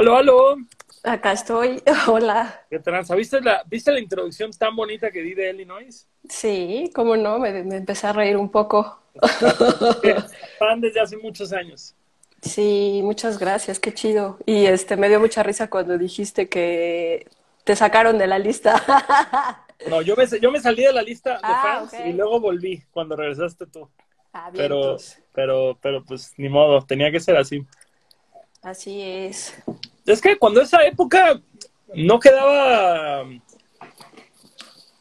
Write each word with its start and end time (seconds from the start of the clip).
Aló, 0.00 0.16
aló. 0.16 0.56
Acá 1.02 1.32
estoy. 1.32 1.82
Hola. 2.08 2.64
¿Qué 2.70 2.78
tranza? 2.78 3.14
¿Viste 3.14 3.38
la, 3.42 3.62
¿Viste 3.66 3.92
la 3.92 4.00
introducción 4.00 4.50
tan 4.50 4.74
bonita 4.74 5.10
que 5.10 5.20
di 5.20 5.34
de 5.34 5.50
Illinois? 5.50 6.08
Sí, 6.26 6.90
cómo 6.94 7.18
no, 7.18 7.38
me, 7.38 7.62
me 7.64 7.76
empecé 7.76 8.06
a 8.06 8.14
reír 8.14 8.38
un 8.38 8.50
poco. 8.50 8.98
Fan 10.58 10.80
desde 10.80 11.00
hace 11.00 11.18
muchos 11.18 11.52
años. 11.52 11.94
Sí, 12.40 13.02
muchas 13.04 13.38
gracias, 13.38 13.78
qué 13.78 13.92
chido. 13.92 14.38
Y 14.46 14.64
este 14.64 14.96
me 14.96 15.10
dio 15.10 15.20
mucha 15.20 15.42
risa 15.42 15.68
cuando 15.68 15.98
dijiste 15.98 16.48
que 16.48 17.28
te 17.64 17.76
sacaron 17.76 18.16
de 18.16 18.26
la 18.26 18.38
lista. 18.38 19.66
No, 19.86 20.02
yo 20.02 20.14
me, 20.14 20.26
yo 20.40 20.50
me 20.50 20.60
salí 20.60 20.82
de 20.82 20.92
la 20.92 21.02
lista 21.02 21.40
de 21.42 21.54
Ah, 21.54 21.86
fans 21.88 21.94
y 22.06 22.12
luego 22.12 22.38
volví 22.38 22.84
cuando 22.90 23.16
regresaste 23.16 23.66
tú. 23.66 23.88
Ah, 24.32 24.50
bien, 24.50 24.64
Pero, 24.64 24.96
pero, 25.32 25.78
pero 25.80 26.04
pues 26.04 26.34
ni 26.36 26.50
modo, 26.50 26.82
tenía 26.84 27.10
que 27.10 27.18
ser 27.18 27.36
así. 27.38 27.66
Así 28.62 29.00
es. 29.00 29.54
Es 30.12 30.20
que 30.20 30.38
cuando 30.38 30.60
esa 30.60 30.84
época 30.84 31.40
no 31.94 32.20
quedaba. 32.20 33.26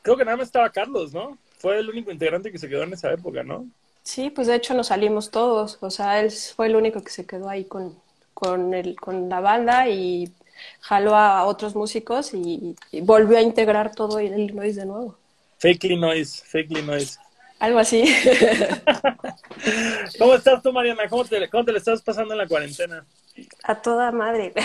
Creo 0.01 0.17
que 0.17 0.25
nada 0.25 0.37
más 0.37 0.47
estaba 0.47 0.71
Carlos, 0.71 1.13
¿no? 1.13 1.37
Fue 1.57 1.77
el 1.79 1.89
único 1.89 2.11
integrante 2.11 2.51
que 2.51 2.57
se 2.57 2.69
quedó 2.69 2.83
en 2.83 2.93
esa 2.93 3.11
época, 3.11 3.43
¿no? 3.43 3.67
Sí, 4.03 4.29
pues 4.29 4.47
de 4.47 4.55
hecho 4.55 4.73
nos 4.73 4.87
salimos 4.87 5.29
todos. 5.29 5.77
O 5.81 5.91
sea, 5.91 6.21
él 6.21 6.31
fue 6.31 6.67
el 6.67 6.75
único 6.75 7.03
que 7.03 7.11
se 7.11 7.25
quedó 7.25 7.49
ahí 7.49 7.65
con, 7.65 7.95
con, 8.33 8.73
el, 8.73 8.95
con 8.95 9.29
la 9.29 9.39
banda 9.41 9.89
y 9.89 10.31
jaló 10.79 11.15
a 11.15 11.45
otros 11.45 11.75
músicos 11.75 12.33
y, 12.33 12.75
y 12.91 13.01
volvió 13.01 13.37
a 13.37 13.41
integrar 13.41 13.93
todo 13.93 14.19
el 14.19 14.39
Illinois 14.39 14.75
de 14.75 14.85
nuevo. 14.85 15.17
Fakely 15.59 15.97
Noise, 15.97 16.43
Fakely 16.45 16.81
Noise. 16.81 17.19
Algo 17.59 17.79
así. 17.79 18.03
¿Cómo 20.17 20.35
estás 20.35 20.63
tú, 20.63 20.71
Mariana? 20.71 21.03
¿Cómo 21.09 21.25
te, 21.25 21.49
¿Cómo 21.49 21.65
te 21.65 21.73
le 21.73 21.79
estás 21.79 22.01
pasando 22.01 22.33
en 22.33 22.37
la 22.37 22.47
cuarentena? 22.47 23.03
A 23.63 23.75
toda 23.75 24.11
madre. 24.11 24.53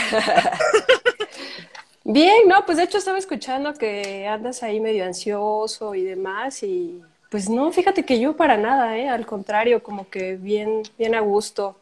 Bien, 2.04 2.46
no, 2.46 2.64
pues 2.66 2.78
de 2.78 2.84
hecho 2.84 2.98
estaba 2.98 3.18
escuchando 3.18 3.74
que 3.74 4.28
andas 4.28 4.62
ahí 4.62 4.78
medio 4.78 5.04
ansioso 5.04 5.94
y 5.94 6.04
demás 6.04 6.62
y 6.62 7.02
pues 7.30 7.48
no, 7.48 7.72
fíjate 7.72 8.04
que 8.04 8.20
yo 8.20 8.36
para 8.36 8.56
nada, 8.56 8.96
¿eh? 8.96 9.08
Al 9.08 9.26
contrario, 9.26 9.82
como 9.82 10.08
que 10.08 10.36
bien, 10.36 10.82
bien 10.98 11.14
a 11.16 11.20
gusto. 11.20 11.76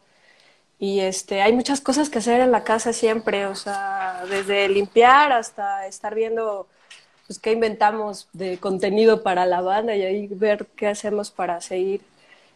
Y 0.79 0.99
este, 1.01 1.41
hay 1.41 1.53
muchas 1.53 1.79
cosas 1.81 2.09
que 2.09 2.19
hacer 2.19 2.41
en 2.41 2.51
la 2.51 2.63
casa 2.63 2.91
siempre, 2.91 3.45
o 3.45 3.55
sea, 3.55 4.23
desde 4.29 4.67
limpiar 4.67 5.31
hasta 5.31 5.87
estar 5.87 6.15
viendo 6.15 6.67
pues 7.27 7.39
qué 7.39 7.51
inventamos 7.51 8.27
de 8.33 8.57
contenido 8.57 9.23
para 9.23 9.45
la 9.45 9.61
banda 9.61 9.95
y 9.95 10.03
ahí 10.03 10.27
ver 10.27 10.67
qué 10.75 10.87
hacemos 10.87 11.31
para 11.31 11.61
seguir 11.61 12.01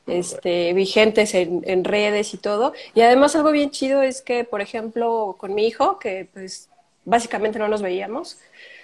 este, 0.08 0.73
vigentes 0.73 1.34
en, 1.34 1.64
en 1.66 1.84
redes 1.84 2.34
y 2.34 2.38
todo. 2.38 2.73
Y 2.94 3.02
además 3.02 3.36
algo 3.36 3.52
bien 3.52 3.72
chido 3.72 4.02
es 4.02 4.22
que, 4.22 4.44
por 4.44 4.62
ejemplo, 4.62 5.36
con 5.38 5.54
mi 5.54 5.68
hijo, 5.68 6.00
que 6.00 6.28
pues 6.34 6.70
básicamente 7.06 7.60
no 7.60 7.68
nos 7.68 7.82
veíamos, 7.82 8.38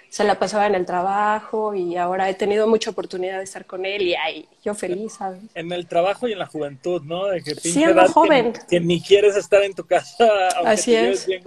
se 0.08 0.22
la 0.22 0.38
pasaba 0.38 0.66
en 0.66 0.76
el 0.76 0.86
trabajo 0.86 1.74
y 1.74 1.96
ahora 1.96 2.30
he 2.30 2.34
tenido 2.34 2.68
mucha 2.68 2.90
oportunidad 2.90 3.38
de 3.38 3.44
estar 3.44 3.66
con 3.66 3.84
él 3.84 4.02
y 4.02 4.14
ay, 4.14 4.48
yo 4.64 4.72
feliz, 4.72 5.14
¿sabes? 5.14 5.40
En 5.54 5.72
el 5.72 5.88
trabajo 5.88 6.28
y 6.28 6.32
en 6.32 6.38
la 6.38 6.46
juventud, 6.46 7.02
¿no? 7.02 7.26
De 7.26 7.42
que 7.42 7.54
Siendo 7.56 8.00
edad 8.00 8.10
joven. 8.10 8.52
Que, 8.68 8.78
ni 8.78 9.02
quieres 9.02 9.36
estar 9.36 9.62
en 9.64 9.74
tu 9.74 9.84
casa. 9.84 10.48
Aunque 10.56 10.70
Así 10.70 10.92
te 10.92 11.10
es. 11.10 11.26
bien 11.26 11.42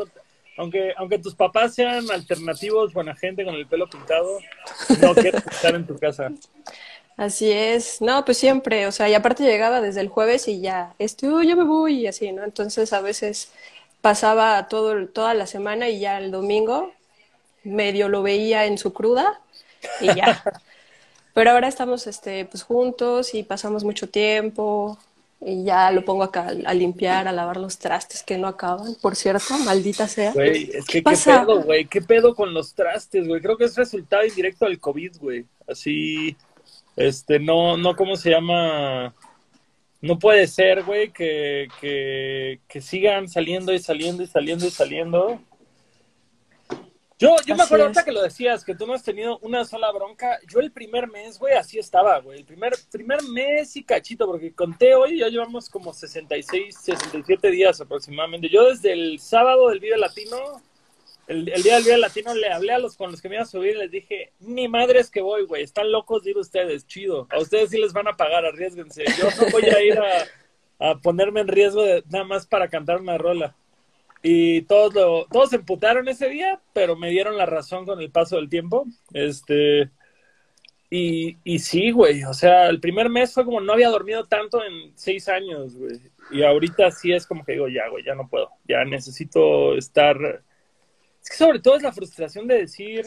aunque, 0.58 0.94
aunque 0.98 1.20
tus 1.20 1.36
papás 1.36 1.76
sean 1.76 2.10
alternativos, 2.12 2.94
buena 2.94 3.16
gente 3.16 3.46
con 3.46 3.56
el 3.56 3.68
pelo 3.68 3.90
pintado, 3.90 4.40
no 5.02 5.14
quieres 5.16 5.46
estar 5.46 5.76
en 5.76 5.86
tu 5.86 5.98
casa. 5.98 6.32
Así 7.16 7.52
es, 7.52 8.02
no, 8.02 8.24
pues 8.26 8.38
siempre, 8.38 8.86
o 8.86 8.92
sea, 8.92 9.10
y 9.10 9.16
aparte 9.16 9.44
llegaba 9.44 9.82
desde 9.82 10.02
el 10.02 10.08
jueves 10.08 10.48
y 10.48 10.62
ya, 10.62 10.94
este, 11.00 11.28
oh, 11.28 11.42
ya 11.42 11.56
me 11.56 11.64
voy 11.64 12.02
y 12.02 12.08
así, 12.08 12.32
¿no? 12.32 12.44
Entonces 12.44 12.94
a 12.94 13.02
veces 13.02 13.52
pasaba 14.02 14.68
todo, 14.68 15.08
toda 15.08 15.34
la 15.34 15.48
semana 15.48 15.90
y 15.90 16.00
ya 16.00 16.20
el 16.20 16.32
domingo 16.32 16.92
medio 17.64 18.08
lo 18.08 18.22
veía 18.22 18.66
en 18.66 18.78
su 18.78 18.94
cruda 18.94 19.42
y 20.00 20.14
ya. 20.16 20.44
Pero 21.34 21.52
ahora 21.52 21.68
estamos, 21.68 22.08
este, 22.08 22.46
pues 22.46 22.64
juntos 22.64 23.34
y 23.34 23.44
pasamos 23.44 23.84
mucho 23.84 24.10
tiempo 24.10 24.98
y 25.40 25.64
ya 25.64 25.92
lo 25.92 26.04
pongo 26.04 26.24
acá 26.24 26.52
a 26.66 26.74
limpiar, 26.74 27.28
a 27.28 27.32
lavar 27.32 27.58
los 27.58 27.78
trastes 27.78 28.24
que 28.24 28.38
no 28.38 28.48
acaban, 28.48 28.96
por 29.02 29.16
cierto, 29.16 29.58
maldita 29.60 30.08
sea. 30.08 30.34
Güey, 30.34 30.72
es 30.74 30.86
que 30.86 31.00
qué 31.00 31.02
pasa? 31.04 31.42
pedo, 31.42 31.62
güey, 31.62 31.86
qué 31.86 32.02
pedo 32.02 32.34
con 32.34 32.54
los 32.54 32.74
trastes, 32.74 33.28
güey. 33.28 33.42
Creo 33.42 33.58
que 33.58 33.66
es 33.66 33.76
resultado 33.76 34.26
indirecto 34.26 34.66
del 34.66 34.80
COVID, 34.80 35.18
güey. 35.20 35.46
Así, 35.68 36.36
este, 36.96 37.40
no, 37.40 37.78
no, 37.78 37.96
¿cómo 37.96 38.16
se 38.16 38.32
llama? 38.32 39.14
No 40.02 40.18
puede 40.18 40.48
ser, 40.48 40.84
güey, 40.84 41.12
que, 41.12 41.68
que, 41.80 42.60
que 42.68 42.82
sigan 42.82 43.28
saliendo 43.28 43.74
y 43.74 43.80
saliendo 43.80 44.24
y 44.24 44.28
saliendo 44.28 44.66
y 44.66 44.72
saliendo. 44.72 45.40
Yo, 47.20 47.36
yo 47.48 47.56
me 47.56 47.64
acuerdo 47.64 47.86
es. 47.86 47.88
ahorita 47.88 48.06
que 48.06 48.12
lo 48.12 48.22
decías, 48.22 48.64
que 48.64 48.76
tú 48.76 48.86
no 48.86 48.94
has 48.94 49.04
tenido 49.04 49.40
una 49.40 49.66
sola 49.66 49.92
bronca. 49.92 50.40
Yo 50.48 50.60
el 50.60 50.72
primer 50.72 51.08
mes, 51.08 51.40
güey, 51.40 51.56
así 51.56 51.80
estaba, 51.80 52.20
güey. 52.20 52.40
El 52.40 52.46
primer, 52.46 52.74
primer 52.92 53.24
mes 53.24 53.76
y 53.76 53.84
cachito, 53.84 54.28
porque 54.28 54.54
conté 54.54 54.94
hoy, 54.94 55.18
ya 55.20 55.28
llevamos 55.28 55.68
como 55.68 55.94
66, 55.94 56.78
67 56.80 57.50
días 57.50 57.82
aproximadamente. 57.82 58.50
Yo 58.50 58.70
desde 58.70 58.94
el 58.94 59.20
sábado 59.20 59.70
del 59.70 59.80
Vive 59.80 59.98
Latino, 59.98 60.38
el, 61.26 61.50
el 61.50 61.64
día 61.64 61.76
del 61.76 61.86
Vive 61.86 61.98
Latino, 61.98 62.36
le 62.36 62.52
hablé 62.52 62.74
a 62.74 62.80
los 62.80 62.96
con 62.96 63.10
los 63.10 63.20
que 63.20 63.30
me 63.30 63.36
iba 63.36 63.44
a 63.44 63.48
subir 63.48 63.76
y 63.76 63.80
les 63.80 63.90
dije, 63.90 64.34
ni 64.40 64.68
madres 64.68 65.10
que 65.10 65.22
voy, 65.22 65.46
güey, 65.46 65.64
están 65.64 65.92
locos 65.92 66.24
de 66.24 66.32
ir 66.32 66.38
ustedes, 66.38 66.86
chido. 66.86 67.28
A 67.32 67.40
ustedes 67.40 67.72
sí 67.72 67.80
les 67.80 67.94
van 67.94 68.08
a 68.08 68.14
pagar, 68.14 68.46
arriesguense. 68.46 69.04
Yo 69.18 69.28
no 69.42 69.52
voy 69.52 69.64
a 69.64 69.82
ir 69.82 69.98
a, 69.98 70.92
a 70.92 71.00
ponerme 71.00 71.40
en 71.40 71.48
riesgo 71.48 71.82
de, 71.82 72.04
nada 72.10 72.26
más 72.26 72.46
para 72.46 72.70
cantar 72.70 73.02
una 73.02 73.18
rola. 73.18 73.56
Y 74.24 74.64
todos 74.64 74.94
todos 75.32 75.50
se 75.50 75.58
emputaron 75.58 76.08
ese 76.08 76.30
día, 76.30 76.60
pero 76.74 76.96
me 76.96 77.10
dieron 77.10 77.38
la 77.38 77.46
razón 77.46 77.86
con 77.86 78.02
el 78.02 78.12
paso 78.12 78.38
del 78.38 78.50
tiempo. 78.50 78.86
Este, 79.14 79.92
y, 80.90 81.38
y 81.44 81.60
sí, 81.60 81.92
güey, 81.92 82.24
o 82.24 82.34
sea, 82.34 82.70
el 82.70 82.80
primer 82.80 83.10
mes 83.10 83.34
fue 83.34 83.44
como 83.44 83.60
no 83.60 83.74
había 83.74 83.90
dormido 83.90 84.26
tanto 84.26 84.64
en 84.64 84.98
seis 84.98 85.28
años, 85.28 85.76
güey. 85.76 86.00
Y 86.32 86.44
ahorita 86.44 86.92
sí 86.92 87.12
es 87.12 87.28
como 87.28 87.44
que 87.44 87.54
digo, 87.54 87.68
ya, 87.68 87.90
güey, 87.90 88.04
ya 88.04 88.16
no 88.16 88.28
puedo, 88.30 88.50
ya 88.68 88.86
necesito 88.86 89.76
estar. 89.76 90.18
Es 91.22 91.30
que 91.30 91.36
sobre 91.36 91.60
todo 91.60 91.76
es 91.76 91.84
la 91.84 91.92
frustración 91.92 92.48
de 92.48 92.60
decir, 92.60 93.06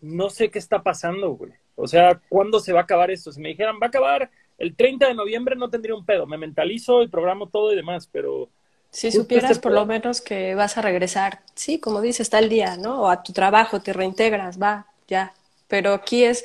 no 0.00 0.30
sé 0.30 0.50
qué 0.50 0.58
está 0.58 0.82
pasando, 0.82 1.30
güey. 1.32 1.52
O 1.74 1.86
sea, 1.86 2.20
¿cuándo 2.28 2.60
se 2.60 2.72
va 2.72 2.80
a 2.80 2.82
acabar 2.84 3.10
esto? 3.10 3.30
Si 3.32 3.40
me 3.40 3.50
dijeran, 3.50 3.76
va 3.76 3.86
a 3.86 3.88
acabar 3.88 4.30
el 4.58 4.74
30 4.74 5.08
de 5.08 5.14
noviembre, 5.14 5.56
no 5.56 5.68
tendría 5.68 5.94
un 5.94 6.06
pedo. 6.06 6.26
Me 6.26 6.38
mentalizo 6.38 7.02
y 7.02 7.08
programo 7.08 7.48
todo 7.48 7.72
y 7.72 7.76
demás, 7.76 8.08
pero 8.10 8.50
Si 8.90 9.08
Justo 9.08 9.22
supieras 9.22 9.50
este 9.52 9.62
por 9.62 9.72
lo 9.72 9.84
menos 9.86 10.20
que 10.20 10.54
vas 10.54 10.78
a 10.78 10.82
regresar, 10.82 11.40
sí, 11.54 11.78
como 11.78 12.00
dices, 12.00 12.20
está 12.20 12.38
el 12.38 12.48
día, 12.48 12.76
¿no? 12.76 13.02
O 13.02 13.08
a 13.08 13.22
tu 13.22 13.32
trabajo, 13.32 13.80
te 13.80 13.92
reintegras, 13.92 14.60
va, 14.60 14.86
ya. 15.06 15.34
Pero 15.68 15.92
aquí 15.92 16.24
es, 16.24 16.44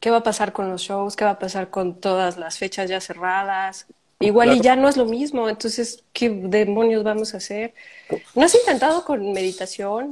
¿qué 0.00 0.10
va 0.10 0.18
a 0.18 0.22
pasar 0.22 0.52
con 0.52 0.68
los 0.68 0.82
shows? 0.82 1.16
¿Qué 1.16 1.24
va 1.24 1.32
a 1.32 1.38
pasar 1.38 1.70
con 1.70 2.00
todas 2.00 2.36
las 2.36 2.58
fechas 2.58 2.90
ya 2.90 3.00
cerradas? 3.00 3.86
Igual 4.18 4.56
y 4.56 4.60
ya 4.60 4.76
no 4.76 4.88
es 4.88 4.96
lo 4.96 5.04
mismo, 5.04 5.48
entonces, 5.48 6.02
¿qué 6.12 6.30
demonios 6.30 7.04
vamos 7.04 7.34
a 7.34 7.36
hacer? 7.36 7.74
¿No 8.34 8.42
has 8.42 8.54
intentado 8.54 9.04
con 9.04 9.32
meditación? 9.32 10.10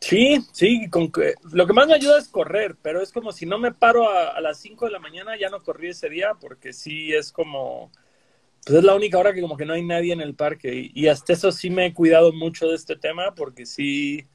Sí, 0.00 0.46
sí, 0.52 0.88
con 0.90 1.10
que, 1.10 1.34
lo 1.52 1.66
que 1.66 1.72
más 1.72 1.86
me 1.86 1.94
ayuda 1.94 2.18
es 2.18 2.28
correr, 2.28 2.76
pero 2.82 3.02
es 3.02 3.12
como 3.12 3.32
si 3.32 3.46
no 3.46 3.58
me 3.58 3.72
paro 3.72 4.08
a, 4.10 4.28
a 4.28 4.40
las 4.42 4.58
5 4.58 4.84
de 4.84 4.92
la 4.92 4.98
mañana, 4.98 5.38
ya 5.38 5.48
no 5.48 5.62
corrí 5.62 5.88
ese 5.88 6.10
día, 6.10 6.32
porque 6.38 6.74
sí 6.74 7.14
es 7.14 7.32
como, 7.32 7.90
pues 8.66 8.80
es 8.80 8.84
la 8.84 8.96
única 8.96 9.16
hora 9.16 9.32
que 9.32 9.40
como 9.40 9.56
que 9.56 9.64
no 9.64 9.74
hay 9.74 9.84
nadie 9.84 10.12
en 10.12 10.20
el 10.20 10.34
parque, 10.34 10.90
y, 10.92 11.06
hasta 11.06 11.32
eso 11.32 11.52
sí 11.52 11.70
me 11.70 11.86
he 11.86 11.94
cuidado 11.94 12.32
mucho 12.32 12.66
de 12.66 12.74
este 12.74 12.96
tema, 12.96 13.32
porque 13.36 13.64
sí, 13.64 14.26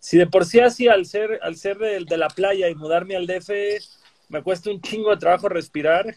sí 0.00 0.18
de 0.18 0.26
por 0.26 0.44
sí 0.44 0.58
así 0.58 0.88
al 0.88 1.06
ser, 1.06 1.38
al 1.40 1.54
ser 1.54 1.78
de, 1.78 2.04
de 2.04 2.16
la 2.16 2.28
playa 2.28 2.68
y 2.68 2.74
mudarme 2.74 3.14
al 3.14 3.28
DF, 3.28 3.48
me 4.28 4.42
cuesta 4.42 4.70
un 4.70 4.80
chingo 4.80 5.10
de 5.10 5.18
trabajo 5.18 5.48
respirar, 5.48 6.16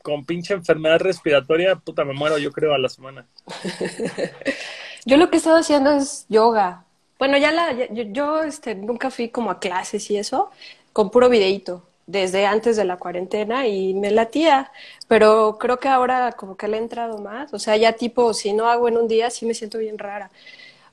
con 0.00 0.24
pinche 0.24 0.54
enfermedad 0.54 1.00
respiratoria, 1.00 1.74
puta, 1.74 2.04
me 2.04 2.12
muero 2.12 2.38
yo 2.38 2.52
creo 2.52 2.72
a 2.72 2.78
la 2.78 2.88
semana. 2.88 3.26
Yo 5.04 5.16
lo 5.16 5.28
que 5.28 5.36
he 5.36 5.38
estado 5.38 5.56
haciendo 5.56 5.90
es 5.90 6.26
yoga. 6.28 6.84
Bueno, 7.18 7.36
ya 7.36 7.50
la, 7.50 7.72
yo, 7.72 8.04
yo, 8.12 8.42
este, 8.44 8.76
nunca 8.76 9.10
fui 9.10 9.30
como 9.30 9.50
a 9.50 9.58
clases 9.58 10.08
y 10.12 10.16
eso, 10.16 10.50
con 10.92 11.10
puro 11.10 11.28
videíto, 11.28 11.84
desde 12.06 12.46
antes 12.46 12.76
de 12.76 12.84
la 12.84 12.96
cuarentena 12.98 13.66
y 13.68 13.94
me 13.94 14.10
latía, 14.10 14.72
pero 15.08 15.58
creo 15.58 15.78
que 15.80 15.88
ahora 15.88 16.32
como 16.32 16.56
que 16.56 16.68
le 16.68 16.76
he 16.78 16.80
entrado 16.80 17.18
más, 17.18 17.52
o 17.54 17.58
sea, 17.58 17.76
ya 17.76 17.92
tipo, 17.94 18.34
si 18.34 18.52
no 18.52 18.68
hago 18.68 18.88
en 18.88 18.96
un 18.98 19.08
día, 19.08 19.30
sí 19.30 19.46
me 19.46 19.54
siento 19.54 19.78
bien 19.78 19.98
rara. 19.98 20.30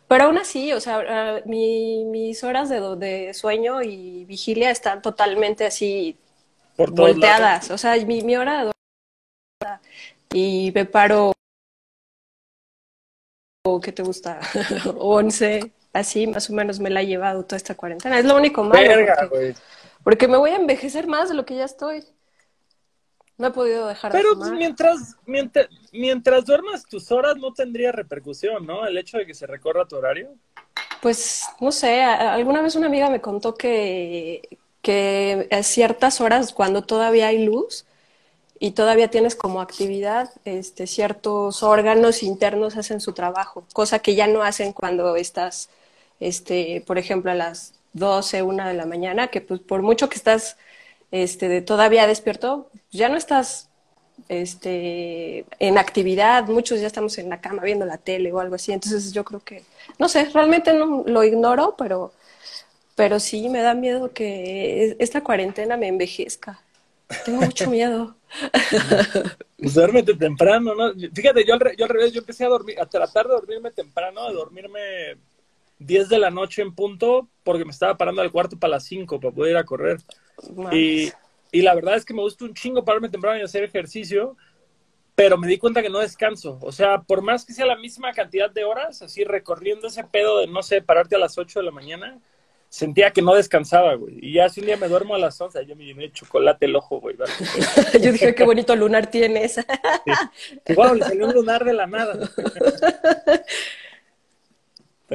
Pero 0.08 0.26
aún 0.26 0.38
así, 0.40 0.74
o 0.74 0.82
sea, 0.82 1.04
ah, 1.08 1.40
mi- 1.46 2.06
mis 2.06 2.44
horas 2.44 2.70
de, 2.70 2.82
de 2.98 3.34
sueño 3.34 3.82
y 3.84 4.26
vigilia 4.26 4.72
están 4.72 5.02
totalmente 5.02 5.66
así 5.66 6.18
Por 6.76 6.92
volteadas, 6.92 7.70
o 7.72 7.78
sea, 7.78 7.96
mi, 8.06 8.22
mi 8.24 8.36
hora 8.38 8.66
de 8.66 8.72
y 10.34 10.72
me 10.74 10.86
paro, 10.86 11.32
¿qué 13.84 13.92
te 13.92 14.04
gusta? 14.04 14.40
11, 14.98 15.72
así 15.94 16.28
más 16.28 16.50
o 16.50 16.54
menos 16.54 16.80
me 16.80 16.90
la 16.90 17.02
he 17.02 17.08
llevado 17.08 17.44
toda 17.46 17.58
esta 17.58 17.76
cuarentena. 17.76 18.20
Es 18.20 18.26
lo 18.26 18.36
único 18.36 18.64
malo, 18.64 18.88
Verga, 18.88 19.16
porque. 19.30 19.56
Porque 20.04 20.28
me 20.28 20.38
voy 20.38 20.51
a 20.51 20.56
envejecer 20.57 21.07
más 21.07 21.30
de 21.30 21.36
lo 21.36 21.46
que 21.46 21.56
ya 21.56 21.66
estoy. 21.66 22.04
No 23.38 23.48
he 23.48 23.51
podido 23.51 23.88
dejar 23.88 24.12
de 24.12 24.18
Pero 24.18 24.36
pues, 24.36 24.50
fumar. 24.50 24.57
mientras, 24.57 25.16
mientras, 25.25 25.68
mientras 25.94 26.46
duermas 26.46 26.86
tus 26.86 27.12
horas 27.12 27.38
no 27.38 27.54
tendría 27.54 27.92
repercusión, 27.92 28.66
¿no? 28.66 28.86
El 28.86 28.98
hecho 28.98 29.18
de 29.18 29.25
que 29.25 29.34
se 29.34 29.48
recorra 29.48 29.88
tu 29.88 29.96
horario. 29.96 30.36
Pues 31.01 31.44
no 31.62 31.72
sé, 31.72 32.01
alguna 32.04 32.62
vez 32.62 32.75
una 32.75 32.88
amiga 32.88 33.10
me 33.10 33.22
contó 33.22 33.56
que, 33.56 34.60
que 34.81 35.48
a 35.51 35.63
ciertas 35.63 36.19
horas, 36.19 36.52
cuando 36.52 36.84
todavía 36.84 37.28
hay 37.28 37.45
luz 37.45 37.86
y 38.60 38.72
todavía 38.72 39.10
tienes 39.10 39.36
como 39.36 39.62
actividad, 39.62 40.30
este, 40.44 40.88
ciertos 40.88 41.63
órganos 41.63 42.24
internos 42.24 42.75
hacen 42.75 43.00
su 43.00 43.13
trabajo, 43.13 43.66
cosa 43.72 44.00
que 44.00 44.16
ya 44.16 44.28
no 44.28 44.44
hacen 44.44 44.74
cuando 44.74 45.16
estás, 45.16 45.69
este, 46.19 46.84
por 46.86 46.98
ejemplo, 46.98 47.31
a 47.31 47.36
las 47.36 47.79
12, 47.94 48.44
1 48.44 48.68
de 48.68 48.74
la 48.74 48.86
mañana, 48.86 49.28
que 49.28 49.42
pues 49.42 49.60
por 49.60 49.82
mucho 49.82 50.10
que 50.10 50.16
estás 50.16 50.58
este, 51.12 51.50
de 51.50 51.62
todavía 51.62 52.08
despierto, 52.08 52.70
ya 52.92 53.10
no 53.10 53.18
estás 53.18 53.70
este, 54.28 55.46
en 55.60 55.78
actividad, 55.78 56.48
muchos 56.48 56.82
ya 56.82 56.88
estamos 56.88 57.18
en 57.18 57.30
la 57.30 57.42
cama 57.42 57.64
viendo 57.64 57.86
la 57.86 57.98
tele 57.98 58.32
o 58.32 58.40
algo 58.40 58.56
así, 58.56 58.72
entonces 58.72 59.12
yo 59.14 59.24
creo 59.24 59.40
que, 59.44 59.64
no 59.98 60.10
sé, 60.10 60.26
realmente 60.26 60.74
no 60.74 61.04
lo 61.06 61.24
ignoro, 61.24 61.76
pero, 61.78 62.14
pero 62.96 63.20
sí 63.20 63.50
me 63.50 63.62
da 63.62 63.74
miedo 63.74 64.12
que 64.14 64.96
esta 65.00 65.22
cuarentena 65.24 65.78
me 65.78 65.88
envejezca. 65.88 66.62
Tengo 67.26 67.42
mucho 67.42 67.70
miedo. 67.72 68.16
Pues 69.58 69.74
duérmete 69.74 70.14
temprano, 70.14 70.76
¿no? 70.76 70.94
Fíjate, 71.14 71.44
yo 71.46 71.56
al, 71.56 71.76
yo 71.76 71.86
al 71.86 71.90
revés, 71.90 72.14
yo 72.14 72.20
empecé 72.20 72.46
a 72.46 72.50
dormir, 72.50 72.80
a 72.80 72.86
tratar 72.86 73.28
de 73.28 73.34
dormirme 73.34 73.72
temprano, 73.72 74.28
de 74.28 74.34
dormirme 74.34 74.80
10 75.80 76.10
de 76.10 76.20
la 76.20 76.30
noche 76.30 76.62
en 76.62 76.76
punto, 76.76 77.28
porque 77.50 77.66
me 77.66 77.72
estaba 77.72 77.98
parando 77.98 78.22
al 78.22 78.31
cuarto 78.31 78.60
para 78.60 78.75
las 78.75 78.84
5 78.84 79.19
para 79.19 79.34
poder 79.34 79.51
ir 79.54 79.57
a 79.57 79.63
correr. 79.63 79.98
Y, 80.72 81.12
y 81.51 81.63
la 81.63 81.74
verdad 81.74 81.96
es 81.96 82.06
que 82.06 82.13
me 82.13 82.22
gusta 82.22 82.46
un 82.46 82.54
chingo 82.54 82.86
pararme 82.86 83.10
temprano 83.10 83.40
y 83.40 83.42
hacer 83.42 83.63
ejercicio, 83.63 84.38
pero 85.16 85.36
me 85.36 85.48
di 85.48 85.57
cuenta 85.57 85.81
que 85.81 85.90
no 85.90 85.98
descanso. 85.98 86.60
O 86.62 86.72
sea, 86.72 87.01
por 87.01 87.24
más 87.24 87.46
que 87.46 87.54
sea 87.54 87.66
la 87.66 87.75
misma 87.75 88.13
cantidad 88.13 88.51
de 88.51 88.66
horas, 88.66 89.01
así 89.01 89.24
recorriendo 89.24 89.88
ese 89.88 90.04
pedo 90.04 90.42
de, 90.42 90.46
no 90.46 90.62
sé, 90.62 90.84
pararte 90.84 91.16
a 91.16 91.18
las 91.18 91.40
8 91.40 91.57
de 91.57 91.66
la 91.66 91.72
mañana, 91.72 92.19
sentía 92.69 93.10
que 93.10 93.24
no 93.24 93.34
descansaba, 93.34 93.95
güey. 93.95 94.19
Y 94.22 94.34
ya 94.34 94.48
si 94.48 94.60
un 94.60 94.68
día 94.68 94.78
me 94.78 94.88
duermo 94.88 95.16
a 95.16 95.18
las 95.18 95.42
11, 95.42 95.66
yo 95.66 95.75
me 95.75 95.86
llené 95.86 96.04
de 96.04 96.12
chocolate 96.12 96.68
el 96.68 96.75
ojo, 96.75 97.02
güey. 97.02 97.18
yo 98.00 98.12
dije, 98.12 98.36
qué 98.36 98.44
bonito 98.44 98.75
lunar 98.75 99.10
tienes. 99.10 99.56
sí. 99.56 100.74
Wow, 100.75 100.94
le 100.94 101.04
salió 101.04 101.25
un 101.25 101.34
lunar 101.34 101.66
de 101.66 101.74
la 101.74 101.88
nada. 101.88 102.13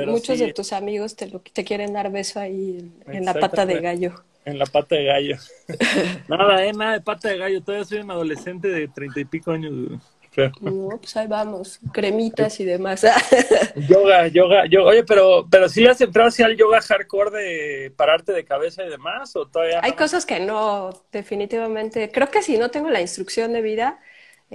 Muchos 0.06 0.38
de 0.38 0.52
tus 0.52 0.72
amigos 0.72 1.16
te, 1.16 1.28
lo, 1.28 1.40
te 1.40 1.64
quieren 1.64 1.92
dar 1.92 2.10
beso 2.10 2.40
ahí 2.40 2.90
en 3.06 3.24
la 3.24 3.34
pata 3.34 3.64
de 3.66 3.80
gallo. 3.80 4.14
En 4.44 4.58
la 4.58 4.66
pata 4.66 4.96
de 4.96 5.04
gallo. 5.04 5.36
nada, 6.28 6.64
eh, 6.64 6.72
nada 6.72 6.92
de 6.92 7.00
pata 7.00 7.28
de 7.28 7.38
gallo. 7.38 7.62
Todavía 7.62 7.84
soy 7.84 7.98
un 7.98 8.10
adolescente 8.10 8.68
de 8.68 8.88
treinta 8.88 9.20
y 9.20 9.24
pico 9.24 9.52
años. 9.52 10.00
No, 10.60 10.98
pues 10.98 11.16
ahí 11.16 11.26
vamos, 11.28 11.78
cremitas 11.92 12.58
y 12.58 12.64
demás. 12.64 13.06
yoga, 13.88 14.26
yoga, 14.28 14.66
yoga. 14.66 14.90
Oye, 14.90 15.04
pero, 15.04 15.46
pero 15.48 15.68
si 15.68 15.86
has 15.86 16.00
entrado 16.00 16.28
hacia 16.28 16.46
el 16.46 16.56
yoga 16.56 16.80
hardcore 16.80 17.30
de 17.30 17.92
pararte 17.96 18.32
de 18.32 18.44
cabeza 18.44 18.84
y 18.84 18.88
demás, 18.88 19.34
o 19.36 19.46
todavía. 19.46 19.80
Hay 19.82 19.92
cosas 19.92 20.26
que 20.26 20.40
no, 20.40 20.90
definitivamente. 21.12 22.10
Creo 22.10 22.30
que 22.30 22.42
si 22.42 22.58
no 22.58 22.70
tengo 22.70 22.90
la 22.90 23.00
instrucción 23.00 23.52
de 23.52 23.62
vida, 23.62 24.00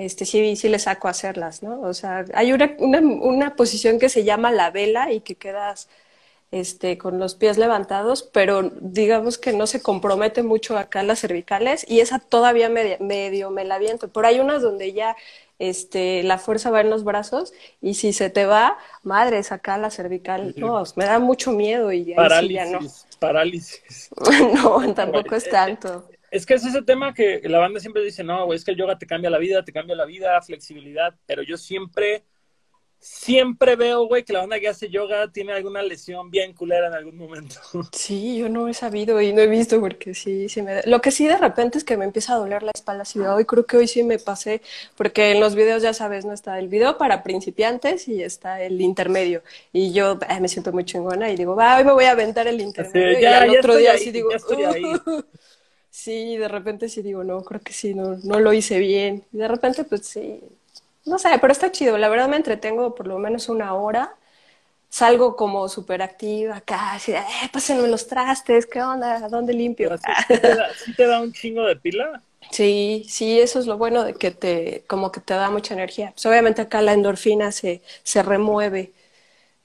este 0.05 0.25
sí, 0.25 0.55
sí 0.55 0.69
le 0.69 0.79
saco 0.79 1.07
a 1.07 1.11
hacerlas, 1.11 1.61
¿no? 1.61 1.81
O 1.81 1.93
sea, 1.93 2.25
hay 2.33 2.53
una, 2.53 2.75
una, 2.79 2.99
una 2.99 3.55
posición 3.55 3.99
que 3.99 4.09
se 4.09 4.23
llama 4.23 4.51
la 4.51 4.71
vela 4.71 5.11
y 5.11 5.19
que 5.21 5.35
quedas 5.35 5.89
este, 6.51 6.97
con 6.97 7.19
los 7.19 7.35
pies 7.35 7.57
levantados, 7.57 8.23
pero 8.23 8.71
digamos 8.81 9.37
que 9.37 9.53
no 9.53 9.67
se 9.67 9.81
compromete 9.81 10.41
mucho 10.41 10.77
acá 10.77 11.03
las 11.03 11.19
cervicales 11.19 11.85
y 11.87 11.99
esa 11.99 12.19
todavía 12.19 12.69
medio, 12.69 13.51
me 13.51 13.65
la 13.65 13.77
viento. 13.77 14.07
Pero 14.07 14.27
hay 14.27 14.39
unas 14.39 14.61
donde 14.61 14.93
ya 14.93 15.15
este, 15.59 16.23
la 16.23 16.37
fuerza 16.37 16.71
va 16.71 16.81
en 16.81 16.89
los 16.89 17.03
brazos 17.03 17.53
y 17.81 17.95
si 17.95 18.13
se 18.13 18.29
te 18.29 18.45
va, 18.45 18.77
madre, 19.03 19.41
acá 19.49 19.77
la 19.77 19.91
cervical, 19.91 20.53
no, 20.57 20.83
me 20.95 21.05
da 21.05 21.19
mucho 21.19 21.51
miedo 21.51 21.91
y 21.91 22.13
parálisis, 22.13 22.55
ya 22.55 22.65
no. 22.65 22.79
Parálisis. 23.19 24.09
no, 24.55 24.93
tampoco 24.93 25.35
es 25.35 25.49
tanto. 25.49 26.05
Es 26.31 26.45
que 26.45 26.55
es 26.55 26.65
ese 26.65 26.81
tema 26.81 27.13
que 27.13 27.41
la 27.45 27.59
banda 27.59 27.79
siempre 27.79 28.03
dice, 28.03 28.23
no, 28.23 28.45
güey, 28.45 28.57
es 28.57 28.63
que 28.63 28.71
el 28.71 28.77
yoga 28.77 28.97
te 28.97 29.07
cambia 29.07 29.29
la 29.29 29.37
vida, 29.37 29.63
te 29.63 29.73
cambia 29.73 29.95
la 29.95 30.05
vida, 30.05 30.41
flexibilidad, 30.41 31.15
pero 31.25 31.41
yo 31.43 31.57
siempre 31.57 32.23
siempre 32.99 33.77
veo, 33.77 34.05
güey, 34.07 34.23
que 34.23 34.33
la 34.33 34.39
banda 34.39 34.59
que 34.59 34.67
hace 34.67 34.89
yoga 34.89 35.31
tiene 35.31 35.53
alguna 35.53 35.81
lesión 35.81 36.29
bien 36.29 36.53
culera 36.53 36.87
en 36.87 36.93
algún 36.93 37.17
momento. 37.17 37.55
Sí, 37.91 38.37
yo 38.37 38.49
no 38.49 38.67
he 38.67 38.73
sabido 38.73 39.21
y 39.21 39.33
no 39.33 39.41
he 39.41 39.47
visto 39.47 39.79
porque 39.79 40.13
sí, 40.13 40.49
sí 40.49 40.61
me... 40.61 40.81
Lo 40.83 41.01
que 41.01 41.11
sí 41.11 41.27
de 41.27 41.37
repente 41.37 41.77
es 41.77 41.83
que 41.83 41.97
me 41.97 42.05
empieza 42.05 42.33
a 42.33 42.37
doler 42.37 42.63
la 42.63 42.71
espalda 42.73 43.03
así 43.03 43.19
hoy, 43.19 43.45
creo 43.45 43.65
que 43.65 43.77
hoy 43.77 43.87
sí 43.87 44.03
me 44.03 44.19
pasé, 44.19 44.61
porque 44.95 45.31
en 45.31 45.39
los 45.39 45.55
videos 45.55 45.81
ya 45.81 45.93
sabes, 45.93 46.25
no 46.25 46.33
está 46.33 46.59
el 46.59 46.67
video 46.67 46.97
para 46.97 47.23
principiantes 47.23 48.07
y 48.07 48.21
está 48.23 48.61
el 48.61 48.81
intermedio. 48.81 49.43
Y 49.71 49.93
yo 49.93 50.19
me 50.39 50.47
siento 50.47 50.71
muy 50.71 50.85
chingona 50.85 51.29
y 51.29 51.35
digo, 51.35 51.55
va, 51.55 51.77
hoy 51.77 51.83
me 51.83 51.93
voy 51.93 52.05
a 52.05 52.11
aventar 52.11 52.47
el 52.47 52.59
intermedio. 52.59 53.19
y 53.19 53.25
al 53.25 53.49
otro 53.49 53.75
día 53.75 53.97
sí 53.97 54.11
digo, 54.11 54.29
sí, 55.99 56.37
de 56.37 56.47
repente 56.47 56.89
sí 56.89 57.01
digo, 57.01 57.23
no, 57.23 57.43
creo 57.43 57.61
que 57.61 57.73
sí, 57.73 57.93
no, 57.93 58.17
no 58.23 58.39
lo 58.39 58.53
hice 58.53 58.79
bien. 58.79 59.25
Y 59.33 59.37
de 59.37 59.47
repente, 59.47 59.83
pues 59.83 60.05
sí, 60.05 60.39
no 61.05 61.19
sé, 61.19 61.29
pero 61.39 61.51
está 61.51 61.71
chido. 61.71 61.97
La 61.97 62.09
verdad 62.09 62.29
me 62.29 62.37
entretengo 62.37 62.95
por 62.95 63.07
lo 63.07 63.19
menos 63.19 63.49
una 63.49 63.73
hora. 63.73 64.15
Salgo 64.89 65.35
como 65.35 65.69
súper 65.69 66.01
activa 66.01 66.57
acá, 66.57 66.93
así 66.93 67.11
eh, 67.11 67.23
pásenme 67.53 67.87
los 67.87 68.07
trastes, 68.07 68.65
¿qué 68.65 68.81
onda? 68.81 69.29
¿Dónde 69.29 69.53
limpio? 69.53 69.95
¿Sí 69.97 70.93
te, 70.95 71.05
da, 71.05 71.21
un 71.21 71.31
chingo 71.31 71.63
de 71.65 71.75
pila? 71.75 72.23
Sí, 72.49 73.05
sí, 73.07 73.39
eso 73.39 73.59
es 73.59 73.67
lo 73.67 73.77
bueno 73.77 74.03
de 74.03 74.15
que 74.15 74.31
te, 74.31 74.83
como 74.87 75.11
que 75.11 75.21
te 75.21 75.35
da 75.35 75.51
mucha 75.51 75.75
energía. 75.75 76.11
Pues 76.13 76.25
obviamente 76.25 76.63
acá 76.63 76.81
la 76.81 76.93
endorfina 76.93 77.51
se, 77.51 77.83
se 78.01 78.23
remueve, 78.23 78.91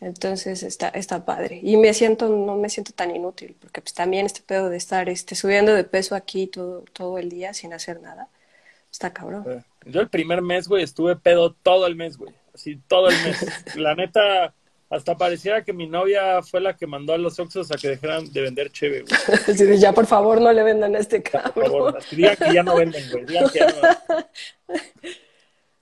entonces 0.04 0.62
está, 0.62 0.88
está 0.88 1.24
padre. 1.24 1.60
Y 1.62 1.76
me 1.76 1.94
siento, 1.94 2.28
no 2.28 2.56
me 2.56 2.68
siento 2.68 2.92
tan 2.92 3.14
inútil, 3.14 3.56
porque 3.58 3.80
pues 3.80 3.94
también 3.94 4.26
este 4.26 4.42
pedo 4.42 4.68
de 4.68 4.76
estar 4.76 5.08
este, 5.08 5.34
subiendo 5.34 5.72
de 5.72 5.84
peso 5.84 6.14
aquí 6.14 6.46
todo, 6.46 6.84
todo 6.92 7.18
el 7.18 7.30
día 7.30 7.54
sin 7.54 7.72
hacer 7.72 8.00
nada, 8.00 8.28
está 8.92 9.12
cabrón. 9.12 9.64
Yo 9.86 10.00
el 10.00 10.08
primer 10.08 10.42
mes, 10.42 10.68
güey, 10.68 10.82
estuve 10.82 11.16
pedo 11.16 11.52
todo 11.52 11.86
el 11.86 11.96
mes, 11.96 12.18
güey. 12.18 12.34
Así, 12.54 12.76
todo 12.86 13.08
el 13.08 13.16
mes. 13.22 13.46
La 13.76 13.94
neta, 13.94 14.54
hasta 14.90 15.16
pareciera 15.16 15.64
que 15.64 15.72
mi 15.72 15.86
novia 15.86 16.42
fue 16.42 16.60
la 16.60 16.76
que 16.76 16.86
mandó 16.86 17.14
a 17.14 17.18
los 17.18 17.38
Oxos 17.38 17.72
a 17.72 17.76
que 17.76 17.88
dejaran 17.88 18.30
de 18.32 18.42
vender 18.42 18.70
cheve, 18.70 19.02
güey. 19.02 19.78
ya, 19.78 19.92
por 19.92 20.06
favor, 20.06 20.40
no 20.40 20.52
le 20.52 20.62
vendan 20.62 20.94
a 20.94 20.98
este 20.98 21.22
cabrón. 21.22 21.52
Por 21.54 21.64
favor, 21.64 21.98
digan 22.10 22.36
que 22.36 22.54
ya 22.54 22.62
no 22.62 22.76
venden, 22.76 23.10
güey. 23.10 23.24
Digan 23.24 23.50
que 23.50 23.58
ya 23.58 23.66
no. 23.68 24.26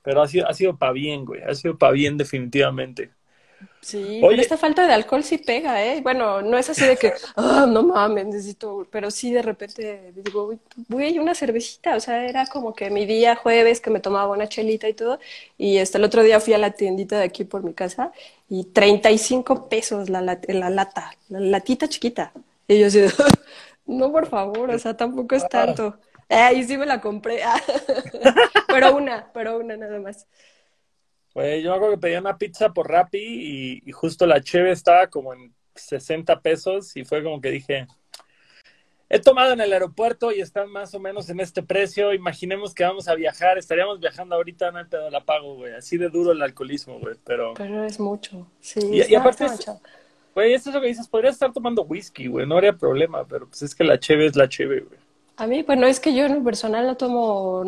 Pero 0.02 0.22
ha 0.22 0.28
sido, 0.28 0.48
ha 0.48 0.54
sido 0.54 0.76
pa' 0.76 0.92
bien, 0.92 1.24
güey. 1.24 1.42
Ha 1.42 1.54
sido 1.54 1.76
pa' 1.76 1.90
bien, 1.90 2.16
definitivamente. 2.16 3.10
Sí, 3.84 4.24
pero 4.30 4.40
esta 4.40 4.56
falta 4.56 4.86
de 4.86 4.92
alcohol 4.92 5.24
sí 5.24 5.38
pega, 5.38 5.84
¿eh? 5.84 6.00
Bueno, 6.02 6.40
no 6.40 6.56
es 6.56 6.70
así 6.70 6.86
de 6.86 6.96
que, 6.96 7.14
ah, 7.36 7.66
no 7.68 7.82
mames, 7.82 8.26
necesito, 8.26 8.86
pero 8.92 9.10
sí 9.10 9.32
de 9.32 9.42
repente 9.42 10.12
digo, 10.14 10.54
voy 10.88 11.18
a 11.18 11.20
una 11.20 11.34
cervecita, 11.34 11.96
o 11.96 12.00
sea, 12.00 12.24
era 12.28 12.46
como 12.46 12.74
que 12.74 12.90
mi 12.90 13.06
día 13.06 13.34
jueves 13.34 13.80
que 13.80 13.90
me 13.90 13.98
tomaba 13.98 14.32
una 14.32 14.48
chelita 14.48 14.88
y 14.88 14.94
todo, 14.94 15.18
y 15.58 15.78
hasta 15.78 15.98
el 15.98 16.04
otro 16.04 16.22
día 16.22 16.38
fui 16.38 16.54
a 16.54 16.58
la 16.58 16.70
tiendita 16.70 17.18
de 17.18 17.24
aquí 17.24 17.42
por 17.44 17.64
mi 17.64 17.74
casa 17.74 18.12
y 18.48 18.64
35 18.66 19.68
pesos 19.68 20.08
la, 20.08 20.20
la, 20.22 20.38
la 20.46 20.70
lata, 20.70 21.16
la 21.28 21.40
latita 21.40 21.88
chiquita. 21.88 22.32
Y 22.68 22.78
yo 22.78 22.86
así, 22.86 23.00
no, 23.86 24.12
por 24.12 24.26
favor, 24.28 24.70
o 24.70 24.78
sea, 24.78 24.96
tampoco 24.96 25.34
es 25.34 25.48
tanto. 25.48 25.98
Eh, 26.28 26.52
y 26.56 26.64
sí 26.64 26.78
me 26.78 26.86
la 26.86 27.00
compré, 27.00 27.42
pero 28.70 28.94
una, 28.96 29.30
pero 29.32 29.58
una 29.58 29.76
nada 29.76 29.98
más. 30.00 30.26
Pues 31.32 31.62
yo 31.62 31.72
hago 31.72 31.90
que 31.90 31.98
pedí 31.98 32.16
una 32.16 32.36
pizza 32.36 32.72
por 32.72 32.90
Rappi 32.90 33.80
y, 33.84 33.92
justo 33.92 34.26
la 34.26 34.42
cheve 34.42 34.70
estaba 34.70 35.06
como 35.06 35.32
en 35.32 35.54
60 35.74 36.40
pesos 36.40 36.96
y 36.96 37.04
fue 37.04 37.22
como 37.22 37.40
que 37.40 37.50
dije, 37.50 37.86
he 39.08 39.18
tomado 39.18 39.52
en 39.52 39.60
el 39.60 39.72
aeropuerto 39.72 40.30
y 40.30 40.40
están 40.40 40.70
más 40.70 40.94
o 40.94 41.00
menos 41.00 41.30
en 41.30 41.40
este 41.40 41.62
precio, 41.62 42.12
imaginemos 42.12 42.74
que 42.74 42.84
vamos 42.84 43.08
a 43.08 43.14
viajar, 43.14 43.56
estaríamos 43.56 44.00
viajando 44.00 44.36
ahorita, 44.36 44.70
no 44.70 44.78
hay 44.78 44.84
pedo, 44.84 45.08
la 45.08 45.24
pago, 45.24 45.56
güey, 45.56 45.72
así 45.74 45.96
de 45.96 46.10
duro 46.10 46.32
el 46.32 46.42
alcoholismo, 46.42 46.98
güey, 46.98 47.16
pero... 47.24 47.54
Pero 47.54 47.84
es 47.84 47.98
mucho, 47.98 48.46
sí. 48.60 48.80
Y, 49.08 49.14
aparte, 49.14 49.46
güey, 50.34 50.52
esto 50.52 50.68
es 50.68 50.74
lo 50.74 50.82
que 50.82 50.88
dices, 50.88 51.08
podría 51.08 51.30
estar 51.30 51.50
tomando 51.52 51.82
whisky, 51.82 52.26
güey, 52.26 52.46
no 52.46 52.56
habría 52.56 52.74
problema, 52.74 53.26
pero 53.26 53.46
pues 53.48 53.62
es 53.62 53.74
que 53.74 53.84
la 53.84 53.98
cheve 53.98 54.26
es 54.26 54.36
la 54.36 54.48
cheve, 54.48 54.80
güey. 54.80 55.00
A 55.42 55.48
mí, 55.48 55.64
bueno, 55.64 55.88
es 55.88 55.98
que 55.98 56.14
yo 56.14 56.24
en 56.24 56.36
lo 56.36 56.44
personal 56.44 56.86
no 56.86 56.96
tomo 56.96 57.64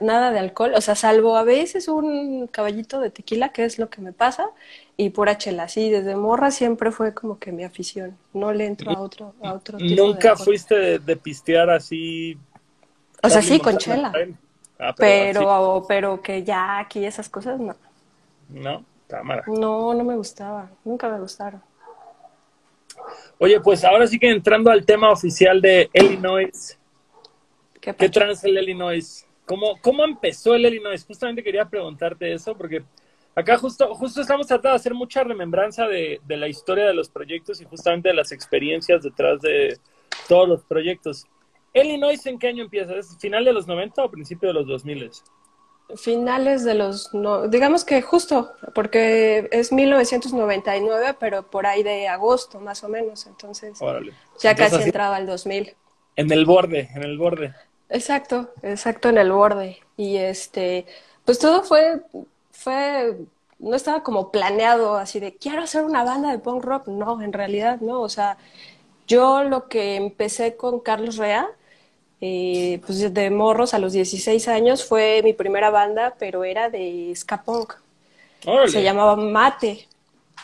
nada 0.00 0.30
de 0.30 0.38
alcohol, 0.38 0.72
o 0.74 0.80
sea, 0.80 0.94
salvo 0.94 1.36
a 1.36 1.42
veces 1.42 1.86
un 1.86 2.46
caballito 2.46 3.00
de 3.00 3.10
tequila, 3.10 3.50
que 3.50 3.66
es 3.66 3.78
lo 3.78 3.90
que 3.90 4.00
me 4.00 4.14
pasa, 4.14 4.48
y 4.96 5.10
pura 5.10 5.36
chela. 5.36 5.68
Sí, 5.68 5.90
desde 5.90 6.16
morra 6.16 6.50
siempre 6.50 6.90
fue 6.90 7.12
como 7.12 7.38
que 7.38 7.52
mi 7.52 7.64
afición. 7.64 8.16
No 8.32 8.50
le 8.54 8.64
entro 8.64 8.92
a 8.92 9.00
otro, 9.02 9.34
a 9.42 9.52
otro 9.52 9.76
tipo 9.76 10.06
¿Nunca 10.06 10.36
fuiste 10.36 10.98
de, 11.00 11.16
pistear 11.18 11.68
así? 11.68 12.38
O 13.22 13.28
sea, 13.28 13.42
sí, 13.42 13.60
con 13.60 13.76
chela. 13.76 14.10
Ah, 14.78 14.94
pero, 14.96 15.84
pero, 15.86 16.22
que 16.22 16.44
ya 16.44 16.78
aquí 16.78 17.04
esas 17.04 17.28
cosas 17.28 17.60
no. 17.60 17.76
No, 18.48 18.82
cámara. 19.06 19.44
No, 19.48 19.92
no 19.92 20.02
me 20.02 20.16
gustaba, 20.16 20.70
nunca 20.82 21.10
me 21.10 21.20
gustaron. 21.20 21.60
Oye, 23.36 23.60
pues 23.60 23.84
ahora 23.84 24.06
sí 24.06 24.18
que 24.18 24.30
entrando 24.30 24.70
al 24.70 24.86
tema 24.86 25.10
oficial 25.10 25.60
de 25.60 25.90
Illinois, 25.92 26.78
¿Qué, 27.80 27.94
¿Qué 27.94 28.08
trans 28.08 28.44
el 28.44 28.58
Illinois? 28.58 29.26
¿Cómo, 29.46 29.78
¿Cómo 29.80 30.04
empezó 30.04 30.54
el 30.54 30.66
Illinois? 30.66 31.04
Justamente 31.04 31.42
quería 31.42 31.64
preguntarte 31.68 32.32
eso 32.32 32.56
porque 32.56 32.82
Acá 33.34 33.56
justo, 33.56 33.94
justo 33.94 34.20
estamos 34.20 34.48
tratando 34.48 34.70
de 34.70 34.76
hacer 34.76 34.94
mucha 34.94 35.22
remembranza 35.22 35.86
de, 35.86 36.20
de 36.26 36.36
la 36.36 36.48
historia 36.48 36.86
de 36.86 36.92
los 36.92 37.08
proyectos 37.08 37.60
y 37.60 37.66
justamente 37.66 38.08
de 38.08 38.14
las 38.16 38.32
experiencias 38.32 39.04
detrás 39.04 39.40
de 39.40 39.78
todos 40.28 40.48
los 40.48 40.64
proyectos. 40.64 41.24
Illinois, 41.72 42.26
¿en 42.26 42.36
qué 42.40 42.48
año 42.48 42.64
empieza? 42.64 42.96
¿Es 42.96 43.16
final 43.20 43.44
de 43.44 43.52
los 43.52 43.68
90 43.68 44.02
o 44.02 44.10
principio 44.10 44.48
de 44.48 44.54
los 44.54 44.66
2000? 44.66 45.12
Finales 45.94 46.64
de 46.64 46.74
los, 46.74 47.14
no, 47.14 47.46
digamos 47.46 47.84
que 47.84 48.02
justo, 48.02 48.50
porque 48.74 49.48
es 49.52 49.72
1999, 49.72 51.14
pero 51.20 51.48
por 51.48 51.64
ahí 51.66 51.84
de 51.84 52.08
agosto 52.08 52.58
más 52.58 52.82
o 52.82 52.88
menos, 52.88 53.26
entonces 53.28 53.80
Órale. 53.80 54.12
ya 54.40 54.50
Entonces, 54.50 54.56
casi 54.56 54.74
así- 54.76 54.84
entraba 54.86 55.16
el 55.16 55.26
2000. 55.26 55.76
En 56.16 56.32
el 56.32 56.44
borde, 56.44 56.88
en 56.92 57.04
el 57.04 57.16
borde. 57.16 57.54
Exacto, 57.88 58.50
exacto 58.62 59.08
en 59.08 59.18
el 59.18 59.32
borde. 59.32 59.78
Y 59.96 60.16
este, 60.16 60.86
pues 61.24 61.38
todo 61.38 61.62
fue, 61.62 62.02
fue, 62.52 63.16
no 63.58 63.76
estaba 63.76 64.02
como 64.02 64.30
planeado 64.30 64.96
así 64.96 65.20
de 65.20 65.36
quiero 65.36 65.62
hacer 65.62 65.84
una 65.84 66.04
banda 66.04 66.30
de 66.30 66.38
punk 66.38 66.64
rock. 66.64 66.88
No, 66.88 67.22
en 67.22 67.32
realidad 67.32 67.80
no. 67.80 68.00
O 68.00 68.08
sea, 68.08 68.36
yo 69.06 69.42
lo 69.44 69.68
que 69.68 69.96
empecé 69.96 70.56
con 70.56 70.80
Carlos 70.80 71.16
Rea, 71.16 71.48
eh, 72.20 72.80
pues 72.84 73.12
de 73.12 73.30
morros 73.30 73.74
a 73.74 73.78
los 73.78 73.92
16 73.92 74.48
años 74.48 74.84
fue 74.84 75.22
mi 75.24 75.32
primera 75.32 75.70
banda, 75.70 76.14
pero 76.18 76.44
era 76.44 76.68
de 76.68 77.12
ska 77.16 77.42
punk. 77.42 77.74
Se 78.66 78.82
llamaba 78.82 79.16
Mate. 79.16 79.88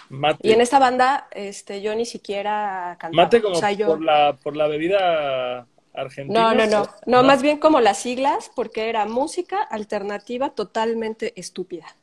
Mate. 0.09 0.47
Y 0.47 0.53
en 0.53 0.61
esta 0.61 0.79
banda, 0.79 1.29
este, 1.31 1.81
yo 1.81 1.95
ni 1.95 2.05
siquiera 2.05 2.97
cantaba. 2.99 3.25
Mate 3.25 3.41
como 3.43 3.57
O 3.57 3.59
sea, 3.59 3.73
yo... 3.73 3.87
por, 3.87 4.03
la, 4.03 4.37
por 4.43 4.57
la 4.57 4.67
bebida 4.67 5.67
argentina. 5.95 6.47
No, 6.47 6.55
no, 6.55 6.67
no, 6.67 6.87
no, 7.07 7.23
más 7.23 7.41
bien 7.43 7.59
como 7.59 7.81
las 7.81 7.99
siglas, 8.01 8.51
porque 8.55 8.89
era 8.91 9.07
música 9.07 9.63
alternativa 9.63 10.51
totalmente 10.55 11.33
estúpida. 11.41 11.97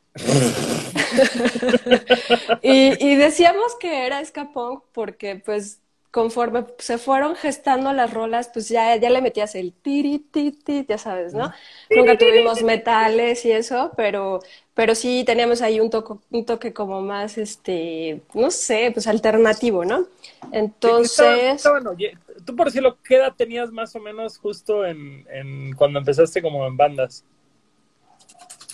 y, 2.62 3.06
y 3.06 3.16
decíamos 3.16 3.76
que 3.80 4.06
era 4.06 4.22
punk 4.54 4.84
porque 4.94 5.36
pues 5.38 5.82
conforme 6.12 6.66
se 6.80 6.98
fueron 6.98 7.36
gestando 7.36 7.94
las 7.94 8.14
rolas, 8.14 8.50
pues 8.54 8.68
ya, 8.70 8.96
ya 8.98 9.10
le 9.10 9.22
metías 9.22 9.56
el 9.56 9.72
tiri, 9.74 10.20
ti, 10.20 10.52
ti, 10.52 10.86
ya 10.88 10.98
sabes, 10.98 11.34
¿no? 11.34 11.52
Nunca 11.94 12.18
tuvimos 12.18 12.62
metales 12.64 13.46
y 13.46 13.52
eso, 13.54 13.94
pero, 13.96 14.40
pero 14.74 14.94
sí 14.96 15.24
teníamos 15.26 15.62
ahí 15.62 15.80
un, 15.80 15.90
toco, 15.90 16.22
un 16.30 16.46
toque 16.46 16.74
como 16.74 17.02
más, 17.02 17.38
este, 17.38 18.22
no 18.34 18.52
sé, 18.52 18.92
pues 18.94 19.08
alternativo, 19.08 19.86
¿no? 19.86 20.08
Entonces... 20.52 21.12
Estaban- 21.12 21.56
estaban, 21.56 21.88
oye, 21.88 22.18
tú 22.52 22.56
por 22.58 22.68
decirlo, 22.68 22.98
¿qué 23.04 23.18
edad 23.18 23.36
tenías 23.36 23.72
más 23.72 23.96
o 23.96 24.00
menos 24.00 24.38
justo 24.38 24.86
en, 24.86 25.26
en 25.30 25.74
cuando 25.76 26.00
empezaste 26.00 26.42
como 26.42 26.66
en 26.68 26.78
bandas? 26.78 27.26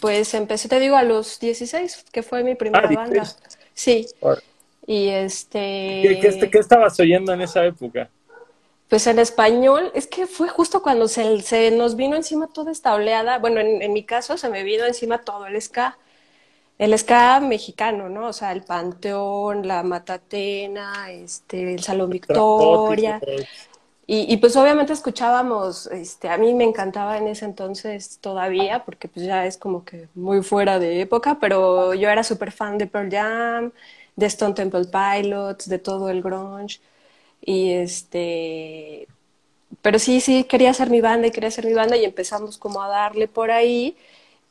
Pues 0.01 0.33
empecé, 0.35 0.69
te 0.69 0.79
digo, 0.79 0.95
a 0.95 1.03
los 1.03 1.39
16, 1.39 2.05
que 2.11 2.21
fue 2.23 2.43
mi 2.43 2.55
primera 2.55 2.81
Ah, 2.81 2.91
banda. 2.91 3.35
16. 3.35 3.57
Sí, 3.73 4.07
y 4.87 5.09
este, 5.09 5.59
¿Qué, 6.01 6.17
qué, 6.19 6.27
est- 6.27 6.43
qué 6.51 6.59
estabas 6.59 6.99
oyendo 6.99 7.33
en 7.33 7.41
esa 7.41 7.65
época? 7.65 8.09
pues 8.89 9.05
en 9.07 9.19
español, 9.19 9.91
es 9.95 10.07
que 10.07 10.27
fue 10.27 10.47
justo 10.47 10.81
cuando 10.81 11.07
se, 11.09 11.41
se 11.41 11.71
nos 11.71 11.95
vino 11.97 12.15
encima 12.15 12.47
toda 12.47 12.71
esta 12.71 12.93
oleada, 12.95 13.37
bueno, 13.39 13.59
en, 13.59 13.81
en 13.81 13.91
mi 13.93 14.05
caso 14.05 14.37
se 14.37 14.49
me 14.49 14.63
vino 14.63 14.85
encima 14.85 15.23
todo 15.23 15.45
el 15.47 15.61
ska, 15.61 15.97
el 16.77 16.97
ska 16.97 17.39
mexicano, 17.39 18.09
¿no? 18.09 18.27
O 18.27 18.33
sea, 18.33 18.51
el 18.51 18.63
Panteón, 18.63 19.67
la 19.67 19.83
Matatena, 19.83 21.11
este, 21.11 21.73
el 21.73 21.83
Salón 21.83 22.09
Victoria. 22.11 23.19
Y, 24.09 24.31
y, 24.33 24.37
pues 24.37 24.55
obviamente 24.55 24.93
escuchábamos, 24.93 25.87
este, 25.87 26.29
a 26.29 26.37
mí 26.37 26.53
me 26.53 26.63
encantaba 26.63 27.17
en 27.17 27.27
ese 27.27 27.43
entonces 27.43 28.19
todavía, 28.21 28.85
porque 28.85 29.09
pues 29.09 29.25
ya 29.25 29.45
es 29.45 29.57
como 29.57 29.83
que 29.83 30.07
muy 30.15 30.41
fuera 30.43 30.79
de 30.79 31.01
época, 31.01 31.39
pero 31.41 31.93
yo 31.93 32.09
era 32.09 32.23
súper 32.23 32.53
fan 32.53 32.77
de 32.77 32.87
Pearl 32.87 33.09
Jam, 33.11 33.71
de 34.15 34.25
Stone 34.27 34.53
Temple 34.53 34.85
Pilots, 34.85 35.67
de 35.67 35.79
todo 35.79 36.09
el 36.09 36.21
grunge. 36.21 36.79
Y 37.41 37.71
este, 37.73 39.07
pero 39.81 39.99
sí, 39.99 40.21
sí, 40.21 40.43
quería 40.45 40.71
hacer 40.71 40.89
mi 40.89 41.01
banda 41.01 41.27
y 41.27 41.31
quería 41.31 41.49
hacer 41.49 41.65
mi 41.65 41.73
banda 41.73 41.97
y 41.97 42.05
empezamos 42.05 42.57
como 42.57 42.81
a 42.81 42.87
darle 42.89 43.27
por 43.27 43.51
ahí. 43.51 43.97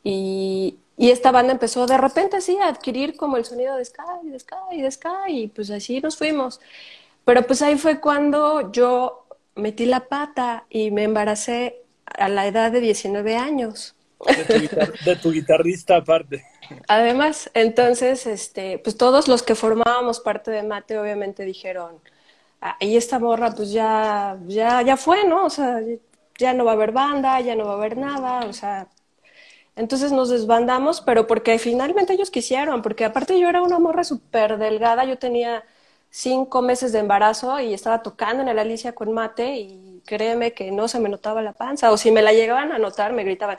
Y, 0.05 0.79
y 0.97 1.11
esta 1.11 1.31
banda 1.33 1.53
empezó 1.53 1.87
de 1.87 1.99
repente 1.99 2.37
así 2.39 2.57
a 2.59 2.69
adquirir 2.69 3.17
como 3.17 3.37
el 3.37 3.45
sonido 3.45 3.77
de 3.77 3.85
ska 3.85 4.05
y 4.25 4.31
de 4.31 4.39
ska 4.41 4.57
y 4.73 4.83
de 4.83 4.91
ska 4.91 5.15
y 5.29 5.49
pues 5.49 5.71
así 5.71 6.01
nos 6.01 6.17
fuimos. 6.17 6.61
Pero 7.25 7.43
pues 7.47 7.63
ahí 7.63 7.77
fue 7.79 8.01
cuando 8.01 8.73
yo 8.73 9.27
metí 9.57 9.87
la 9.87 10.09
pata 10.09 10.67
y 10.71 10.91
me 10.91 11.05
embaracé 11.05 11.83
a 12.07 12.29
la 12.29 12.47
edad 12.47 12.73
de 12.73 12.81
19 12.81 13.37
años. 13.37 13.95
De 14.35 14.45
tu, 14.45 14.59
guitar- 14.59 14.99
de 15.05 15.17
tu 15.17 15.33
guitarrista 15.33 15.97
aparte. 15.97 16.45
Además, 16.89 17.51
entonces, 17.55 18.27
este, 18.27 18.79
pues 18.79 18.97
todos 18.97 19.29
los 19.29 19.43
que 19.43 19.55
formábamos 19.55 20.21
parte 20.21 20.51
de 20.51 20.63
Mate 20.63 20.99
obviamente 20.99 21.45
dijeron, 21.45 22.01
ah, 22.61 22.77
y 22.81 22.97
esta 22.97 23.19
morra 23.19 23.53
pues 23.55 23.73
ya, 23.73 24.39
ya, 24.47 24.83
ya 24.83 24.97
fue, 24.97 25.25
¿no? 25.27 25.47
O 25.47 25.51
sea, 25.51 25.81
ya 26.39 26.55
no 26.55 26.65
va 26.65 26.73
a 26.73 26.75
haber 26.75 26.93
banda, 26.93 27.41
ya 27.41 27.57
no 27.57 27.67
va 27.67 27.73
a 27.75 27.77
haber 27.77 27.97
nada, 27.99 28.47
o 28.47 28.53
sea, 28.53 28.89
entonces 29.77 30.13
nos 30.13 30.29
desbandamos, 30.31 31.01
pero 31.03 31.27
porque 31.27 31.59
finalmente 31.59 32.15
ellos 32.15 32.31
quisieron, 32.31 32.83
porque 32.83 33.05
aparte 33.05 33.39
yo 33.39 33.49
era 33.49 33.63
una 33.63 33.79
morra 33.79 34.05
súper 34.05 34.59
delgada, 34.59 35.05
yo 35.05 35.19
tenía 35.19 35.65
cinco 36.11 36.63
meses 36.63 36.93
de 36.93 37.01
embarazo 37.01 37.61
y 37.61 37.75
estaba 37.75 38.03
tocando 38.03 38.43
en 38.43 38.49
el 38.49 38.59
Alicia 38.59 38.95
con 38.95 39.13
mate 39.13 39.57
y 39.57 40.03
créeme 40.07 40.53
que 40.55 40.71
no 40.73 40.89
se 40.89 41.01
me 41.01 41.09
notaba 41.11 41.43
la 41.43 41.53
panza, 41.53 41.91
o 41.93 41.97
si 41.99 42.11
me 42.11 42.23
la 42.23 42.33
llegaban 42.33 42.73
a 42.73 42.79
notar 42.79 43.13
me 43.13 43.25
gritaban, 43.25 43.59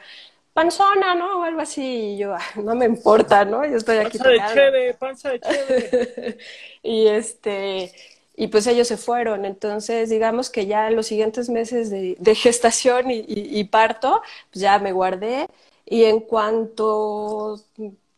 panzona, 0.53 1.15
¿no? 1.15 1.39
O 1.41 1.43
algo 1.43 1.61
así, 1.61 1.81
y 2.15 2.17
yo, 2.17 2.33
"Ah, 2.35 2.41
no 2.63 2.75
me 2.75 2.85
importa, 2.85 3.45
¿no? 3.45 3.65
Yo 3.65 3.77
estoy 3.77 3.97
aquí 3.97 4.17
Panza 4.19 4.29
de 4.29 4.43
cheve, 4.43 4.93
panza 4.93 5.29
de 5.31 5.39
cheve. 5.41 6.37
y 6.83 7.07
este, 7.07 7.91
y 8.35 8.47
pues 8.47 8.67
ellos 8.67 8.87
se 8.87 8.97
fueron. 8.97 9.45
Entonces, 9.45 10.09
digamos 10.09 10.49
que 10.49 10.65
ya 10.67 10.87
en 10.87 10.95
los 10.95 11.07
siguientes 11.07 11.49
meses 11.49 11.89
de, 11.89 12.15
de 12.19 12.35
gestación 12.35 13.11
y, 13.11 13.17
y- 13.19 13.59
y 13.59 13.63
parto, 13.65 14.21
pues 14.51 14.61
ya 14.61 14.79
me 14.79 14.91
guardé. 14.93 15.47
Y 15.87 16.03
en 16.05 16.19
cuanto 16.21 17.61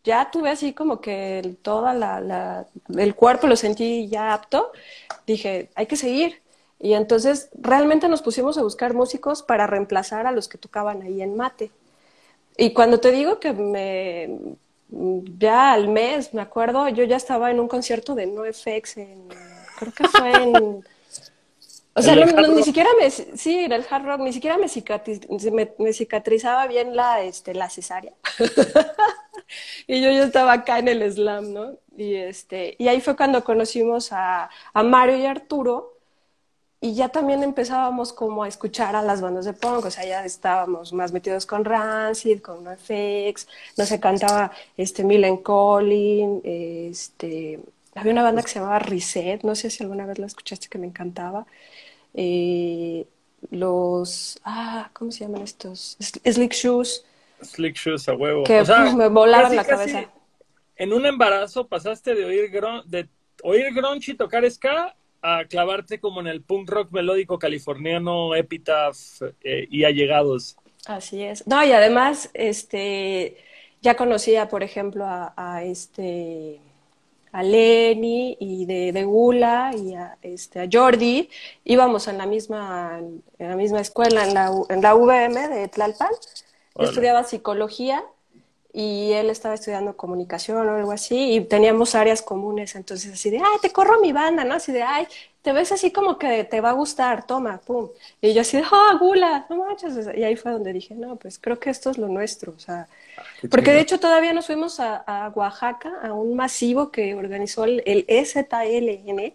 ya 0.03 0.31
tuve 0.31 0.49
así 0.51 0.73
como 0.73 1.01
que 1.01 1.39
el- 1.39 1.57
toda 1.57 1.93
la, 1.93 2.67
el 2.97 3.15
cuerpo 3.15 3.47
lo 3.47 3.55
sentí 3.55 4.07
ya 4.09 4.33
apto, 4.33 4.71
dije, 5.27 5.69
hay 5.75 5.87
que 5.87 5.95
seguir. 5.97 6.41
Y 6.79 6.93
entonces 6.93 7.49
realmente 7.53 8.07
nos 8.09 8.21
pusimos 8.23 8.57
a 8.57 8.63
buscar 8.63 8.93
músicos 8.95 9.43
para 9.43 9.67
reemplazar 9.67 10.27
a 10.27 10.31
los 10.33 10.47
que 10.49 10.57
tocaban 10.57 11.01
ahí 11.03 11.21
en 11.21 11.35
mate. 11.37 11.71
Y 12.57 12.73
cuando 12.73 12.99
te 12.99 13.11
digo 13.11 13.39
que 13.39 13.53
me 13.53 14.57
ya 14.91 15.73
al 15.73 15.87
mes, 15.87 16.33
me 16.33 16.41
acuerdo, 16.41 16.87
yo 16.89 17.03
ya 17.03 17.17
estaba 17.17 17.51
en 17.51 17.59
un 17.59 17.67
concierto 17.67 18.15
de 18.15 18.25
NoFX 18.27 18.97
en 18.97 19.29
creo 19.75 19.93
que 19.93 20.05
fue 20.05 20.43
en 20.43 20.83
o 21.95 22.01
sea, 22.01 22.13
¿En 22.13 22.19
el 22.19 22.35
no- 22.35 22.47
ni 22.55 22.63
siquiera 22.63 22.89
me 22.99 23.09
sí, 23.11 23.59
en 23.65 23.71
el 23.73 23.85
hard 23.89 24.05
rock, 24.05 24.21
ni 24.21 24.31
siquiera 24.33 24.57
me, 24.57 24.67
cicatriz- 24.67 25.51
me, 25.51 25.73
me 25.79 25.93
cicatrizaba 25.93 26.67
bien 26.67 26.95
la 26.95 27.21
este 27.23 27.53
la 27.53 27.69
cesárea. 27.69 28.13
Y 29.87 30.01
yo 30.01 30.09
ya 30.11 30.23
estaba 30.25 30.53
acá 30.53 30.79
en 30.79 30.87
el 30.87 31.11
slam, 31.11 31.53
¿no? 31.53 31.77
Y 31.97 32.15
este, 32.15 32.75
y 32.79 32.87
ahí 32.87 33.01
fue 33.01 33.15
cuando 33.15 33.43
conocimos 33.43 34.11
a, 34.11 34.49
a 34.73 34.83
Mario 34.83 35.17
y 35.17 35.25
Arturo, 35.25 35.93
y 36.81 36.95
ya 36.95 37.09
también 37.09 37.43
empezábamos 37.43 38.13
como 38.13 38.43
a 38.43 38.47
escuchar 38.47 38.95
a 38.95 39.01
las 39.03 39.21
bandas 39.21 39.45
de 39.45 39.53
punk, 39.53 39.85
o 39.85 39.91
sea, 39.91 40.05
ya 40.05 40.25
estábamos 40.25 40.93
más 40.93 41.11
metidos 41.13 41.45
con 41.45 41.65
Rancid, 41.65 42.41
con 42.41 42.63
NoFX, 42.63 43.47
no 43.77 43.85
se 43.85 43.99
cantaba 43.99 44.51
este 44.77 45.03
Millen 45.03 45.37
Collin, 45.37 46.41
este, 46.45 47.59
había 47.99 48.13
una 48.13 48.23
banda 48.23 48.41
que 48.41 48.47
se 48.49 48.59
llamaba 48.59 48.79
Reset, 48.79 49.43
no 49.43 49.55
sé 49.55 49.69
si 49.69 49.83
alguna 49.83 50.05
vez 50.05 50.19
la 50.19 50.25
escuchaste 50.25 50.67
que 50.69 50.77
me 50.77 50.87
encantaba. 50.87 51.45
Eh, 52.13 53.05
los, 53.51 54.39
ah, 54.43 54.89
¿cómo 54.93 55.11
se 55.11 55.25
llaman 55.25 55.41
estos? 55.41 55.97
Slick 55.99 56.53
Shoes, 56.53 57.05
Slick 57.43 57.75
Shoes 57.75 58.07
a 58.09 58.13
huevo. 58.13 58.43
que 58.43 58.61
O 58.61 58.65
sea, 58.65 58.85
puf, 58.85 58.93
me 58.95 59.07
volaron 59.07 59.55
casi, 59.55 59.55
la 59.55 59.65
cabeza. 59.65 60.11
En 60.75 60.93
un 60.93 61.05
embarazo 61.05 61.67
pasaste 61.67 62.15
de 62.15 62.25
oír, 62.25 62.51
de 62.85 63.07
oír 63.43 63.73
grunge 63.73 64.11
y 64.11 64.15
tocar 64.15 64.49
ska 64.49 64.95
a 65.21 65.45
clavarte 65.45 65.99
como 65.99 66.21
en 66.21 66.27
el 66.27 66.41
punk 66.41 66.69
rock 66.69 66.91
melódico 66.91 67.37
californiano, 67.37 68.35
Epitaph 68.35 68.97
eh, 69.43 69.67
y 69.69 69.83
Allegados. 69.83 70.57
Así 70.85 71.21
es. 71.23 71.45
No, 71.45 71.63
y 71.65 71.73
además, 71.73 72.29
este, 72.33 73.37
ya 73.81 73.95
conocía, 73.95 74.47
por 74.47 74.63
ejemplo, 74.63 75.05
a, 75.05 75.33
a 75.35 75.63
este, 75.63 76.61
a 77.31 77.43
Lenny 77.43 78.37
y 78.39 78.65
de, 78.65 78.91
de 78.91 79.03
Gula 79.03 79.71
y 79.75 79.95
a, 79.95 80.17
este, 80.21 80.61
a 80.61 80.67
Jordi. 80.71 81.29
Íbamos 81.63 82.07
en 82.07 82.17
la 82.17 82.25
misma, 82.25 82.99
en 82.99 83.49
la 83.49 83.55
misma 83.55 83.81
escuela, 83.81 84.25
en 84.25 84.33
la, 84.33 84.51
en 84.69 84.81
la 84.81 84.95
VM 84.95 85.47
de 85.47 85.67
Tlalpan. 85.67 86.09
Yo 86.75 86.85
estudiaba 86.85 87.23
psicología 87.23 88.03
y 88.71 89.11
él 89.13 89.29
estaba 89.29 89.55
estudiando 89.55 89.97
comunicación 89.97 90.69
o 90.69 90.75
algo 90.75 90.91
así 90.91 91.33
y 91.33 91.41
teníamos 91.41 91.95
áreas 91.95 92.21
comunes, 92.21 92.75
entonces 92.75 93.13
así 93.13 93.29
de, 93.29 93.37
ay, 93.37 93.57
te 93.61 93.71
corro 93.71 93.99
mi 93.99 94.13
banda, 94.13 94.43
¿no? 94.43 94.55
Así 94.55 94.71
de, 94.71 94.83
ay, 94.83 95.07
te 95.49 95.53
ves 95.53 95.71
así 95.71 95.89
como 95.89 96.19
que 96.19 96.43
te 96.43 96.61
va 96.61 96.69
a 96.69 96.73
gustar, 96.73 97.25
toma, 97.25 97.57
pum. 97.57 97.89
Y 98.21 98.35
yo 98.35 98.41
así, 98.41 98.61
ah, 98.63 98.95
gula, 98.99 99.47
no 99.49 99.65
manches. 99.65 100.07
Y 100.15 100.23
ahí 100.23 100.35
fue 100.35 100.51
donde 100.51 100.71
dije, 100.71 100.93
no, 100.93 101.15
pues 101.15 101.39
creo 101.39 101.59
que 101.59 101.71
esto 101.71 101.89
es 101.89 101.97
lo 101.97 102.07
nuestro, 102.07 102.53
o 102.55 102.59
sea, 102.59 102.87
porque 103.49 103.71
de 103.71 103.79
hecho 103.79 103.99
todavía 103.99 104.31
nos 104.31 104.45
fuimos 104.45 104.79
a, 104.79 105.31
Oaxaca, 105.33 105.91
a 106.03 106.13
un 106.13 106.35
masivo 106.35 106.91
que 106.91 107.15
organizó 107.15 107.63
el, 107.63 107.81
el 107.87 108.05
EZLN, 108.07 109.33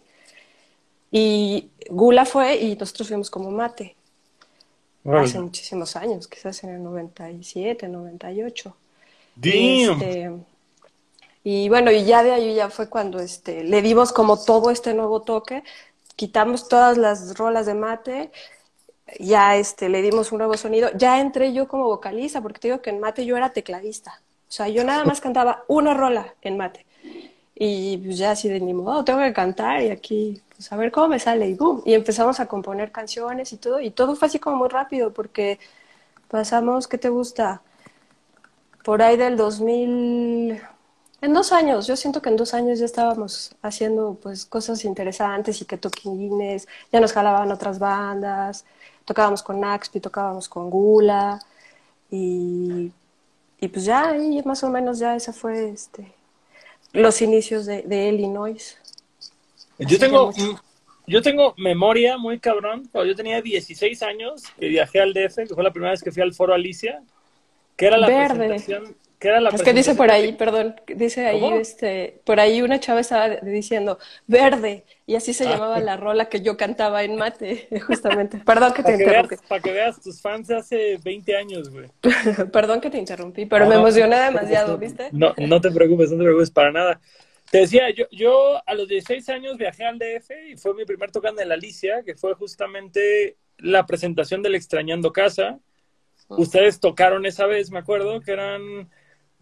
y 1.11 1.71
Gula 1.91 2.27
fue 2.27 2.59
y 2.59 2.77
nosotros 2.77 3.09
fuimos 3.09 3.29
como 3.29 3.51
mate. 3.51 3.97
Hace 5.05 5.41
muchísimos 5.41 5.97
años, 5.97 6.29
quizás 6.29 6.63
en 6.63 6.77
el 6.77 6.83
97, 6.85 7.89
98. 7.89 8.77
Este, 9.43 10.31
y 11.43 11.69
bueno, 11.69 11.91
y 11.91 12.05
ya 12.05 12.23
de 12.23 12.33
ahí 12.33 12.55
ya 12.55 12.71
fue 12.71 12.89
cuando 12.89 13.19
este, 13.19 13.65
le 13.65 13.83
dimos 13.83 14.13
como 14.13 14.43
todo 14.43 14.71
este 14.71 14.95
nuevo 14.95 15.21
toque, 15.21 15.63
quitamos 16.17 16.69
todas 16.69 16.99
las 16.99 17.37
rolas 17.37 17.67
de 17.67 17.75
mate, 17.75 18.31
ya 19.21 19.57
este, 19.57 19.89
le 19.89 20.03
dimos 20.03 20.33
un 20.33 20.39
nuevo 20.39 20.57
sonido, 20.57 20.91
ya 20.97 21.21
entré 21.21 21.53
yo 21.53 21.69
como 21.69 21.85
vocalista, 21.85 22.41
porque 22.41 22.61
te 22.61 22.69
digo 22.69 22.83
que 22.83 22.91
en 22.91 23.01
mate 23.01 23.27
yo 23.27 23.37
era 23.37 23.53
tecladista, 23.53 24.21
o 24.49 24.53
sea, 24.53 24.69
yo 24.69 24.85
nada 24.85 25.05
más 25.05 25.21
cantaba 25.21 25.65
una 25.69 25.95
rola 25.95 26.35
en 26.43 26.57
mate, 26.57 26.87
y 27.55 27.99
pues 27.99 28.19
ya 28.19 28.33
así 28.33 28.49
de 28.49 28.61
ni 28.61 28.75
modo, 28.75 29.05
tengo 29.05 29.21
que 29.21 29.33
cantar 29.33 29.83
y 29.83 29.91
aquí, 29.91 30.41
pues 30.57 30.73
a 30.73 30.77
ver 30.77 30.91
cómo 30.93 31.09
me 31.09 31.19
sale, 31.19 31.49
y 31.49 31.55
boom, 31.55 31.83
y 31.85 31.95
empezamos 31.95 32.41
a 32.41 32.47
componer 32.47 32.93
canciones 32.93 33.53
y 33.53 33.59
todo, 33.59 33.81
y 33.81 33.91
todo 33.91 34.17
fue 34.17 34.29
así 34.29 34.39
como 34.39 34.57
muy 34.57 34.69
rápido, 34.69 35.13
porque 35.13 35.59
pasamos, 36.29 36.89
¿qué 36.89 36.99
te 36.99 37.09
gusta? 37.11 37.63
Por 38.85 39.03
ahí 39.03 39.17
del 39.17 39.37
2000 39.37 40.61
en 41.25 41.33
dos 41.33 41.53
años, 41.53 41.87
yo 41.87 41.97
siento 41.97 42.21
que 42.21 42.29
en 42.29 42.37
dos 42.37 42.53
años 42.53 42.79
ya 42.79 42.85
estábamos 42.85 43.55
haciendo 43.63 44.19
pues 44.23 44.45
cosas 44.45 44.85
interesantes 44.85 45.63
y 45.63 45.65
que 45.65 45.79
toquines, 45.79 46.69
ya 46.93 47.01
nos 47.01 47.15
jalaban 47.15 47.51
otras 47.51 47.79
bandas, 47.79 48.67
tocábamos 49.07 49.43
con 49.43 49.59
Naxpi, 49.59 50.01
tocábamos 50.01 50.51
con 50.51 50.69
Gula 50.69 51.41
y, 52.11 52.93
y 53.59 53.69
pues 53.69 53.87
ya 53.87 54.11
ahí 54.11 54.43
más 54.45 54.63
o 54.65 54.69
menos 54.69 54.99
ya 54.99 55.17
esa 55.17 55.33
fue 55.33 55.71
este 55.71 56.13
los 56.93 57.23
inicios 57.23 57.65
de, 57.65 57.83
de 57.83 58.09
Illinois. 58.09 58.79
Yo 59.79 59.99
tengo, 59.99 60.31
yo 61.07 61.23
tengo 61.23 61.55
memoria 61.57 62.19
muy 62.19 62.39
cabrón, 62.39 62.87
cuando 62.93 63.11
yo 63.11 63.17
tenía 63.17 63.41
16 63.41 64.03
años 64.03 64.43
que 64.59 64.69
viajé 64.69 65.01
al 65.01 65.15
DF, 65.15 65.37
que 65.49 65.55
fue 65.55 65.65
la 65.65 65.73
primera 65.73 65.93
vez 65.93 66.03
que 66.03 66.13
fui 66.13 66.23
al 66.23 66.35
Foro 66.35 66.53
Alicia, 66.53 67.03
que 67.77 67.87
era 67.87 67.97
la 67.97 68.07
presentación 68.07 68.95
es 69.53 69.63
que 69.63 69.73
dice 69.73 69.95
por 69.95 70.11
ahí, 70.11 70.33
perdón, 70.33 70.77
dice 70.87 71.27
ahí, 71.27 71.45
este, 71.55 72.21
por 72.25 72.41
ahí 72.41 72.63
una 72.63 72.81
chava 72.81 73.01
estaba 73.01 73.29
diciendo 73.29 73.99
verde, 74.27 74.85
y 75.07 75.17
así 75.17 75.35
se 75.35 75.47
ah. 75.47 75.51
llamaba 75.51 75.81
la 75.81 75.97
rola 75.97 76.29
que 76.29 76.41
yo 76.41 76.57
cantaba 76.57 77.03
en 77.03 77.17
mate, 77.17 77.69
justamente. 77.87 78.39
Perdón 78.47 78.73
que 78.73 78.83
te 78.83 78.93
interrumpí. 78.93 79.37
Para 79.49 79.61
que 79.61 79.73
veas 79.73 80.01
tus 80.01 80.21
fans 80.21 80.49
de 80.49 80.57
hace 80.57 80.99
20 81.03 81.37
años, 81.37 81.71
güey. 81.71 81.89
perdón 82.53 82.81
que 82.81 82.91
te 82.91 82.99
interrumpí, 82.99 83.47
pero 83.47 83.67
me 83.67 83.75
emocioné 83.75 84.17
demasiado, 84.17 84.79
¿viste? 84.79 85.09
No, 85.13 85.35
no 85.37 85.61
te 85.61 85.71
preocupes, 85.71 86.11
no 86.11 86.19
te 86.19 86.25
preocupes 86.25 86.51
para 86.51 86.73
nada. 86.73 87.01
Te 87.51 87.59
decía, 87.59 87.91
yo, 87.91 88.07
yo 88.11 88.61
a 88.67 88.75
los 88.75 88.89
16 88.89 89.29
años 89.29 89.57
viajé 89.57 89.85
al 89.85 89.99
DF 89.99 90.31
y 90.51 90.57
fue 90.57 90.75
mi 90.75 90.85
primer 90.85 91.11
tocando 91.11 91.43
en 91.43 91.49
la 91.49 91.55
Alicia, 91.55 92.03
que 92.05 92.15
fue 92.15 92.35
justamente 92.35 93.37
la 93.59 93.87
presentación 93.87 94.43
del 94.43 94.55
Extrañando 94.55 95.13
Casa. 95.13 95.59
Ustedes 96.29 96.81
tocaron 96.81 97.27
esa 97.27 97.47
vez, 97.47 97.71
me 97.71 97.79
acuerdo, 97.79 98.21
que 98.21 98.33
eran 98.33 98.91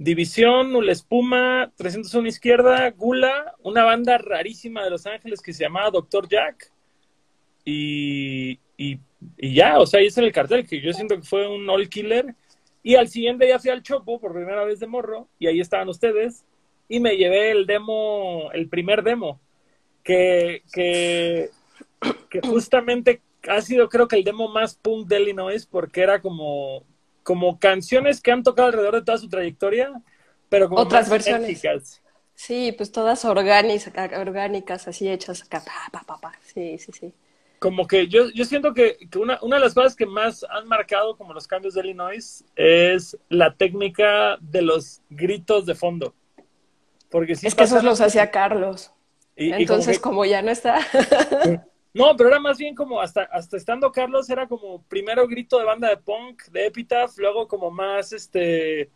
División, 0.03 0.73
Nula 0.73 0.93
Espuma, 0.93 1.73
301 1.77 2.29
Izquierda, 2.29 2.91
Gula, 2.91 3.55
una 3.63 3.85
banda 3.85 4.19
rarísima 4.19 4.83
de 4.83 4.91
Los 4.91 5.07
Ángeles 5.07 5.41
que 5.41 5.53
se 5.53 5.65
llamaba 5.65 5.91
Doctor 5.91 6.29
Jack. 6.29 6.73
Y, 7.65 8.59
y, 8.77 8.99
ya, 9.39 9.79
o 9.79 9.87
sea, 9.87 10.01
ahí 10.01 10.07
está 10.07 10.21
el 10.21 10.33
cartel, 10.33 10.67
que 10.67 10.81
yo 10.81 10.93
siento 10.93 11.17
que 11.17 11.23
fue 11.23 11.47
un 11.47 11.69
all 11.71 11.89
killer. 11.89 12.35
Y 12.83 12.97
al 12.97 13.09
siguiente 13.09 13.47
día 13.47 13.61
fui 13.61 13.71
al 13.71 13.83
Chopo 13.83 14.21
por 14.21 14.33
primera 14.35 14.65
vez 14.65 14.81
de 14.81 14.89
morro, 14.89 15.29
y 15.39 15.47
ahí 15.47 15.61
estaban 15.61 15.89
ustedes, 15.89 16.45
y 16.89 16.99
me 16.99 17.17
llevé 17.17 17.53
el 17.53 17.65
demo, 17.65 18.51
el 18.53 18.69
primer 18.69 19.05
demo, 19.05 19.41
que, 20.03 20.63
que, 20.73 21.51
que 22.29 22.41
justamente 22.41 23.23
ha 23.49 23.61
sido 23.61 23.89
creo 23.89 24.09
que 24.09 24.17
el 24.17 24.25
demo 24.25 24.49
más 24.49 24.75
punk 24.75 25.07
de 25.07 25.23
Illinois, 25.23 25.65
porque 25.67 26.01
era 26.01 26.21
como 26.21 26.85
como 27.23 27.59
canciones 27.59 28.21
que 28.21 28.33
han 28.33 28.43
tocado 28.43 28.69
alrededor 28.69 28.97
de 28.97 29.03
toda 29.03 29.19
su 29.19 29.29
trayectoria, 29.29 29.93
pero 30.49 30.69
como 30.69 30.81
otras 30.81 31.09
versiones. 31.09 31.63
Sí, 32.35 32.73
pues 32.77 32.91
todas 32.91 33.25
orgánicas, 33.25 33.93
orgánicas 34.19 34.89
así 34.89 35.09
hechas 35.09 35.43
acá, 35.43 35.63
pa, 35.93 36.05
pa, 36.05 36.19
pa, 36.19 36.33
Sí, 36.43 36.79
sí, 36.79 36.93
sí. 36.93 37.13
Como 37.59 37.87
que 37.87 38.09
yo, 38.09 38.29
yo 38.31 38.45
siento 38.45 38.75
que, 38.75 38.97
que 39.09 39.19
una, 39.19 39.39
una, 39.43 39.57
de 39.57 39.63
las 39.63 39.75
cosas 39.75 39.95
que 39.95 40.07
más 40.07 40.45
han 40.51 40.67
marcado 40.67 41.17
como 41.17 41.33
los 41.33 41.47
cambios 41.47 41.75
de 41.75 41.81
Illinois 41.83 42.45
es 42.57 43.17
la 43.29 43.55
técnica 43.55 44.37
de 44.41 44.63
los 44.63 45.01
gritos 45.11 45.67
de 45.67 45.77
fondo. 45.77 46.15
Porque 47.09 47.35
es 47.35 47.55
que 47.55 47.63
esos 47.63 47.85
los 47.85 48.01
hacía 48.01 48.31
Carlos. 48.33 48.91
Entonces, 49.37 49.99
como, 49.99 50.25
ya 50.25 50.43
no 50.43 50.51
está. 50.51 50.81
No, 51.95 52.17
pero 52.17 52.31
era 52.31 52.41
más 52.41 52.57
bien 52.57 52.75
como 52.75 53.01
hasta, 53.01 53.23
hasta 53.25 53.57
estando 53.57 53.93
Carlos, 53.93 54.31
era 54.31 54.49
como 54.49 54.83
primero 54.85 55.29
grito 55.29 55.59
de 55.59 55.65
banda 55.65 55.89
de 55.91 55.99
punk, 55.99 56.45
de 56.47 56.67
Epitaph, 56.67 57.19
luego 57.19 57.47
como 57.47 57.71
más 57.71 58.13
este 58.13 58.91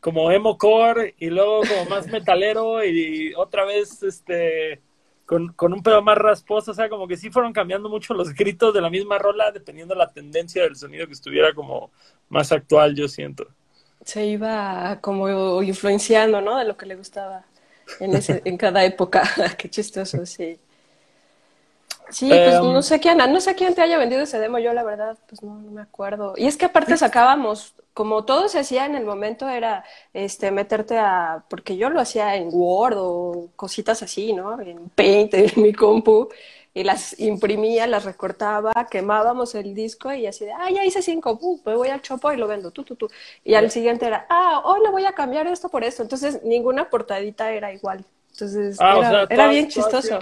como 0.00 0.32
emo 0.32 0.56
core 0.56 1.14
y 1.18 1.28
luego 1.28 1.60
como 1.60 1.84
más 1.90 2.06
metalero 2.08 2.82
y, 2.82 3.34
otra 3.34 3.66
vez 3.66 4.02
este 4.02 4.80
con, 5.26 5.54
un 5.72 5.82
pedo 5.82 6.02
más 6.02 6.18
rasposo, 6.18 6.72
o 6.72 6.74
sea, 6.74 6.88
como 6.88 7.06
que 7.06 7.16
sí 7.16 7.30
fueron 7.30 7.52
cambiando 7.52 7.88
mucho 7.88 8.14
los 8.14 8.34
gritos 8.34 8.74
de 8.74 8.80
la 8.80 8.90
misma 8.90 9.16
rola 9.16 9.52
dependiendo 9.52 9.94
la 9.94 10.10
tendencia 10.10 10.64
del 10.64 10.74
sonido 10.74 11.06
que 11.06 11.12
estuviera 11.12 11.54
como 11.54 11.92
más 12.30 12.50
actual, 12.50 12.96
yo 12.96 13.06
siento. 13.06 13.46
Se 14.04 14.26
iba 14.26 14.98
como 15.00 15.62
influenciando, 15.62 16.40
¿no? 16.40 16.58
De 16.58 16.64
lo 16.64 16.76
que 16.76 16.86
le 16.86 16.96
gustaba 16.96 17.44
en, 18.00 18.14
ese, 18.16 18.42
en 18.44 18.56
cada 18.56 18.84
época. 18.84 19.22
Qué 19.58 19.70
chistoso, 19.70 20.26
sí. 20.26 20.58
Sí, 22.10 22.28
pues 22.28 22.54
em, 22.54 22.72
no 22.72 22.82
sé 22.82 23.00
quién, 23.00 23.18
no 23.18 23.40
sé 23.40 23.54
quién 23.54 23.74
te 23.74 23.82
haya 23.82 23.98
vendido 23.98 24.22
ese 24.22 24.38
demo, 24.38 24.58
yo 24.58 24.72
la 24.72 24.82
verdad, 24.82 25.16
pues 25.28 25.42
no, 25.42 25.54
me 25.54 25.82
acuerdo. 25.82 26.34
Y 26.36 26.46
es 26.46 26.56
que 26.56 26.66
aparte 26.66 26.96
sacábamos, 26.96 27.74
como 27.94 28.24
todo 28.24 28.48
se 28.48 28.58
hacía 28.58 28.86
en 28.86 28.94
el 28.94 29.04
momento, 29.04 29.48
era 29.48 29.84
este 30.12 30.50
meterte 30.50 30.98
a, 30.98 31.44
porque 31.48 31.76
yo 31.76 31.90
lo 31.90 32.00
hacía 32.00 32.36
en 32.36 32.48
Word 32.52 32.96
o 32.98 33.48
cositas 33.56 34.02
así, 34.02 34.32
¿no? 34.32 34.60
En 34.60 34.88
Paint, 34.90 35.34
en 35.34 35.62
mi 35.62 35.72
compu, 35.72 36.28
y 36.72 36.84
las 36.84 37.18
imprimía, 37.18 37.86
las 37.86 38.04
recortaba, 38.04 38.72
quemábamos 38.90 39.54
el 39.54 39.74
disco 39.74 40.12
y 40.12 40.26
así 40.26 40.44
de, 40.44 40.52
ah, 40.52 40.70
ya 40.70 40.84
hice 40.84 41.02
cinco, 41.02 41.38
uh, 41.40 41.60
me 41.64 41.74
voy 41.74 41.88
al 41.88 42.00
chopo 42.00 42.32
y 42.32 42.36
lo 42.36 42.46
vendo, 42.46 42.70
tú, 42.70 42.84
tú, 42.84 42.94
tú. 42.94 43.08
Y 43.44 43.54
al 43.54 43.70
siguiente 43.70 44.06
era, 44.06 44.26
ah, 44.28 44.62
hoy 44.64 44.80
le 44.82 44.90
voy 44.90 45.04
a 45.04 45.12
cambiar 45.12 45.46
esto 45.48 45.68
por 45.68 45.82
esto. 45.82 46.02
Entonces, 46.02 46.42
ninguna 46.44 46.88
portadita 46.88 47.50
era 47.50 47.72
igual. 47.72 48.04
Entonces, 48.32 48.76
ah, 48.80 49.26
era, 49.28 49.48
bien 49.48 49.68
chistoso 49.68 50.20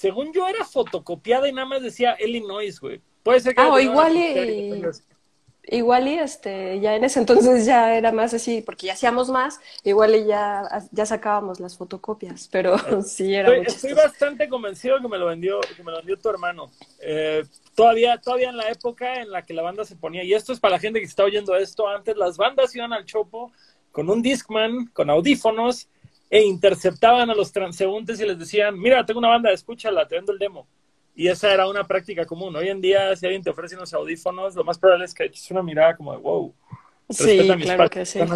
según 0.00 0.32
yo 0.32 0.48
era 0.48 0.64
fotocopiada 0.64 1.46
y 1.46 1.52
nada 1.52 1.68
más 1.68 1.82
decía 1.82 2.16
Illinois, 2.18 2.80
güey. 2.80 3.02
Puede 3.22 3.40
ser 3.40 3.54
que... 3.54 3.60
Ah, 3.60 3.68
o 3.68 3.78
igual 3.78 4.16
y... 4.16 4.82
Igual 5.64 6.08
y 6.08 6.14
este, 6.14 6.80
ya 6.80 6.96
en 6.96 7.04
ese 7.04 7.20
entonces 7.20 7.66
ya 7.66 7.94
era 7.94 8.10
más 8.10 8.32
así, 8.32 8.62
porque 8.62 8.86
ya 8.86 8.94
hacíamos 8.94 9.28
más, 9.28 9.60
igual 9.84 10.14
y 10.14 10.24
ya, 10.24 10.62
ya 10.90 11.04
sacábamos 11.04 11.60
las 11.60 11.76
fotocopias, 11.76 12.48
pero 12.50 12.76
sí 13.04 13.34
era 13.34 13.54
estoy, 13.54 13.66
estoy 13.66 13.92
bastante 13.92 14.48
convencido 14.48 14.98
que 15.02 15.08
me 15.08 15.18
lo 15.18 15.26
vendió, 15.26 15.60
que 15.60 15.84
me 15.84 15.92
lo 15.92 15.98
vendió 15.98 16.16
tu 16.16 16.30
hermano. 16.30 16.70
Eh, 17.00 17.44
todavía, 17.74 18.16
todavía 18.16 18.48
en 18.48 18.56
la 18.56 18.70
época 18.70 19.20
en 19.20 19.30
la 19.30 19.42
que 19.42 19.52
la 19.52 19.60
banda 19.60 19.84
se 19.84 19.96
ponía, 19.96 20.24
y 20.24 20.32
esto 20.32 20.54
es 20.54 20.60
para 20.60 20.76
la 20.76 20.80
gente 20.80 20.98
que 20.98 21.06
está 21.06 21.24
oyendo 21.24 21.54
esto, 21.54 21.86
antes 21.86 22.16
las 22.16 22.38
bandas 22.38 22.74
iban 22.74 22.94
al 22.94 23.04
chopo 23.04 23.52
con 23.92 24.08
un 24.08 24.22
Discman, 24.22 24.86
con 24.86 25.10
audífonos, 25.10 25.90
e 26.30 26.42
interceptaban 26.44 27.28
a 27.28 27.34
los 27.34 27.50
transeúntes 27.52 28.20
y 28.20 28.26
les 28.26 28.38
decían, 28.38 28.78
mira, 28.78 29.04
tengo 29.04 29.18
una 29.18 29.28
banda, 29.28 29.50
escúchala, 29.50 30.06
te 30.06 30.14
vendo 30.14 30.32
el 30.32 30.38
demo. 30.38 30.68
Y 31.14 31.26
esa 31.26 31.52
era 31.52 31.68
una 31.68 31.84
práctica 31.84 32.24
común. 32.24 32.54
Hoy 32.54 32.68
en 32.68 32.80
día, 32.80 33.14
si 33.16 33.26
alguien 33.26 33.42
te 33.42 33.50
ofrece 33.50 33.74
unos 33.74 33.92
audífonos, 33.92 34.54
lo 34.54 34.62
más 34.62 34.78
probable 34.78 35.06
es 35.06 35.12
que 35.12 35.24
eches 35.24 35.50
una 35.50 35.62
mirada 35.62 35.96
como 35.96 36.12
de, 36.12 36.18
wow. 36.18 36.54
Sí, 37.10 37.50
claro 37.62 37.90
que 37.90 38.06
sí. 38.06 38.20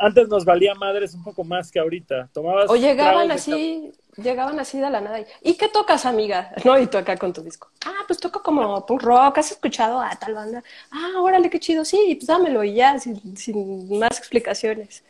antes 0.00 0.28
nos 0.28 0.44
valía 0.44 0.74
madres 0.74 1.14
un 1.14 1.24
poco 1.24 1.42
más 1.42 1.70
que 1.70 1.78
ahorita. 1.78 2.28
Tomabas 2.34 2.70
o 2.70 2.76
llegaban 2.76 3.30
así, 3.30 3.90
llegaban 4.18 4.60
así 4.60 4.78
de 4.78 4.90
la 4.90 5.00
nada. 5.00 5.24
¿Y 5.42 5.54
qué 5.54 5.68
tocas, 5.68 6.04
amiga? 6.04 6.52
No, 6.62 6.78
y 6.78 6.86
tú 6.86 6.98
acá 6.98 7.16
con 7.16 7.32
tu 7.32 7.40
disco. 7.42 7.70
Ah, 7.86 8.04
pues 8.06 8.20
toco 8.20 8.42
como 8.42 8.84
punk 8.84 9.02
rock, 9.02 9.38
¿has 9.38 9.50
escuchado 9.52 9.98
a 9.98 10.10
tal 10.16 10.34
banda? 10.34 10.62
Ah, 10.90 11.12
órale, 11.20 11.48
qué 11.48 11.58
chido, 11.58 11.86
sí, 11.86 12.16
pues 12.16 12.26
dámelo 12.26 12.62
y 12.62 12.74
ya, 12.74 12.98
sin, 12.98 13.36
sin 13.38 13.98
más 13.98 14.18
explicaciones. 14.18 15.02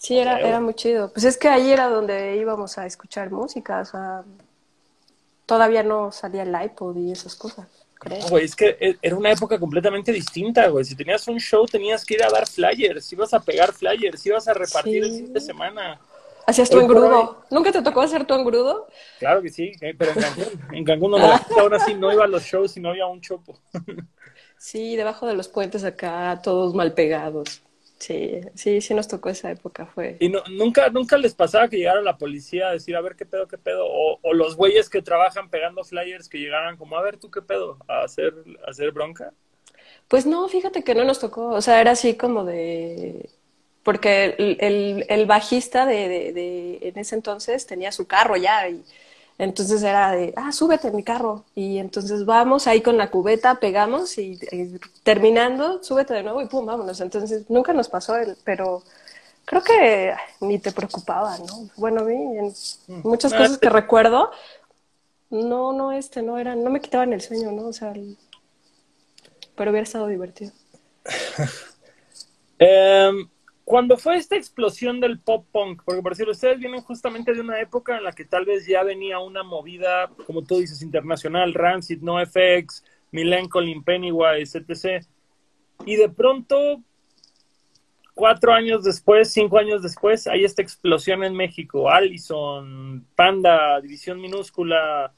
Sí, 0.00 0.18
era, 0.18 0.40
era 0.40 0.60
muy 0.60 0.72
chido. 0.72 1.12
Pues 1.12 1.26
es 1.26 1.36
que 1.36 1.46
ahí 1.46 1.70
era 1.70 1.90
donde 1.90 2.34
íbamos 2.36 2.78
a 2.78 2.86
escuchar 2.86 3.30
música, 3.30 3.80
o 3.80 3.84
sea, 3.84 4.24
todavía 5.44 5.82
no 5.82 6.10
salía 6.10 6.42
el 6.42 6.56
iPod 6.64 6.96
y 6.96 7.12
esas 7.12 7.34
cosas. 7.36 7.68
Creo. 7.96 8.26
güey, 8.30 8.46
es 8.46 8.56
que 8.56 8.78
e, 8.80 8.96
era 9.02 9.14
una 9.14 9.30
época 9.30 9.58
completamente 9.58 10.10
distinta, 10.10 10.68
güey. 10.68 10.86
Si 10.86 10.96
tenías 10.96 11.28
un 11.28 11.38
show, 11.38 11.66
tenías 11.66 12.02
que 12.06 12.14
ir 12.14 12.24
a 12.24 12.30
dar 12.30 12.48
flyers, 12.48 13.12
ibas 13.12 13.34
a 13.34 13.40
pegar 13.40 13.74
flyers, 13.74 14.24
ibas 14.24 14.48
a 14.48 14.54
repartir 14.54 15.04
el 15.04 15.10
fin 15.10 15.32
de 15.34 15.40
semana. 15.40 16.00
Hacías 16.46 16.70
tu 16.70 16.80
engrudo. 16.80 17.44
¿Nunca 17.50 17.70
te 17.70 17.82
tocó 17.82 18.00
hacer 18.00 18.24
tu 18.24 18.32
engrudo? 18.32 18.88
Claro 19.18 19.42
que 19.42 19.50
sí, 19.50 19.72
eh, 19.82 19.94
pero 19.98 20.12
en 20.12 20.20
Cancún. 20.22 20.60
En 20.72 20.84
Cancún 20.84 21.10
no 21.10 21.18
me 21.18 21.60
ahora 21.60 21.78
sí 21.78 21.92
no 21.92 22.10
iba 22.10 22.24
a 22.24 22.26
los 22.26 22.42
shows 22.42 22.74
y 22.78 22.80
no 22.80 22.88
había 22.88 23.06
un 23.06 23.20
chopo. 23.20 23.58
Sí, 24.56 24.94
debajo 24.94 25.26
de 25.26 25.32
los 25.32 25.48
puentes 25.48 25.84
acá, 25.84 26.38
todos 26.44 26.74
mal 26.74 26.92
pegados. 26.92 27.62
Sí, 28.00 28.40
sí, 28.56 28.80
sí 28.80 28.94
nos 28.94 29.06
tocó 29.08 29.28
esa 29.28 29.50
época, 29.52 29.86
fue. 29.86 30.18
Y 30.18 30.28
no, 30.28 30.42
nunca, 30.50 30.88
nunca 30.90 31.16
les 31.16 31.34
pasaba 31.34 31.68
que 31.68 31.78
llegara 31.78 32.02
la 32.02 32.18
policía 32.18 32.68
a 32.68 32.72
decir, 32.72 32.94
a 32.94 33.00
ver 33.00 33.16
qué 33.16 33.24
pedo, 33.26 33.48
qué 33.48 33.56
pedo, 33.58 33.86
o, 33.88 34.18
o 34.22 34.34
los 34.34 34.54
güeyes 34.56 34.90
que 34.90 35.02
trabajan 35.02 35.48
pegando 35.50 35.82
flyers 35.82 36.28
que 36.28 36.38
llegaran 36.38 36.76
como, 36.76 36.96
a 36.96 37.02
ver 37.02 37.16
tú 37.18 37.30
qué 37.30 37.40
pedo, 37.42 37.78
a 37.88 38.02
hacer, 38.04 38.34
a 38.66 38.70
hacer 38.70 38.92
bronca. 38.92 39.32
Pues 40.08 40.26
no, 40.26 40.48
fíjate 40.48 40.82
que 40.84 40.94
no 40.94 41.04
nos 41.04 41.20
tocó, 41.20 41.48
o 41.50 41.60
sea, 41.62 41.80
era 41.80 41.92
así 41.92 42.16
como 42.16 42.44
de, 42.44 43.30
porque 43.82 44.34
el, 44.38 44.56
el, 44.60 45.06
el 45.08 45.26
bajista 45.26 45.86
de, 45.86 46.08
de, 46.08 46.32
de, 46.32 46.78
en 46.82 46.98
ese 46.98 47.14
entonces 47.16 47.66
tenía 47.66 47.92
su 47.92 48.06
carro 48.06 48.36
ya 48.36 48.68
y 48.68 48.84
entonces 49.40 49.82
era 49.82 50.12
de, 50.12 50.34
ah, 50.36 50.52
súbete 50.52 50.88
en 50.88 50.96
mi 50.96 51.02
carro. 51.02 51.44
Y 51.54 51.78
entonces 51.78 52.26
vamos 52.26 52.66
ahí 52.66 52.82
con 52.82 52.98
la 52.98 53.10
cubeta, 53.10 53.54
pegamos 53.54 54.18
y, 54.18 54.38
y, 54.52 54.78
terminando, 55.02 55.82
súbete 55.82 56.12
de 56.14 56.22
nuevo 56.22 56.42
y 56.42 56.46
pum, 56.46 56.66
vámonos. 56.66 57.00
Entonces 57.00 57.48
nunca 57.48 57.72
nos 57.72 57.88
pasó, 57.88 58.16
el, 58.16 58.36
pero 58.44 58.82
creo 59.46 59.62
que 59.62 60.14
ni 60.40 60.58
te 60.58 60.72
preocupaba, 60.72 61.38
¿no? 61.38 61.70
Bueno, 61.76 62.02
a 62.02 62.04
mí, 62.04 62.14
en 62.14 62.52
mm. 62.88 63.08
muchas 63.08 63.32
cosas 63.32 63.56
que 63.56 63.70
recuerdo, 63.70 64.30
no, 65.30 65.72
no, 65.72 65.92
este, 65.92 66.22
no 66.22 66.38
eran, 66.38 66.62
no 66.62 66.70
me 66.70 66.80
quitaban 66.80 67.12
el 67.14 67.22
sueño, 67.22 67.50
¿no? 67.50 67.68
O 67.68 67.72
sea, 67.72 67.92
el, 67.92 68.18
pero 69.56 69.70
hubiera 69.70 69.84
estado 69.84 70.06
divertido. 70.06 70.52
um, 72.60 73.28
cuando 73.70 73.96
fue 73.96 74.16
esta 74.16 74.34
explosión 74.34 74.98
del 74.98 75.20
pop 75.20 75.46
punk, 75.52 75.82
porque 75.84 76.02
por 76.02 76.10
decirlo, 76.10 76.32
ustedes 76.32 76.58
vienen 76.58 76.80
justamente 76.80 77.32
de 77.32 77.40
una 77.40 77.60
época 77.60 77.96
en 77.96 78.02
la 78.02 78.10
que 78.10 78.24
tal 78.24 78.44
vez 78.44 78.66
ya 78.66 78.82
venía 78.82 79.20
una 79.20 79.44
movida, 79.44 80.10
como 80.26 80.42
tú 80.42 80.58
dices, 80.58 80.82
internacional, 80.82 81.54
Rancid, 81.54 82.02
NoFX, 82.02 82.84
Milencolin, 83.12 83.84
Pennywise, 83.84 84.58
etc. 84.58 85.06
Y 85.86 85.94
de 85.94 86.08
pronto, 86.08 86.82
cuatro 88.12 88.52
años 88.52 88.82
después, 88.82 89.32
cinco 89.32 89.56
años 89.56 89.84
después, 89.84 90.26
hay 90.26 90.42
esta 90.44 90.62
explosión 90.62 91.22
en 91.22 91.36
México. 91.36 91.88
Allison, 91.88 93.06
Panda, 93.14 93.80
División 93.80 94.20
Minúscula. 94.20 95.14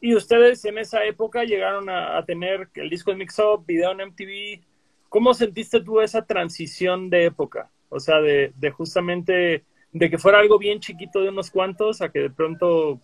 Y 0.00 0.16
ustedes 0.16 0.64
en 0.64 0.78
esa 0.78 1.04
época 1.04 1.44
llegaron 1.44 1.88
a, 1.88 2.18
a 2.18 2.24
tener 2.24 2.68
el 2.74 2.90
disco 2.90 3.12
de 3.12 3.18
Mix 3.18 3.38
Up, 3.38 3.64
video 3.64 3.92
en 3.92 4.08
MTV. 4.08 4.64
¿Cómo 5.08 5.32
sentiste 5.32 5.80
tú 5.80 6.00
esa 6.00 6.26
transición 6.26 7.08
de 7.08 7.26
época? 7.26 7.70
O 7.94 8.00
sea, 8.00 8.20
de, 8.20 8.52
de, 8.56 8.70
justamente 8.70 9.64
de 9.92 10.10
que 10.10 10.18
fuera 10.18 10.40
algo 10.40 10.58
bien 10.58 10.80
chiquito 10.80 11.20
de 11.20 11.28
unos 11.28 11.50
cuantos 11.50 12.02
a 12.02 12.08
que 12.08 12.18
de 12.18 12.30
pronto 12.30 13.00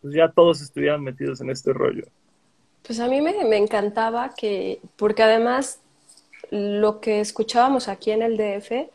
pues 0.00 0.14
ya 0.14 0.28
todos 0.28 0.60
estuvieran 0.60 1.02
metidos 1.02 1.40
en 1.40 1.50
este 1.50 1.72
rollo. 1.72 2.04
Pues 2.86 3.00
a 3.00 3.08
mí 3.08 3.20
me, 3.20 3.44
me 3.44 3.56
encantaba 3.56 4.34
que, 4.34 4.80
porque 4.96 5.22
además 5.22 5.80
lo 6.50 7.00
que 7.00 7.20
escuchábamos 7.20 7.88
aquí 7.88 8.12
en 8.12 8.22
el 8.22 8.36
DF, 8.36 8.88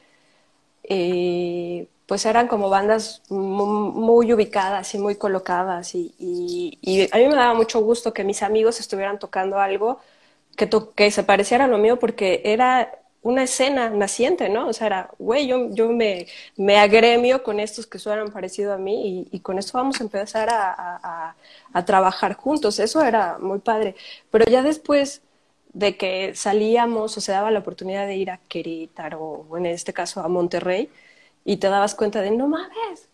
eh, 0.84 1.88
pues 2.06 2.26
eran 2.26 2.48
como 2.48 2.70
bandas 2.70 3.22
muy, 3.30 4.32
ubicadas 4.34 4.94
y 4.94 5.00
muy 5.00 5.16
colocadas 5.16 5.96
y, 5.96 6.14
y, 6.20 6.78
y, 6.82 7.10
a 7.12 7.18
mí 7.18 7.28
me 7.28 7.36
daba 7.36 7.54
mucho 7.54 7.80
gusto 7.82 8.14
que 8.14 8.24
mis 8.24 8.44
amigos 8.44 8.80
estuvieran 8.80 9.18
tocando 9.18 9.60
algo 9.60 10.00
que, 10.56 10.68
to 10.68 10.94
que 10.94 11.10
se 11.12 11.24
pareciera 11.24 11.66
a 11.66 11.68
lo 11.68 11.80
mío 11.80 11.98
porque 11.98 12.42
era 12.46 12.92
una 13.26 13.42
escena 13.44 13.90
naciente, 13.90 14.50
¿no? 14.50 14.68
O 14.68 14.74
sea, 14.74 14.86
era, 14.88 15.10
güey, 15.18 15.48
yo, 15.48 15.72
yo 15.72 15.90
me, 15.92 16.28
me 16.58 16.78
agremio 16.78 17.42
con 17.42 17.60
estos 17.60 17.88
que 17.88 17.98
suenan 17.98 18.32
parecido 18.32 18.72
a 18.72 18.78
mí 18.78 19.28
y, 19.32 19.38
y 19.38 19.40
con 19.40 19.58
esto 19.58 19.80
vamos 19.80 20.00
a 20.00 20.04
empezar 20.04 20.48
a, 20.52 20.72
a, 20.72 21.36
a, 21.74 21.86
trabajar 21.86 22.36
juntos. 22.36 22.78
Eso 22.78 23.02
era 23.04 23.40
muy 23.40 23.58
padre. 23.60 23.96
Pero 24.30 24.46
ya 24.46 24.62
después 24.62 25.24
de 25.74 25.98
que 25.98 26.36
salíamos 26.36 27.18
o 27.18 27.22
se 27.22 27.32
daba 27.32 27.50
la 27.50 27.60
oportunidad 27.60 28.06
de 28.06 28.16
ir 28.16 28.30
a 28.30 28.38
Querétaro 28.48 29.20
o 29.50 29.58
en 29.58 29.66
este 29.66 29.92
caso 29.92 30.22
a 30.22 30.28
Monterrey 30.28 30.92
y 31.44 31.58
te 31.58 31.68
dabas 31.68 31.96
cuenta 31.96 32.22
de, 32.22 32.30
no 32.30 32.48
mames, 32.48 33.10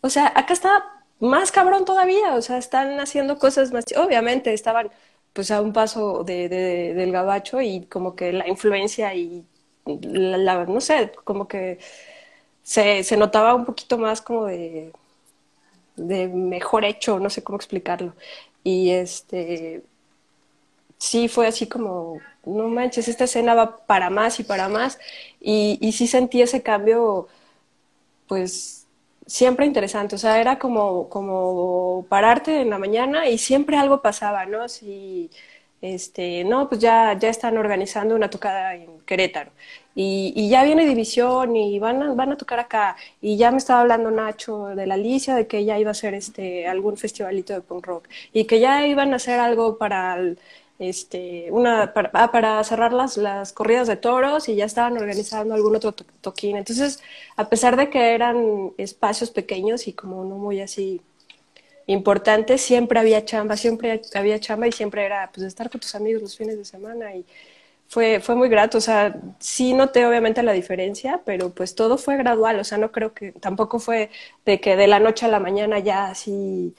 o 0.00 0.08
sea, 0.08 0.32
acá 0.34 0.54
está 0.54 0.84
más 1.20 1.52
cabrón 1.52 1.84
todavía, 1.84 2.34
o 2.34 2.42
sea, 2.42 2.56
están 2.56 2.98
haciendo 2.98 3.38
cosas 3.38 3.72
más, 3.72 3.84
obviamente 3.96 4.54
estaban 4.54 4.90
pues 5.32 5.50
a 5.50 5.60
un 5.62 5.72
paso 5.72 6.24
de, 6.24 6.48
de, 6.48 6.94
del 6.94 7.12
gabacho 7.12 7.60
y 7.60 7.86
como 7.86 8.16
que 8.16 8.32
la 8.32 8.48
influencia 8.48 9.14
y 9.14 9.44
la, 9.86 10.38
la, 10.38 10.66
no 10.66 10.80
sé, 10.80 11.12
como 11.24 11.48
que 11.48 11.78
se, 12.62 13.04
se, 13.04 13.16
notaba 13.16 13.54
un 13.54 13.64
poquito 13.64 13.98
más 13.98 14.22
como 14.22 14.46
de, 14.46 14.92
de 15.96 16.28
mejor 16.28 16.84
hecho, 16.84 17.18
no 17.20 17.30
sé 17.30 17.42
cómo 17.44 17.56
explicarlo. 17.56 18.14
Y 18.64 18.90
este, 18.90 19.82
sí 20.98 21.28
fue 21.28 21.46
así 21.48 21.66
como, 21.66 22.20
no 22.44 22.68
manches, 22.68 23.08
esta 23.08 23.24
escena 23.24 23.54
va 23.54 23.78
para 23.86 24.10
más 24.10 24.40
y 24.40 24.44
para 24.44 24.68
más. 24.68 24.98
Y, 25.40 25.78
y 25.80 25.92
sí 25.92 26.06
sentí 26.06 26.42
ese 26.42 26.62
cambio, 26.62 27.28
pues 28.28 28.79
siempre 29.30 29.66
interesante. 29.66 30.16
O 30.16 30.18
sea, 30.18 30.40
era 30.40 30.58
como, 30.58 31.08
como 31.08 32.06
pararte 32.08 32.60
en 32.62 32.70
la 32.70 32.78
mañana 32.78 33.28
y 33.28 33.38
siempre 33.38 33.76
algo 33.76 34.02
pasaba, 34.02 34.44
¿no? 34.46 34.68
Si, 34.68 35.30
este, 35.80 36.44
no, 36.44 36.68
pues 36.68 36.80
ya, 36.80 37.16
ya 37.18 37.28
están 37.30 37.56
organizando 37.56 38.14
una 38.14 38.28
tocada 38.30 38.74
en 38.74 39.00
Querétaro 39.06 39.50
y, 39.94 40.32
y, 40.36 40.48
ya 40.50 40.62
viene 40.64 40.84
división 40.86 41.56
y 41.56 41.78
van 41.78 42.02
a, 42.02 42.14
van 42.14 42.32
a 42.32 42.36
tocar 42.36 42.60
acá 42.60 42.96
y 43.20 43.36
ya 43.36 43.50
me 43.50 43.58
estaba 43.58 43.80
hablando 43.80 44.10
Nacho 44.10 44.66
de 44.68 44.86
la 44.86 44.94
Alicia 44.94 45.34
de 45.34 45.46
que 45.46 45.64
ya 45.64 45.78
iba 45.78 45.90
a 45.90 45.92
hacer 45.92 46.14
este 46.14 46.66
algún 46.68 46.96
festivalito 46.96 47.54
de 47.54 47.62
punk 47.62 47.86
rock 47.86 48.08
y 48.32 48.44
que 48.44 48.60
ya 48.60 48.86
iban 48.86 49.12
a 49.12 49.16
hacer 49.16 49.40
algo 49.40 49.78
para 49.78 50.14
el, 50.16 50.38
este 50.80 51.48
una 51.52 51.92
para, 51.92 52.10
ah, 52.14 52.32
para, 52.32 52.64
cerrar 52.64 52.92
las, 52.92 53.16
las 53.16 53.52
corridas 53.52 53.86
de 53.86 53.96
toros 53.96 54.48
y 54.48 54.56
ya 54.56 54.64
estaban 54.64 54.96
organizando 54.96 55.54
algún 55.54 55.76
otro 55.76 55.92
to 55.92 56.04
toquín. 56.20 56.56
Entonces 56.56 57.00
a 57.36 57.48
pesar 57.48 57.76
de 57.76 57.90
que 57.90 58.14
eran 58.14 58.72
espacios 58.78 59.30
pequeños 59.30 59.86
y 59.86 59.92
como 59.92 60.24
no 60.24 60.36
muy 60.36 60.60
así 60.60 61.02
importante, 61.86 62.58
siempre 62.58 62.98
había 63.00 63.24
chamba, 63.24 63.56
siempre 63.56 64.02
había 64.14 64.40
chamba 64.40 64.68
y 64.68 64.72
siempre 64.72 65.04
era 65.04 65.30
pues 65.32 65.46
estar 65.46 65.70
con 65.70 65.80
tus 65.80 65.94
amigos 65.94 66.22
los 66.22 66.36
fines 66.36 66.56
de 66.56 66.64
semana 66.64 67.14
y 67.14 67.24
fue, 67.90 68.20
fue 68.20 68.36
muy 68.36 68.48
grato, 68.48 68.78
o 68.78 68.80
sea, 68.80 69.16
sí 69.40 69.74
noté 69.74 70.06
obviamente 70.06 70.44
la 70.44 70.52
diferencia, 70.52 71.22
pero 71.24 71.50
pues 71.50 71.74
todo 71.74 71.98
fue 71.98 72.16
gradual, 72.16 72.60
o 72.60 72.64
sea, 72.64 72.78
no 72.78 72.92
creo 72.92 73.14
que, 73.14 73.32
tampoco 73.32 73.80
fue 73.80 74.10
de 74.46 74.60
que 74.60 74.76
de 74.76 74.86
la 74.86 75.00
noche 75.00 75.26
a 75.26 75.28
la 75.28 75.40
mañana 75.40 75.80
ya 75.80 76.06
así, 76.06 76.72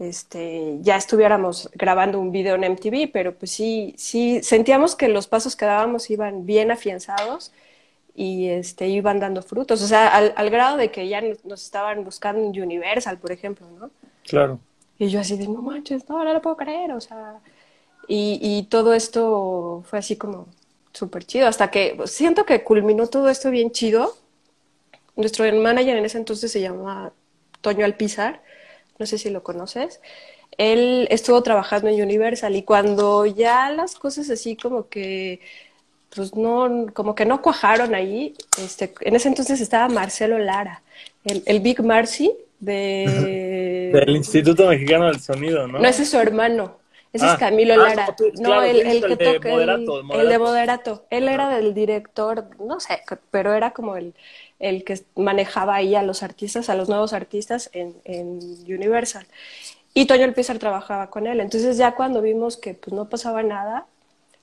este, 0.00 0.78
ya 0.80 0.96
estuviéramos 0.96 1.70
grabando 1.74 2.18
un 2.18 2.32
video 2.32 2.56
en 2.56 2.64
MTV, 2.64 3.10
pero 3.12 3.34
pues 3.34 3.50
sí, 3.52 3.94
sí, 3.96 4.42
sentíamos 4.42 4.96
que 4.96 5.08
los 5.08 5.26
pasos 5.26 5.56
que 5.56 5.66
dábamos 5.66 6.10
iban 6.10 6.46
bien 6.46 6.70
afianzados 6.70 7.52
y 8.14 8.48
este, 8.48 8.88
iban 8.88 9.20
dando 9.20 9.42
frutos, 9.42 9.82
o 9.82 9.86
sea, 9.86 10.08
al, 10.08 10.32
al 10.36 10.50
grado 10.50 10.76
de 10.76 10.90
que 10.90 11.06
ya 11.08 11.22
nos 11.44 11.62
estaban 11.62 12.02
buscando 12.02 12.40
en 12.42 12.62
Universal, 12.62 13.18
por 13.18 13.30
ejemplo, 13.30 13.66
¿no? 13.78 13.90
Claro. 14.24 14.58
Y 14.98 15.08
yo 15.08 15.20
así 15.20 15.36
de, 15.36 15.46
no 15.48 15.62
manches, 15.62 16.08
no, 16.08 16.24
no 16.24 16.32
lo 16.32 16.42
puedo 16.42 16.56
creer, 16.56 16.92
o 16.92 17.00
sea, 17.00 17.40
y, 18.08 18.38
y 18.42 18.64
todo 18.64 18.94
esto 18.94 19.84
fue 19.86 19.98
así 19.98 20.16
como 20.16 20.48
súper 20.92 21.24
chido, 21.24 21.46
hasta 21.46 21.70
que 21.70 21.96
siento 22.06 22.44
que 22.44 22.64
culminó 22.64 23.06
todo 23.06 23.28
esto 23.28 23.50
bien 23.50 23.70
chido. 23.70 24.14
Nuestro 25.16 25.44
manager 25.52 25.96
en 25.96 26.04
ese 26.04 26.18
entonces 26.18 26.50
se 26.50 26.60
llama 26.60 27.12
Toño 27.60 27.84
Alpizar, 27.84 28.42
no 29.00 29.06
sé 29.06 29.18
si 29.18 29.30
lo 29.30 29.42
conoces. 29.42 30.00
Él 30.58 31.08
estuvo 31.10 31.42
trabajando 31.42 31.88
en 31.88 32.00
Universal 32.00 32.54
y 32.54 32.62
cuando 32.62 33.26
ya 33.26 33.70
las 33.70 33.96
cosas 33.96 34.30
así 34.30 34.56
como 34.56 34.88
que 34.88 35.40
pues 36.14 36.34
no, 36.34 36.86
como 36.92 37.14
que 37.14 37.24
no 37.24 37.40
cuajaron 37.40 37.94
ahí, 37.94 38.34
este, 38.58 38.92
en 39.00 39.14
ese 39.16 39.28
entonces 39.28 39.60
estaba 39.60 39.88
Marcelo 39.88 40.38
Lara, 40.38 40.82
el, 41.24 41.42
el 41.46 41.60
Big 41.60 41.82
Marcy 41.82 42.32
de... 42.58 43.90
Del 43.94 44.16
Instituto 44.16 44.68
Mexicano 44.68 45.06
del 45.06 45.20
Sonido, 45.20 45.66
¿no? 45.66 45.78
No, 45.78 45.88
ese 45.88 46.02
es 46.02 46.10
su 46.10 46.18
hermano. 46.18 46.78
Ese 47.12 47.26
ah, 47.26 47.32
es 47.32 47.38
Camilo 47.38 47.76
Lara. 47.76 48.06
Ah, 48.08 48.16
no, 48.38 48.50
claro, 48.50 48.62
el, 48.62 48.80
el, 48.80 49.04
que 49.04 49.16
toca 49.16 49.48
moderato, 49.48 49.98
el, 49.98 50.04
moderato. 50.04 50.20
el, 50.20 50.28
de 50.28 50.38
moderato. 50.38 51.06
Él 51.10 51.28
era 51.28 51.48
del 51.48 51.74
director, 51.74 52.46
no 52.60 52.78
sé, 52.78 53.02
pero 53.32 53.52
era 53.52 53.72
como 53.72 53.96
el, 53.96 54.14
el 54.60 54.84
que 54.84 55.02
manejaba 55.16 55.74
ahí 55.74 55.94
a 55.94 56.02
los 56.02 56.22
artistas, 56.22 56.68
a 56.70 56.76
los 56.76 56.88
nuevos 56.88 57.12
artistas 57.12 57.70
en, 57.72 57.94
Universal. 58.68 59.26
Y 59.94 60.06
Toño 60.06 60.24
El 60.24 60.34
Pizar 60.34 60.58
trabajaba 60.58 61.10
con 61.10 61.26
él. 61.26 61.40
Entonces 61.40 61.76
ya 61.76 61.96
cuando 61.96 62.22
vimos 62.22 62.56
que 62.56 62.74
pues 62.74 62.94
no 62.94 63.08
pasaba 63.08 63.42
nada, 63.42 63.86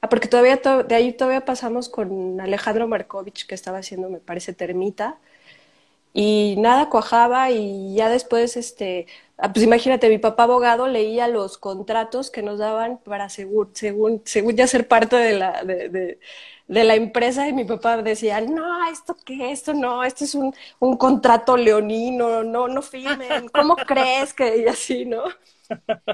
ah, 0.01 0.09
porque 0.09 0.27
todavía 0.27 0.61
to, 0.61 0.83
de 0.83 0.95
ahí 0.95 1.13
todavía 1.13 1.45
pasamos 1.45 1.87
con 1.87 2.41
Alejandro 2.41 2.87
Markovich, 2.87 3.45
que 3.47 3.55
estaba 3.55 3.77
haciendo, 3.77 4.09
me 4.09 4.19
parece, 4.19 4.53
Termita 4.53 5.17
y 6.19 6.55
nada 6.57 6.89
cuajaba 6.89 7.51
y 7.51 7.93
ya 7.95 8.09
después, 8.09 8.57
este, 8.57 9.05
ah, 9.37 9.53
pues 9.53 9.63
imagínate, 9.63 10.09
mi 10.09 10.17
papá 10.17 10.43
abogado 10.43 10.87
leía 10.87 11.27
los 11.27 11.57
contratos 11.59 12.31
que 12.31 12.41
nos 12.41 12.57
daban 12.59 12.97
para 12.99 13.29
según, 13.29 13.69
según, 13.75 14.21
según 14.25 14.55
ya 14.55 14.65
ser 14.67 14.87
parte 14.87 15.15
de 15.15 15.33
la, 15.37 15.63
de, 15.63 15.89
de, 15.89 16.19
de 16.67 16.83
la 16.83 16.95
empresa 16.95 17.47
y 17.47 17.53
mi 17.53 17.65
papá 17.65 18.01
decía, 18.01 18.41
no, 18.41 18.89
¿esto 18.89 19.15
qué? 19.25 19.51
Esto 19.51 19.73
no, 19.75 20.03
esto 20.03 20.23
es 20.23 20.33
un, 20.35 20.53
un 20.79 20.97
contrato 20.97 21.55
leonino, 21.55 22.43
no, 22.43 22.67
no 22.67 22.81
firmen, 22.81 23.49
¿cómo 23.49 23.75
crees 23.85 24.33
que? 24.33 24.57
Y 24.57 24.67
así, 24.67 25.05
¿no? 25.05 25.23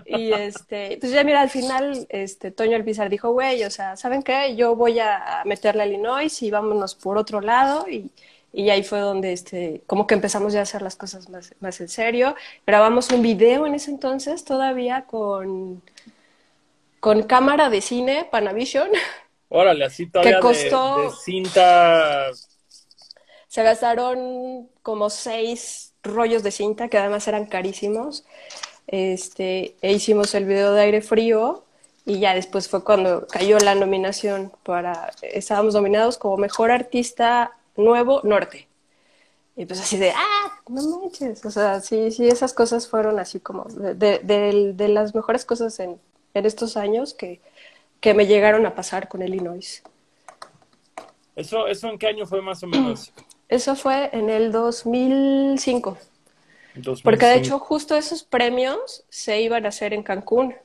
Y 0.05 0.33
este, 0.33 0.97
pues 0.99 1.11
ya 1.13 1.23
mira, 1.23 1.41
al 1.41 1.49
final, 1.49 2.05
este, 2.09 2.51
Toño 2.51 2.75
Elpizar 2.75 3.09
dijo, 3.09 3.31
güey, 3.31 3.63
o 3.63 3.69
sea, 3.71 3.95
¿saben 3.95 4.21
qué? 4.23 4.55
Yo 4.55 4.75
voy 4.75 4.99
a 4.99 5.43
meterle 5.45 5.83
a 5.83 5.87
Illinois 5.87 6.41
y 6.41 6.51
vámonos 6.51 6.95
por 6.95 7.17
otro 7.17 7.39
lado 7.41 7.87
y, 7.89 8.11
y 8.53 8.69
ahí 8.69 8.83
fue 8.83 8.99
donde, 8.99 9.33
este, 9.33 9.81
como 9.87 10.05
que 10.05 10.13
empezamos 10.13 10.53
ya 10.53 10.59
a 10.59 10.63
hacer 10.63 10.83
las 10.83 10.95
cosas 10.95 11.27
más, 11.27 11.55
más 11.59 11.81
en 11.81 11.89
serio. 11.89 12.35
Grabamos 12.67 13.09
un 13.09 13.23
video 13.23 13.65
en 13.65 13.73
ese 13.73 13.89
entonces 13.89 14.45
todavía 14.45 15.05
con, 15.05 15.81
con 16.99 17.23
cámara 17.23 17.71
de 17.71 17.81
cine, 17.81 18.27
Panavision. 18.31 18.89
Órale, 19.49 19.85
así 19.85 20.05
todavía 20.05 20.35
que 20.35 20.39
costó, 20.39 20.97
de, 20.97 21.03
de 21.05 21.11
cinta. 21.25 22.27
Se 23.47 23.63
gastaron 23.63 24.69
como 24.83 25.09
seis 25.09 25.93
rollos 26.03 26.43
de 26.43 26.51
cinta, 26.51 26.89
que 26.89 26.99
además 26.99 27.27
eran 27.27 27.47
carísimos. 27.47 28.23
Este, 28.85 29.75
e 29.81 29.93
hicimos 29.93 30.35
el 30.35 30.45
video 30.45 30.73
de 30.73 30.81
aire 30.81 31.01
frío 31.01 31.63
y 32.05 32.19
ya 32.19 32.35
después 32.35 32.67
fue 32.67 32.83
cuando 32.83 33.25
cayó 33.27 33.57
la 33.57 33.73
nominación 33.73 34.51
para, 34.63 35.11
estábamos 35.21 35.73
nominados 35.73 36.17
como 36.17 36.37
mejor 36.37 36.69
artista 36.69 37.53
nuevo 37.75 38.21
norte. 38.23 38.67
Y 39.55 39.65
pues 39.65 39.79
así 39.79 39.97
de, 39.97 40.11
ah, 40.11 40.59
no 40.67 40.99
manches. 40.99 41.45
O 41.45 41.51
sea, 41.51 41.79
sí, 41.79 42.11
sí, 42.11 42.27
esas 42.27 42.53
cosas 42.53 42.87
fueron 42.87 43.19
así 43.19 43.39
como 43.39 43.65
de, 43.65 43.93
de, 44.19 44.73
de 44.73 44.87
las 44.87 45.13
mejores 45.13 45.45
cosas 45.45 45.79
en, 45.79 45.99
en 46.33 46.45
estos 46.45 46.75
años 46.77 47.13
que, 47.13 47.39
que 47.99 48.13
me 48.13 48.25
llegaron 48.25 48.65
a 48.65 48.75
pasar 48.75 49.07
con 49.07 49.21
Illinois. 49.21 49.83
¿Eso, 51.35 51.67
¿Eso 51.67 51.89
en 51.89 51.97
qué 51.97 52.07
año 52.07 52.25
fue 52.25 52.41
más 52.41 52.63
o 52.63 52.67
menos? 52.67 53.11
Eso 53.49 53.75
fue 53.75 54.09
en 54.13 54.29
el 54.29 54.51
2005. 54.51 55.97
2005. 56.75 57.01
Porque 57.03 57.25
de 57.25 57.35
hecho 57.35 57.59
justo 57.59 57.95
esos 57.95 58.23
premios 58.23 59.03
se 59.09 59.41
iban 59.41 59.65
a 59.65 59.69
hacer 59.69 59.93
en 59.93 60.01
Cancún. 60.01 60.55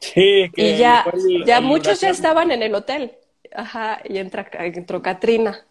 Sí, 0.00 0.50
que 0.54 0.70
y 0.70 0.78
ya, 0.78 1.04
el, 1.12 1.44
ya 1.44 1.58
el 1.58 1.64
muchos 1.64 2.00
ya 2.00 2.08
estaban 2.10 2.50
en 2.50 2.62
el 2.62 2.74
hotel. 2.74 3.12
Ajá, 3.54 4.00
y 4.04 4.18
entra, 4.18 4.48
entró 4.52 5.02
Katrina. 5.02 5.64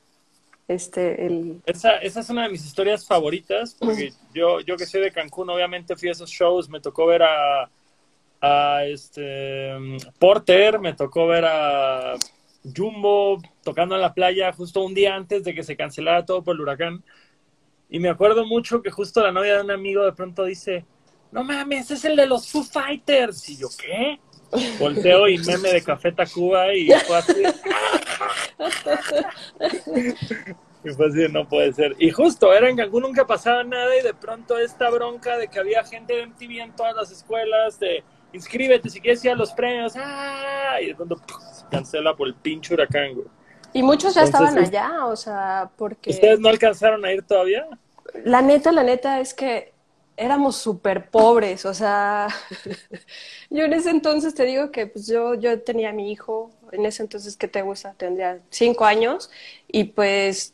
Este, 0.67 1.25
el... 1.25 1.61
esa, 1.65 1.97
esa 1.97 2.21
es 2.21 2.29
una 2.29 2.43
de 2.43 2.49
mis 2.49 2.65
historias 2.65 3.05
favoritas, 3.05 3.75
porque 3.79 4.13
yo, 4.33 4.61
yo 4.61 4.77
que 4.77 4.85
soy 4.85 5.01
de 5.01 5.11
Cancún, 5.11 5.49
obviamente 5.49 5.95
fui 5.95 6.09
a 6.09 6.13
esos 6.13 6.29
shows, 6.29 6.69
me 6.69 6.79
tocó 6.79 7.05
ver 7.05 7.23
a, 7.23 7.69
a 8.41 8.85
este 8.85 9.71
Porter, 10.19 10.79
me 10.79 10.93
tocó 10.93 11.27
ver 11.27 11.45
a 11.45 12.15
Jumbo 12.75 13.41
tocando 13.63 13.95
en 13.95 14.01
la 14.01 14.13
playa 14.13 14.53
justo 14.53 14.81
un 14.81 14.93
día 14.93 15.15
antes 15.15 15.43
de 15.43 15.53
que 15.53 15.63
se 15.63 15.75
cancelara 15.75 16.25
todo 16.25 16.43
por 16.43 16.55
el 16.55 16.61
huracán. 16.61 17.03
Y 17.89 17.99
me 17.99 18.09
acuerdo 18.09 18.45
mucho 18.45 18.81
que 18.81 18.89
justo 18.89 19.21
la 19.21 19.31
novia 19.31 19.57
de 19.57 19.63
un 19.63 19.71
amigo 19.71 20.03
de 20.03 20.13
pronto 20.13 20.45
dice, 20.45 20.85
no 21.31 21.43
mames, 21.43 21.91
es 21.91 22.05
el 22.05 22.15
de 22.15 22.25
los 22.25 22.49
Foo 22.49 22.63
Fighters. 22.63 23.49
Y 23.49 23.57
yo, 23.57 23.67
¿qué? 23.77 24.19
Volteo 24.79 25.27
y 25.27 25.37
meme 25.39 25.73
de 25.73 25.83
Café 25.83 26.11
Tacuba 26.11 26.73
y 26.73 26.89
fue 26.91 27.17
así. 27.17 27.43
y 30.83 30.89
fue 30.89 31.07
así, 31.07 31.27
no 31.31 31.47
puede 31.47 31.73
ser. 31.73 31.95
Y 31.99 32.09
justo, 32.11 32.53
era 32.53 32.69
en 32.69 32.77
Cancún, 32.77 33.03
nunca 33.03 33.25
pasaba 33.25 33.63
nada 33.63 33.95
y 33.97 34.01
de 34.01 34.13
pronto 34.13 34.57
esta 34.57 34.89
bronca 34.89 35.37
de 35.37 35.47
que 35.47 35.59
había 35.59 35.83
gente 35.83 36.13
de 36.13 36.27
MTV 36.27 36.61
en 36.61 36.75
todas 36.75 36.95
las 36.95 37.11
escuelas, 37.11 37.79
de 37.79 38.03
inscríbete 38.33 38.89
si 38.89 38.99
quieres 38.99 39.23
ir 39.25 39.31
a 39.31 39.35
los 39.35 39.51
premios, 39.53 39.93
¡ah! 39.95 40.77
y 40.81 40.87
de 40.87 40.95
pronto 40.95 41.21
se 41.53 41.65
cancela 41.69 42.15
por 42.15 42.27
el 42.27 42.35
pinche 42.35 42.73
huracán, 42.73 43.13
güey. 43.13 43.27
Y 43.73 43.81
muchos 43.81 44.13
ya 44.13 44.23
Entonces, 44.23 44.49
estaban 44.49 44.67
allá, 44.67 45.05
o 45.05 45.15
sea, 45.15 45.69
porque... 45.77 46.11
¿Ustedes 46.11 46.39
no 46.39 46.49
alcanzaron 46.49 47.03
a 47.05 47.11
ir 47.11 47.23
todavía? 47.23 47.65
La 48.23 48.41
neta, 48.41 48.71
la 48.71 48.83
neta 48.83 49.19
es 49.19 49.33
que 49.33 49.72
éramos 50.17 50.57
súper 50.57 51.09
pobres, 51.09 51.65
o 51.65 51.73
sea, 51.73 52.27
yo 53.49 53.63
en 53.65 53.73
ese 53.73 53.89
entonces 53.89 54.33
te 54.35 54.45
digo 54.45 54.71
que 54.71 54.87
pues 54.87 55.07
yo, 55.07 55.35
yo 55.35 55.61
tenía 55.61 55.91
mi 55.93 56.11
hijo, 56.11 56.51
en 56.71 56.85
ese 56.85 57.03
entonces, 57.03 57.37
¿qué 57.37 57.47
te 57.47 57.61
gusta? 57.61 57.93
Tendría 57.95 58.39
cinco 58.49 58.85
años, 58.85 59.29
y 59.67 59.85
pues 59.85 60.53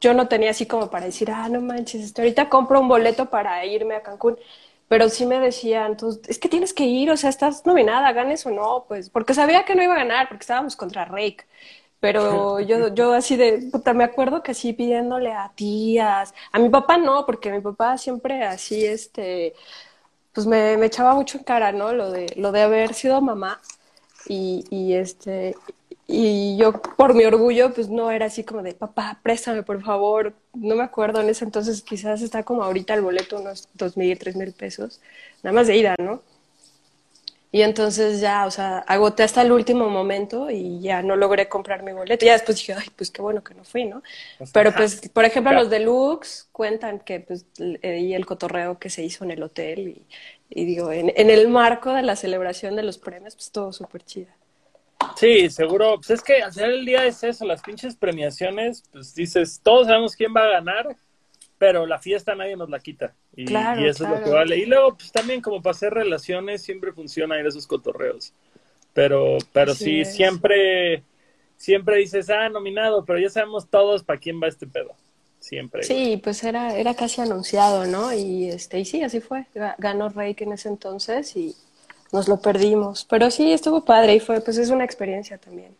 yo 0.00 0.14
no 0.14 0.28
tenía 0.28 0.50
así 0.50 0.66
como 0.66 0.90
para 0.90 1.06
decir, 1.06 1.30
ah, 1.30 1.48
no 1.48 1.60
manches, 1.60 2.02
este, 2.04 2.22
ahorita 2.22 2.48
compro 2.48 2.80
un 2.80 2.88
boleto 2.88 3.30
para 3.30 3.64
irme 3.66 3.94
a 3.96 4.02
Cancún 4.02 4.38
pero 4.88 5.08
sí 5.08 5.24
me 5.24 5.38
decían, 5.38 5.92
entonces, 5.92 6.22
es 6.28 6.38
que 6.40 6.48
tienes 6.48 6.74
que 6.74 6.84
ir, 6.84 7.12
o 7.12 7.16
sea, 7.16 7.30
estás 7.30 7.64
nominada, 7.64 8.12
ganes 8.12 8.44
o 8.44 8.50
no, 8.50 8.86
pues, 8.88 9.08
porque 9.08 9.34
sabía 9.34 9.64
que 9.64 9.76
no 9.76 9.84
iba 9.84 9.94
a 9.94 9.98
ganar, 9.98 10.28
porque 10.28 10.42
estábamos 10.42 10.74
contra 10.74 11.04
Rake. 11.04 11.46
Pero 12.00 12.60
yo, 12.60 12.94
yo 12.94 13.12
así 13.12 13.36
de, 13.36 13.68
puta, 13.70 13.92
me 13.94 14.04
acuerdo 14.04 14.42
que 14.42 14.52
así 14.52 14.72
pidiéndole 14.72 15.32
a 15.32 15.52
tías, 15.54 16.34
a 16.52 16.58
mi 16.58 16.70
papá 16.70 16.96
no, 16.98 17.26
porque 17.26 17.52
mi 17.52 17.60
papá 17.60 17.98
siempre 17.98 18.42
así, 18.44 18.86
este, 18.86 19.54
pues 20.32 20.46
me, 20.46 20.76
me 20.76 20.86
echaba 20.86 21.14
mucho 21.14 21.38
en 21.38 21.44
cara, 21.44 21.72
¿no? 21.72 21.92
Lo 21.92 22.10
de, 22.10 22.32
lo 22.36 22.52
de 22.52 22.62
haber 22.62 22.94
sido 22.94 23.20
mamá. 23.20 23.60
Y, 24.28 24.64
y 24.70 24.94
este, 24.94 25.56
y 26.06 26.56
yo, 26.58 26.72
por 26.82 27.14
mi 27.14 27.24
orgullo, 27.24 27.72
pues 27.74 27.88
no 27.88 28.10
era 28.10 28.26
así 28.26 28.44
como 28.44 28.62
de, 28.62 28.74
papá, 28.74 29.18
préstame, 29.22 29.62
por 29.62 29.82
favor. 29.82 30.34
No 30.54 30.76
me 30.76 30.82
acuerdo 30.84 31.20
en 31.20 31.28
ese 31.30 31.44
entonces, 31.44 31.82
quizás 31.82 32.22
está 32.22 32.42
como 32.44 32.62
ahorita 32.64 32.94
el 32.94 33.02
boleto, 33.02 33.40
unos 33.40 33.68
dos 33.74 33.96
mil, 33.96 34.18
tres 34.18 34.36
mil 34.36 34.52
pesos, 34.52 35.00
nada 35.42 35.54
más 35.54 35.66
de 35.68 35.76
ida, 35.76 35.94
¿no? 36.00 36.22
Y 37.52 37.62
entonces 37.62 38.20
ya, 38.20 38.46
o 38.46 38.50
sea, 38.50 38.78
agoté 38.80 39.24
hasta 39.24 39.42
el 39.42 39.50
último 39.52 39.88
momento 39.90 40.50
y 40.50 40.80
ya 40.80 41.02
no 41.02 41.16
logré 41.16 41.48
comprar 41.48 41.82
mi 41.82 41.92
boleto. 41.92 42.24
Ya 42.24 42.32
después 42.34 42.58
dije, 42.58 42.74
ay, 42.74 42.86
pues 42.94 43.10
qué 43.10 43.22
bueno 43.22 43.42
que 43.42 43.54
no 43.54 43.64
fui, 43.64 43.84
¿no? 43.86 44.02
Pero 44.52 44.74
pues, 44.74 45.08
por 45.12 45.24
ejemplo, 45.24 45.52
los 45.52 45.68
deluxe 45.70 46.48
cuentan 46.52 47.00
que, 47.00 47.20
pues, 47.20 47.46
y 47.58 48.14
el 48.14 48.26
cotorreo 48.26 48.78
que 48.78 48.90
se 48.90 49.02
hizo 49.02 49.24
en 49.24 49.32
el 49.32 49.42
hotel 49.42 49.88
y, 49.88 50.06
y 50.48 50.64
digo, 50.64 50.92
en, 50.92 51.12
en 51.16 51.30
el 51.30 51.48
marco 51.48 51.92
de 51.92 52.02
la 52.02 52.16
celebración 52.16 52.76
de 52.76 52.84
los 52.84 52.98
premios, 52.98 53.34
pues 53.34 53.50
todo 53.50 53.72
súper 53.72 54.04
chida. 54.04 54.36
Sí, 55.16 55.50
seguro. 55.50 55.96
Pues 55.96 56.10
es 56.10 56.22
que 56.22 56.42
al 56.42 56.52
final 56.52 56.70
del 56.70 56.86
día 56.86 57.04
es 57.04 57.22
eso, 57.22 57.44
las 57.44 57.62
pinches 57.62 57.96
premiaciones, 57.96 58.82
pues 58.90 59.14
dices, 59.14 59.60
todos 59.62 59.86
sabemos 59.86 60.16
quién 60.16 60.34
va 60.34 60.44
a 60.44 60.48
ganar, 60.48 60.96
pero 61.60 61.86
la 61.86 61.98
fiesta 62.00 62.34
nadie 62.34 62.56
nos 62.56 62.70
la 62.70 62.80
quita. 62.80 63.14
Y, 63.36 63.44
claro, 63.44 63.82
y 63.82 63.86
eso 63.86 64.04
claro. 64.04 64.16
es 64.16 64.20
lo 64.22 64.26
que 64.26 64.32
vale. 64.32 64.56
Y 64.58 64.66
luego, 64.66 64.96
pues 64.96 65.12
también 65.12 65.42
como 65.42 65.60
para 65.62 65.72
hacer 65.72 65.92
relaciones, 65.94 66.62
siempre 66.62 66.92
funciona 66.92 67.38
ir 67.38 67.44
a 67.44 67.50
esos 67.50 67.66
cotorreos. 67.66 68.32
Pero, 68.94 69.38
pero 69.52 69.74
Así 69.74 69.84
sí, 69.84 70.00
es. 70.00 70.14
siempre, 70.14 71.04
siempre 71.56 71.98
dices, 71.98 72.30
ah, 72.30 72.48
nominado, 72.48 73.04
pero 73.04 73.18
ya 73.20 73.30
sabemos 73.30 73.68
todos 73.68 74.02
para 74.04 74.18
quién 74.18 74.40
va 74.42 74.48
este 74.48 74.66
pedo. 74.66 74.94
Siempre. 75.38 75.82
güey. 75.86 76.06
Sí, 76.06 76.16
pues 76.22 76.42
era, 76.44 76.76
era 76.76 76.94
casi 76.94 77.20
anunciado, 77.20 77.86
¿no? 77.86 78.12
Y 78.14 78.48
este, 78.50 78.80
y 78.80 78.84
sí, 78.86 79.02
así 79.02 79.20
fue. 79.20 79.46
Ga- 79.54 79.74
Ganó 79.78 80.08
Reik 80.08 80.40
en 80.42 80.52
ese 80.52 80.68
entonces 80.68 81.36
y 81.36 81.56
nos 82.12 82.28
lo 82.28 82.40
perdimos. 82.40 83.06
Pero 83.10 83.30
sí, 83.30 83.52
estuvo 83.52 83.84
padre 83.84 84.14
y 84.16 84.20
fue, 84.20 84.40
pues 84.40 84.58
es 84.58 84.70
una 84.70 84.84
experiencia 84.84 85.38
también. 85.38 85.76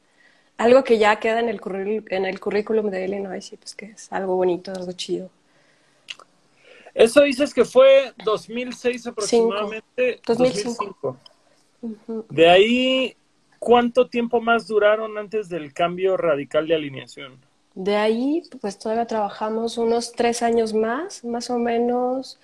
Algo 0.59 0.85
que 0.85 0.99
ya 0.99 1.19
queda 1.21 1.41
en 1.41 1.49
el 1.49 1.61
en 2.11 2.27
el 2.27 2.41
currículum 2.41 2.91
de 2.91 3.05
Illinois 3.07 3.53
y 3.53 3.57
pues 3.59 3.75
que 3.75 3.87
es 3.87 4.13
algo 4.13 4.37
bonito, 4.37 4.73
algo 4.73 4.93
chido. 4.93 5.31
Eso 6.95 7.23
dices 7.23 7.55
que 7.55 7.65
fue 7.65 8.13
2006 8.25 9.07
aproximadamente. 9.07 10.21
2005. 10.27 11.19
2005. 11.83 12.27
De 12.29 12.49
ahí, 12.49 13.17
¿cuánto 13.59 14.09
tiempo 14.09 14.41
más 14.41 14.67
duraron 14.67 15.17
antes 15.19 15.49
del 15.49 15.73
cambio 15.73 16.17
radical 16.17 16.67
de 16.67 16.75
alineación? 16.75 17.39
De 17.75 17.97
ahí, 17.97 18.43
pues 18.61 18.79
todavía 18.79 19.07
trabajamos 19.07 19.79
unos 19.79 20.13
tres 20.13 20.43
años 20.43 20.75
más, 20.75 21.25
más 21.25 21.51
o 21.51 21.59
menos, 21.59 22.39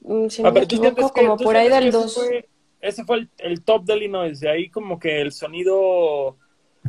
mm, 0.00 0.28
si 0.28 0.42
no 0.42 0.48
A 0.48 0.52
ver, 0.52 0.64
equivoco, 0.64 1.12
que, 1.12 1.22
como 1.22 1.36
por 1.36 1.56
ahí 1.56 1.68
del 1.68 1.84
que 1.84 1.90
2. 1.92 2.04
ese 2.04 2.26
fue, 2.28 2.48
ese 2.80 3.04
fue 3.04 3.16
el, 3.18 3.30
el 3.38 3.62
top 3.62 3.84
de 3.84 3.96
Illinois, 3.96 4.40
de 4.40 4.50
ahí 4.50 4.68
como 4.68 4.98
que 4.98 5.20
el 5.20 5.30
sonido, 5.32 6.36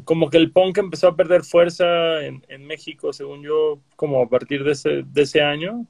como 0.03 0.29
que 0.29 0.37
el 0.37 0.51
punk 0.51 0.79
empezó 0.79 1.07
a 1.07 1.15
perder 1.15 1.43
fuerza 1.43 2.25
en, 2.25 2.43
en 2.47 2.65
México, 2.65 3.13
según 3.13 3.43
yo, 3.43 3.79
como 3.95 4.21
a 4.21 4.27
partir 4.27 4.63
de 4.63 4.71
ese, 4.71 5.03
de 5.03 5.21
ese 5.21 5.41
año. 5.41 5.85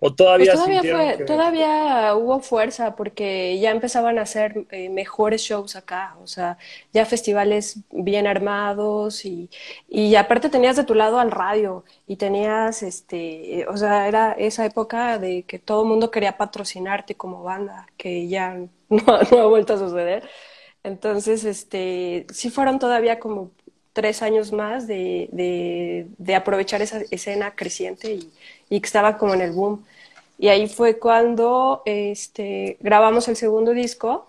¿O 0.00 0.10
Pues 0.36 0.50
todavía 0.50 0.84
fue, 0.84 1.18
que- 1.18 1.24
todavía 1.26 2.14
hubo 2.14 2.38
fuerza 2.40 2.94
porque 2.94 3.58
ya 3.58 3.72
empezaban 3.72 4.18
a 4.18 4.22
hacer 4.22 4.66
eh, 4.70 4.88
mejores 4.88 5.42
shows 5.42 5.74
acá, 5.74 6.16
o 6.22 6.28
sea, 6.28 6.58
ya 6.92 7.04
festivales 7.06 7.80
bien 7.90 8.28
armados 8.28 9.24
y, 9.24 9.50
y 9.88 10.14
aparte 10.14 10.48
tenías 10.48 10.76
de 10.76 10.84
tu 10.84 10.94
lado 10.94 11.18
al 11.18 11.32
radio 11.32 11.84
y 12.06 12.16
tenías, 12.16 12.84
este, 12.84 13.66
o 13.68 13.76
sea, 13.76 14.06
era 14.06 14.30
esa 14.32 14.64
época 14.64 15.18
de 15.18 15.42
que 15.42 15.58
todo 15.58 15.82
el 15.82 15.88
mundo 15.88 16.10
quería 16.12 16.36
patrocinarte 16.38 17.16
como 17.16 17.42
banda, 17.42 17.86
que 17.96 18.28
ya 18.28 18.54
no, 18.88 19.02
no 19.32 19.38
ha 19.40 19.46
vuelto 19.46 19.74
a 19.74 19.78
suceder. 19.78 20.28
Entonces, 20.82 21.44
este, 21.44 22.26
sí 22.32 22.50
fueron 22.50 22.78
todavía 22.78 23.18
como 23.18 23.50
tres 23.92 24.22
años 24.22 24.52
más 24.52 24.86
de, 24.86 25.28
de, 25.32 26.06
de 26.18 26.34
aprovechar 26.36 26.82
esa 26.82 27.00
escena 27.10 27.56
creciente 27.56 28.12
y, 28.14 28.32
y, 28.70 28.80
que 28.80 28.86
estaba 28.86 29.18
como 29.18 29.34
en 29.34 29.42
el 29.42 29.52
boom. 29.52 29.84
Y 30.38 30.48
ahí 30.48 30.68
fue 30.68 30.98
cuando 30.98 31.82
este, 31.84 32.76
grabamos 32.80 33.28
el 33.28 33.36
segundo 33.36 33.72
disco 33.72 34.28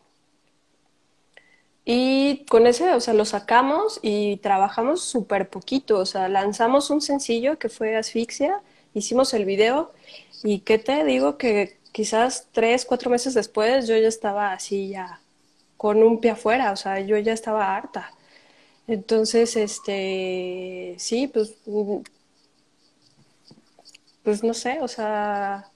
y 1.86 2.45
con 2.49 2.67
ese, 2.67 2.93
o 2.93 2.99
sea, 3.02 3.13
lo 3.13 3.25
sacamos 3.25 3.99
y 4.04 4.38
trabajamos 4.38 5.02
súper 5.04 5.49
poquito, 5.49 5.97
o 5.99 6.06
sea, 6.06 6.30
lanzamos 6.30 6.89
un 6.91 7.02
sencillo 7.02 7.58
que 7.58 7.69
fue 7.69 7.95
Asfixia, 7.95 8.62
hicimos 8.93 9.34
el 9.34 9.45
video 9.45 9.91
y 10.43 10.60
qué 10.60 10.78
te 10.78 11.04
digo 11.06 11.38
que 11.38 11.78
quizás 11.91 12.47
tres, 12.52 12.86
cuatro 12.86 13.10
meses 13.10 13.34
después 13.34 13.88
yo 13.88 13.97
ya 13.97 14.08
estaba 14.08 14.54
así 14.54 14.89
ya 14.89 15.19
con 15.78 16.04
un 16.04 16.19
pie 16.19 16.32
afuera, 16.32 16.71
o 16.71 16.75
sea, 16.75 16.99
yo 16.99 17.17
ya 17.17 17.34
estaba 17.34 17.75
harta. 17.75 18.12
Entonces, 18.88 19.56
este, 19.56 20.95
sí, 20.99 21.28
pues, 21.28 21.56
pues 24.29 24.43
no 24.43 24.53
sé, 24.53 24.77
o 24.79 24.87
sea, 24.87 25.71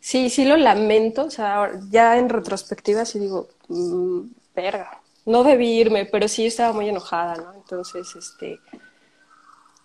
sí, 0.00 0.30
sí 0.30 0.44
lo 0.44 0.56
lamento, 0.56 1.26
o 1.26 1.30
sea, 1.30 1.70
ya 1.90 2.18
en 2.18 2.28
retrospectiva 2.28 3.04
sí 3.04 3.20
digo, 3.20 3.46
mmm, 3.68 4.22
verga, 4.52 5.00
no 5.26 5.44
debí 5.44 5.78
irme, 5.78 6.06
pero 6.06 6.26
sí 6.26 6.44
estaba 6.44 6.72
muy 6.72 6.88
enojada, 6.88 7.36
¿no? 7.36 7.54
Entonces, 7.54 8.16
este, 8.16 8.58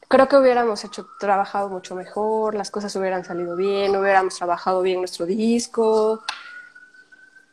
creo 0.07 0.27
que 0.27 0.37
hubiéramos 0.37 0.83
hecho, 0.83 1.05
trabajado 1.19 1.69
mucho 1.69 1.93
mejor, 1.93 2.55
las 2.55 2.71
cosas 2.71 2.95
hubieran 2.95 3.23
salido 3.23 3.55
bien, 3.55 3.95
hubiéramos 3.95 4.35
trabajado 4.35 4.81
bien 4.81 4.97
nuestro 4.97 5.27
disco, 5.27 6.23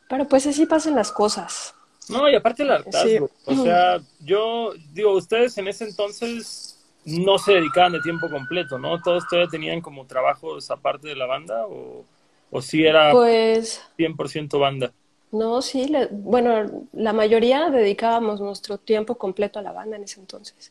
pero 0.09 0.27
pues 0.27 0.47
así 0.47 0.65
pasan 0.65 0.95
las 0.95 1.13
cosas. 1.13 1.75
No, 2.09 2.31
y 2.31 2.35
aparte 2.35 2.63
el 2.63 2.71
hartazgo. 2.71 3.29
O 3.45 3.55
sea, 3.63 4.01
yo 4.21 4.73
digo, 4.95 5.13
ustedes 5.13 5.59
en 5.59 5.69
ese 5.69 5.85
entonces 5.85 6.78
no 7.09 7.39
se 7.39 7.55
dedicaban 7.55 7.93
de 7.93 8.01
tiempo 8.01 8.29
completo, 8.29 8.79
¿no? 8.79 9.01
Todos 9.01 9.27
todavía 9.29 9.51
tenían 9.51 9.81
como 9.81 10.07
trabajos 10.07 10.71
aparte 10.71 11.09
de 11.09 11.17
la 11.17 11.27
banda 11.27 11.67
o, 11.67 12.05
o 12.51 12.63
sí 12.63 12.85
era 12.85 13.13
pues, 13.13 13.83
100% 13.97 14.59
banda. 14.59 14.93
No, 15.31 15.61
sí, 15.61 15.89
le, 15.89 16.09
bueno, 16.11 16.87
la 16.93 17.13
mayoría 17.13 17.71
dedicábamos 17.71 18.41
nuestro 18.41 18.79
tiempo 18.79 19.17
completo 19.17 19.59
a 19.59 19.63
la 19.63 19.73
banda 19.73 19.97
en 19.97 20.05
ese 20.05 20.21
entonces. 20.21 20.71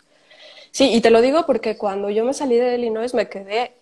Sí, 0.71 0.91
y 0.93 1.02
te 1.02 1.10
lo 1.10 1.21
digo 1.21 1.45
porque 1.45 1.78
cuando 1.78 2.10
yo 2.10 2.26
me 2.26 2.34
salí 2.34 2.56
de 2.56 2.76
Illinois 2.76 3.13
me 3.13 3.30
quedé 3.30 3.73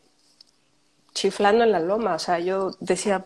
chiflando 1.15 1.63
en 1.63 1.71
la 1.71 1.79
loma, 1.79 2.13
o 2.13 2.19
sea, 2.19 2.39
yo 2.39 2.71
decía, 2.81 3.25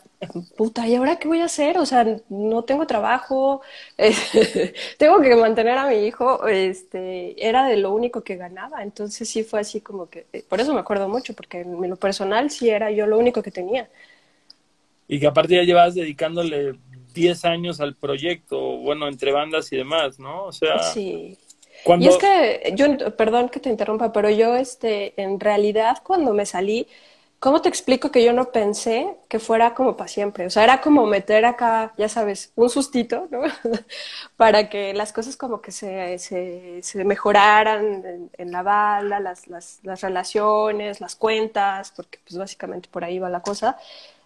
puta, 0.56 0.88
¿y 0.88 0.93
ahora 0.93 1.17
qué 1.17 1.28
voy 1.28 1.41
a 1.41 1.45
hacer? 1.45 1.80
O 1.80 1.88
sea, 1.88 2.06
no 2.30 2.63
tengo 2.63 2.86
trabajo, 2.86 3.62
tengo 4.99 5.19
que 5.19 5.36
mantener 5.36 5.75
a 5.75 5.88
mi 5.88 6.06
hijo, 6.06 6.47
este, 6.47 7.36
era 7.45 7.67
de 7.67 7.78
lo 7.78 7.91
único 7.91 8.21
que 8.21 8.38
ganaba, 8.38 8.84
entonces 8.84 9.28
sí 9.28 9.43
fue 9.43 9.62
así 9.62 9.82
como 9.82 10.08
que, 10.08 10.28
eh, 10.32 10.43
por 10.47 10.62
eso 10.62 10.71
me 10.71 10.80
acuerdo 10.80 11.10
mucho, 11.10 11.34
porque 11.34 11.62
en 11.62 11.89
lo 11.89 11.95
personal 11.95 12.52
sí 12.52 12.69
era 12.69 12.91
yo 12.91 13.08
lo 13.08 13.17
único 13.17 13.41
que 13.41 13.49
tenía. 13.49 13.89
Y 15.08 15.19
que 15.19 15.25
aparte 15.25 15.56
ya 15.56 15.63
llevabas 15.63 15.95
dedicándole 15.95 16.75
10 17.15 17.45
años 17.45 17.82
al 17.82 17.95
proyecto, 17.95 18.78
bueno, 18.78 19.08
entre 19.08 19.32
bandas 19.32 19.73
y 19.73 19.78
demás, 19.78 20.19
¿no? 20.19 20.45
O 20.45 20.52
sea... 20.52 20.78
Sí. 20.84 21.36
Cuando... 21.84 22.06
Y 22.06 22.10
es 22.10 22.17
que, 22.17 22.73
yo, 22.75 23.15
perdón 23.15 23.49
que 23.49 23.60
te 23.60 23.69
interrumpa, 23.69 24.13
pero 24.13 24.30
yo, 24.30 24.56
este, 24.56 25.19
en 25.19 25.39
realidad, 25.39 25.97
cuando 26.04 26.36
me 26.36 26.45
salí, 26.45 26.86
¿Cómo 27.39 27.62
te 27.62 27.69
explico 27.69 28.12
que 28.12 28.23
yo 28.23 28.34
no 28.34 28.52
pensé 28.52 29.15
que 29.30 29.39
fuera 29.39 29.73
como 29.73 29.95
para 29.95 30.10
siempre? 30.10 30.45
O 30.45 30.49
sea, 30.49 30.65
era 30.65 30.82
como 30.82 31.06
meter 31.06 31.45
acá, 31.45 31.93
ya 31.97 32.10
sabes, 32.10 32.52
un 32.56 32.69
sustito, 32.69 33.28
¿no? 33.32 33.41
para 34.38 34.69
que 34.69 34.93
las 34.93 35.13
cosas 35.13 35.38
como 35.38 35.62
que 35.62 35.71
se, 35.71 36.19
se, 36.19 37.04
mejoraran 37.06 38.30
en, 38.38 38.52
la 38.52 38.62
bala, 38.62 39.21
las, 39.21 39.47
las, 39.47 39.80
las, 39.84 40.02
relaciones, 40.02 40.99
las 40.99 41.15
cuentas, 41.15 41.93
porque 41.95 42.19
pues 42.25 42.38
básicamente 42.38 42.89
por 42.91 43.06
ahí 43.06 43.19
va 43.19 43.30
la 43.30 43.41
cosa. 43.41 43.78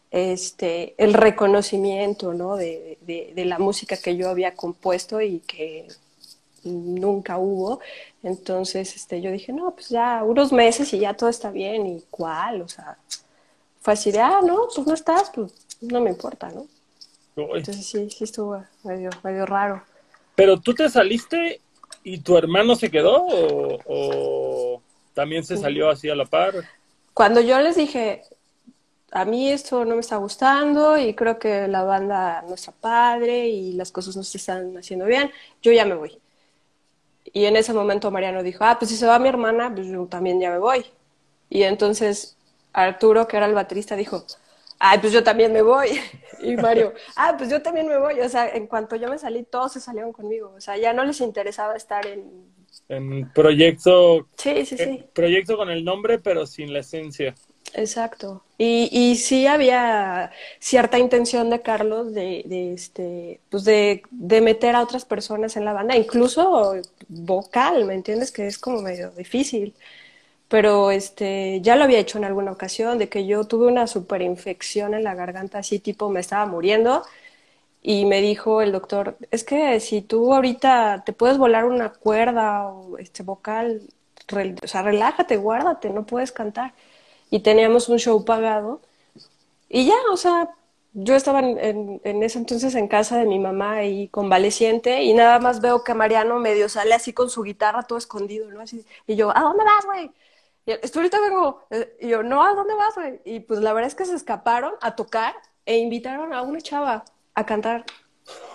Este, 0.10 0.96
el 0.98 1.14
reconocimiento, 1.14 2.34
¿no? 2.34 2.56
De, 2.56 2.98
de, 3.02 3.34
de 3.36 3.46
la 3.46 3.60
música 3.60 3.96
que 3.98 4.16
yo 4.18 4.30
había 4.30 4.56
compuesto 4.56 5.22
y 5.22 5.40
que 5.42 5.88
nunca 6.64 7.38
hubo. 7.38 7.80
Entonces, 8.22 8.96
este, 8.96 9.22
yo 9.22 9.32
dije, 9.32 9.54
no, 9.54 9.72
pues 9.72 9.90
ya 9.90 10.24
unos 10.24 10.52
meses 10.52 10.94
y 10.94 11.00
ya 11.00 11.14
todo 11.14 11.30
está 11.30 11.52
bien. 11.52 11.86
¿Y 11.86 12.04
cuál? 12.10 12.62
O 12.62 12.68
sea, 12.68 12.98
fue 13.82 13.94
así 13.94 14.12
de, 14.12 14.20
ah, 14.20 14.40
no, 14.44 14.68
pues 14.74 14.88
no 14.88 14.94
estás, 14.94 15.32
pues 15.34 15.54
no 15.82 16.02
me 16.02 16.10
importa, 16.10 16.50
¿no? 16.50 16.68
Entonces 17.36 17.86
sí, 17.86 18.10
sí 18.10 18.24
estuvo 18.24 18.64
medio, 18.84 19.10
medio 19.24 19.46
raro. 19.46 19.84
Pero 20.36 20.60
tú 20.60 20.74
te 20.74 20.90
saliste 20.90 21.62
y 22.04 22.20
tu 22.20 22.38
hermano 22.38 22.76
se 22.76 22.92
quedó 22.92 23.26
o, 23.26 23.80
o 23.86 24.82
también 25.14 25.44
se 25.44 25.58
salió 25.58 25.90
así 25.90 26.10
a 26.10 26.16
la 26.16 26.26
par? 26.26 26.56
Cuando 27.14 27.42
yo 27.42 27.60
les 27.62 27.76
dije, 27.76 28.24
a 29.12 29.26
mí 29.26 29.52
esto 29.52 29.86
no 29.86 29.96
me 29.96 30.02
está 30.02 30.18
gustando 30.18 30.98
y 30.98 31.14
creo 31.14 31.38
que 31.38 31.68
la 31.68 31.84
banda 31.84 32.44
no 32.48 32.56
está 32.56 32.72
padre 32.72 33.48
y 33.48 33.74
las 33.74 33.92
cosas 33.92 34.16
no 34.16 34.24
se 34.24 34.38
están 34.38 34.76
haciendo 34.78 35.06
bien, 35.06 35.32
yo 35.62 35.72
ya 35.72 35.86
me 35.86 35.96
voy. 35.96 36.18
Y 37.34 37.46
en 37.46 37.56
ese 37.56 37.74
momento 37.74 38.12
Mariano 38.12 38.44
dijo, 38.44 38.64
ah, 38.64 38.78
pues 38.78 38.92
si 38.92 38.98
se 38.98 39.08
va 39.08 39.18
mi 39.20 39.28
hermana, 39.28 39.74
pues 39.74 39.88
yo 39.88 40.06
también 40.06 40.40
ya 40.40 40.52
me 40.52 40.60
voy. 40.60 40.86
Y 41.50 41.64
entonces 41.64 42.38
Arturo, 42.72 43.28
que 43.28 43.38
era 43.38 43.48
el 43.48 43.54
baterista, 43.54 43.96
dijo, 43.96 44.26
ay, 44.80 45.00
pues 45.00 45.12
yo 45.12 45.24
también 45.24 45.52
me 45.52 45.62
voy. 45.62 45.90
Y 46.44 46.58
Mario, 46.58 46.94
ah, 47.16 47.36
pues 47.38 47.50
yo 47.50 47.62
también 47.62 47.88
me 47.88 47.98
voy. 47.98 48.20
O 48.20 48.28
sea, 48.28 48.50
en 48.50 48.68
cuanto 48.68 48.98
yo 48.98 49.08
me 49.08 49.18
salí, 49.18 49.44
todos 49.44 49.72
se 49.72 49.80
salieron 49.80 50.12
conmigo. 50.12 50.54
O 50.58 50.60
sea, 50.60 50.76
ya 50.76 50.92
no 50.92 51.06
les 51.06 51.22
interesaba 51.22 51.78
estar 51.78 52.06
en... 52.06 52.52
En 52.90 53.32
proyecto... 53.32 54.28
Sí, 54.36 54.66
sí, 54.66 54.76
sí. 54.76 55.06
Proyecto 55.14 55.56
con 55.56 55.70
el 55.70 55.86
nombre, 55.86 56.20
pero 56.20 56.46
sin 56.46 56.74
la 56.74 56.80
esencia. 56.80 57.34
Exacto. 57.76 58.44
Y, 58.58 58.88
y 58.92 59.16
sí 59.16 59.48
había 59.48 60.32
cierta 60.60 61.00
intención 61.00 61.50
de 61.50 61.62
Carlos 61.64 62.14
de, 62.14 62.44
de 62.46 62.74
este, 62.74 63.42
pues 63.50 63.64
de, 63.64 64.04
de, 64.12 64.42
meter 64.42 64.76
a 64.76 64.82
otras 64.84 65.06
personas 65.06 65.58
en 65.58 65.66
la 65.66 65.74
banda, 65.74 65.98
incluso 65.98 66.76
vocal, 67.08 67.86
¿me 67.86 67.96
entiendes? 67.96 68.32
Que 68.32 68.46
es 68.46 68.60
como 68.60 68.82
medio 68.82 69.10
difícil. 69.12 69.74
Pero 70.50 70.92
este, 70.92 71.62
ya 71.62 71.76
lo 71.76 71.86
había 71.86 72.00
hecho 72.00 72.18
en 72.20 72.26
alguna 72.26 72.52
ocasión, 72.52 73.00
de 73.00 73.10
que 73.10 73.26
yo 73.28 73.46
tuve 73.46 73.68
una 73.68 73.88
superinfección 73.88 74.94
en 74.94 75.04
la 75.04 75.16
garganta, 75.16 75.60
así 75.60 75.80
tipo 75.80 76.10
me 76.10 76.20
estaba 76.22 76.46
muriendo, 76.48 77.04
y 77.82 78.06
me 78.06 78.22
dijo 78.22 78.62
el 78.62 78.72
doctor, 78.72 79.18
es 79.32 79.44
que 79.44 79.80
si 79.80 80.02
tú 80.02 80.34
ahorita 80.34 81.04
te 81.06 81.14
puedes 81.14 81.38
volar 81.38 81.66
una 81.66 81.92
cuerda 81.94 82.68
o 82.68 82.98
este 82.98 83.24
vocal, 83.24 83.82
o 84.64 84.68
sea, 84.68 84.82
relájate, 84.84 85.38
guárdate, 85.38 85.90
no 85.90 86.06
puedes 86.06 86.32
cantar 86.32 86.74
y 87.30 87.40
teníamos 87.40 87.90
un 87.90 88.00
show 88.00 88.24
pagado. 88.26 88.82
Y 89.70 89.86
ya, 89.88 89.96
o 90.12 90.18
sea, 90.18 90.50
yo 90.94 91.16
estaba 91.16 91.40
en, 91.40 92.02
ese 92.04 92.38
entonces 92.38 92.76
en 92.76 92.88
casa 92.88 93.18
de 93.18 93.26
mi 93.26 93.40
mamá 93.40 93.84
y 93.84 94.08
convaleciente 94.10 95.04
y 95.04 95.14
nada 95.14 95.40
más 95.40 95.60
veo 95.62 95.84
que 95.84 95.94
Mariano 95.96 96.40
medio 96.40 96.70
sale 96.70 96.94
así 96.94 97.14
con 97.14 97.30
su 97.30 97.42
guitarra 97.44 97.84
todo 97.84 97.98
escondido, 97.98 98.52
¿no? 98.52 98.62
Así, 98.62 98.86
y 99.08 99.16
yo, 99.16 99.36
¿a 99.36 99.42
dónde 99.42 99.64
vas, 99.64 99.86
güey? 99.86 100.12
Y 100.66 100.72
ahorita 100.72 101.20
vengo. 101.20 101.66
Y 102.00 102.10
yo, 102.10 102.24
no, 102.24 102.44
¿a 102.44 102.54
dónde 102.54 102.74
vas, 102.76 102.96
güey? 102.96 103.20
Y 103.26 103.42
pues 103.42 103.60
la 103.60 103.74
verdad 103.74 103.88
es 103.88 103.96
que 103.96 104.06
se 104.06 104.16
escaparon 104.16 104.74
a 104.82 104.96
tocar 104.96 105.36
e 105.66 105.78
invitaron 105.78 106.34
a 106.34 106.42
una 106.42 106.62
chava 106.62 107.04
a 107.36 107.46
cantar. 107.46 107.86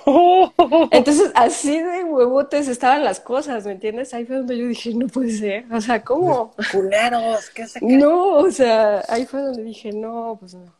Entonces, 0.91 1.31
así 1.35 1.79
de 1.81 2.05
huevotes 2.05 2.69
estaban 2.69 3.05
las 3.05 3.21
cosas, 3.21 3.65
¿me 3.65 3.73
entiendes? 3.73 4.15
Ahí 4.15 4.25
fue 4.25 4.37
donde 4.37 4.57
yo 4.57 4.67
dije, 4.67 4.95
no 4.95 5.07
puede 5.07 5.31
ser. 5.33 5.65
O 5.73 5.81
sea, 5.81 6.03
¿cómo? 6.03 6.55
Culeros, 6.73 7.51
¿qué 7.51 7.67
se 7.67 7.81
No, 7.81 8.37
o 8.37 8.51
sea, 8.51 9.05
ahí 9.09 9.27
fue 9.27 9.41
donde 9.43 9.63
dije, 9.63 9.93
no, 9.93 10.37
pues 10.41 10.55
no. 10.55 10.73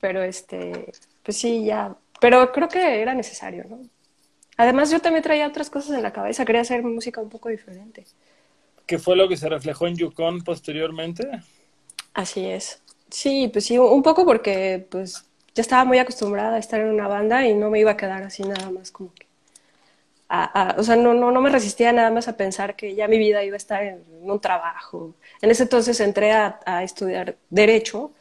Pero 0.00 0.22
este, 0.22 0.92
pues 1.22 1.36
sí, 1.36 1.64
ya. 1.64 1.96
Pero 2.20 2.52
creo 2.52 2.68
que 2.68 3.00
era 3.00 3.14
necesario, 3.14 3.64
¿no? 3.68 3.80
Además, 4.56 4.90
yo 4.90 5.00
también 5.00 5.22
traía 5.22 5.48
otras 5.48 5.70
cosas 5.70 5.96
en 5.96 6.02
la 6.02 6.12
cabeza, 6.12 6.44
quería 6.44 6.60
hacer 6.60 6.82
música 6.82 7.20
un 7.20 7.30
poco 7.30 7.48
diferente. 7.48 8.04
¿Qué 8.86 8.98
fue 8.98 9.16
lo 9.16 9.28
que 9.28 9.36
se 9.36 9.48
reflejó 9.48 9.86
en 9.86 9.96
Yukon 9.96 10.42
posteriormente? 10.42 11.26
Así 12.12 12.44
es. 12.44 12.82
Sí, 13.08 13.48
pues 13.52 13.64
sí, 13.64 13.78
un 13.78 14.02
poco 14.02 14.24
porque, 14.24 14.86
pues, 14.90 15.24
ya 15.54 15.62
estaba 15.62 15.84
muy 15.84 15.98
acostumbrada 15.98 16.56
a 16.56 16.58
estar 16.58 16.80
en 16.80 16.90
una 16.90 17.08
banda 17.08 17.46
y 17.46 17.54
no 17.54 17.70
me 17.70 17.80
iba 17.80 17.92
a 17.92 17.96
quedar 17.96 18.22
así 18.22 18.42
nada 18.42 18.70
más 18.70 18.90
como 18.90 19.12
que... 19.14 19.26
A, 20.32 20.44
a, 20.44 20.80
o 20.80 20.84
sea, 20.84 20.94
no, 20.94 21.12
no, 21.12 21.32
no 21.32 21.40
me 21.40 21.50
resistía 21.50 21.92
nada 21.92 22.10
más 22.12 22.28
a 22.28 22.36
pensar 22.36 22.76
que 22.76 22.94
ya 22.94 23.08
mi 23.08 23.18
vida 23.18 23.42
iba 23.42 23.54
a 23.54 23.56
estar 23.56 23.82
en, 23.82 24.04
un 24.22 24.40
trabajo. 24.40 25.16
En 25.42 25.50
ese 25.50 25.64
entonces 25.64 25.98
entré 25.98 26.30
a, 26.30 26.60
a, 26.64 26.84
estudiar 26.84 27.36
derecho 27.50 28.12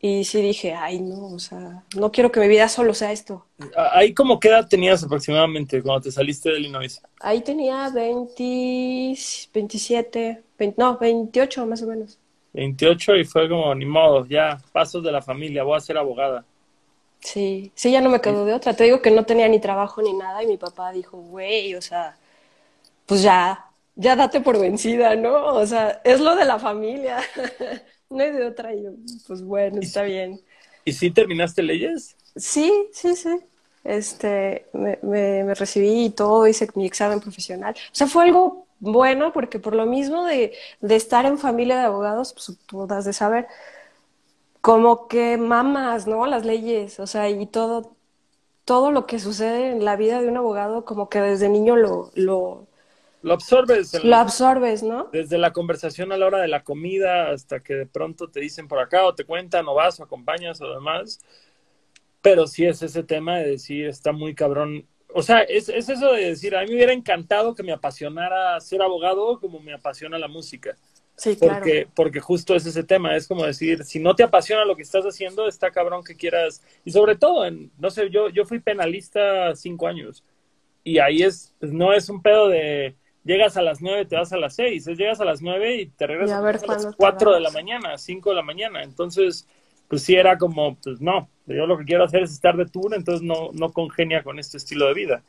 y 0.00 0.24
sí 0.24 0.40
dije, 0.40 0.72
ay 0.72 1.00
no, 1.00 1.26
o 1.34 1.38
sea, 1.38 1.82
no 1.96 2.10
quiero 2.12 2.32
que 2.32 2.40
mi 2.40 2.48
vida 2.48 2.68
solo 2.68 2.94
sea 2.94 3.12
esto. 3.12 3.44
¿Ahí 3.92 4.14
cómo 4.14 4.40
qué 4.40 4.48
edad 4.48 4.66
tenías 4.66 5.04
aproximadamente 5.04 5.82
cuando 5.82 6.02
te 6.02 6.12
saliste 6.12 6.50
de 6.50 6.60
Illinois? 6.60 7.02
Ahí 7.20 7.42
tenía 7.42 7.90
20, 7.90 9.14
27, 9.52 10.42
20, 10.58 10.80
no, 10.80 10.96
28 10.98 11.66
más 11.66 11.82
o 11.82 11.86
menos. 11.86 12.18
28 12.54 13.16
y 13.16 13.24
fue 13.24 13.48
como, 13.48 13.74
ni 13.74 13.84
modo, 13.84 14.26
ya, 14.26 14.58
pasos 14.72 15.02
de 15.02 15.12
la 15.12 15.20
familia, 15.20 15.64
voy 15.64 15.76
a 15.76 15.80
ser 15.80 15.98
abogada. 15.98 16.44
Sí, 17.24 17.72
sí, 17.74 17.90
ya 17.90 18.02
no 18.02 18.10
me 18.10 18.20
quedo 18.20 18.44
de 18.44 18.52
otra. 18.52 18.74
Te 18.74 18.84
digo 18.84 19.00
que 19.00 19.10
no 19.10 19.24
tenía 19.24 19.48
ni 19.48 19.58
trabajo 19.58 20.02
ni 20.02 20.12
nada 20.12 20.42
y 20.42 20.46
mi 20.46 20.58
papá 20.58 20.92
dijo, 20.92 21.16
güey, 21.16 21.74
o 21.74 21.80
sea, 21.80 22.18
pues 23.06 23.22
ya, 23.22 23.70
ya 23.96 24.14
date 24.14 24.42
por 24.42 24.60
vencida, 24.60 25.16
¿no? 25.16 25.54
O 25.54 25.66
sea, 25.66 26.02
es 26.04 26.20
lo 26.20 26.36
de 26.36 26.44
la 26.44 26.58
familia, 26.58 27.18
no 28.10 28.22
hay 28.22 28.30
de 28.30 28.44
otra. 28.44 28.74
Y 28.74 28.84
yo, 28.84 28.90
pues 29.26 29.42
bueno, 29.42 29.80
está 29.80 30.02
bien. 30.02 30.38
¿Y 30.84 30.92
sí 30.92 31.10
terminaste 31.10 31.62
leyes? 31.62 32.14
Sí, 32.36 32.70
sí, 32.92 33.16
sí. 33.16 33.40
Este, 33.84 34.66
me, 34.74 34.98
me, 35.02 35.54
recibí 35.54 36.04
y 36.04 36.10
todo, 36.10 36.46
hice 36.46 36.68
mi 36.74 36.84
examen 36.84 37.20
profesional. 37.20 37.74
O 37.74 37.94
sea, 37.94 38.06
fue 38.06 38.24
algo 38.24 38.66
bueno 38.80 39.32
porque 39.32 39.58
por 39.58 39.74
lo 39.74 39.86
mismo 39.86 40.26
de, 40.26 40.52
de 40.82 40.96
estar 40.96 41.24
en 41.24 41.38
familia 41.38 41.78
de 41.78 41.84
abogados, 41.84 42.34
pues 42.34 42.58
tú 42.66 42.86
das 42.86 43.06
de 43.06 43.14
saber, 43.14 43.46
como 44.64 45.08
que 45.08 45.36
mamas, 45.36 46.06
¿no? 46.06 46.24
Las 46.24 46.46
leyes, 46.46 46.98
o 46.98 47.06
sea, 47.06 47.28
y 47.28 47.44
todo, 47.44 47.94
todo 48.64 48.92
lo 48.92 49.04
que 49.04 49.18
sucede 49.18 49.72
en 49.72 49.84
la 49.84 49.94
vida 49.96 50.22
de 50.22 50.28
un 50.28 50.38
abogado, 50.38 50.86
como 50.86 51.10
que 51.10 51.20
desde 51.20 51.50
niño 51.50 51.76
lo, 51.76 52.10
lo, 52.14 52.66
lo 53.20 53.34
absorbes. 53.34 53.92
Lo 54.02 54.16
absorbes, 54.16 54.82
¿no? 54.82 55.08
Desde 55.12 55.36
la 55.36 55.52
conversación 55.52 56.12
a 56.12 56.16
la 56.16 56.24
hora 56.24 56.38
de 56.40 56.48
la 56.48 56.64
comida 56.64 57.30
hasta 57.30 57.60
que 57.60 57.74
de 57.74 57.86
pronto 57.86 58.28
te 58.28 58.40
dicen 58.40 58.66
por 58.66 58.78
acá 58.78 59.04
o 59.04 59.14
te 59.14 59.26
cuentan 59.26 59.68
o 59.68 59.74
vas 59.74 60.00
o 60.00 60.04
acompañas 60.04 60.62
o 60.62 60.72
demás. 60.72 61.20
Pero 62.22 62.46
sí 62.46 62.64
es 62.64 62.80
ese 62.80 63.02
tema 63.02 63.40
de 63.40 63.50
decir, 63.50 63.86
está 63.86 64.12
muy 64.12 64.34
cabrón. 64.34 64.86
O 65.12 65.22
sea, 65.22 65.40
es, 65.42 65.68
es 65.68 65.90
eso 65.90 66.10
de 66.12 66.24
decir, 66.30 66.56
a 66.56 66.62
mí 66.62 66.68
me 66.68 66.76
hubiera 66.76 66.94
encantado 66.94 67.54
que 67.54 67.62
me 67.62 67.72
apasionara 67.72 68.58
ser 68.60 68.80
abogado 68.80 69.38
como 69.40 69.60
me 69.60 69.74
apasiona 69.74 70.18
la 70.18 70.28
música. 70.28 70.78
Sí, 71.16 71.36
porque, 71.38 71.70
claro. 71.70 71.90
Porque 71.94 72.20
justo 72.20 72.54
es 72.54 72.66
ese 72.66 72.82
tema, 72.82 73.16
es 73.16 73.28
como 73.28 73.44
decir, 73.44 73.84
si 73.84 74.00
no 74.00 74.16
te 74.16 74.24
apasiona 74.24 74.64
lo 74.64 74.74
que 74.74 74.82
estás 74.82 75.04
haciendo, 75.04 75.46
está 75.46 75.70
cabrón 75.70 76.02
que 76.02 76.16
quieras. 76.16 76.62
Y 76.84 76.90
sobre 76.90 77.16
todo, 77.16 77.44
en, 77.44 77.70
no 77.78 77.90
sé, 77.90 78.10
yo, 78.10 78.28
yo 78.28 78.44
fui 78.44 78.58
penalista 78.58 79.54
cinco 79.54 79.86
años. 79.86 80.24
Y 80.82 80.98
ahí 80.98 81.22
es, 81.22 81.54
no 81.60 81.92
es 81.92 82.08
un 82.08 82.20
pedo 82.20 82.48
de 82.48 82.94
llegas 83.24 83.56
a 83.56 83.62
las 83.62 83.80
nueve, 83.80 84.04
te 84.04 84.16
vas 84.16 84.32
a 84.32 84.36
las 84.36 84.54
seis. 84.54 84.86
Es 84.86 84.98
llegas 84.98 85.20
a 85.20 85.24
las 85.24 85.40
nueve 85.40 85.76
y 85.76 85.86
te 85.86 86.06
regresas 86.06 86.36
a, 86.36 86.66
las 86.66 86.96
cuatro 86.96 87.32
de 87.32 87.40
la 87.40 87.50
mañana, 87.50 87.96
cinco 87.96 88.30
de 88.30 88.36
la 88.36 88.42
mañana. 88.42 88.82
Entonces, 88.82 89.46
pues 89.88 90.02
sí 90.02 90.14
era 90.14 90.36
como, 90.36 90.76
pues 90.76 91.00
no, 91.00 91.28
yo 91.46 91.66
lo 91.66 91.78
que 91.78 91.84
quiero 91.84 92.04
hacer 92.04 92.22
es 92.22 92.32
estar 92.32 92.56
de 92.56 92.66
tour, 92.66 92.94
entonces 92.94 93.22
no, 93.22 93.50
no 93.52 93.72
congenia 93.72 94.22
con 94.22 94.38
este 94.38 94.56
estilo 94.56 94.86
de 94.86 94.94
vida. 94.94 95.22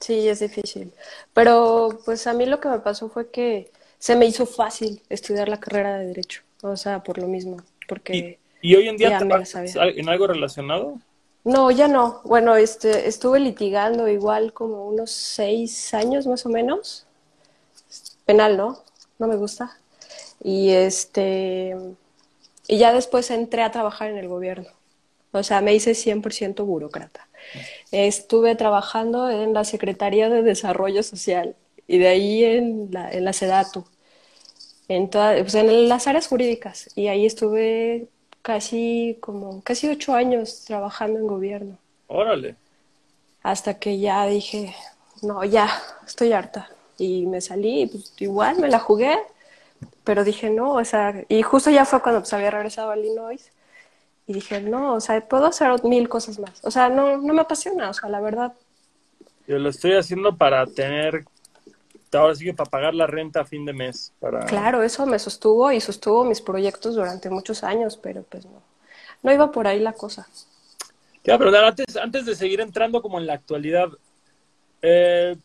Sí, 0.00 0.28
es 0.28 0.40
difícil. 0.40 0.92
Pero 1.32 1.98
pues 2.04 2.26
a 2.26 2.34
mí 2.34 2.46
lo 2.46 2.60
que 2.60 2.68
me 2.68 2.78
pasó 2.80 3.08
fue 3.08 3.30
que 3.30 3.70
se 4.06 4.14
me 4.14 4.24
hizo 4.24 4.46
fácil 4.46 5.02
estudiar 5.08 5.48
la 5.48 5.58
carrera 5.58 5.98
de 5.98 6.06
Derecho. 6.06 6.42
O 6.62 6.76
sea, 6.76 7.02
por 7.02 7.18
lo 7.18 7.26
mismo. 7.26 7.56
Porque 7.88 8.38
¿Y, 8.62 8.76
hoy 8.76 8.86
en 8.88 8.96
día 8.96 9.18
te 9.18 9.98
en 9.98 10.08
algo 10.08 10.28
relacionado? 10.28 11.00
No, 11.42 11.72
ya 11.72 11.88
no. 11.88 12.20
Bueno, 12.22 12.54
este, 12.54 13.08
estuve 13.08 13.40
litigando 13.40 14.06
igual 14.06 14.52
como 14.52 14.86
unos 14.86 15.10
seis 15.10 15.92
años 15.92 16.24
más 16.28 16.46
o 16.46 16.50
menos. 16.50 17.04
Penal, 18.24 18.56
¿no? 18.56 18.78
No 19.18 19.26
me 19.26 19.34
gusta. 19.34 19.76
Y 20.40 20.70
este 20.70 21.74
y 22.68 22.78
ya 22.78 22.92
después 22.92 23.28
entré 23.32 23.64
a 23.64 23.72
trabajar 23.72 24.08
en 24.08 24.18
el 24.18 24.28
gobierno. 24.28 24.68
O 25.32 25.42
sea, 25.42 25.60
me 25.62 25.74
hice 25.74 25.96
100% 25.96 26.64
burócrata. 26.64 27.26
Estuve 27.90 28.54
trabajando 28.54 29.28
en 29.30 29.52
la 29.52 29.64
Secretaría 29.64 30.28
de 30.28 30.42
Desarrollo 30.42 31.02
Social 31.02 31.56
y 31.88 31.98
de 31.98 32.06
ahí 32.06 32.44
en 32.44 32.88
la, 32.92 33.10
en 33.10 33.24
la 33.24 33.32
SEDATU, 33.32 33.84
en, 34.88 35.08
pues 35.08 35.54
en 35.54 35.88
las 35.88 36.06
áreas 36.06 36.28
jurídicas. 36.28 36.90
Y 36.94 37.08
ahí 37.08 37.26
estuve 37.26 38.08
casi 38.42 39.18
como 39.20 39.62
casi 39.62 39.88
ocho 39.88 40.14
años 40.14 40.64
trabajando 40.64 41.18
en 41.18 41.26
gobierno. 41.26 41.78
Órale. 42.06 42.56
Hasta 43.42 43.78
que 43.78 43.98
ya 43.98 44.26
dije, 44.26 44.74
no, 45.22 45.44
ya, 45.44 45.68
estoy 46.06 46.32
harta. 46.32 46.68
Y 46.98 47.26
me 47.26 47.40
salí, 47.40 47.86
pues 47.86 48.12
igual 48.18 48.58
me 48.58 48.68
la 48.68 48.78
jugué, 48.78 49.16
pero 50.04 50.24
dije, 50.24 50.50
no, 50.50 50.74
o 50.74 50.84
sea, 50.84 51.24
y 51.28 51.42
justo 51.42 51.70
ya 51.70 51.84
fue 51.84 52.00
cuando 52.00 52.20
pues, 52.20 52.32
había 52.32 52.50
regresado 52.50 52.90
a 52.90 52.96
Illinois. 52.96 53.50
Y 54.28 54.32
dije, 54.32 54.60
no, 54.60 54.94
o 54.94 55.00
sea, 55.00 55.20
puedo 55.28 55.46
hacer 55.46 55.84
mil 55.84 56.08
cosas 56.08 56.38
más. 56.38 56.60
O 56.62 56.70
sea, 56.70 56.88
no, 56.88 57.18
no 57.18 57.34
me 57.34 57.42
apasiona, 57.42 57.90
o 57.90 57.94
sea, 57.94 58.08
la 58.08 58.20
verdad. 58.20 58.52
Yo 59.46 59.58
lo 59.58 59.68
estoy 59.68 59.92
haciendo 59.92 60.36
para 60.36 60.66
tener 60.66 61.24
ahora 62.12 62.34
sí 62.34 62.44
que 62.44 62.54
para 62.54 62.70
pagar 62.70 62.94
la 62.94 63.06
renta 63.06 63.40
a 63.40 63.44
fin 63.44 63.64
de 63.64 63.72
mes. 63.72 64.12
Para... 64.20 64.46
Claro, 64.46 64.82
eso 64.82 65.06
me 65.06 65.18
sostuvo 65.18 65.70
y 65.72 65.80
sostuvo 65.80 66.24
mis 66.24 66.40
proyectos 66.40 66.94
durante 66.94 67.30
muchos 67.30 67.64
años, 67.64 67.96
pero 67.96 68.22
pues 68.22 68.46
no, 68.46 68.62
no 69.22 69.32
iba 69.32 69.50
por 69.50 69.66
ahí 69.66 69.80
la 69.80 69.92
cosa. 69.92 70.26
pero 71.22 71.66
antes, 71.66 71.96
antes 71.96 72.26
de 72.26 72.34
seguir 72.34 72.60
entrando 72.60 73.02
como 73.02 73.18
en 73.18 73.26
la 73.26 73.34
actualidad, 73.34 73.88
eh, 74.82 75.36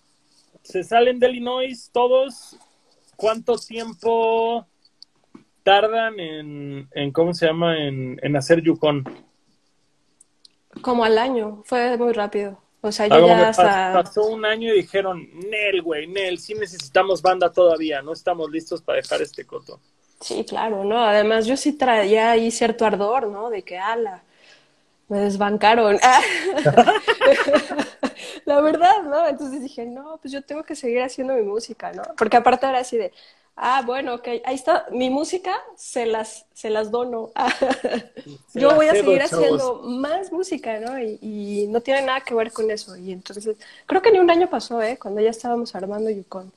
se 0.61 0.83
salen 0.83 1.19
de 1.19 1.29
Illinois 1.29 1.89
todos, 1.91 2.57
¿cuánto 3.15 3.57
tiempo 3.57 4.65
tardan 5.63 6.19
en, 6.19 6.87
en 6.91 7.11
¿cómo 7.11 7.33
se 7.33 7.47
llama?, 7.47 7.77
en, 7.77 8.19
en 8.21 8.35
hacer 8.35 8.61
Yukon. 8.61 9.03
Como 10.81 11.03
al 11.03 11.17
año, 11.17 11.63
fue 11.65 11.97
muy 11.97 12.13
rápido. 12.13 12.60
O 12.81 12.91
sea, 12.91 13.07
yo 13.07 13.25
ya 13.27 13.49
hasta... 13.49 13.93
Pasó 13.93 14.25
un 14.25 14.43
año 14.43 14.73
y 14.73 14.77
dijeron, 14.77 15.29
Nel, 15.33 15.83
güey, 15.83 16.07
Nel, 16.07 16.39
sí 16.39 16.55
necesitamos 16.55 17.21
banda 17.21 17.51
todavía, 17.51 18.01
no 18.01 18.13
estamos 18.13 18.49
listos 18.49 18.81
para 18.81 18.95
dejar 18.97 19.21
este 19.21 19.45
coto. 19.45 19.79
Sí, 20.19 20.43
claro, 20.45 20.83
¿no? 20.83 21.03
Además, 21.03 21.45
yo 21.45 21.55
sí 21.57 21.73
traía 21.73 22.31
ahí 22.31 22.49
cierto 22.51 22.85
ardor, 22.85 23.27
¿no? 23.27 23.51
De 23.51 23.63
que, 23.63 23.77
ala, 23.77 24.23
me 25.09 25.19
desbancaron. 25.19 25.99
La 28.45 28.61
verdad, 28.61 29.03
¿no? 29.03 29.27
Entonces 29.27 29.61
dije, 29.61 29.85
no, 29.85 30.17
pues 30.21 30.31
yo 30.31 30.41
tengo 30.41 30.63
que 30.63 30.75
seguir 30.75 31.01
haciendo 31.01 31.35
mi 31.35 31.43
música, 31.43 31.91
¿no? 31.91 32.03
Porque 32.17 32.37
aparte 32.37 32.65
era 32.65 32.79
así 32.79 32.97
de, 32.97 33.11
ah, 33.55 33.83
bueno, 33.85 34.15
ok, 34.15 34.27
ahí 34.45 34.55
está, 34.55 34.85
mi 34.91 35.09
música 35.09 35.55
se 35.75 36.05
las, 36.05 36.45
se 36.53 36.69
las 36.69 36.91
dono. 36.91 37.31
yo 38.53 38.75
voy 38.75 38.87
a 38.87 38.93
seguir 38.93 39.21
haciendo 39.21 39.81
más 39.83 40.31
música, 40.31 40.79
¿no? 40.79 40.99
Y, 40.99 41.67
no 41.69 41.81
tiene 41.81 42.01
nada 42.03 42.21
que 42.21 42.33
ver 42.33 42.51
con 42.51 42.69
eso. 42.71 42.95
Y 42.97 43.11
entonces, 43.11 43.55
creo 43.85 44.01
que 44.01 44.11
ni 44.11 44.19
un 44.19 44.29
año 44.29 44.49
pasó, 44.49 44.81
¿eh? 44.81 44.97
Cuando 44.99 45.21
ya 45.21 45.29
estábamos 45.29 45.75
armando 45.75 46.09
Yukon. 46.09 46.51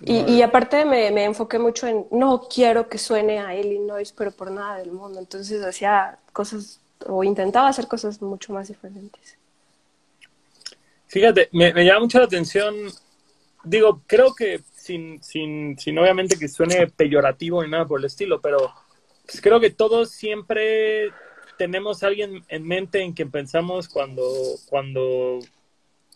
Y, 0.00 0.20
y, 0.30 0.42
aparte 0.42 0.84
me, 0.84 1.10
me, 1.10 1.24
enfoqué 1.24 1.58
mucho 1.58 1.86
en, 1.86 2.06
no 2.10 2.48
quiero 2.48 2.88
que 2.88 2.98
suene 2.98 3.40
a 3.40 3.58
Illinois, 3.58 4.12
pero 4.12 4.30
por 4.30 4.50
nada 4.50 4.76
del 4.76 4.92
mundo. 4.92 5.18
Entonces 5.18 5.64
hacía 5.64 6.18
cosas, 6.32 6.80
o 7.06 7.24
intentaba 7.24 7.68
hacer 7.68 7.88
cosas 7.88 8.20
mucho 8.20 8.52
más 8.52 8.68
diferentes. 8.68 9.36
Fíjate, 11.08 11.48
me, 11.52 11.72
me 11.72 11.84
llama 11.84 12.00
mucho 12.00 12.18
la 12.18 12.26
atención, 12.26 12.74
digo, 13.64 14.02
creo 14.06 14.34
que 14.34 14.60
sin, 14.86 15.22
sin, 15.22 15.78
sin 15.78 15.98
obviamente 15.98 16.38
que 16.38 16.48
suene 16.48 16.86
peyorativo 16.86 17.62
ni 17.62 17.70
nada 17.70 17.86
por 17.86 17.98
el 17.98 18.06
estilo, 18.06 18.40
pero 18.40 18.58
pues 19.24 19.40
creo 19.40 19.58
que 19.58 19.70
todos 19.70 20.12
siempre 20.12 21.10
tenemos 21.58 22.02
alguien 22.02 22.44
en 22.48 22.64
mente 22.64 23.02
en 23.02 23.12
quien 23.12 23.30
pensamos 23.30 23.88
cuando, 23.88 24.24
cuando 24.68 25.40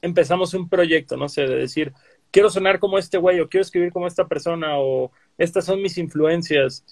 empezamos 0.01 0.55
un 0.55 0.69
proyecto, 0.69 1.17
no 1.17 1.29
sé, 1.29 1.43
de 1.43 1.57
decir, 1.57 1.93
quiero 2.31 2.49
sonar 2.49 2.79
como 2.79 2.99
este 2.99 3.19
güey 3.19 3.41
o 3.41 3.49
quiero 3.49 3.63
escribir 3.63 3.93
como 3.93 4.07
esta 4.07 4.29
persona 4.29 4.79
o 4.79 5.11
estas 5.37 5.65
son 5.65 5.83
mis 5.83 5.99
influencias. 5.99 6.85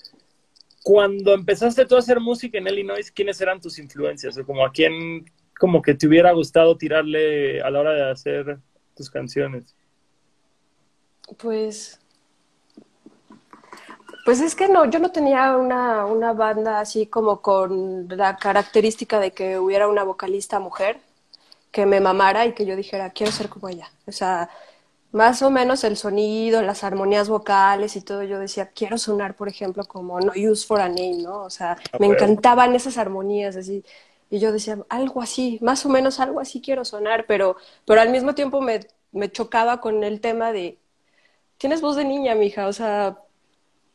Cuando 0.83 1.35
empezaste 1.35 1.87
tú 1.87 1.95
a 1.95 2.01
hacer 2.01 2.19
música 2.19 2.59
en 2.59 2.67
Illinois, 2.67 3.13
¿quiénes 3.13 3.41
eran 3.41 3.61
tus 3.61 3.79
influencias? 3.79 4.37
O 4.37 4.45
como 4.45 4.65
a 4.65 4.73
quién 4.73 5.27
como 5.59 5.83
que 5.83 5.95
te 5.95 6.07
hubiera 6.07 6.33
gustado 6.33 6.77
tirarle 6.77 7.61
a 7.61 7.71
la 7.71 7.81
hora 7.81 7.93
de 7.93 8.11
hacer 8.11 8.59
tus 8.97 9.11
canciones. 9.11 9.77
Pues, 11.37 12.01
pues 14.25 14.41
es 14.41 14.55
que 14.55 14.69
no, 14.69 14.85
yo 14.87 14.99
no 14.99 15.11
tenía 15.11 15.57
una, 15.57 16.07
una 16.07 16.33
banda 16.33 16.81
así 16.81 17.07
como 17.07 17.41
con 17.43 18.09
la 18.09 18.37
característica 18.37 19.21
de 19.21 19.33
que 19.33 19.59
hubiera 19.59 19.89
una 19.89 20.05
vocalista 20.05 20.59
mujer 20.61 21.01
que 21.71 21.87
me 21.87 22.01
mamara 22.01 22.47
y 22.47 22.55
que 22.55 22.67
yo 22.67 22.77
dijera, 22.77 23.11
quiero 23.11 23.33
ser 23.33 23.49
como 23.49 23.69
ella. 23.69 23.91
O 24.07 24.13
sea, 24.13 24.51
más 25.13 25.43
o 25.43 25.51
menos 25.51 25.85
el 25.85 25.97
sonido, 25.97 26.63
las 26.63 26.85
armonías 26.85 27.29
vocales 27.29 27.97
y 27.97 28.03
todo, 28.03 28.23
yo 28.23 28.39
decía, 28.39 28.71
quiero 28.75 28.99
sonar, 28.99 29.35
por 29.37 29.49
ejemplo, 29.49 29.85
como 29.85 30.21
No 30.21 30.33
Use 30.37 30.67
for 30.67 30.81
a 30.81 30.89
Name, 30.89 31.23
¿no? 31.23 31.43
O 31.45 31.51
sea, 31.51 31.77
me 31.99 32.07
encantaban 32.07 32.75
esas 32.75 32.99
armonías 32.99 33.57
así. 33.57 33.85
Y 34.31 34.39
yo 34.41 34.53
decía, 34.53 34.79
algo 34.91 35.23
así, 35.23 35.59
más 35.63 35.87
o 35.87 35.89
menos 35.89 36.21
algo 36.21 36.41
así 36.41 36.61
quiero 36.61 36.85
sonar, 36.85 37.25
pero, 37.27 37.57
pero 37.87 38.01
al 38.01 38.11
mismo 38.11 38.35
tiempo 38.35 38.61
me, 38.61 38.81
me 39.13 39.31
chocaba 39.33 39.81
con 39.81 40.05
el 40.05 40.21
tema 40.21 40.53
de, 40.53 40.79
tienes 41.59 41.81
voz 41.81 41.97
de 41.97 42.05
niña, 42.05 42.35
mija, 42.35 42.69
o 42.69 42.73
sea, 42.73 43.19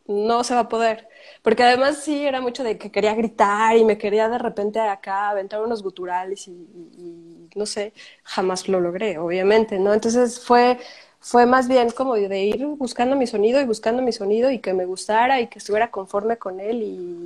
no 0.07 0.43
se 0.43 0.53
va 0.55 0.61
a 0.61 0.69
poder. 0.69 1.07
Porque 1.41 1.63
además 1.63 1.97
sí 2.03 2.25
era 2.25 2.41
mucho 2.41 2.63
de 2.63 2.77
que 2.77 2.91
quería 2.91 3.15
gritar 3.15 3.77
y 3.77 3.85
me 3.85 3.97
quería 3.97 4.29
de 4.29 4.37
repente 4.37 4.79
acá 4.79 5.29
aventar 5.29 5.61
unos 5.61 5.83
guturales 5.83 6.47
y, 6.47 7.49
no 7.55 7.65
sé, 7.65 7.93
jamás 8.23 8.67
lo 8.67 8.79
logré, 8.79 9.17
obviamente, 9.17 9.79
¿no? 9.79 9.93
Entonces 9.93 10.39
fue, 10.39 10.79
fue 11.19 11.45
más 11.45 11.67
bien 11.67 11.91
como 11.91 12.15
de 12.15 12.43
ir 12.45 12.65
buscando 12.65 13.15
mi 13.15 13.27
sonido 13.27 13.61
y 13.61 13.65
buscando 13.65 14.01
mi 14.01 14.11
sonido 14.11 14.51
y 14.51 14.59
que 14.59 14.73
me 14.73 14.85
gustara 14.85 15.41
y 15.41 15.47
que 15.47 15.59
estuviera 15.59 15.91
conforme 15.91 16.37
con 16.37 16.59
él 16.59 16.81
y, 16.83 17.25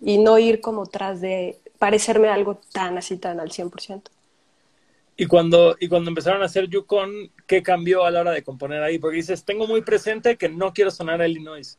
y 0.00 0.18
no 0.18 0.38
ir 0.38 0.60
como 0.60 0.86
tras 0.86 1.20
de 1.20 1.60
parecerme 1.78 2.28
algo 2.28 2.56
tan 2.72 2.98
así, 2.98 3.16
tan 3.18 3.40
al 3.40 3.50
100%. 3.52 4.13
Y 5.16 5.26
cuando, 5.26 5.76
y 5.78 5.88
cuando 5.88 6.10
empezaron 6.10 6.42
a 6.42 6.46
hacer 6.46 6.68
Yukon, 6.68 7.30
¿qué 7.46 7.62
cambió 7.62 8.04
a 8.04 8.10
la 8.10 8.20
hora 8.20 8.32
de 8.32 8.42
componer 8.42 8.82
ahí? 8.82 8.98
Porque 8.98 9.18
dices, 9.18 9.44
tengo 9.44 9.66
muy 9.66 9.82
presente 9.82 10.36
que 10.36 10.48
no 10.48 10.72
quiero 10.72 10.90
sonar 10.90 11.20
a 11.20 11.28
Illinois. 11.28 11.78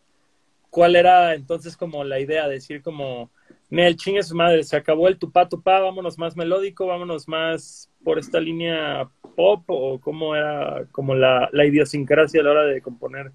¿Cuál 0.69 0.95
era 0.95 1.33
entonces 1.35 1.75
como 1.75 2.03
la 2.03 2.19
idea? 2.19 2.47
Decir 2.47 2.81
como, 2.81 3.29
Nel, 3.69 3.97
chingue 3.97 4.23
su 4.23 4.35
madre, 4.35 4.63
se 4.63 4.77
acabó 4.77 5.07
el 5.07 5.17
tupá 5.17 5.49
tupá, 5.49 5.79
vámonos 5.79 6.17
más 6.17 6.35
melódico, 6.37 6.85
vámonos 6.85 7.27
más 7.27 7.89
por 8.03 8.19
esta 8.19 8.39
línea 8.39 9.09
pop, 9.35 9.63
o 9.67 9.99
cómo 9.99 10.35
era 10.35 10.85
como 10.91 11.13
la, 11.13 11.49
la 11.51 11.65
idiosincrasia 11.65 12.41
a 12.41 12.43
la 12.43 12.51
hora 12.51 12.63
de 12.65 12.81
componer. 12.81 13.31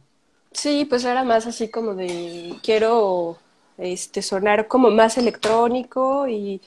Sí, 0.52 0.86
pues 0.88 1.04
era 1.04 1.24
más 1.24 1.46
así 1.46 1.68
como 1.68 1.94
de, 1.94 2.54
quiero 2.62 3.38
este, 3.78 4.22
sonar 4.22 4.68
como 4.68 4.90
más 4.90 5.16
electrónico 5.16 6.28
y 6.28 6.60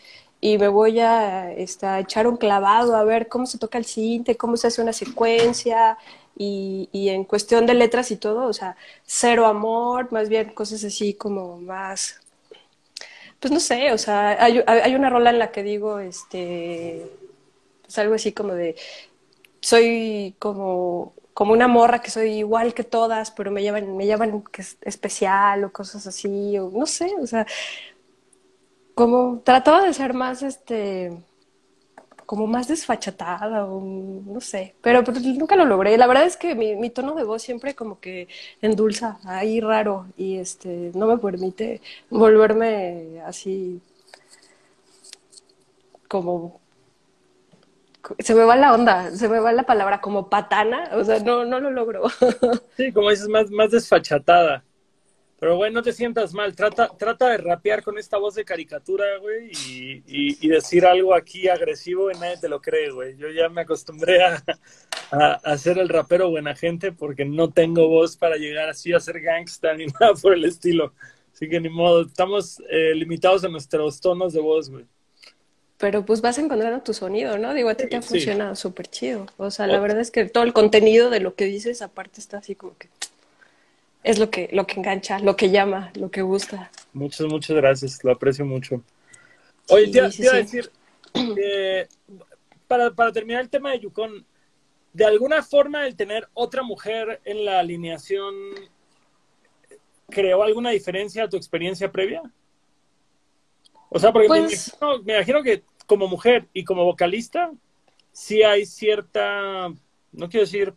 y 0.44 0.58
me 0.58 0.68
voy 0.68 1.00
a, 1.00 1.54
este, 1.54 1.88
echar 2.00 2.28
un 2.28 2.36
clavado 2.36 2.98
a 2.98 3.06
ver 3.06 3.30
cómo 3.30 3.46
se 3.46 3.58
toca 3.58 3.78
el 3.78 3.86
cinte, 3.86 4.36
cómo 4.36 4.58
se 4.58 4.68
hace 4.68 4.82
una 4.82 4.92
secuencia 4.92 5.98
y, 6.38 6.90
y, 6.92 7.08
en 7.10 7.24
cuestión 7.24 7.66
de 7.66 7.74
letras 7.74 8.12
y 8.12 8.18
todo, 8.18 8.48
o 8.48 8.52
sea, 8.52 8.76
cero 9.06 9.46
amor, 9.46 10.12
más 10.12 10.28
bien 10.28 10.50
cosas 10.54 10.84
así 10.84 11.14
como 11.14 11.60
más, 11.60 12.20
pues 13.40 13.54
no 13.54 13.62
sé, 13.62 13.94
o 13.94 13.98
sea, 13.98 14.44
hay, 14.44 14.62
hay 14.68 14.96
una 14.96 15.10
rola 15.10 15.30
en 15.30 15.40
la 15.40 15.52
que 15.52 15.64
digo, 15.64 16.00
este, 16.00 17.10
pues 17.84 17.98
algo 17.98 18.16
así 18.16 18.34
como 18.34 18.54
de, 18.54 18.76
soy 19.62 20.36
como 20.40 21.14
como 21.34 21.54
una 21.54 21.68
morra 21.68 22.02
que 22.02 22.12
soy 22.12 22.32
igual 22.34 22.74
que 22.74 22.84
todas, 22.84 23.32
pero 23.32 23.52
me 23.52 23.64
llevan, 23.64 23.98
me 23.98 24.06
es 24.58 24.78
especial 24.82 25.64
o 25.64 25.72
cosas 25.72 26.06
así, 26.08 26.58
o 26.60 26.70
no 26.72 26.86
sé, 26.86 27.12
o 27.20 27.28
sea, 27.28 27.48
como 28.96 29.42
trataba 29.44 29.84
de 29.84 29.94
ser 29.94 30.14
más, 30.14 30.44
este, 30.44 31.18
como 32.26 32.48
más 32.48 32.68
desfachatada 32.68 33.66
o 33.66 33.82
no 33.82 34.42
sé, 34.42 34.76
pero, 34.82 35.02
nunca 35.02 35.56
lo 35.56 35.66
logré. 35.66 35.98
La 35.98 36.08
verdad 36.08 36.26
es 36.26 36.38
que 36.38 36.56
mi, 36.56 36.76
mi, 36.76 36.90
tono 36.90 37.16
de 37.16 37.24
voz 37.24 37.42
siempre 37.42 37.76
como 37.76 38.00
que 38.00 38.28
endulza, 38.62 39.20
ahí 39.26 39.60
raro 39.62 40.08
y 40.18 40.38
este, 40.38 40.92
no 40.96 41.08
me 41.08 41.18
permite 41.18 41.82
volverme 42.10 43.22
así 43.26 43.82
como 46.08 46.62
se 48.20 48.36
me 48.36 48.44
va 48.44 48.56
la 48.56 48.74
onda, 48.74 49.12
se 49.12 49.30
me 49.30 49.40
va 49.40 49.52
la 49.54 49.64
palabra 49.64 50.02
como 50.02 50.30
patana, 50.30 50.90
o 50.94 51.04
sea, 51.04 51.20
no, 51.20 51.46
no 51.46 51.60
lo 51.60 51.72
logro. 51.72 52.04
Sí, 52.78 52.92
como 52.92 53.10
dices, 53.10 53.30
más, 53.30 53.50
más 53.50 53.72
desfachatada. 53.72 54.64
Pero, 55.40 55.58
güey, 55.58 55.72
no 55.72 55.82
te 55.82 55.92
sientas 55.92 56.34
mal. 56.34 56.56
Trata, 56.56 56.90
trata 56.98 57.30
de 57.30 57.38
rapear 57.38 57.84
con 57.84 57.98
esta 57.98 58.18
voz 58.18 58.36
de 58.36 58.46
caricatura, 58.46 59.06
güey, 59.20 59.52
y, 59.68 60.04
y, 60.08 60.48
decir 60.48 60.86
algo 60.86 61.14
aquí 61.14 61.50
agresivo 61.50 62.10
y 62.10 62.14
nadie 62.14 62.38
te 62.38 62.48
lo 62.48 62.62
cree, 62.62 62.92
güey. 62.92 63.18
Yo 63.18 63.30
ya 63.30 63.50
me 63.50 63.62
acostumbré 63.62 64.24
a, 64.24 64.42
a, 65.12 65.58
ser 65.58 65.78
el 65.80 65.90
rapero 65.90 66.30
buena 66.30 66.56
gente 66.56 66.92
porque 66.92 67.26
no 67.26 67.52
tengo 67.52 67.88
voz 67.88 68.16
para 68.16 68.38
llegar 68.38 68.70
así 68.70 68.94
a 68.94 69.00
ser 69.00 69.20
gangsta 69.20 69.74
ni 69.74 69.86
nada 70.00 70.14
por 70.14 70.34
el 70.34 70.46
estilo. 70.46 70.94
Así 71.34 71.50
que 71.50 71.60
ni 71.60 71.70
modo, 71.70 72.04
estamos 72.04 72.62
eh, 72.70 72.94
limitados 72.96 73.44
a 73.44 73.50
nuestros 73.50 74.00
tonos 74.00 74.34
de 74.34 74.42
voz, 74.42 74.70
güey. 74.70 74.86
Pero 75.78 76.06
pues 76.06 76.22
vas 76.22 76.38
encontrando 76.38 76.82
tu 76.82 76.94
sonido, 76.94 77.38
¿no? 77.38 77.54
Digo, 77.54 77.68
a 77.68 77.76
ti 77.76 77.88
te 77.88 77.98
ha 77.98 78.02
funcionado 78.02 78.56
súper 78.56 78.88
chido. 78.88 79.26
O 79.38 79.52
sea, 79.52 79.68
la 79.68 79.80
verdad 79.80 80.00
es 80.00 80.12
que 80.12 80.26
todo 80.26 80.44
el 80.44 80.54
contenido 80.54 81.10
de 81.10 81.20
lo 81.20 81.36
que 81.36 81.44
dices 81.46 81.82
aparte 81.82 82.22
está 82.22 82.38
así 82.38 82.56
como 82.56 82.78
que 82.78 82.88
es 84.04 84.20
lo 84.20 84.30
que, 84.30 84.50
lo 84.52 84.68
que 84.68 84.80
engancha, 84.80 85.20
lo 85.20 85.36
que 85.36 85.50
llama, 85.50 85.92
lo 85.96 86.12
que 86.12 86.22
gusta. 86.22 86.70
Muchas, 86.94 87.28
muchas 87.28 87.56
gracias, 87.56 88.04
lo 88.04 88.12
aprecio 88.12 88.46
mucho. 88.46 88.84
Oye, 89.70 89.88
te, 89.88 89.98
iba 90.22 90.34
a 90.34 90.38
decir, 90.38 90.70
para, 92.68 92.92
para 92.92 93.12
terminar 93.12 93.42
el 93.42 93.50
tema 93.50 93.72
de 93.72 93.80
Yukon, 93.80 94.26
¿de 94.92 95.06
alguna 95.06 95.42
forma 95.42 95.88
el 95.88 95.96
tener 95.96 96.28
otra 96.34 96.64
mujer 96.64 97.22
en 97.24 97.46
la 97.46 97.60
alineación 97.60 98.36
creó 100.10 100.44
alguna 100.44 100.70
diferencia 100.70 101.24
a 101.24 101.30
tu 101.30 101.38
experiencia 101.38 101.92
previa? 101.92 102.22
O 103.90 104.00
sea, 104.00 104.12
porque 104.12 104.30
me, 104.30 104.40
pues 104.40 104.70
imagino, 104.70 105.04
me, 105.04 105.14
imagino, 105.16 105.44
que 105.44 105.64
como 105.86 106.08
mujer 106.08 106.48
y 106.54 106.64
como 106.64 106.84
vocalista, 106.84 107.52
sí 108.12 108.44
hay 108.44 108.66
cierta, 108.66 109.70
no 110.12 110.30
quiero 110.30 110.46
decir 110.46 110.74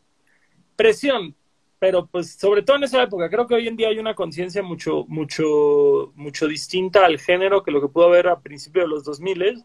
presión, 0.76 1.34
pero 1.78 2.06
pues 2.06 2.32
sobre 2.32 2.62
todo 2.62 2.76
en 2.76 2.84
esa 2.84 3.02
época, 3.02 3.28
creo 3.28 3.46
que 3.46 3.54
hoy 3.54 3.68
en 3.68 3.76
día 3.76 3.88
hay 3.88 3.98
una 3.98 4.14
conciencia 4.14 4.62
mucho, 4.62 5.04
mucho, 5.08 6.12
mucho 6.14 6.48
distinta 6.48 7.04
al 7.04 7.18
género 7.18 7.62
que 7.62 7.70
lo 7.70 7.80
que 7.80 7.88
pudo 7.88 8.06
haber 8.06 8.28
a 8.28 8.40
principios 8.40 8.86
de 8.86 8.88
los 8.88 9.04
2000, 9.04 9.64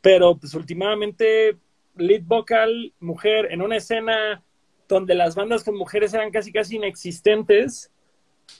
pero 0.00 0.36
pues 0.36 0.54
últimamente 0.54 1.56
lead 1.96 2.22
vocal, 2.22 2.92
mujer, 3.00 3.48
en 3.50 3.62
una 3.62 3.76
escena 3.76 4.42
donde 4.88 5.14
las 5.14 5.34
bandas 5.34 5.64
con 5.64 5.76
mujeres 5.76 6.14
eran 6.14 6.30
casi 6.30 6.52
casi 6.52 6.76
inexistentes. 6.76 7.90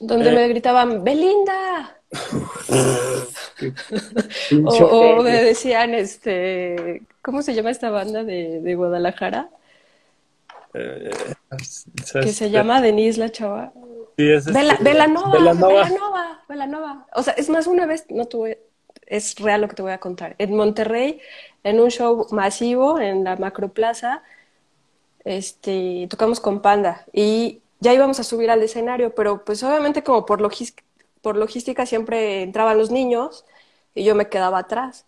Donde 0.00 0.32
me 0.32 0.44
eh, 0.44 0.48
gritaban, 0.48 1.04
Belinda. 1.04 1.96
o, 4.64 5.22
me 5.22 5.42
decían, 5.42 5.94
este, 5.94 7.02
¿cómo 7.22 7.42
se 7.42 7.54
llama 7.54 7.70
esta 7.70 7.90
banda 7.90 8.24
de, 8.24 8.60
de 8.60 8.74
Guadalajara? 8.74 9.48
Eh, 10.78 11.10
que 12.12 12.32
se 12.32 12.50
llama 12.50 12.80
Denise 12.80 13.18
la 13.18 13.30
chava. 13.30 13.72
Sí, 14.16 14.30
es 14.30 14.46
Vela, 14.46 14.74
este, 14.74 14.84
Velanova, 14.84 15.32
Velanova. 15.32 16.42
Velanova, 16.48 17.06
O 17.14 17.22
sea, 17.22 17.34
es 17.34 17.48
más, 17.48 17.66
una 17.66 17.86
vez, 17.86 18.06
no 18.08 18.26
tuve, 18.26 18.60
es 19.06 19.36
real 19.36 19.60
lo 19.60 19.68
que 19.68 19.74
te 19.74 19.82
voy 19.82 19.92
a 19.92 19.98
contar. 19.98 20.34
En 20.38 20.56
Monterrey, 20.56 21.20
en 21.64 21.80
un 21.80 21.90
show 21.90 22.26
masivo 22.30 22.98
en 22.98 23.24
la 23.24 23.36
Macroplaza, 23.36 24.22
este, 25.24 26.06
tocamos 26.10 26.40
con 26.40 26.62
Panda 26.62 27.04
y 27.12 27.60
ya 27.80 27.92
íbamos 27.92 28.18
a 28.20 28.24
subir 28.24 28.50
al 28.50 28.62
escenario, 28.62 29.14
pero 29.14 29.44
pues 29.44 29.62
obviamente 29.62 30.02
como 30.02 30.26
por, 30.26 30.40
por 31.20 31.36
logística 31.36 31.86
siempre 31.86 32.42
entraban 32.42 32.78
los 32.78 32.90
niños 32.90 33.44
y 33.94 34.04
yo 34.04 34.14
me 34.14 34.28
quedaba 34.28 34.58
atrás. 34.58 35.04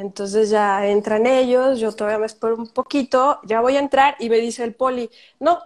Entonces 0.00 0.50
ya 0.50 0.86
entran 0.86 1.26
ellos, 1.26 1.80
yo 1.80 1.92
todavía 1.92 2.18
me 2.18 2.26
espero 2.26 2.56
un 2.56 2.68
poquito, 2.68 3.40
ya 3.44 3.60
voy 3.60 3.76
a 3.76 3.80
entrar 3.80 4.16
y 4.18 4.30
me 4.30 4.38
dice 4.38 4.64
el 4.64 4.74
poli, 4.74 5.10
no, 5.40 5.60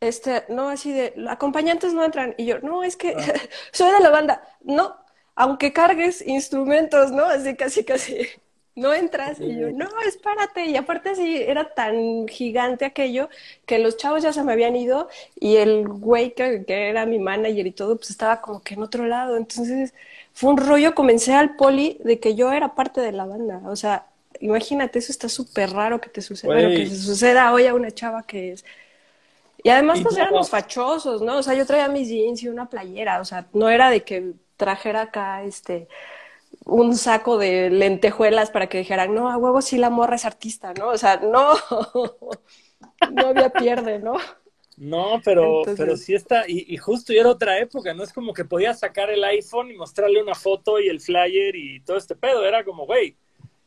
este, 0.00 0.44
no, 0.48 0.68
así 0.68 0.92
de, 0.92 1.14
acompañantes 1.28 1.94
no 1.94 2.04
entran. 2.04 2.34
Y 2.38 2.46
yo, 2.46 2.58
no, 2.60 2.82
es 2.84 2.96
que 2.96 3.14
ah. 3.16 3.32
soy 3.72 3.92
de 3.92 4.00
la 4.00 4.10
banda, 4.10 4.42
no, 4.62 4.96
aunque 5.34 5.72
cargues 5.72 6.22
instrumentos, 6.26 7.12
¿no? 7.12 7.24
Así 7.24 7.56
casi, 7.56 7.84
casi, 7.84 8.26
no 8.74 8.92
entras. 8.94 9.40
Y 9.40 9.58
yo, 9.58 9.70
no, 9.72 9.88
espérate. 10.06 10.66
Y 10.66 10.76
aparte 10.76 11.10
así, 11.10 11.36
era 11.42 11.74
tan 11.74 12.26
gigante 12.28 12.84
aquello 12.84 13.28
que 13.66 13.78
los 13.78 13.96
chavos 13.96 14.22
ya 14.22 14.32
se 14.32 14.42
me 14.44 14.52
habían 14.52 14.76
ido 14.76 15.08
y 15.36 15.56
el 15.56 15.88
güey 15.88 16.34
que, 16.34 16.64
que 16.64 16.88
era 16.90 17.06
mi 17.06 17.18
manager 17.18 17.66
y 17.66 17.72
todo, 17.72 17.96
pues 17.96 18.10
estaba 18.10 18.40
como 18.40 18.62
que 18.62 18.74
en 18.74 18.82
otro 18.82 19.06
lado. 19.06 19.36
Entonces 19.36 19.94
fue 20.34 20.50
un 20.50 20.56
rollo, 20.56 20.94
comencé 20.94 21.34
al 21.34 21.56
poli 21.56 21.98
de 22.04 22.18
que 22.18 22.34
yo 22.34 22.52
era 22.52 22.74
parte 22.74 23.00
de 23.00 23.12
la 23.12 23.24
banda. 23.24 23.60
O 23.66 23.76
sea, 23.76 24.06
imagínate, 24.40 24.98
eso 24.98 25.12
está 25.12 25.28
súper 25.28 25.70
raro 25.70 26.00
que 26.00 26.10
te 26.10 26.22
suceda, 26.22 26.56
que 26.56 26.86
se 26.86 26.96
suceda 26.96 27.52
hoy 27.52 27.66
a 27.66 27.74
una 27.74 27.90
chava 27.90 28.22
que 28.24 28.52
es... 28.52 28.64
Y 29.64 29.68
además 29.68 30.00
pues 30.02 30.16
éramos 30.16 30.50
fachosos, 30.50 31.22
¿no? 31.22 31.38
O 31.38 31.42
sea, 31.42 31.54
yo 31.54 31.64
traía 31.64 31.86
mis 31.88 32.08
jeans 32.08 32.42
y 32.42 32.48
una 32.48 32.68
playera, 32.68 33.20
o 33.20 33.24
sea, 33.24 33.46
no 33.52 33.68
era 33.68 33.90
de 33.90 34.02
que 34.02 34.32
trajera 34.56 35.02
acá, 35.02 35.44
este, 35.44 35.86
un 36.64 36.96
saco 36.96 37.38
de 37.38 37.70
lentejuelas 37.70 38.50
para 38.50 38.68
que 38.68 38.78
dijeran, 38.78 39.14
no, 39.14 39.30
a 39.30 39.36
huevo 39.36 39.62
sí 39.62 39.78
la 39.78 39.90
morra 39.90 40.16
es 40.16 40.24
artista, 40.24 40.74
¿no? 40.74 40.88
O 40.88 40.98
sea, 40.98 41.18
no, 41.18 41.54
no 43.12 43.26
había 43.28 43.50
pierde, 43.50 44.00
¿no? 44.00 44.14
No, 44.82 45.20
pero, 45.24 45.62
pero 45.76 45.96
sí 45.96 46.12
está, 46.12 46.42
y, 46.48 46.76
justo 46.76 47.12
y 47.12 47.18
era 47.18 47.28
otra 47.28 47.56
época, 47.60 47.94
no 47.94 48.02
es 48.02 48.12
como 48.12 48.34
que 48.34 48.44
podías 48.44 48.80
sacar 48.80 49.10
el 49.10 49.22
iPhone 49.22 49.70
y 49.70 49.76
mostrarle 49.76 50.20
una 50.20 50.34
foto 50.34 50.80
y 50.80 50.88
el 50.88 51.00
flyer 51.00 51.54
y 51.54 51.78
todo 51.82 51.96
este 51.96 52.16
pedo, 52.16 52.44
era 52.44 52.64
como, 52.64 52.84
güey, 52.84 53.14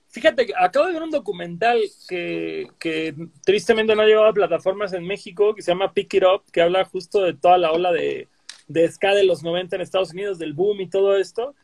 fíjate, 0.09 0.47
acabo 0.59 0.88
de 0.88 0.91
ver 0.91 1.03
un 1.03 1.11
documental 1.11 1.80
que, 2.09 2.68
que 2.78 3.16
tristemente 3.45 3.95
no 3.95 4.01
ha 4.01 4.05
llegado 4.05 4.26
a 4.26 4.34
plataformas 4.34 4.91
en 4.91 5.07
México, 5.07 5.55
que 5.55 5.61
se 5.61 5.72
llama 5.72 5.93
Pick 5.93 6.16
It 6.16 6.24
Up, 6.24 6.43
que 6.51 6.61
habla 6.61 6.84
justo 6.84 7.22
de 7.22 7.34
toda 7.34 7.57
la 7.57 7.72
ola 7.72 7.93
de, 7.93 8.28
de 8.68 8.91
ska 8.91 9.13
de 9.13 9.24
los 9.24 9.41
90 9.41 9.78
en 9.78 9.84
Estados 9.84 10.11
Unidos, 10.11 10.38
del 10.38 10.51
boom 10.51 10.82
y 10.82 10.89
todo 10.89 11.16
esto, 11.16 11.55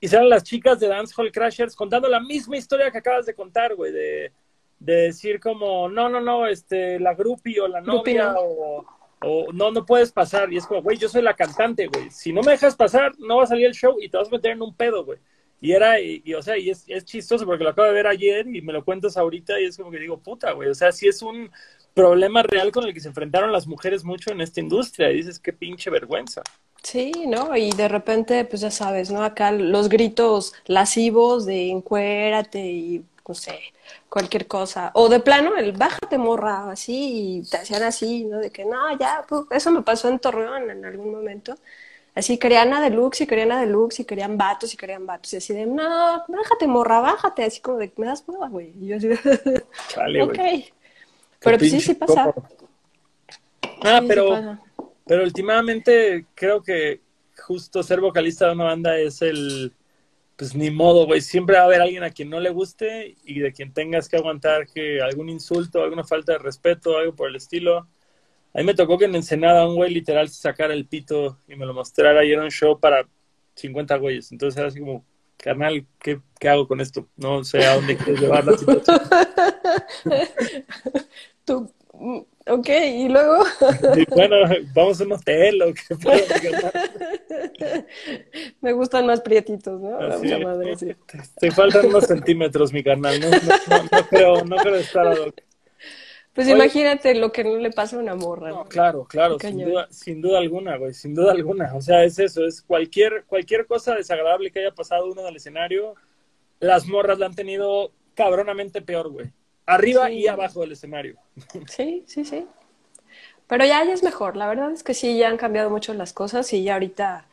y 0.00 0.08
salen 0.08 0.28
las 0.28 0.42
chicas 0.42 0.80
de 0.80 0.88
Dancehall 0.88 1.30
Crashers 1.30 1.76
contando 1.76 2.08
la 2.08 2.18
misma 2.18 2.56
historia 2.56 2.90
que 2.90 2.98
acabas 2.98 3.26
de 3.26 3.34
contar, 3.34 3.76
güey, 3.76 3.92
de 3.92 4.32
de 4.80 4.94
decir 4.94 5.40
como, 5.40 5.88
no, 5.88 6.08
no, 6.08 6.20
no, 6.20 6.46
este, 6.46 7.00
la 7.00 7.14
grupi 7.14 7.58
o 7.58 7.68
la 7.68 7.80
novia 7.80 8.34
o, 8.38 8.84
o, 9.20 9.52
no, 9.52 9.70
no 9.70 9.84
puedes 9.84 10.12
pasar. 10.12 10.52
Y 10.52 10.56
es 10.56 10.66
como, 10.66 10.82
güey, 10.82 10.98
yo 10.98 11.08
soy 11.08 11.22
la 11.22 11.34
cantante, 11.34 11.86
güey. 11.86 12.10
Si 12.10 12.32
no 12.32 12.42
me 12.42 12.52
dejas 12.52 12.76
pasar, 12.76 13.12
no 13.18 13.38
va 13.38 13.44
a 13.44 13.46
salir 13.46 13.66
el 13.66 13.74
show 13.74 13.96
y 14.00 14.08
te 14.08 14.16
vas 14.16 14.28
a 14.28 14.32
meter 14.32 14.52
en 14.52 14.62
un 14.62 14.74
pedo, 14.74 15.04
güey. 15.04 15.18
Y 15.60 15.72
era, 15.72 16.00
y, 16.00 16.22
o 16.34 16.42
sea, 16.42 16.56
y 16.56 16.70
es, 16.70 16.84
es, 16.86 17.04
chistoso 17.04 17.44
porque 17.44 17.64
lo 17.64 17.70
acabo 17.70 17.88
de 17.88 17.94
ver 17.94 18.06
ayer 18.06 18.46
y 18.46 18.62
me 18.62 18.72
lo 18.72 18.84
cuentas 18.84 19.16
ahorita 19.16 19.60
y 19.60 19.64
es 19.64 19.76
como 19.76 19.90
que 19.90 19.98
digo, 19.98 20.18
puta, 20.18 20.52
güey. 20.52 20.68
O 20.68 20.74
sea, 20.74 20.92
sí 20.92 21.08
es 21.08 21.20
un 21.20 21.50
problema 21.94 22.44
real 22.44 22.70
con 22.70 22.84
el 22.84 22.94
que 22.94 23.00
se 23.00 23.08
enfrentaron 23.08 23.50
las 23.50 23.66
mujeres 23.66 24.04
mucho 24.04 24.30
en 24.30 24.40
esta 24.40 24.60
industria. 24.60 25.10
Y 25.10 25.16
dices, 25.16 25.40
qué 25.40 25.52
pinche 25.52 25.90
vergüenza. 25.90 26.42
Sí, 26.84 27.12
¿no? 27.26 27.56
Y 27.56 27.72
de 27.72 27.88
repente, 27.88 28.44
pues 28.44 28.62
ya 28.62 28.70
sabes, 28.70 29.10
¿no? 29.10 29.24
Acá 29.24 29.50
los 29.50 29.88
gritos 29.88 30.54
lascivos 30.66 31.44
de 31.44 31.70
encuérate 31.70 32.64
y 32.64 33.04
no 33.28 33.34
sé, 33.34 33.60
cualquier 34.08 34.46
cosa. 34.46 34.90
O 34.94 35.08
de 35.08 35.20
plano, 35.20 35.54
el 35.56 35.72
bájate 35.72 36.16
morra, 36.16 36.70
así, 36.70 37.38
y 37.38 37.42
te 37.42 37.58
hacían 37.58 37.82
así, 37.82 38.24
¿no? 38.24 38.38
De 38.38 38.50
que 38.50 38.64
no, 38.64 38.98
ya, 38.98 39.24
pues, 39.28 39.42
eso 39.50 39.70
me 39.70 39.82
pasó 39.82 40.08
en 40.08 40.18
Torreón 40.18 40.70
en 40.70 40.84
algún 40.84 41.12
momento. 41.12 41.54
Así 42.14 42.38
querían 42.38 42.72
a 42.72 42.80
deluxe 42.80 43.20
y 43.20 43.26
querían 43.26 43.52
a 43.52 43.60
deluxe 43.60 44.00
y 44.00 44.04
querían 44.04 44.36
vatos 44.36 44.72
y 44.74 44.76
querían 44.76 45.06
vatos. 45.06 45.34
Y 45.34 45.36
así 45.36 45.52
de, 45.52 45.66
no, 45.66 46.24
bájate 46.26 46.66
morra, 46.66 47.00
bájate. 47.00 47.44
Así 47.44 47.60
como 47.60 47.76
de, 47.76 47.92
me 47.96 48.06
das 48.06 48.22
prueba, 48.22 48.48
güey. 48.48 48.72
Y 48.80 48.88
yo 48.88 48.96
así 48.96 49.08
de, 49.08 49.14
ok. 50.22 50.38
Pero 51.40 51.58
pues 51.58 51.70
sí, 51.70 51.80
sí 51.80 51.94
pasa. 51.94 52.34
Ah, 53.82 54.00
pero, 54.08 54.58
pero 55.06 55.22
últimamente 55.22 56.26
creo 56.34 56.62
que 56.62 57.02
justo 57.36 57.82
ser 57.82 58.00
vocalista 58.00 58.46
de 58.46 58.54
una 58.54 58.64
banda 58.64 58.98
es 58.98 59.22
el, 59.22 59.72
pues 60.38 60.54
ni 60.54 60.70
modo, 60.70 61.04
güey, 61.04 61.20
siempre 61.20 61.56
va 61.56 61.62
a 61.62 61.64
haber 61.64 61.82
alguien 61.82 62.04
a 62.04 62.10
quien 62.10 62.30
no 62.30 62.38
le 62.38 62.50
guste 62.50 63.16
y 63.24 63.40
de 63.40 63.52
quien 63.52 63.72
tengas 63.72 64.08
que 64.08 64.18
aguantar 64.18 64.68
que 64.68 65.02
algún 65.02 65.28
insulto, 65.28 65.82
alguna 65.82 66.04
falta 66.04 66.34
de 66.34 66.38
respeto, 66.38 66.96
algo 66.96 67.16
por 67.16 67.28
el 67.28 67.34
estilo. 67.34 67.88
A 68.54 68.58
mí 68.58 68.62
me 68.62 68.74
tocó 68.74 68.96
que 68.98 69.06
en 69.06 69.16
Ensenada 69.16 69.66
un 69.66 69.74
güey 69.74 69.92
literal 69.92 70.28
sacara 70.28 70.74
el 70.74 70.86
pito 70.86 71.40
y 71.48 71.56
me 71.56 71.66
lo 71.66 71.74
mostrara 71.74 72.24
y 72.24 72.30
era 72.30 72.44
un 72.44 72.52
show 72.52 72.78
para 72.78 73.08
50 73.56 73.96
güeyes. 73.96 74.30
Entonces 74.30 74.56
era 74.56 74.68
así 74.68 74.78
como, 74.78 75.04
carnal, 75.38 75.84
¿qué, 75.98 76.20
hago 76.48 76.68
con 76.68 76.80
esto? 76.80 77.08
No 77.16 77.42
sé 77.42 77.64
a 77.66 77.74
dónde 77.74 77.96
quieres 77.96 78.20
llevar 78.20 78.44
la 78.44 78.56
situación. 78.56 79.00
Tú, 81.44 81.74
ok, 82.48 82.68
y 82.68 83.08
luego. 83.08 83.44
bueno, 84.10 84.36
vamos 84.74 85.00
a 85.00 85.04
un 85.04 85.12
hotel 85.12 85.62
o 85.62 85.74
qué 85.74 85.96
Me 88.60 88.72
gustan 88.72 89.06
más 89.06 89.20
prietitos, 89.20 89.80
¿no? 89.80 89.98
Así, 89.98 90.28
madre, 90.42 90.76
sí. 90.76 90.94
te, 91.40 91.50
faltan 91.50 91.86
unos 91.86 92.06
centímetros, 92.06 92.72
mi 92.72 92.82
carnal. 92.82 93.20
No, 93.20 93.30
no, 93.30 94.08
creo, 94.08 94.44
no 94.44 94.56
creo 94.56 94.76
estar 94.76 95.06
a 95.06 95.14
Pues 96.32 96.48
imagínate 96.48 97.14
lo 97.14 97.32
que 97.32 97.44
no 97.44 97.56
le 97.58 97.70
pasa 97.70 97.96
a 97.96 98.00
una 98.00 98.14
morra. 98.14 98.50
No, 98.50 98.64
claro, 98.64 99.04
claro, 99.04 99.38
sin 99.38 99.58
duda, 99.58 99.88
sin 99.90 100.20
duda 100.20 100.38
alguna, 100.38 100.76
güey, 100.76 100.94
sin 100.94 101.14
duda 101.14 101.32
alguna. 101.32 101.74
O 101.74 101.80
sea, 101.80 102.04
es 102.04 102.18
eso, 102.18 102.44
es 102.46 102.62
cualquier, 102.62 103.24
cualquier 103.26 103.66
cosa 103.66 103.94
desagradable 103.94 104.50
que 104.50 104.60
haya 104.60 104.72
pasado 104.72 105.06
uno 105.06 105.22
del 105.22 105.36
escenario, 105.36 105.94
las 106.60 106.86
morras 106.86 107.18
la 107.18 107.26
han 107.26 107.34
tenido 107.34 107.92
cabronamente 108.14 108.82
peor, 108.82 109.10
güey. 109.10 109.32
Arriba 109.68 110.10
y 110.10 110.26
abajo 110.26 110.62
del 110.62 110.72
escenario. 110.72 111.16
Sí, 111.68 112.02
sí, 112.06 112.24
sí. 112.24 112.46
Pero 113.46 113.66
ya, 113.66 113.84
ya 113.84 113.92
es 113.92 114.02
mejor. 114.02 114.36
La 114.36 114.48
verdad 114.48 114.72
es 114.72 114.82
que 114.82 114.94
sí, 114.94 115.18
ya 115.18 115.28
han 115.28 115.36
cambiado 115.36 115.68
mucho 115.68 115.92
las 115.92 116.14
cosas 116.14 116.50
y 116.54 116.62
ya 116.62 116.74
ahorita, 116.74 117.26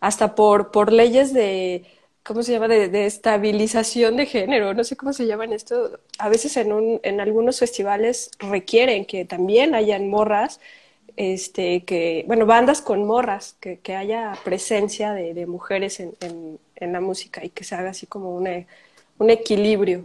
hasta 0.00 0.34
por, 0.34 0.70
por 0.70 0.90
leyes 0.90 1.34
de, 1.34 1.84
¿cómo 2.22 2.42
se 2.42 2.52
llama? 2.52 2.68
De, 2.68 3.06
estabilización 3.06 4.16
de 4.16 4.24
género, 4.24 4.72
no 4.72 4.84
sé 4.84 4.96
cómo 4.96 5.12
se 5.12 5.26
llaman 5.26 5.52
esto. 5.52 6.00
A 6.18 6.30
veces 6.30 6.56
en, 6.56 6.72
un, 6.72 7.00
en 7.02 7.20
algunos 7.20 7.58
festivales 7.58 8.30
requieren 8.38 9.04
que 9.04 9.26
también 9.26 9.74
hayan 9.74 10.08
morras, 10.08 10.60
este, 11.16 11.84
que, 11.84 12.24
bueno, 12.26 12.46
bandas 12.46 12.80
con 12.80 13.04
morras, 13.04 13.56
que, 13.60 13.80
que 13.80 13.96
haya 13.96 14.34
presencia 14.44 15.12
de, 15.12 15.34
de 15.34 15.46
mujeres 15.46 16.00
en, 16.00 16.14
en, 16.20 16.58
en, 16.76 16.92
la 16.92 17.00
música 17.00 17.44
y 17.44 17.50
que 17.50 17.64
se 17.64 17.74
haga 17.74 17.90
así 17.90 18.06
como 18.06 18.34
una, 18.34 18.66
un 19.18 19.30
equilibrio. 19.30 20.02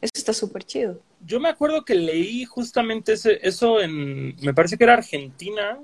Eso 0.00 0.12
está 0.14 0.32
súper 0.32 0.64
chido 0.64 0.98
yo 1.24 1.40
me 1.40 1.48
acuerdo 1.48 1.84
que 1.84 1.94
leí 1.94 2.44
justamente 2.44 3.12
ese, 3.12 3.38
eso 3.42 3.80
en, 3.80 4.36
me 4.42 4.54
parece 4.54 4.76
que 4.76 4.84
era 4.84 4.94
Argentina, 4.94 5.78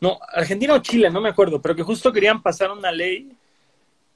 no, 0.00 0.18
Argentina 0.32 0.74
o 0.74 0.78
Chile, 0.78 1.10
no 1.10 1.20
me 1.20 1.28
acuerdo, 1.28 1.60
pero 1.60 1.74
que 1.74 1.82
justo 1.82 2.12
querían 2.12 2.42
pasar 2.42 2.70
una 2.70 2.92
ley 2.92 3.32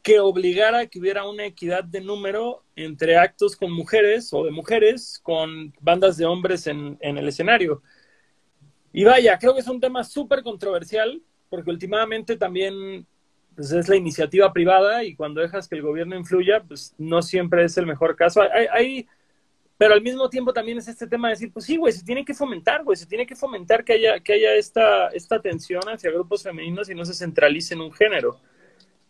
que 0.02 0.18
obligara 0.18 0.80
a 0.80 0.86
que 0.86 0.98
hubiera 0.98 1.28
una 1.28 1.44
equidad 1.44 1.84
de 1.84 2.00
número 2.00 2.62
entre 2.74 3.16
actos 3.16 3.54
con 3.54 3.70
mujeres 3.70 4.32
o 4.32 4.44
de 4.44 4.50
mujeres 4.50 5.20
con 5.22 5.72
bandas 5.80 6.16
de 6.16 6.26
hombres 6.26 6.66
en, 6.66 6.96
en 7.00 7.18
el 7.18 7.28
escenario. 7.28 7.82
Y 8.92 9.04
vaya, 9.04 9.38
creo 9.38 9.54
que 9.54 9.60
es 9.60 9.68
un 9.68 9.80
tema 9.80 10.02
súper 10.04 10.42
controversial, 10.42 11.22
porque 11.48 11.70
últimamente 11.70 12.36
también 12.36 13.06
pues, 13.54 13.72
es 13.72 13.88
la 13.88 13.96
iniciativa 13.96 14.52
privada 14.52 15.04
y 15.04 15.14
cuando 15.14 15.40
dejas 15.40 15.68
que 15.68 15.76
el 15.76 15.82
gobierno 15.82 16.16
influya, 16.16 16.62
pues 16.66 16.94
no 16.98 17.22
siempre 17.22 17.64
es 17.64 17.76
el 17.76 17.86
mejor 17.86 18.16
caso. 18.16 18.42
Hay, 18.42 18.66
hay 18.72 19.06
pero 19.80 19.94
al 19.94 20.02
mismo 20.02 20.28
tiempo 20.28 20.52
también 20.52 20.76
es 20.76 20.88
este 20.88 21.06
tema 21.06 21.28
de 21.28 21.36
decir, 21.36 21.50
pues 21.54 21.64
sí, 21.64 21.78
güey, 21.78 21.90
se 21.90 22.04
tiene 22.04 22.22
que 22.22 22.34
fomentar, 22.34 22.84
güey, 22.84 22.98
se 22.98 23.06
tiene 23.06 23.24
que 23.24 23.34
fomentar 23.34 23.82
que 23.82 23.94
haya, 23.94 24.20
que 24.20 24.34
haya 24.34 24.54
esta, 24.56 25.08
esta 25.08 25.36
atención 25.36 25.80
hacia 25.88 26.10
grupos 26.10 26.42
femeninos 26.42 26.90
y 26.90 26.94
no 26.94 27.02
se 27.06 27.14
centralice 27.14 27.72
en 27.72 27.80
un 27.80 27.90
género. 27.90 28.38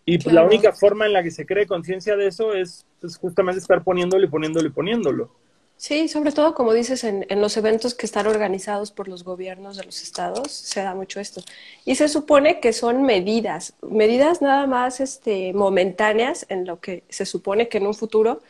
Y 0.05 0.18
pues, 0.18 0.33
la 0.33 0.45
única 0.45 0.73
forma 0.73 1.07
en 1.07 1.12
la 1.12 1.25
que 1.25 1.33
se 1.33 1.45
cree 1.45 1.66
conciencia 1.66 2.14
de 2.14 2.29
eso 2.29 2.55
es 2.55 2.87
pues, 3.01 3.16
justamente 3.16 3.59
estar 3.59 3.83
poniéndolo 3.83 4.25
y 4.25 4.29
poniéndolo 4.29 4.68
y 4.68 4.71
poniéndolo. 4.71 5.35
Sí, 5.77 6.07
sobre 6.07 6.31
todo, 6.31 6.55
como 6.55 6.73
dices, 6.73 7.03
en, 7.03 7.27
en, 7.29 7.41
los 7.41 7.57
eventos 7.57 7.97
que 7.97 8.07
están 8.07 8.29
organizados 8.29 8.93
por 8.93 9.09
los 9.09 9.25
gobiernos 9.25 9.77
de 9.77 9.83
los 9.83 10.01
estados, 10.05 10.53
se 10.53 10.83
da 10.83 10.95
mucho 10.95 11.18
esto. 11.18 11.43
Y 11.85 11.97
se 11.97 12.07
supone 12.07 12.61
que 12.61 12.73
son 12.73 13.03
medidas, 13.03 13.75
medidas 13.83 14.41
nada 14.41 14.68
más 14.68 15.01
este, 15.01 15.53
momentáneas 15.53 16.47
en 16.49 16.64
lo 16.64 16.79
que 16.79 17.03
se 17.09 17.27
supone 17.27 17.68
que 17.68 17.79
en 17.79 17.89
un 17.89 17.95
futuro 17.95 18.41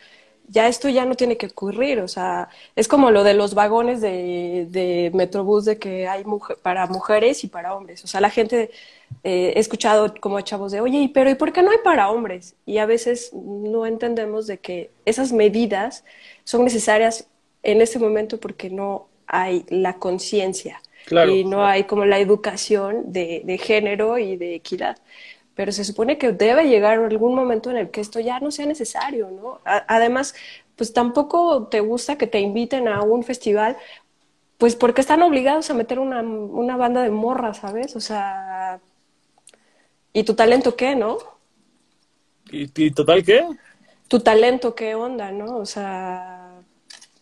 ya 0.50 0.68
esto 0.68 0.88
ya 0.88 1.04
no 1.06 1.14
tiene 1.14 1.36
que 1.36 1.46
ocurrir, 1.46 2.00
o 2.00 2.08
sea, 2.08 2.48
es 2.76 2.88
como 2.88 3.10
lo 3.10 3.24
de 3.24 3.34
los 3.34 3.54
vagones 3.54 4.00
de, 4.00 4.66
de 4.70 5.10
Metrobús 5.14 5.64
de 5.64 5.78
que 5.78 6.08
hay 6.08 6.24
para 6.62 6.86
mujeres 6.88 7.44
y 7.44 7.48
para 7.48 7.74
hombres, 7.76 8.04
o 8.04 8.06
sea, 8.08 8.20
la 8.20 8.30
gente, 8.30 8.70
eh, 9.24 9.52
he 9.56 9.58
escuchado 9.60 10.14
como 10.20 10.40
chavos 10.40 10.72
de, 10.72 10.80
oye, 10.80 11.10
pero 11.12 11.30
¿y 11.30 11.34
por 11.34 11.52
qué 11.52 11.62
no 11.62 11.70
hay 11.70 11.78
para 11.84 12.10
hombres? 12.10 12.56
Y 12.66 12.78
a 12.78 12.86
veces 12.86 13.30
no 13.34 13.86
entendemos 13.86 14.46
de 14.46 14.58
que 14.58 14.90
esas 15.04 15.32
medidas 15.32 16.04
son 16.44 16.64
necesarias 16.64 17.28
en 17.62 17.80
este 17.80 17.98
momento 17.98 18.38
porque 18.40 18.70
no 18.70 19.08
hay 19.26 19.64
la 19.68 19.98
conciencia 19.98 20.80
y 21.20 21.44
no 21.44 21.64
hay 21.66 21.84
como 21.84 22.04
la 22.06 22.18
educación 22.18 23.12
de, 23.12 23.42
de 23.44 23.58
género 23.58 24.18
y 24.18 24.36
de 24.36 24.54
equidad 24.54 24.98
pero 25.60 25.72
se 25.72 25.84
supone 25.84 26.16
que 26.16 26.32
debe 26.32 26.70
llegar 26.70 26.98
algún 27.00 27.34
momento 27.34 27.70
en 27.70 27.76
el 27.76 27.90
que 27.90 28.00
esto 28.00 28.18
ya 28.18 28.40
no 28.40 28.50
sea 28.50 28.64
necesario, 28.64 29.30
¿no? 29.30 29.60
además, 29.64 30.34
pues 30.74 30.94
tampoco 30.94 31.66
te 31.66 31.80
gusta 31.80 32.16
que 32.16 32.26
te 32.26 32.40
inviten 32.40 32.88
a 32.88 33.02
un 33.02 33.24
festival, 33.24 33.76
pues 34.56 34.74
porque 34.74 35.02
están 35.02 35.20
obligados 35.20 35.68
a 35.68 35.74
meter 35.74 35.98
una, 35.98 36.22
una 36.22 36.78
banda 36.78 37.02
de 37.02 37.10
morras, 37.10 37.58
¿sabes? 37.58 37.94
O 37.94 38.00
sea, 38.00 38.80
¿y 40.14 40.24
tu 40.24 40.32
talento 40.32 40.76
qué, 40.76 40.96
no? 40.96 41.18
¿Y, 42.50 42.70
¿Y, 42.74 42.90
total 42.92 43.22
qué? 43.22 43.46
Tu 44.08 44.20
talento 44.20 44.74
qué 44.74 44.94
onda, 44.94 45.30
¿no? 45.30 45.58
O 45.58 45.66
sea, 45.66 46.54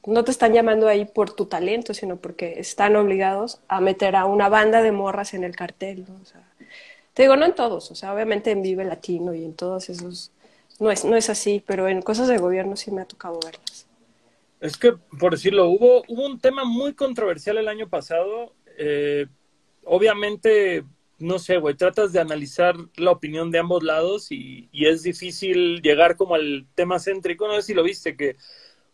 no 0.06 0.22
te 0.22 0.30
están 0.30 0.52
llamando 0.52 0.86
ahí 0.86 1.06
por 1.06 1.32
tu 1.32 1.46
talento, 1.46 1.92
sino 1.92 2.18
porque 2.18 2.60
están 2.60 2.94
obligados 2.94 3.60
a 3.66 3.80
meter 3.80 4.14
a 4.14 4.26
una 4.26 4.48
banda 4.48 4.80
de 4.80 4.92
morras 4.92 5.34
en 5.34 5.42
el 5.42 5.56
cartel, 5.56 6.04
¿no? 6.08 6.20
O 6.22 6.24
sea, 6.24 6.47
te 7.18 7.24
digo, 7.24 7.34
no 7.34 7.46
en 7.46 7.54
todos, 7.56 7.90
o 7.90 7.96
sea, 7.96 8.14
obviamente 8.14 8.52
en 8.52 8.62
Vive 8.62 8.84
Latino 8.84 9.34
y 9.34 9.44
en 9.44 9.52
todos 9.52 9.90
esos, 9.90 10.30
no 10.78 10.88
es, 10.88 11.04
no 11.04 11.16
es 11.16 11.28
así, 11.28 11.60
pero 11.66 11.88
en 11.88 12.00
cosas 12.00 12.28
de 12.28 12.38
gobierno 12.38 12.76
sí 12.76 12.92
me 12.92 13.00
ha 13.00 13.06
tocado 13.06 13.40
verlas. 13.44 13.88
Es 14.60 14.76
que, 14.76 14.92
por 15.18 15.32
decirlo, 15.32 15.66
hubo, 15.66 16.04
hubo 16.06 16.24
un 16.24 16.38
tema 16.38 16.62
muy 16.62 16.94
controversial 16.94 17.58
el 17.58 17.66
año 17.66 17.88
pasado. 17.88 18.52
Eh, 18.78 19.26
obviamente, 19.82 20.84
no 21.18 21.40
sé, 21.40 21.56
güey, 21.56 21.74
tratas 21.74 22.12
de 22.12 22.20
analizar 22.20 22.76
la 22.94 23.10
opinión 23.10 23.50
de 23.50 23.58
ambos 23.58 23.82
lados 23.82 24.30
y, 24.30 24.68
y, 24.70 24.86
es 24.86 25.02
difícil 25.02 25.82
llegar 25.82 26.14
como 26.14 26.36
al 26.36 26.68
tema 26.76 27.00
céntrico. 27.00 27.48
No 27.48 27.56
sé 27.56 27.62
si 27.62 27.74
lo 27.74 27.82
viste, 27.82 28.16
que 28.16 28.36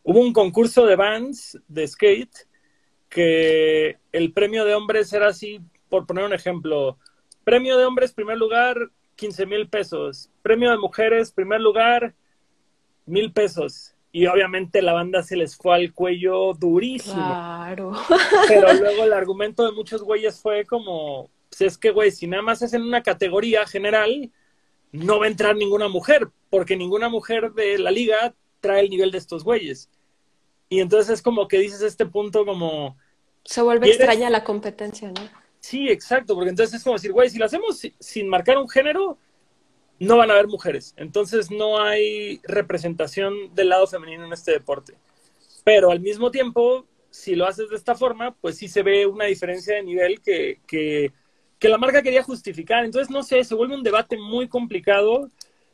hubo 0.02 0.20
un 0.20 0.32
concurso 0.32 0.86
de 0.86 0.96
bands 0.96 1.58
de 1.68 1.86
skate 1.86 2.48
que 3.10 3.98
el 4.12 4.32
premio 4.32 4.64
de 4.64 4.74
hombres 4.74 5.12
era 5.12 5.28
así, 5.28 5.60
por 5.90 6.06
poner 6.06 6.24
un 6.24 6.32
ejemplo, 6.32 6.98
Premio 7.44 7.76
de 7.78 7.84
hombres, 7.84 8.12
primer 8.12 8.38
lugar, 8.38 8.90
15 9.16 9.46
mil 9.46 9.68
pesos. 9.68 10.30
Premio 10.42 10.70
de 10.70 10.78
mujeres, 10.78 11.30
primer 11.30 11.60
lugar, 11.60 12.14
mil 13.06 13.32
pesos. 13.32 13.94
Y 14.12 14.26
obviamente 14.26 14.80
la 14.80 14.92
banda 14.92 15.22
se 15.22 15.36
les 15.36 15.56
fue 15.56 15.74
al 15.74 15.92
cuello 15.92 16.54
durísimo. 16.54 17.16
Claro. 17.16 17.92
Pero 18.48 18.72
luego 18.80 19.04
el 19.04 19.12
argumento 19.12 19.64
de 19.64 19.72
muchos 19.72 20.02
güeyes 20.02 20.40
fue 20.40 20.64
como, 20.64 21.30
pues 21.50 21.60
es 21.62 21.78
que, 21.78 21.90
güey, 21.90 22.10
si 22.10 22.26
nada 22.26 22.42
más 22.42 22.62
es 22.62 22.72
en 22.74 22.82
una 22.82 23.02
categoría 23.02 23.66
general, 23.66 24.30
no 24.92 25.18
va 25.18 25.24
a 25.24 25.28
entrar 25.28 25.56
ninguna 25.56 25.88
mujer, 25.88 26.28
porque 26.48 26.76
ninguna 26.76 27.08
mujer 27.08 27.52
de 27.52 27.78
la 27.78 27.90
liga 27.90 28.34
trae 28.60 28.82
el 28.82 28.90
nivel 28.90 29.10
de 29.10 29.18
estos 29.18 29.42
güeyes. 29.42 29.90
Y 30.68 30.80
entonces 30.80 31.14
es 31.14 31.22
como 31.22 31.48
que 31.48 31.58
dices 31.58 31.82
este 31.82 32.06
punto 32.06 32.46
como... 32.46 32.96
Se 33.44 33.62
vuelve 33.62 33.88
extraña 33.88 34.30
la 34.30 34.44
competencia, 34.44 35.10
¿no? 35.10 35.43
Sí, 35.64 35.88
exacto, 35.88 36.34
porque 36.34 36.50
entonces 36.50 36.74
es 36.74 36.84
como 36.84 36.96
decir, 36.96 37.10
güey, 37.10 37.30
si 37.30 37.38
lo 37.38 37.46
hacemos 37.46 37.80
sin 37.98 38.28
marcar 38.28 38.58
un 38.58 38.68
género, 38.68 39.16
no 39.98 40.18
van 40.18 40.30
a 40.30 40.34
haber 40.34 40.46
mujeres. 40.46 40.92
Entonces 40.98 41.50
no 41.50 41.80
hay 41.80 42.38
representación 42.44 43.54
del 43.54 43.70
lado 43.70 43.86
femenino 43.86 44.26
en 44.26 44.32
este 44.34 44.52
deporte. 44.52 44.92
Pero 45.64 45.90
al 45.90 46.00
mismo 46.00 46.30
tiempo, 46.30 46.86
si 47.08 47.34
lo 47.34 47.46
haces 47.46 47.70
de 47.70 47.76
esta 47.76 47.94
forma, 47.94 48.34
pues 48.42 48.58
sí 48.58 48.68
se 48.68 48.82
ve 48.82 49.06
una 49.06 49.24
diferencia 49.24 49.76
de 49.76 49.82
nivel 49.82 50.20
que, 50.20 50.60
que, 50.66 51.10
la 51.62 51.78
marca 51.78 52.02
quería 52.02 52.22
justificar. 52.22 52.84
Entonces, 52.84 53.08
no 53.10 53.22
sé, 53.22 53.42
se 53.42 53.54
vuelve 53.54 53.74
un 53.74 53.82
debate 53.82 54.18
muy 54.18 54.48
complicado 54.48 55.30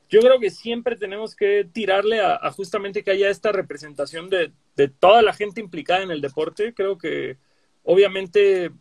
yo 0.08 0.20
creo 0.20 0.40
que 0.40 0.50
siempre 0.50 0.96
tenemos 0.96 1.36
que 1.36 1.68
tirarle 1.72 2.20
a, 2.20 2.50
justamente 2.52 3.04
que 3.04 3.12
haya 3.12 3.30
esta 3.30 3.52
representación 3.52 4.28
de, 4.28 4.52
de, 4.76 4.88
toda 4.88 5.22
la 5.22 5.32
gente 5.32 5.60
implicada 5.60 6.02
en 6.02 6.10
el 6.10 6.20
deporte. 6.20 6.74
Creo 6.74 6.98
que 6.98 7.38
obviamente 7.84 8.72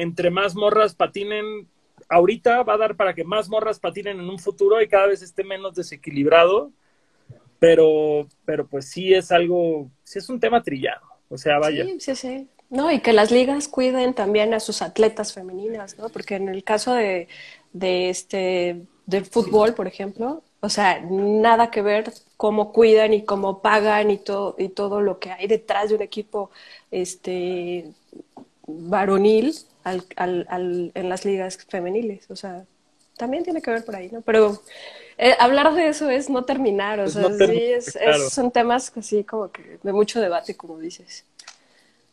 entre 0.00 0.30
más 0.30 0.54
morras 0.54 0.94
patinen, 0.94 1.68
ahorita 2.08 2.62
va 2.62 2.74
a 2.74 2.78
dar 2.78 2.96
para 2.96 3.14
que 3.14 3.24
más 3.24 3.48
morras 3.48 3.78
patinen 3.78 4.18
en 4.18 4.28
un 4.28 4.38
futuro 4.38 4.80
y 4.80 4.88
cada 4.88 5.06
vez 5.06 5.22
esté 5.22 5.44
menos 5.44 5.74
desequilibrado. 5.74 6.72
Pero, 7.58 8.26
pero 8.46 8.66
pues 8.66 8.86
sí 8.86 9.12
es 9.12 9.30
algo, 9.30 9.90
sí 10.02 10.18
es 10.18 10.28
un 10.30 10.40
tema 10.40 10.62
trillado. 10.62 11.06
O 11.28 11.36
sea, 11.36 11.58
vaya. 11.58 11.84
Sí, 11.84 12.00
sí, 12.00 12.16
sí. 12.16 12.48
No, 12.70 12.90
y 12.90 13.00
que 13.00 13.12
las 13.12 13.30
ligas 13.30 13.68
cuiden 13.68 14.14
también 14.14 14.54
a 14.54 14.60
sus 14.60 14.80
atletas 14.80 15.34
femeninas, 15.34 15.98
¿no? 15.98 16.08
Porque 16.08 16.36
en 16.36 16.48
el 16.48 16.64
caso 16.64 16.94
de, 16.94 17.28
de 17.72 18.08
este, 18.08 18.80
del 19.06 19.26
fútbol, 19.26 19.74
por 19.74 19.86
ejemplo, 19.86 20.42
o 20.60 20.68
sea, 20.68 21.00
nada 21.00 21.70
que 21.70 21.82
ver 21.82 22.12
cómo 22.36 22.72
cuidan 22.72 23.12
y 23.12 23.24
cómo 23.24 23.60
pagan 23.60 24.10
y 24.10 24.18
todo, 24.18 24.54
y 24.56 24.68
todo 24.70 25.00
lo 25.00 25.18
que 25.18 25.32
hay 25.32 25.48
detrás 25.48 25.90
de 25.90 25.96
un 25.96 26.02
equipo 26.02 26.50
este, 26.90 27.90
varonil 28.66 29.54
al, 29.84 30.04
al, 30.16 30.92
en 30.94 31.08
las 31.08 31.24
ligas 31.24 31.58
femeniles. 31.68 32.30
O 32.30 32.36
sea, 32.36 32.64
también 33.16 33.44
tiene 33.44 33.62
que 33.62 33.70
ver 33.70 33.84
por 33.84 33.96
ahí, 33.96 34.08
¿no? 34.10 34.22
Pero 34.22 34.62
eh, 35.18 35.34
hablar 35.38 35.74
de 35.74 35.88
eso 35.88 36.08
es 36.08 36.30
no 36.30 36.44
terminar, 36.44 37.00
o 37.00 37.08
sea, 37.08 37.28
sí, 37.36 37.62
es, 37.62 37.98
son 38.30 38.50
temas 38.50 38.92
así 38.96 39.24
como 39.24 39.50
que 39.50 39.78
de 39.82 39.92
mucho 39.92 40.20
debate, 40.20 40.56
como 40.56 40.78
dices. 40.78 41.24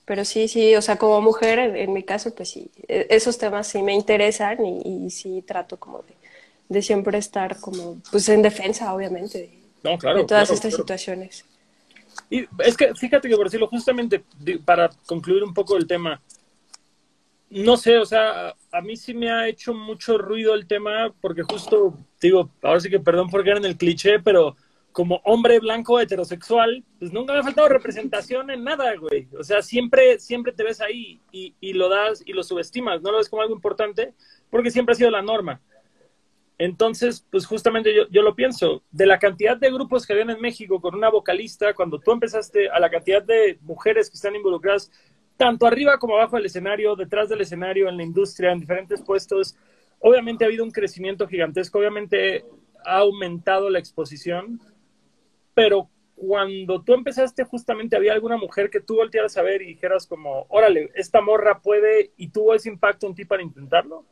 Pero 0.05 0.23
sí, 0.23 0.47
sí, 0.47 0.75
o 0.75 0.81
sea, 0.81 0.97
como 0.97 1.21
mujer, 1.21 1.59
en, 1.59 1.91
mi 1.93 2.03
caso, 2.03 2.33
pues 2.33 2.49
sí, 2.49 2.71
e, 2.87 3.07
esos 3.09 3.37
temas 3.37 3.67
sí 3.67 3.81
me 3.81 3.93
interesan 3.93 4.65
y, 4.65 5.05
y 5.05 5.09
sí 5.09 5.43
trato 5.45 5.77
como 5.77 6.01
de 6.03 6.17
de 6.69 6.81
siempre 6.81 7.17
estar 7.17 7.59
como, 7.59 8.01
pues 8.11 8.27
en 8.29 8.41
defensa, 8.41 8.93
obviamente, 8.93 9.49
de, 9.83 9.97
todas 10.27 10.49
estas 10.49 10.75
situaciones. 10.75 11.45
Y 12.29 12.45
es 12.63 12.75
que, 12.75 12.93
fíjate 12.95 13.29
que 13.29 13.35
por 13.35 13.45
decirlo, 13.45 13.67
justamente 13.67 14.23
para 14.65 14.89
concluir 15.05 15.43
un 15.43 15.53
poco 15.53 15.77
el 15.77 15.87
tema, 15.87 16.21
no 17.49 17.77
sé, 17.77 17.97
o 17.97 18.05
sea, 18.05 18.55
a 18.71 18.81
mí 18.81 18.97
sí 18.97 19.13
me 19.13 19.31
ha 19.31 19.47
hecho 19.47 19.73
mucho 19.73 20.17
ruido 20.17 20.53
el 20.53 20.67
tema, 20.67 21.13
porque 21.21 21.43
justo, 21.43 21.93
digo, 22.21 22.51
ahora 22.61 22.79
sí 22.79 22.89
que 22.89 22.99
perdón 22.99 23.29
por 23.29 23.43
quedar 23.43 23.57
en 23.57 23.65
el 23.65 23.77
cliché, 23.77 24.19
pero 24.19 24.55
como 24.91 25.21
hombre 25.23 25.59
blanco 25.59 25.99
heterosexual, 25.99 26.83
pues 26.99 27.13
nunca 27.13 27.31
me 27.31 27.39
ha 27.39 27.43
faltado 27.43 27.69
representación 27.69 28.49
en 28.49 28.63
nada, 28.63 28.95
güey. 28.95 29.27
O 29.37 29.43
sea, 29.43 29.61
siempre, 29.61 30.19
siempre 30.19 30.51
te 30.51 30.63
ves 30.63 30.81
ahí 30.81 31.21
y, 31.31 31.55
y 31.61 31.73
lo 31.73 31.87
das 31.87 32.23
y 32.25 32.33
lo 32.33 32.43
subestimas, 32.43 33.01
no 33.01 33.11
lo 33.11 33.19
ves 33.19 33.29
como 33.29 33.43
algo 33.43 33.53
importante, 33.53 34.13
porque 34.49 34.71
siempre 34.71 34.93
ha 34.93 34.95
sido 34.95 35.11
la 35.11 35.21
norma. 35.21 35.61
Entonces, 36.59 37.23
pues 37.29 37.45
justamente 37.45 37.93
yo, 37.95 38.07
yo, 38.09 38.23
lo 38.23 38.35
pienso, 38.35 38.81
de 38.89 39.05
la 39.05 39.19
cantidad 39.19 39.55
de 39.55 39.71
grupos 39.71 40.07
que 40.07 40.13
habían 40.13 40.31
en 40.31 40.41
México 40.41 40.81
con 40.81 40.95
una 40.95 41.09
vocalista, 41.09 41.75
cuando 41.75 41.99
tú 41.99 42.11
empezaste 42.11 42.67
a 42.69 42.79
la 42.79 42.89
cantidad 42.89 43.21
de 43.21 43.59
mujeres 43.61 44.09
que 44.09 44.15
están 44.15 44.35
involucradas, 44.35 44.91
tanto 45.37 45.67
arriba 45.67 45.97
como 45.99 46.15
abajo 46.15 46.35
del 46.35 46.47
escenario, 46.47 46.95
detrás 46.95 47.29
del 47.29 47.41
escenario, 47.41 47.87
en 47.87 47.97
la 47.97 48.03
industria, 48.03 48.51
en 48.51 48.59
diferentes 48.59 49.01
puestos, 49.01 49.55
obviamente 49.99 50.43
ha 50.43 50.47
habido 50.47 50.63
un 50.63 50.71
crecimiento 50.71 51.27
gigantesco, 51.27 51.79
obviamente 51.79 52.43
ha 52.83 52.97
aumentado 52.97 53.69
la 53.69 53.79
exposición, 53.79 54.59
pero 55.53 55.89
cuando 56.15 56.81
tú 56.81 56.93
empezaste 56.95 57.43
justamente 57.43 57.95
había 57.95 58.13
alguna 58.13 58.37
mujer 58.37 58.71
que 58.71 58.81
tú 58.81 58.95
voltearas 58.95 59.37
a 59.37 59.43
ver 59.43 59.61
y 59.61 59.67
dijeras 59.67 60.07
como, 60.07 60.47
órale, 60.49 60.89
esta 60.95 61.21
morra 61.21 61.59
puede 61.59 62.11
y 62.17 62.29
tuvo 62.29 62.55
ese 62.55 62.69
impacto 62.69 63.05
en 63.05 63.13
ti 63.13 63.23
para 63.23 63.43
intentarlo. 63.43 64.03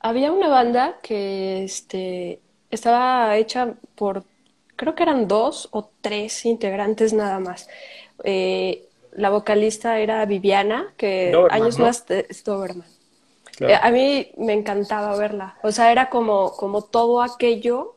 Había 0.00 0.32
una 0.32 0.48
banda 0.48 0.98
que 1.00 1.62
este, 1.62 2.40
estaba 2.70 3.36
hecha 3.36 3.74
por, 3.94 4.24
creo 4.74 4.96
que 4.96 5.04
eran 5.04 5.28
dos 5.28 5.68
o 5.70 5.90
tres 6.00 6.44
integrantes 6.44 7.12
nada 7.12 7.38
más. 7.38 7.68
Eh, 8.24 8.88
la 9.12 9.30
vocalista 9.30 9.98
era 9.98 10.24
Viviana, 10.26 10.92
que 10.96 11.34
años 11.50 11.78
más 11.78 12.06
de 12.06 12.26
Doberman. 12.44 12.86
Eh, 13.60 13.74
a 13.80 13.90
mí 13.90 14.32
me 14.36 14.54
encantaba 14.54 15.16
verla. 15.16 15.56
O 15.62 15.72
sea, 15.72 15.92
era 15.92 16.10
como, 16.10 16.52
como 16.52 16.82
todo 16.82 17.22
aquello 17.22 17.94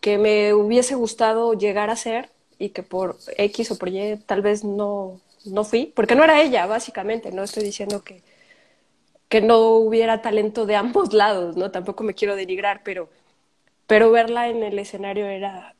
que 0.00 0.18
me 0.18 0.54
hubiese 0.54 0.94
gustado 0.94 1.54
llegar 1.54 1.90
a 1.90 1.96
ser 1.96 2.30
y 2.58 2.70
que 2.70 2.82
por 2.82 3.18
X 3.36 3.72
o 3.72 3.78
por 3.78 3.88
Y 3.88 4.16
tal 4.18 4.42
vez 4.42 4.64
no, 4.64 5.20
no 5.44 5.64
fui, 5.64 5.92
porque 5.94 6.14
no 6.14 6.24
era 6.24 6.40
ella, 6.40 6.66
básicamente. 6.66 7.32
No 7.32 7.42
estoy 7.42 7.64
diciendo 7.64 8.02
que, 8.04 8.22
que 9.28 9.40
no 9.40 9.70
hubiera 9.70 10.22
talento 10.22 10.66
de 10.66 10.76
ambos 10.76 11.12
lados, 11.22 11.56
¿no? 11.56 11.70
Tampoco 11.70 12.04
me 12.04 12.14
quiero 12.14 12.36
denigrar, 12.36 12.82
pero, 12.84 13.08
pero 13.86 14.10
verla 14.10 14.48
en 14.48 14.62
el 14.62 14.78
escenario 14.78 15.26
era, 15.26 15.74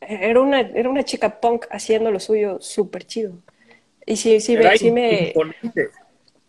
era, 0.00 0.40
una, 0.40 0.60
era 0.60 0.88
una 0.88 1.04
chica 1.04 1.40
punk 1.40 1.66
haciendo 1.70 2.10
lo 2.10 2.20
suyo 2.20 2.60
súper 2.60 3.06
chido. 3.06 3.34
Y 4.06 4.16
sí, 4.16 4.40
sí, 4.40 4.56
sí 4.76 4.90
me, 4.90 5.42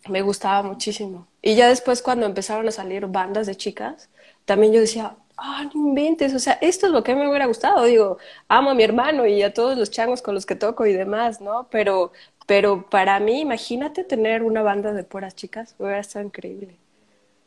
me 0.10 0.22
gustaba 0.22 0.64
muchísimo. 0.64 1.28
Y 1.42 1.56
ya 1.56 1.68
después 1.70 2.02
cuando 2.02 2.26
empezaron 2.26 2.68
a 2.68 2.72
salir 2.72 3.08
bandas 3.08 3.48
de 3.48 3.56
chicas, 3.56 4.10
también 4.46 4.74
yo 4.74 4.80
decía, 4.82 5.18
ah, 5.38 5.70
no 5.74 5.90
inventes, 5.90 6.34
o 6.34 6.40
sea, 6.40 6.54
esto 6.62 6.88
es 6.88 6.92
lo 6.94 7.04
que 7.04 7.16
me 7.16 7.28
hubiera 7.28 7.46
gustado. 7.46 7.86
Digo, 7.86 8.18
amo 8.48 8.72
a 8.72 8.76
mi 8.76 8.84
hermano 8.84 9.26
y 9.26 9.42
a 9.44 9.54
todos 9.54 9.78
los 9.78 9.92
changos 9.92 10.22
con 10.22 10.36
los 10.36 10.46
que 10.46 10.56
toco 10.56 10.86
y 10.86 10.94
demás, 10.94 11.42
¿no? 11.42 11.68
Pero, 11.70 12.12
pero 12.48 12.90
para 12.90 13.20
mí, 13.20 13.42
imagínate 13.42 14.04
tener 14.04 14.44
una 14.44 14.62
banda 14.62 14.94
de 14.94 15.04
puras 15.04 15.36
chicas, 15.36 15.76
hubiera 15.80 16.00
estado 16.00 16.26
increíble. 16.26 16.78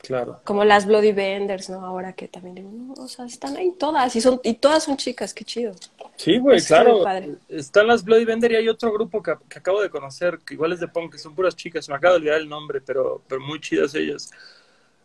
Claro. 0.06 0.40
Como 0.44 0.64
las 0.64 0.86
Bloody 0.86 1.10
Benders, 1.10 1.68
¿no? 1.68 1.84
Ahora 1.84 2.12
que 2.12 2.28
también 2.28 2.54
digo, 2.54 2.70
no, 2.70 2.92
o 2.92 3.08
sea, 3.08 3.24
están 3.24 3.56
ahí 3.56 3.72
todas 3.76 4.14
y 4.14 4.20
son 4.20 4.40
y 4.44 4.54
todas 4.54 4.84
son 4.84 4.96
chicas, 4.96 5.34
qué 5.34 5.44
chido. 5.44 5.72
Sí, 6.14 6.38
güey, 6.38 6.60
claro. 6.60 7.04
Están 7.48 7.88
las 7.88 8.04
Bloody 8.04 8.24
Bender 8.24 8.52
y 8.52 8.56
hay 8.56 8.68
otro 8.68 8.92
grupo 8.92 9.20
que, 9.20 9.32
acabo 9.32 9.82
de 9.82 9.90
conocer, 9.90 10.38
que 10.46 10.54
igual 10.54 10.72
es 10.72 10.78
de 10.78 10.86
punk, 10.86 11.10
que 11.10 11.18
son 11.18 11.34
puras 11.34 11.56
chicas, 11.56 11.88
me 11.88 11.96
acabo 11.96 12.14
de 12.14 12.18
olvidar 12.18 12.40
el 12.40 12.48
nombre, 12.48 12.80
pero, 12.80 13.20
pero 13.26 13.40
muy 13.40 13.60
chidas 13.60 13.96
ellas. 13.96 14.30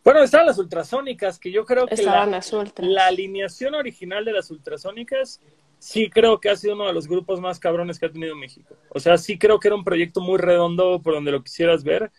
Bueno, 0.03 0.21
están 0.21 0.45
las 0.45 0.59
ultrasónicas, 0.59 1.39
que 1.39 1.51
yo 1.51 1.65
creo 1.65 1.87
que 1.87 2.03
la, 2.03 2.41
la 2.77 3.07
alineación 3.07 3.73
original 3.73 4.23
de 4.23 4.33
las 4.33 4.51
ultrasónicas 4.51 5.39
sí 5.79 6.11
creo 6.11 6.39
que 6.39 6.51
ha 6.51 6.55
sido 6.55 6.75
uno 6.75 6.85
de 6.85 6.93
los 6.93 7.07
grupos 7.07 7.41
más 7.41 7.59
cabrones 7.59 7.97
que 7.97 8.05
ha 8.05 8.11
tenido 8.11 8.35
México. 8.35 8.75
O 8.89 8.99
sea, 8.99 9.17
sí 9.17 9.39
creo 9.39 9.59
que 9.59 9.67
era 9.67 9.75
un 9.75 9.83
proyecto 9.83 10.21
muy 10.21 10.37
redondo 10.37 11.01
por 11.01 11.15
donde 11.15 11.31
lo 11.31 11.43
quisieras 11.43 11.83
ver. 11.83 12.11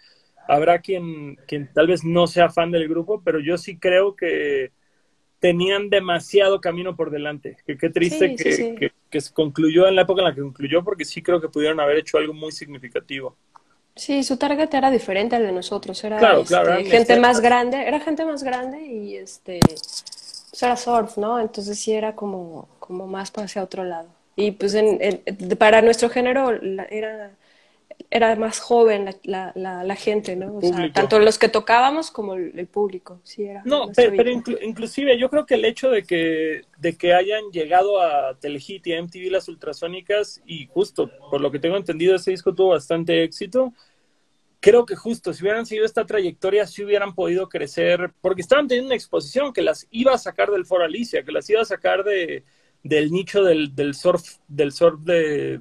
Habrá 0.49 0.80
quien, 0.80 1.36
quien 1.47 1.72
tal 1.72 1.86
vez 1.86 2.05
no 2.05 2.26
sea 2.26 2.51
fan 2.51 2.70
del 2.70 2.88
grupo, 2.88 3.22
pero 3.24 3.40
yo 3.40 3.57
sí 3.59 3.78
creo 3.78 4.16
que 4.16 4.72
tenían 5.38 5.90
demasiado 5.90 6.61
camino 6.61 6.95
por 6.97 7.11
delante. 7.11 7.57
Que 7.66 7.76
qué 7.76 7.90
triste 7.90 8.36
que, 8.36 8.93
Que, 9.11 9.20
se 9.20 9.32
concluyó 9.32 9.86
en 9.86 9.97
la 9.97 10.03
época 10.03 10.22
en 10.22 10.28
la 10.28 10.34
que 10.34 10.40
concluyó, 10.40 10.84
porque 10.84 11.05
sí 11.05 11.22
creo 11.22 11.40
que 11.40 11.49
pudieron 11.49 11.80
haber 11.80 11.99
hecho 11.99 12.18
algo 12.18 12.32
muy 12.32 12.53
significativo. 12.53 13.36
Sí, 13.95 14.22
su 14.22 14.38
target 14.38 14.72
era 14.72 14.90
diferente 14.90 15.36
al 15.36 15.43
de 15.43 15.53
nosotros. 15.53 16.03
Era 16.05 16.38
este, 16.38 16.84
gente 16.84 17.20
más 17.20 17.40
grande, 17.40 17.86
era 17.86 18.01
gente 18.01 18.24
más 18.24 18.43
grande 18.43 18.80
y 18.86 19.16
este 19.16 19.61
pues 20.53 20.62
era 20.62 20.76
surf, 20.76 21.16
¿no? 21.18 21.40
Entonces 21.40 21.78
sí 21.78 21.93
era 21.93 22.14
como, 22.14 22.68
como 22.78 23.07
más 23.07 23.32
hacia 23.34 23.62
otro 23.62 23.84
lado. 23.84 24.09
Y 24.36 24.53
pues 24.53 24.74
en, 24.74 25.22
para 25.59 25.82
nuestro 25.82 26.09
género 26.09 26.51
era, 26.90 27.32
era 28.11 28.36
más 28.36 28.61
joven 28.61 29.07
la, 29.24 29.53
la, 29.55 29.84
la 29.84 29.97
gente, 29.97 30.36
¿no? 30.36 30.57
O 30.57 30.61
sea, 30.61 30.93
tanto 30.93 31.18
los 31.18 31.38
que 31.38 31.49
tocábamos 31.49 32.11
como 32.11 32.34
el, 32.34 32.66
público, 32.66 33.20
sí 33.22 33.45
era. 33.45 33.62
No, 33.64 33.90
pero, 33.95 34.30
inclusive 34.62 35.18
yo 35.18 35.30
creo 35.30 35.47
que 35.47 35.55
el 35.55 35.64
hecho 35.64 35.90
de 35.90 36.05
que, 36.05 36.62
de 36.78 36.97
que 36.97 37.14
hayan 37.14 37.51
llegado 37.53 38.01
a 38.01 38.36
Telehit 38.38 38.86
y 38.86 38.93
a 38.93 39.03
MTV 39.03 39.30
las 39.30 39.49
ultrasónicas 39.49 40.43
y 40.47 40.66
justo, 40.66 41.11
por 41.30 41.40
lo 41.40 41.51
que 41.51 41.59
tengo 41.59 41.76
entendido, 41.76 42.16
ese 42.16 42.30
disco 42.30 42.55
tuvo 42.55 42.70
bastante 42.70 43.24
éxito, 43.24 43.72
creo 44.61 44.86
que 44.86 44.95
justo 44.95 45.32
si 45.32 45.43
hubieran 45.43 45.66
seguido 45.66 45.86
esta 45.86 46.07
trayectoria, 46.07 46.66
sí 46.66 46.84
hubieran 46.84 47.14
podido 47.14 47.49
crecer, 47.49 48.12
porque 48.20 48.43
estaban 48.43 48.68
teniendo 48.68 48.88
una 48.88 48.97
exposición 48.97 49.53
que 49.53 49.62
las 49.62 49.86
iba 49.90 50.12
a 50.12 50.18
sacar 50.18 50.51
del 50.51 50.66
Foro 50.66 50.84
Alicia, 50.84 51.24
que 51.24 51.32
las 51.32 51.49
iba 51.51 51.62
a 51.62 51.64
sacar 51.64 52.05
de, 52.05 52.45
del 52.82 53.11
nicho 53.11 53.43
del, 53.43 53.74
del 53.74 53.95
surf, 53.95 54.36
del 54.49 54.72
surf 54.72 55.01
de, 55.01 55.61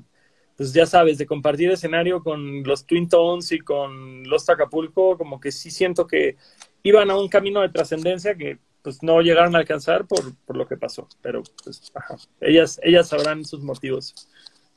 pues 0.61 0.73
ya 0.73 0.85
sabes, 0.85 1.17
de 1.17 1.25
compartir 1.25 1.71
escenario 1.71 2.21
con 2.21 2.61
los 2.61 2.85
Twin 2.85 3.09
Tones 3.09 3.51
y 3.51 3.57
con 3.57 4.29
los 4.29 4.47
Acapulco, 4.47 5.17
como 5.17 5.39
que 5.39 5.51
sí 5.51 5.71
siento 5.71 6.05
que 6.05 6.35
iban 6.83 7.09
a 7.09 7.17
un 7.17 7.29
camino 7.29 7.61
de 7.61 7.69
trascendencia 7.69 8.35
que 8.35 8.59
pues 8.83 9.01
no 9.01 9.21
llegaron 9.21 9.55
a 9.55 9.57
alcanzar 9.57 10.05
por, 10.05 10.35
por 10.45 10.55
lo 10.55 10.67
que 10.67 10.77
pasó, 10.77 11.07
pero 11.23 11.41
pues 11.63 11.91
ajá, 11.95 12.15
ellas, 12.41 12.79
ellas 12.83 13.09
sabrán 13.09 13.43
sus 13.43 13.63
motivos. 13.63 14.13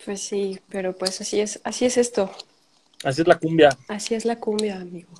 Pues 0.03 0.22
sí, 0.22 0.59
pero 0.70 0.97
pues 0.97 1.20
así 1.20 1.41
es, 1.41 1.61
así 1.64 1.85
es 1.85 1.99
esto. 1.99 2.30
Así 3.05 3.20
es 3.20 3.28
la 3.28 3.39
cumbia. 3.39 3.68
Así 3.87 4.14
es 4.14 4.24
la 4.24 4.41
cumbia, 4.41 4.80
amigo. 4.80 5.11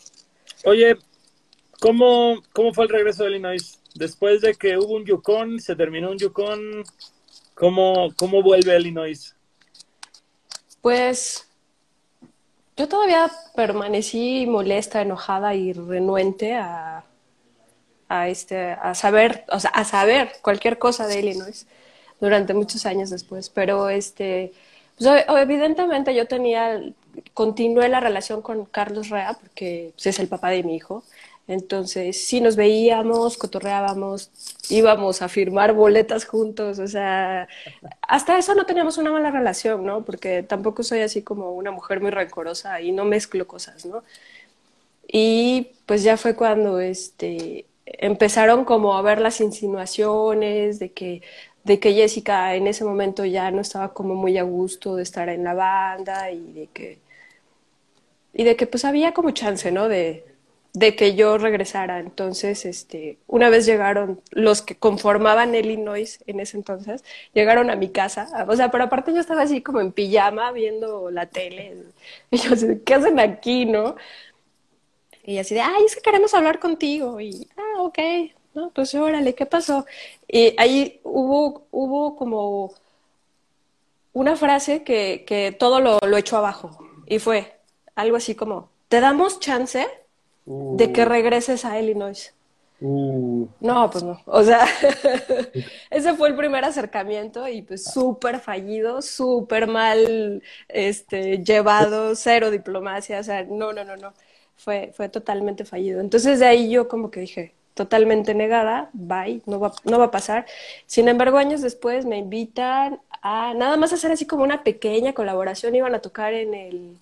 Oye, 0.65 0.97
¿cómo, 1.79 2.43
cómo 2.55 2.73
fue 2.73 2.85
el 2.85 2.91
regreso 2.91 3.25
de 3.25 3.33
Illinois? 3.33 3.81
Después 3.95 4.41
de 4.41 4.55
que 4.55 4.79
hubo 4.79 4.95
un 4.95 5.05
Yukon, 5.05 5.61
se 5.61 5.77
terminó 5.77 6.11
un 6.11 6.17
Yukon, 6.17 6.85
¿cómo, 7.53 8.15
cómo 8.17 8.43
vuelve 8.43 8.81
Illinois? 8.81 9.37
Pues 10.85 11.49
yo 12.76 12.89
todavía 12.89 13.30
permanecí 13.55 14.45
molesta, 14.47 15.01
enojada 15.01 15.55
y 15.55 15.72
renuente 15.72 16.57
a, 16.57 17.05
a, 18.11 18.28
este, 18.28 18.72
a 18.72 18.95
saber, 18.95 19.47
o 19.51 19.59
sea, 19.61 19.70
a 19.70 19.85
saber 19.87 20.32
cualquier 20.43 20.78
cosa 20.78 21.07
de 21.07 21.20
Illinois. 21.20 21.66
durante 22.20 22.55
muchos 22.55 22.87
años 22.87 23.11
después. 23.11 23.51
Pero 23.51 23.89
este, 23.91 24.53
pues, 24.99 25.24
evidentemente 25.28 26.14
yo 26.14 26.26
tenía, 26.28 26.82
continué 27.35 27.89
la 27.89 28.01
relación 28.01 28.43
con 28.43 28.66
Carlos 28.66 29.11
Rea, 29.11 29.35
porque 29.41 29.93
pues, 29.95 30.09
es 30.09 30.18
el 30.18 30.28
papá 30.28 30.51
de 30.51 30.64
mi 30.64 30.76
hijo. 30.76 31.05
Entonces, 31.47 32.24
sí 32.26 32.40
nos 32.40 32.57
veíamos, 32.57 33.36
cotorreábamos, 33.36 34.30
íbamos 34.70 35.20
a 35.22 35.28
firmar 35.28 35.74
boletas 35.74 36.24
juntos, 36.24 36.78
o 36.78 36.86
sea, 36.88 37.49
hasta 38.03 38.38
eso 38.38 38.55
no 38.55 38.64
teníamos 38.66 38.97
una 38.99 39.12
mala 39.12 39.30
relación, 39.30 39.84
¿no? 39.84 40.05
Porque 40.05 40.42
tampoco 40.42 40.82
soy 40.82 41.01
así 41.01 41.22
como 41.22 41.53
una 41.53 41.70
mujer 41.70 42.01
muy 42.01 42.11
rencorosa 42.11 42.80
y 42.80 42.92
no 42.92 43.05
mezclo 43.05 43.47
cosas, 43.47 43.84
¿no? 43.84 44.03
Y 45.07 45.72
pues 45.86 46.03
ya 46.03 46.16
fue 46.16 46.34
cuando 46.36 46.80
este, 46.80 47.66
empezaron 47.86 48.64
como 48.64 48.97
a 48.97 49.03
ver 49.03 49.20
las 49.20 49.40
insinuaciones 49.40 50.78
de 50.78 50.92
que, 50.92 51.22
de 51.64 51.78
que 51.80 51.95
Jessica 51.95 52.55
en 52.57 52.66
ese 52.66 52.84
momento 52.84 53.24
ya 53.24 53.51
no 53.51 53.61
estaba 53.61 53.92
como 53.95 54.14
muy 54.14 54.38
a 54.38 54.42
gusto 54.45 54.97
de 54.97 55.03
estar 55.03 55.28
en 55.28 55.45
la 55.45 55.55
banda 55.55 56.30
y 56.30 56.53
de 56.53 56.66
que, 56.68 56.99
y 58.32 58.45
de 58.45 58.57
que 58.57 58.66
pues 58.66 58.84
había 58.84 59.12
como 59.14 59.30
chance, 59.30 59.70
¿no? 59.72 59.88
De, 59.88 60.34
de 60.75 60.97
que 60.97 61.14
yo 61.14 61.39
regresara. 61.39 62.01
Entonces, 62.01 62.66
este, 62.66 63.18
una 63.27 63.49
vez 63.49 63.64
llegaron 63.64 64.20
los 64.31 64.61
que 64.62 64.77
conformaban 64.77 65.55
Illinois 65.55 66.22
en 66.27 66.41
ese 66.41 66.57
entonces, 66.57 67.05
llegaron 67.33 67.70
a 67.70 67.77
mi 67.77 67.89
casa, 67.91 68.29
o 68.49 68.57
sea, 68.57 68.70
pero 68.70 68.85
aparte 68.85 69.14
yo 69.14 69.20
estaba 69.20 69.43
así 69.43 69.62
como 69.62 69.81
en 69.81 69.93
pijama 69.93 70.53
viendo 70.53 71.11
la 71.11 71.27
tele, 71.27 71.77
y 72.31 72.39
yo 72.39 72.53
así, 72.55 72.66
¿qué 72.85 72.95
hacen 72.95 73.20
aquí, 73.20 73.66
no? 73.66 73.97
Y 75.25 75.39
así 75.39 75.55
de, 75.55 75.61
ay, 75.62 75.85
es 75.87 75.97
que 75.97 76.03
queremos 76.03 76.35
hablar 76.35 76.61
contigo. 76.61 77.20
Y, 77.20 77.49
ah, 77.57 77.83
ok, 77.83 77.99
no, 78.55 78.70
pues 78.70 78.95
órale, 78.95 79.35
¿qué 79.35 79.47
pasó? 79.47 79.87
Y 80.29 80.55
ahí 80.59 81.01
hubo, 81.05 81.66
hubo 81.70 82.16
como 82.16 82.75
una 84.12 84.37
frase 84.37 84.85
que, 84.85 85.25
que 85.27 85.53
todo 85.53 85.81
lo, 85.81 85.99
lo 86.07 86.16
echó 86.18 86.37
abajo. 86.37 86.79
Y 87.07 87.18
fue 87.20 87.59
algo 87.95 88.16
así 88.16 88.35
como, 88.35 88.70
te 88.89 89.01
damos 89.01 89.41
chance 89.41 89.89
de 90.47 90.92
que 90.92 91.03
uh. 91.03 91.07
regreses 91.07 91.64
a 91.64 91.80
Illinois. 91.80 92.34
Uh. 92.80 93.47
No, 93.61 93.90
pues 93.90 94.05
no. 94.05 94.20
O 94.26 94.42
sea, 94.42 94.66
ese 95.90 96.14
fue 96.14 96.28
el 96.28 96.36
primer 96.36 96.64
acercamiento 96.64 97.47
y 97.49 97.62
pues 97.62 97.84
súper 97.84 98.40
fallido, 98.40 99.01
súper 99.01 99.66
mal 99.66 100.42
este, 100.68 101.42
llevado, 101.42 102.14
cero 102.14 102.51
diplomacia, 102.51 103.20
o 103.20 103.22
sea, 103.22 103.45
no, 103.45 103.72
no, 103.72 103.84
no, 103.84 103.97
no 103.97 104.12
fue, 104.57 104.92
fue 104.95 105.09
totalmente 105.09 105.64
fallido. 105.64 106.01
Entonces 106.01 106.40
de 106.40 106.47
ahí 106.47 106.70
yo 106.70 106.88
como 106.88 107.11
que 107.11 107.20
dije, 107.20 107.55
totalmente 107.74 108.34
negada, 108.34 108.90
bye, 108.92 109.42
no 109.47 109.61
va, 109.61 109.72
no 109.84 109.99
va 109.99 110.07
a 110.07 110.11
pasar. 110.11 110.47
Sin 110.86 111.09
embargo, 111.09 111.38
años 111.38 111.61
después 111.62 112.07
me 112.07 112.18
invitan 112.18 113.01
a 113.22 113.55
nada 113.55 113.76
más 113.76 113.92
hacer 113.92 114.12
así 114.12 114.26
como 114.26 114.45
una 114.45 114.64
pequeña 114.64 115.12
colaboración, 115.14 115.74
iban 115.74 115.95
a 115.95 116.01
tocar 116.01 116.34
en 116.34 116.55
el 116.55 116.99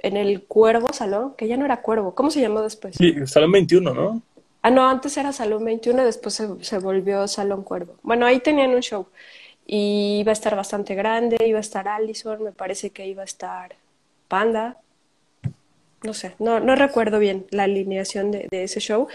en 0.00 0.16
el 0.16 0.44
Cuervo 0.44 0.92
Salón, 0.92 1.34
que 1.36 1.48
ya 1.48 1.56
no 1.56 1.64
era 1.64 1.82
Cuervo, 1.82 2.14
¿cómo 2.14 2.30
se 2.30 2.40
llamó 2.40 2.62
después? 2.62 2.96
Sí, 2.96 3.14
Salón 3.26 3.52
21, 3.52 3.94
¿no? 3.94 4.22
Ah, 4.62 4.70
no, 4.70 4.88
antes 4.88 5.16
era 5.16 5.32
Salón 5.32 5.64
21, 5.64 6.04
después 6.04 6.34
se, 6.34 6.48
se 6.62 6.78
volvió 6.78 7.26
Salón 7.28 7.62
Cuervo. 7.62 7.94
Bueno, 8.02 8.26
ahí 8.26 8.40
tenían 8.40 8.70
un 8.70 8.80
show 8.80 9.06
y 9.66 10.18
iba 10.20 10.30
a 10.30 10.32
estar 10.32 10.54
bastante 10.56 10.94
grande, 10.94 11.36
iba 11.46 11.58
a 11.58 11.60
estar 11.60 11.88
Allison, 11.88 12.42
me 12.42 12.52
parece 12.52 12.90
que 12.90 13.06
iba 13.06 13.22
a 13.22 13.24
estar 13.24 13.74
Panda, 14.28 14.76
no 16.02 16.14
sé, 16.14 16.34
no, 16.38 16.60
no 16.60 16.76
recuerdo 16.76 17.18
bien 17.18 17.46
la 17.50 17.64
alineación 17.64 18.30
de, 18.30 18.48
ese 18.50 18.80
show. 18.80 19.08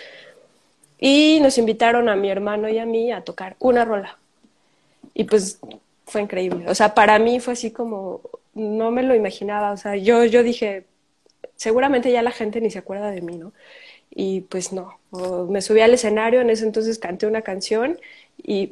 Y 1.00 1.40
nos 1.42 1.58
invitaron 1.58 2.10
a 2.10 2.16
mi 2.16 2.30
hermano 2.30 2.70
y 2.70 2.78
a 2.78 2.86
mí 2.86 3.12
a 3.12 3.24
tocar 3.24 3.56
una 3.60 3.86
rola. 3.86 4.18
Y 5.14 5.24
pues 5.24 5.60
fue 6.06 6.22
increíble. 6.22 6.70
O 6.70 6.76
sea, 6.76 6.94
para 6.94 7.18
mí 7.18 7.40
fue 7.40 7.54
así 7.54 7.72
como, 7.72 8.22
no 8.54 8.92
me 8.92 9.04
lo 9.04 9.16
imaginaba. 9.16 9.72
O 9.72 9.78
sea, 9.78 9.96
yo, 9.96 10.26
yo 10.26 10.44
dije, 10.44 10.86
seguramente 11.56 12.12
ya 12.12 12.22
la 12.22 12.32
gente 12.32 12.62
ni 12.62 12.72
se 12.72 12.80
acuerda 12.80 13.12
de 13.12 13.22
mí, 13.22 13.38
¿no? 13.38 13.54
Y 14.10 14.42
pues 14.42 14.74
no, 14.74 15.00
me 15.50 15.62
subí 15.62 15.82
al 15.82 15.94
escenario, 15.94 16.42
en 16.42 16.50
ese 16.50 16.66
entonces 16.66 17.00
canté 17.00 17.28
una 17.28 17.42
canción 17.44 18.00
y 18.38 18.72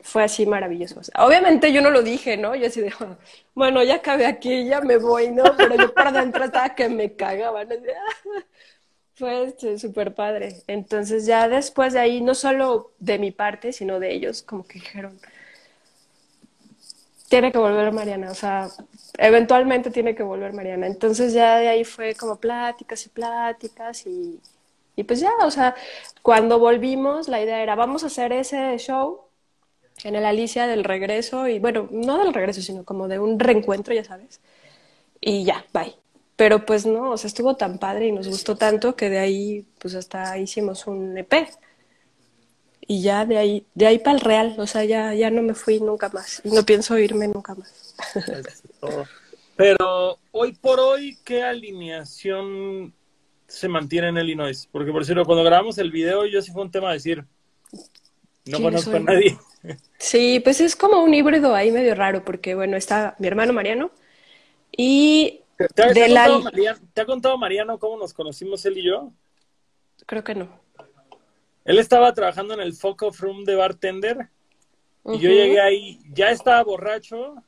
fue 0.00 0.22
así 0.24 0.46
maravilloso. 0.46 1.00
obviamente 1.18 1.72
yo 1.72 1.82
no 1.82 1.90
lo 1.90 2.02
dije, 2.02 2.36
¿no? 2.36 2.54
Yo 2.54 2.68
así 2.68 2.80
de, 2.80 2.92
bueno, 3.54 3.82
ya 3.82 3.96
acabé 3.96 4.26
aquí, 4.26 4.66
ya 4.66 4.80
me 4.80 4.98
voy, 4.98 5.30
¿no? 5.30 5.44
Pero 5.56 5.76
yo 5.76 5.94
por 5.94 6.12
dentro 6.12 6.44
estaba 6.44 6.74
que 6.74 6.88
me 6.88 7.14
cagaban. 7.14 7.68
fue 9.14 9.44
este, 9.44 9.78
súper 9.78 10.14
padre. 10.14 10.62
Entonces 10.66 11.26
ya 11.26 11.48
después 11.48 11.94
de 11.94 12.00
ahí, 12.00 12.20
no 12.20 12.34
solo 12.34 12.92
de 12.98 13.18
mi 13.18 13.32
parte, 13.32 13.72
sino 13.72 13.98
de 13.98 14.12
ellos, 14.14 14.42
como 14.42 14.66
que 14.66 14.74
dijeron, 14.74 15.18
tiene 17.28 17.50
que 17.50 17.58
volver 17.58 17.92
Mariana, 17.92 18.30
o 18.30 18.34
sea, 18.34 18.68
eventualmente 19.18 19.90
tiene 19.90 20.14
que 20.14 20.22
volver 20.22 20.52
Mariana. 20.52 20.86
Entonces 20.86 21.32
ya 21.32 21.58
de 21.58 21.68
ahí 21.68 21.84
fue 21.84 22.14
como 22.14 22.36
pláticas 22.36 23.04
y 23.06 23.08
pláticas 23.10 24.06
y, 24.06 24.40
y 24.96 25.04
pues 25.04 25.20
ya, 25.20 25.32
o 25.42 25.50
sea, 25.50 25.74
cuando 26.22 26.58
volvimos, 26.58 27.28
la 27.28 27.42
idea 27.42 27.62
era, 27.62 27.74
vamos 27.74 28.04
a 28.04 28.06
hacer 28.08 28.32
ese 28.32 28.76
show 28.78 29.26
en 30.04 30.14
el 30.14 30.24
Alicia 30.24 30.66
del 30.66 30.84
regreso, 30.84 31.48
y 31.48 31.58
bueno, 31.58 31.88
no 31.90 32.18
del 32.22 32.34
regreso, 32.34 32.60
sino 32.62 32.84
como 32.84 33.08
de 33.08 33.18
un 33.18 33.38
reencuentro, 33.38 33.94
ya 33.94 34.04
sabes. 34.04 34.40
Y 35.20 35.44
ya, 35.44 35.64
bye. 35.72 35.94
Pero 36.36 36.66
pues 36.66 36.84
no, 36.84 37.12
o 37.12 37.16
sea, 37.16 37.28
estuvo 37.28 37.56
tan 37.56 37.78
padre 37.78 38.08
y 38.08 38.12
nos 38.12 38.28
gustó 38.28 38.56
tanto 38.56 38.94
que 38.94 39.08
de 39.08 39.18
ahí, 39.18 39.66
pues 39.78 39.94
hasta 39.94 40.36
hicimos 40.38 40.86
un 40.86 41.16
EP. 41.16 41.48
Y 42.86 43.02
ya 43.02 43.24
de 43.24 43.38
ahí, 43.38 43.66
de 43.74 43.86
ahí 43.86 43.98
para 43.98 44.16
el 44.16 44.20
real, 44.20 44.54
o 44.58 44.66
sea, 44.66 44.84
ya, 44.84 45.14
ya 45.14 45.30
no 45.30 45.42
me 45.42 45.54
fui 45.54 45.80
nunca 45.80 46.08
más. 46.10 46.42
No 46.44 46.62
pienso 46.64 46.98
irme 46.98 47.26
nunca 47.28 47.54
más. 47.54 47.94
Pero 49.56 50.18
hoy 50.32 50.52
por 50.52 50.80
hoy, 50.80 51.18
¿qué 51.24 51.42
alineación 51.42 52.94
se 53.46 53.68
mantiene 53.68 54.08
en 54.08 54.18
Illinois? 54.18 54.68
Porque 54.70 54.92
por 54.92 55.04
cierto, 55.04 55.24
cuando 55.24 55.44
grabamos 55.44 55.78
el 55.78 55.90
video, 55.90 56.26
yo 56.26 56.42
sí 56.42 56.52
fue 56.52 56.62
un 56.62 56.70
tema 56.70 56.88
de 56.88 56.94
decir, 56.94 57.24
no 58.44 58.60
conozco 58.60 58.96
a 58.96 59.00
nadie. 59.00 59.38
Sí, 59.98 60.40
pues 60.44 60.60
es 60.60 60.76
como 60.76 61.02
un 61.02 61.12
híbrido 61.12 61.54
ahí 61.54 61.72
medio 61.72 61.94
raro, 61.94 62.24
porque 62.24 62.54
bueno, 62.54 62.76
está 62.76 63.16
mi 63.18 63.26
hermano 63.26 63.52
Mariano 63.52 63.90
y... 64.70 65.40
¿Te, 65.74 65.82
ha, 65.82 67.06
contado 67.06 67.38
Mariano, 67.38 67.78
cómo 67.78 67.96
nos 67.96 68.12
conocimos 68.12 68.64
él 68.66 68.78
y 68.78 68.84
yo? 68.84 69.10
Creo 70.04 70.22
que 70.22 70.34
no. 70.34 70.48
Él 71.64 71.78
estaba 71.78 72.12
trabajando 72.12 72.54
en 72.54 72.60
el 72.60 72.74
Focus 72.74 73.18
Room 73.18 73.44
de 73.44 73.56
bartender 73.56 74.28
y 75.06 75.18
yo 75.18 75.30
llegué 75.30 75.60
ahí, 75.60 75.98
ya 76.12 76.30
estaba 76.30 76.62
borracho. 76.62 77.42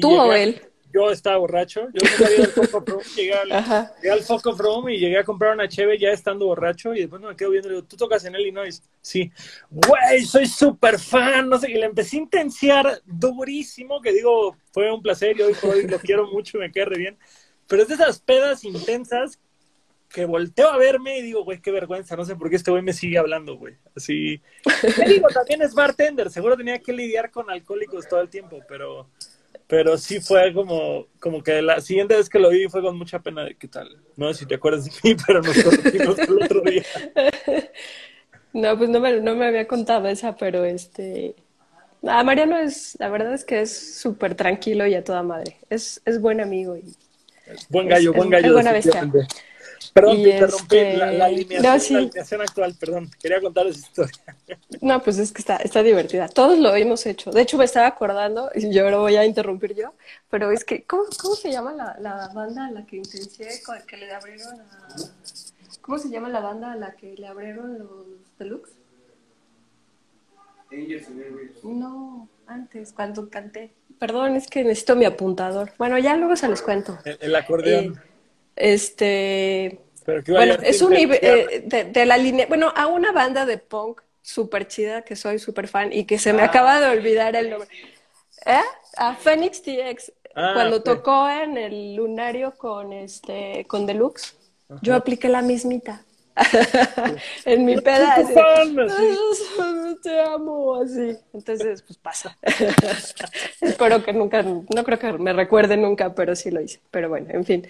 ¿Tú 0.00 0.16
o 0.16 0.32
él? 0.32 0.60
yo 0.94 1.10
estaba 1.10 1.38
borracho, 1.38 1.88
yo 1.92 2.00
al 2.24 2.46
Foco 2.46 2.84
Room, 2.86 3.02
llegué 3.16 3.34
al, 3.34 3.48
llegué 3.96 4.10
al 4.12 4.22
Foco 4.22 4.52
Room 4.52 4.90
y 4.90 4.98
llegué 4.98 5.18
a 5.18 5.24
comprar 5.24 5.52
una 5.52 5.66
cheve 5.66 5.98
ya 5.98 6.10
estando 6.10 6.46
borracho 6.46 6.94
y 6.94 7.00
después 7.00 7.20
me 7.20 7.34
quedo 7.34 7.50
viendo 7.50 7.68
y 7.68 7.72
digo, 7.72 7.84
¿tú 7.84 7.96
tocas 7.96 8.24
en 8.24 8.36
Illinois? 8.36 8.80
Sí, 9.00 9.32
güey, 9.70 10.24
soy 10.24 10.46
súper 10.46 11.00
fan, 11.00 11.48
no 11.48 11.58
sé, 11.58 11.72
y 11.72 11.74
le 11.74 11.86
empecé 11.86 12.16
a 12.16 12.20
intenciar 12.20 13.02
durísimo, 13.04 14.00
que 14.00 14.12
digo, 14.12 14.56
fue 14.72 14.92
un 14.92 15.02
placer 15.02 15.36
y 15.36 15.42
hoy 15.42 15.54
por 15.54 15.70
hoy 15.70 15.88
lo 15.88 15.98
quiero 15.98 16.28
mucho 16.30 16.58
y 16.58 16.60
me 16.60 16.70
quedé 16.70 16.84
re 16.84 16.98
bien, 16.98 17.18
pero 17.66 17.82
es 17.82 17.88
de 17.88 17.94
esas 17.94 18.20
pedas 18.20 18.62
intensas 18.62 19.40
que 20.08 20.26
volteo 20.26 20.70
a 20.70 20.76
verme 20.76 21.18
y 21.18 21.22
digo, 21.22 21.42
güey, 21.42 21.60
qué 21.60 21.72
vergüenza, 21.72 22.14
no 22.14 22.24
sé 22.24 22.36
por 22.36 22.48
qué 22.48 22.54
este 22.54 22.70
güey 22.70 22.84
me 22.84 22.92
sigue 22.92 23.18
hablando, 23.18 23.56
güey. 23.56 23.74
Así. 23.96 24.40
Te 24.80 25.08
digo, 25.08 25.26
también 25.26 25.60
es 25.60 25.74
bartender, 25.74 26.30
seguro 26.30 26.56
tenía 26.56 26.78
que 26.78 26.92
lidiar 26.92 27.32
con 27.32 27.50
alcohólicos 27.50 28.06
todo 28.06 28.20
el 28.20 28.28
tiempo, 28.28 28.60
pero 28.68 29.08
pero 29.74 29.98
sí 29.98 30.20
fue 30.20 30.54
como, 30.54 31.08
como 31.18 31.42
que 31.42 31.60
la 31.60 31.80
siguiente 31.80 32.14
vez 32.14 32.28
que 32.28 32.38
lo 32.38 32.50
vi 32.50 32.68
fue 32.68 32.80
con 32.80 32.96
mucha 32.96 33.18
pena 33.18 33.42
de 33.42 33.56
qué 33.56 33.66
tal. 33.66 33.88
No 34.16 34.32
sé 34.32 34.40
si 34.40 34.46
te 34.46 34.54
acuerdas 34.54 34.84
de 34.84 34.92
mí, 35.02 35.16
pero 35.26 35.42
nos 35.42 35.62
conocimos 35.64 36.18
el 36.18 36.42
otro 36.42 36.60
día. 36.60 36.84
No, 38.52 38.78
pues 38.78 38.88
no 38.88 39.00
me, 39.00 39.20
no 39.20 39.34
me 39.34 39.48
había 39.48 39.66
contado 39.66 40.06
esa, 40.06 40.36
pero 40.36 40.64
este... 40.64 41.34
Ah, 42.06 42.22
Mariano 42.22 42.56
es, 42.56 42.96
la 43.00 43.08
verdad 43.08 43.34
es 43.34 43.44
que 43.44 43.62
es 43.62 43.98
súper 43.98 44.36
tranquilo 44.36 44.86
y 44.86 44.94
a 44.94 45.02
toda 45.02 45.24
madre. 45.24 45.56
Es, 45.70 46.00
es 46.04 46.20
buen 46.20 46.40
amigo 46.40 46.76
y... 46.76 46.94
Buen 47.68 47.88
gallo, 47.88 48.12
buen 48.12 48.30
gallo. 48.30 48.46
Es 48.46 48.52
buena 48.52 48.70
bestia. 48.70 49.10
Perdón, 49.92 50.22
te 50.22 50.30
interrumpí 50.30 50.76
la, 50.76 51.12
la, 51.12 51.30
este, 51.30 51.56
alineación, 51.56 51.98
la, 51.98 52.02
alineación, 52.04 52.40
actual, 52.40 52.74
perdón, 52.78 53.10
quería 53.20 53.40
contar 53.40 53.66
esa 53.66 53.80
historia. 53.80 54.36
No, 54.80 55.02
pues 55.02 55.18
es 55.18 55.32
que 55.32 55.40
está, 55.40 55.56
está 55.56 55.82
divertida. 55.82 56.28
Todos 56.28 56.58
lo 56.58 56.74
hemos 56.74 57.06
hecho. 57.06 57.30
De 57.30 57.42
hecho, 57.42 57.58
me 57.58 57.64
estaba 57.64 57.86
acordando, 57.86 58.50
y 58.54 58.72
yo 58.72 58.84
ahora 58.84 58.98
voy 58.98 59.16
a 59.16 59.24
interrumpir 59.24 59.74
yo, 59.74 59.94
pero 60.30 60.50
es 60.50 60.64
que, 60.64 60.84
¿cómo, 60.84 61.04
cómo 61.20 61.34
se 61.34 61.50
llama 61.50 61.72
la, 61.72 61.96
la 62.00 62.28
banda 62.34 62.66
a 62.66 62.70
la 62.70 62.86
que 62.86 62.96
intencié, 62.96 63.48
que 63.86 63.96
le 63.96 64.12
abrieron 64.12 64.60
a... 64.60 64.88
¿Cómo 65.80 65.98
se 65.98 66.08
llama 66.08 66.30
la 66.30 66.40
banda 66.40 66.72
a 66.72 66.76
la 66.76 66.92
que 66.92 67.14
le 67.14 67.26
abrieron 67.26 67.78
los 67.78 68.06
Deluxe? 68.38 68.72
No, 71.62 72.28
antes, 72.46 72.92
cuando 72.92 73.28
canté. 73.28 73.72
Perdón, 73.98 74.36
es 74.36 74.48
que 74.48 74.64
necesito 74.64 74.96
mi 74.96 75.04
apuntador. 75.04 75.72
Bueno, 75.78 75.98
ya 75.98 76.16
luego 76.16 76.36
se 76.36 76.48
los 76.48 76.62
cuento. 76.62 76.98
El, 77.04 77.34
acordeón. 77.36 77.94
Eh, 77.94 78.13
este. 78.56 79.80
bueno, 80.26 80.54
es 80.62 80.82
un. 80.82 80.94
Eh, 80.94 81.64
de, 81.66 82.06
la 82.06 82.16
línea. 82.16 82.46
Bueno, 82.46 82.72
a 82.74 82.86
una 82.86 83.12
banda 83.12 83.46
de 83.46 83.58
punk 83.58 84.02
súper 84.22 84.66
chida, 84.68 85.02
que 85.02 85.16
soy 85.16 85.38
súper 85.38 85.68
fan 85.68 85.92
y 85.92 86.04
que 86.04 86.18
se 86.18 86.32
me 86.32 86.42
acaba 86.42 86.80
de 86.80 86.88
olvidar 86.88 87.36
el 87.36 87.50
nombre. 87.50 87.68
¿Eh? 88.46 88.58
A 88.96 89.14
Phoenix 89.14 89.62
TX. 89.62 90.12
Ah, 90.34 90.52
Cuando 90.54 90.82
tocó 90.82 91.28
en 91.28 91.56
el 91.56 91.94
lunario 91.94 92.52
con 92.56 92.92
este 92.92 93.64
con 93.68 93.86
Deluxe, 93.86 94.36
yo 94.82 94.94
apliqué 94.94 95.28
la 95.28 95.42
mismita. 95.42 96.04
en 97.44 97.64
mi 97.64 97.80
peda. 97.80 98.16
Super 98.16 98.34
fan, 98.34 98.80
así. 98.80 99.02
así, 99.60 99.96
Te 100.02 100.20
amo, 100.20 100.80
así. 100.82 101.16
Entonces, 101.32 101.82
pues 101.82 101.98
pasa. 101.98 102.36
Espero 103.60 104.02
que 104.04 104.12
nunca, 104.12 104.42
no 104.42 104.84
creo 104.84 104.98
que 104.98 105.12
me 105.12 105.32
recuerde 105.32 105.76
nunca, 105.76 106.14
pero 106.14 106.34
sí 106.34 106.50
lo 106.50 106.60
hice. 106.60 106.80
Pero 106.90 107.08
bueno, 107.08 107.28
en 107.30 107.44
fin. 107.44 107.68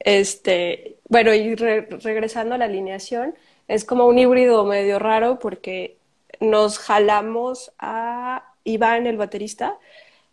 Este, 0.00 0.96
bueno, 1.08 1.32
y 1.34 1.54
re- 1.54 1.86
regresando 2.02 2.54
a 2.54 2.58
la 2.58 2.64
alineación, 2.66 3.34
es 3.68 3.84
como 3.84 4.06
un 4.06 4.18
híbrido 4.18 4.64
medio 4.64 4.98
raro 4.98 5.38
porque 5.38 5.96
nos 6.40 6.78
jalamos 6.78 7.72
a 7.78 8.54
Iván, 8.64 9.06
el 9.06 9.16
baterista, 9.16 9.78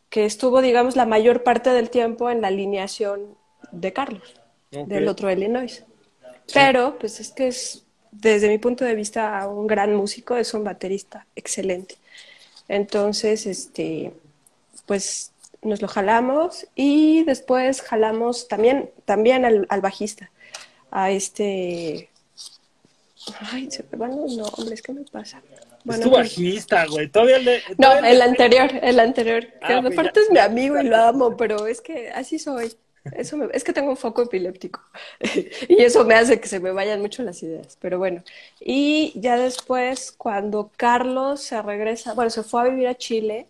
que 0.09 0.25
estuvo, 0.25 0.61
digamos, 0.61 0.95
la 0.95 1.05
mayor 1.05 1.43
parte 1.43 1.69
del 1.71 1.89
tiempo 1.89 2.29
en 2.29 2.41
la 2.41 2.47
alineación 2.47 3.35
de 3.71 3.93
Carlos, 3.93 4.35
del 4.71 5.07
otro 5.07 5.31
Illinois. 5.31 5.83
Pero, 6.53 6.97
pues 6.97 7.19
es 7.19 7.31
que 7.31 7.47
es, 7.47 7.85
desde 8.11 8.47
mi 8.47 8.57
punto 8.57 8.85
de 8.85 8.95
vista, 8.95 9.47
un 9.47 9.67
gran 9.67 9.95
músico, 9.95 10.37
es 10.37 10.53
un 10.53 10.63
baterista 10.63 11.27
excelente. 11.35 11.95
Entonces, 12.69 13.45
este, 13.45 14.13
pues 14.85 15.31
nos 15.61 15.81
lo 15.81 15.87
jalamos 15.87 16.67
y 16.75 17.23
después 17.25 17.81
jalamos 17.81 18.47
también, 18.47 18.91
también 19.05 19.45
al, 19.45 19.65
al 19.69 19.81
bajista, 19.81 20.31
a 20.91 21.11
este... 21.11 22.09
Ay, 23.51 23.69
se 23.71 23.83
me 23.91 23.97
van 23.97 24.15
los 24.15 24.31
nombres, 24.37 24.81
¿qué 24.81 24.93
me 24.93 25.03
pasa? 25.03 25.41
es 25.85 25.99
tu 25.99 26.09
bajista, 26.11 26.85
güey. 26.85 27.09
Todavía 27.09 27.39
le. 27.39 27.63
no, 27.77 27.93
el 27.93 28.17
le- 28.17 28.23
anterior, 28.23 28.69
el 28.81 28.99
anterior, 28.99 29.47
Ah, 29.61 29.77
aparte 29.77 30.19
ya. 30.19 30.21
es 30.21 30.31
mi 30.31 30.39
amigo 30.39 30.79
y 30.79 30.83
lo 30.83 30.95
amo, 30.97 31.35
pero 31.37 31.67
es 31.67 31.81
que 31.81 32.09
así 32.11 32.39
soy. 32.39 32.73
Eso 33.11 33.37
me- 33.37 33.47
es 33.53 33.63
que 33.63 33.71
tengo 33.73 33.89
un 33.89 33.97
foco 33.97 34.21
epiléptico 34.23 34.81
y 35.69 35.81
eso 35.81 36.03
me 36.03 36.13
hace 36.15 36.41
que 36.41 36.47
se 36.49 36.59
me 36.59 36.71
vayan 36.71 36.99
mucho 37.01 37.23
las 37.23 37.41
ideas, 37.41 37.77
pero 37.79 37.97
bueno. 37.99 38.21
Y 38.59 39.13
ya 39.15 39.37
después, 39.37 40.11
cuando 40.11 40.71
Carlos 40.75 41.41
se 41.41 41.61
regresa, 41.61 42.13
bueno, 42.13 42.29
se 42.29 42.43
fue 42.43 42.61
a 42.61 42.65
vivir 42.65 42.87
a 42.87 42.95
Chile, 42.95 43.47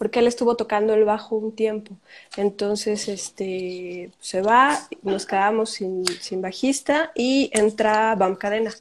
porque 0.00 0.20
él 0.20 0.26
estuvo 0.28 0.56
tocando 0.56 0.94
el 0.94 1.04
bajo 1.04 1.36
un 1.36 1.54
tiempo. 1.54 1.94
Entonces, 2.38 3.08
este, 3.08 4.10
se 4.20 4.42
va, 4.42 4.80
nos 5.04 5.26
quedamos 5.26 5.70
sin, 5.72 6.06
sin 6.22 6.42
bajista 6.42 7.12
y 7.14 7.50
entra 7.54 8.16
Bam 8.16 8.36
Cadena 8.36 8.72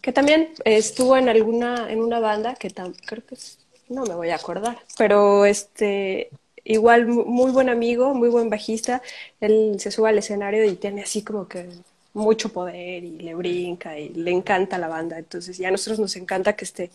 que 0.00 0.12
también 0.12 0.54
estuvo 0.64 1.16
en 1.16 1.28
alguna, 1.28 1.90
en 1.92 2.00
una 2.02 2.20
banda 2.20 2.54
que 2.54 2.70
tam- 2.70 2.94
creo 3.06 3.24
que 3.26 3.34
es- 3.36 3.58
no 3.88 4.04
me 4.04 4.14
voy 4.14 4.30
a 4.30 4.36
acordar, 4.36 4.78
pero 4.98 5.44
este, 5.44 6.30
igual 6.64 7.06
mu- 7.06 7.24
muy 7.24 7.50
buen 7.52 7.68
amigo, 7.68 8.14
muy 8.14 8.28
buen 8.28 8.50
bajista, 8.50 9.02
él 9.40 9.76
se 9.78 9.90
sube 9.90 10.08
al 10.10 10.18
escenario 10.18 10.64
y 10.64 10.74
tiene 10.76 11.02
así 11.02 11.22
como 11.22 11.46
que 11.48 11.68
mucho 12.14 12.50
poder 12.52 13.04
y 13.04 13.18
le 13.20 13.34
brinca 13.34 13.98
y 13.98 14.10
le 14.10 14.30
encanta 14.32 14.78
la 14.78 14.88
banda, 14.88 15.18
entonces 15.18 15.58
ya 15.58 15.68
a 15.68 15.70
nosotros 15.70 15.98
nos 16.00 16.16
encanta 16.16 16.54
que 16.56 16.64
esté. 16.64 16.90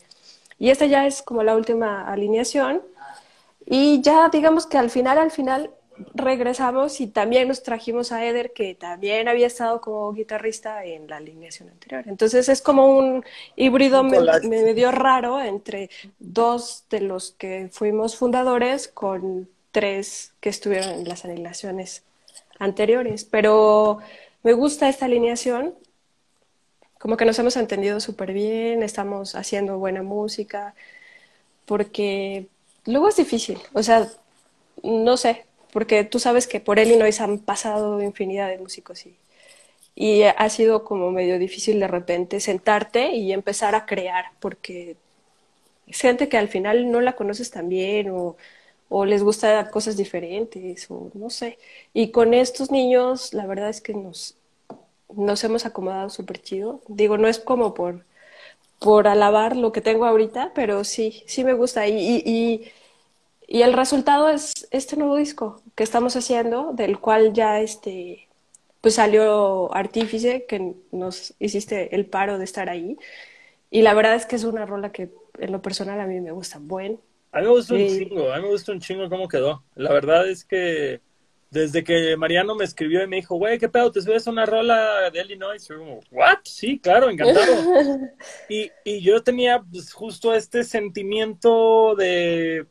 Y 0.58 0.70
esta 0.70 0.86
ya 0.86 1.06
es 1.06 1.22
como 1.22 1.42
la 1.42 1.56
última 1.56 2.08
alineación 2.12 2.82
y 3.70 4.00
ya 4.02 4.28
digamos 4.30 4.66
que 4.66 4.78
al 4.78 4.90
final, 4.90 5.18
al 5.18 5.30
final 5.30 5.70
regresamos 6.14 7.00
y 7.00 7.08
también 7.08 7.48
nos 7.48 7.62
trajimos 7.62 8.12
a 8.12 8.24
Eder, 8.24 8.52
que 8.52 8.74
también 8.74 9.28
había 9.28 9.46
estado 9.48 9.80
como 9.80 10.12
guitarrista 10.12 10.84
en 10.84 11.08
la 11.08 11.16
alineación 11.16 11.68
anterior. 11.70 12.04
Entonces 12.06 12.48
es 12.48 12.62
como 12.62 12.96
un 12.98 13.24
híbrido 13.56 14.04
me- 14.04 14.22
medio 14.42 14.92
raro 14.92 15.40
entre 15.42 15.90
dos 16.18 16.84
de 16.90 17.00
los 17.00 17.32
que 17.32 17.68
fuimos 17.72 18.16
fundadores 18.16 18.88
con 18.88 19.48
tres 19.72 20.32
que 20.40 20.48
estuvieron 20.50 20.90
en 20.90 21.08
las 21.08 21.24
alineaciones 21.24 22.04
anteriores. 22.58 23.24
Pero 23.24 23.98
me 24.44 24.52
gusta 24.54 24.88
esta 24.88 25.06
alineación, 25.06 25.74
como 26.98 27.16
que 27.16 27.24
nos 27.24 27.38
hemos 27.38 27.56
entendido 27.56 28.00
súper 28.00 28.32
bien, 28.32 28.82
estamos 28.82 29.34
haciendo 29.34 29.78
buena 29.78 30.02
música, 30.02 30.74
porque 31.66 32.48
luego 32.88 33.08
es 33.08 33.16
difícil, 33.16 33.58
o 33.74 33.82
sea, 33.82 34.08
no 34.82 35.16
sé, 35.16 35.46
porque 35.72 36.04
tú 36.04 36.18
sabes 36.18 36.46
que 36.46 36.60
por 36.60 36.78
Illinois 36.78 37.20
han 37.20 37.38
pasado 37.38 38.02
infinidad 38.02 38.48
de 38.48 38.58
músicos 38.58 39.04
y, 39.06 39.16
ha 40.22 40.48
sido 40.48 40.84
como 40.84 41.10
medio 41.10 41.38
difícil 41.38 41.80
de 41.80 41.88
repente 41.88 42.40
sentarte 42.40 43.14
y 43.16 43.32
empezar 43.32 43.74
a 43.74 43.84
crear, 43.84 44.26
porque 44.40 44.96
es 45.88 46.00
gente 46.00 46.28
que 46.28 46.38
al 46.38 46.48
final 46.48 46.90
no 46.90 47.00
la 47.00 47.16
conoces 47.16 47.50
tan 47.50 47.68
bien 47.68 48.10
o, 48.10 48.36
o 48.88 49.04
les 49.04 49.22
gusta 49.22 49.70
cosas 49.70 49.96
diferentes 49.96 50.90
o 50.90 51.10
no 51.14 51.30
sé. 51.30 51.58
Y 51.94 52.10
con 52.10 52.34
estos 52.34 52.70
niños, 52.70 53.34
la 53.34 53.46
verdad 53.46 53.70
es 53.70 53.80
que 53.80 53.94
nos, 53.94 54.36
nos 55.14 55.44
hemos 55.44 55.66
acomodado 55.66 56.10
súper 56.10 56.40
chido. 56.42 56.80
Digo, 56.88 57.18
no 57.18 57.28
es 57.28 57.38
como 57.38 57.74
por, 57.74 58.04
por 58.78 59.08
alabar 59.08 59.56
lo 59.56 59.72
que 59.72 59.80
tengo 59.80 60.06
ahorita, 60.06 60.52
pero 60.54 60.84
sí, 60.84 61.22
sí 61.26 61.44
me 61.44 61.52
gusta. 61.54 61.86
Y, 61.88 62.22
y, 62.26 62.72
y, 63.48 63.62
el 63.62 63.72
resultado 63.72 64.30
es 64.30 64.68
este 64.70 64.96
nuevo 64.96 65.16
disco 65.16 65.62
que 65.74 65.84
estamos 65.84 66.16
haciendo, 66.16 66.72
del 66.74 66.98
cual 67.00 67.32
ya 67.32 67.60
este, 67.60 68.28
pues 68.80 68.94
salió 68.94 69.74
Artífice, 69.74 70.46
que 70.46 70.74
nos 70.92 71.34
hiciste 71.38 71.94
el 71.96 72.06
paro 72.06 72.38
de 72.38 72.44
estar 72.44 72.68
ahí. 72.70 72.96
Y 73.70 73.82
la 73.82 73.94
verdad 73.94 74.14
es 74.14 74.26
que 74.26 74.36
es 74.36 74.44
una 74.44 74.66
rola 74.66 74.92
que 74.92 75.10
en 75.38 75.52
lo 75.52 75.62
personal 75.62 76.00
a 76.00 76.06
mí 76.06 76.20
me 76.20 76.32
gusta 76.32 76.58
buen. 76.60 77.00
A 77.32 77.38
mí 77.40 77.44
me 77.46 77.50
gusta 77.52 77.74
un 77.74 77.80
Sí. 77.80 77.86
chingo, 77.86 78.32
a 78.32 78.36
mí 78.36 78.42
me 78.42 78.48
gusta 78.50 78.72
un 78.72 78.80
chingo 78.80 79.08
cómo 79.08 79.28
quedó. 79.28 79.62
La 79.74 79.92
verdad 79.92 80.28
es 80.28 80.44
que 80.44 81.00
desde 81.50 81.82
que 81.82 82.16
Mariano 82.16 82.54
me 82.54 82.64
escribió 82.64 83.02
y 83.02 83.06
me 83.06 83.16
dijo, 83.16 83.36
güey, 83.36 83.58
¿qué 83.58 83.68
pedo? 83.68 83.90
¿Te 83.90 84.02
subes 84.02 84.26
a 84.26 84.30
una 84.30 84.44
rola 84.44 85.10
de 85.10 85.20
Illinois? 85.20 85.62
Y 85.64 85.68
yo 85.68 85.78
como, 85.78 86.00
¿what? 86.10 86.38
Sí, 86.44 86.78
claro, 86.78 87.08
encantado. 87.08 87.46
y, 88.48 88.70
y 88.84 89.00
yo 89.00 89.22
tenía 89.22 89.62
pues, 89.62 89.92
justo 89.92 90.34
este 90.34 90.62
sentimiento 90.64 91.94
de, 91.96 92.66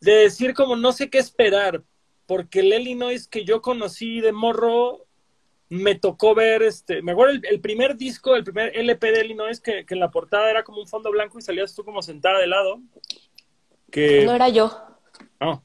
de 0.00 0.12
decir 0.12 0.54
como 0.54 0.76
no 0.76 0.92
sé 0.92 1.10
qué 1.10 1.18
esperar, 1.18 1.82
porque 2.26 2.60
el 2.60 2.72
Illinois 2.72 3.28
que 3.28 3.44
yo 3.44 3.60
conocí 3.60 4.20
de 4.20 4.32
morro 4.32 5.04
me 5.68 5.96
tocó 5.96 6.34
ver, 6.34 6.62
este, 6.62 7.02
me 7.02 7.12
acuerdo 7.12 7.34
el, 7.34 7.42
el 7.46 7.60
primer 7.60 7.96
disco, 7.96 8.36
el 8.36 8.44
primer 8.44 8.74
LP 8.76 9.12
de 9.12 9.24
Illinois, 9.24 9.60
que, 9.60 9.84
que 9.84 9.94
en 9.94 10.00
la 10.00 10.10
portada 10.10 10.50
era 10.50 10.62
como 10.62 10.80
un 10.80 10.86
fondo 10.86 11.10
blanco 11.10 11.38
y 11.38 11.42
salías 11.42 11.74
tú 11.74 11.84
como 11.84 12.00
sentada 12.00 12.38
de 12.38 12.46
lado. 12.46 12.80
Que, 13.90 14.24
No 14.24 14.34
era 14.34 14.48
yo, 14.48 14.72
no, 15.40 15.62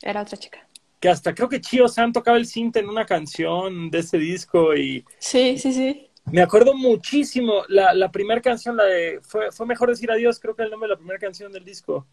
era 0.00 0.22
otra 0.22 0.38
chica. 0.38 0.66
Que 1.00 1.08
hasta 1.08 1.34
creo 1.34 1.48
que 1.48 1.60
Chio 1.60 1.88
San 1.88 2.12
tocaba 2.12 2.36
el 2.36 2.46
cinte 2.46 2.78
en 2.80 2.88
una 2.88 3.06
canción 3.06 3.90
de 3.90 3.98
ese 4.00 4.18
disco 4.18 4.76
y 4.76 5.04
Sí, 5.18 5.56
sí, 5.58 5.72
sí. 5.72 6.08
me 6.26 6.42
acuerdo 6.42 6.74
muchísimo 6.74 7.62
la, 7.68 7.94
la 7.94 8.10
primera 8.12 8.40
canción, 8.42 8.76
la 8.76 8.84
de 8.84 9.20
fue, 9.22 9.50
fue 9.50 9.66
mejor 9.66 9.88
decir 9.88 10.10
adiós, 10.10 10.38
creo 10.38 10.54
que 10.54 10.62
es 10.62 10.66
el 10.66 10.70
nombre 10.72 10.88
de 10.88 10.94
la 10.94 10.98
primera 10.98 11.18
canción 11.18 11.50
del 11.52 11.64
disco. 11.64 12.06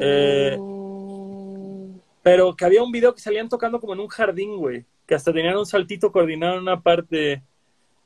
Eh, 0.00 0.56
Mm, 0.58 1.98
Pero 2.22 2.54
que 2.54 2.64
había 2.64 2.82
un 2.82 2.92
video 2.92 3.14
que 3.14 3.20
salían 3.20 3.48
tocando 3.48 3.80
como 3.80 3.94
en 3.94 4.00
un 4.00 4.08
jardín, 4.08 4.56
güey. 4.56 4.84
Que 5.06 5.14
hasta 5.16 5.32
tenían 5.32 5.56
un 5.56 5.66
saltito 5.66 6.12
coordinado 6.12 6.54
en 6.54 6.62
una 6.62 6.80
parte. 6.80 7.42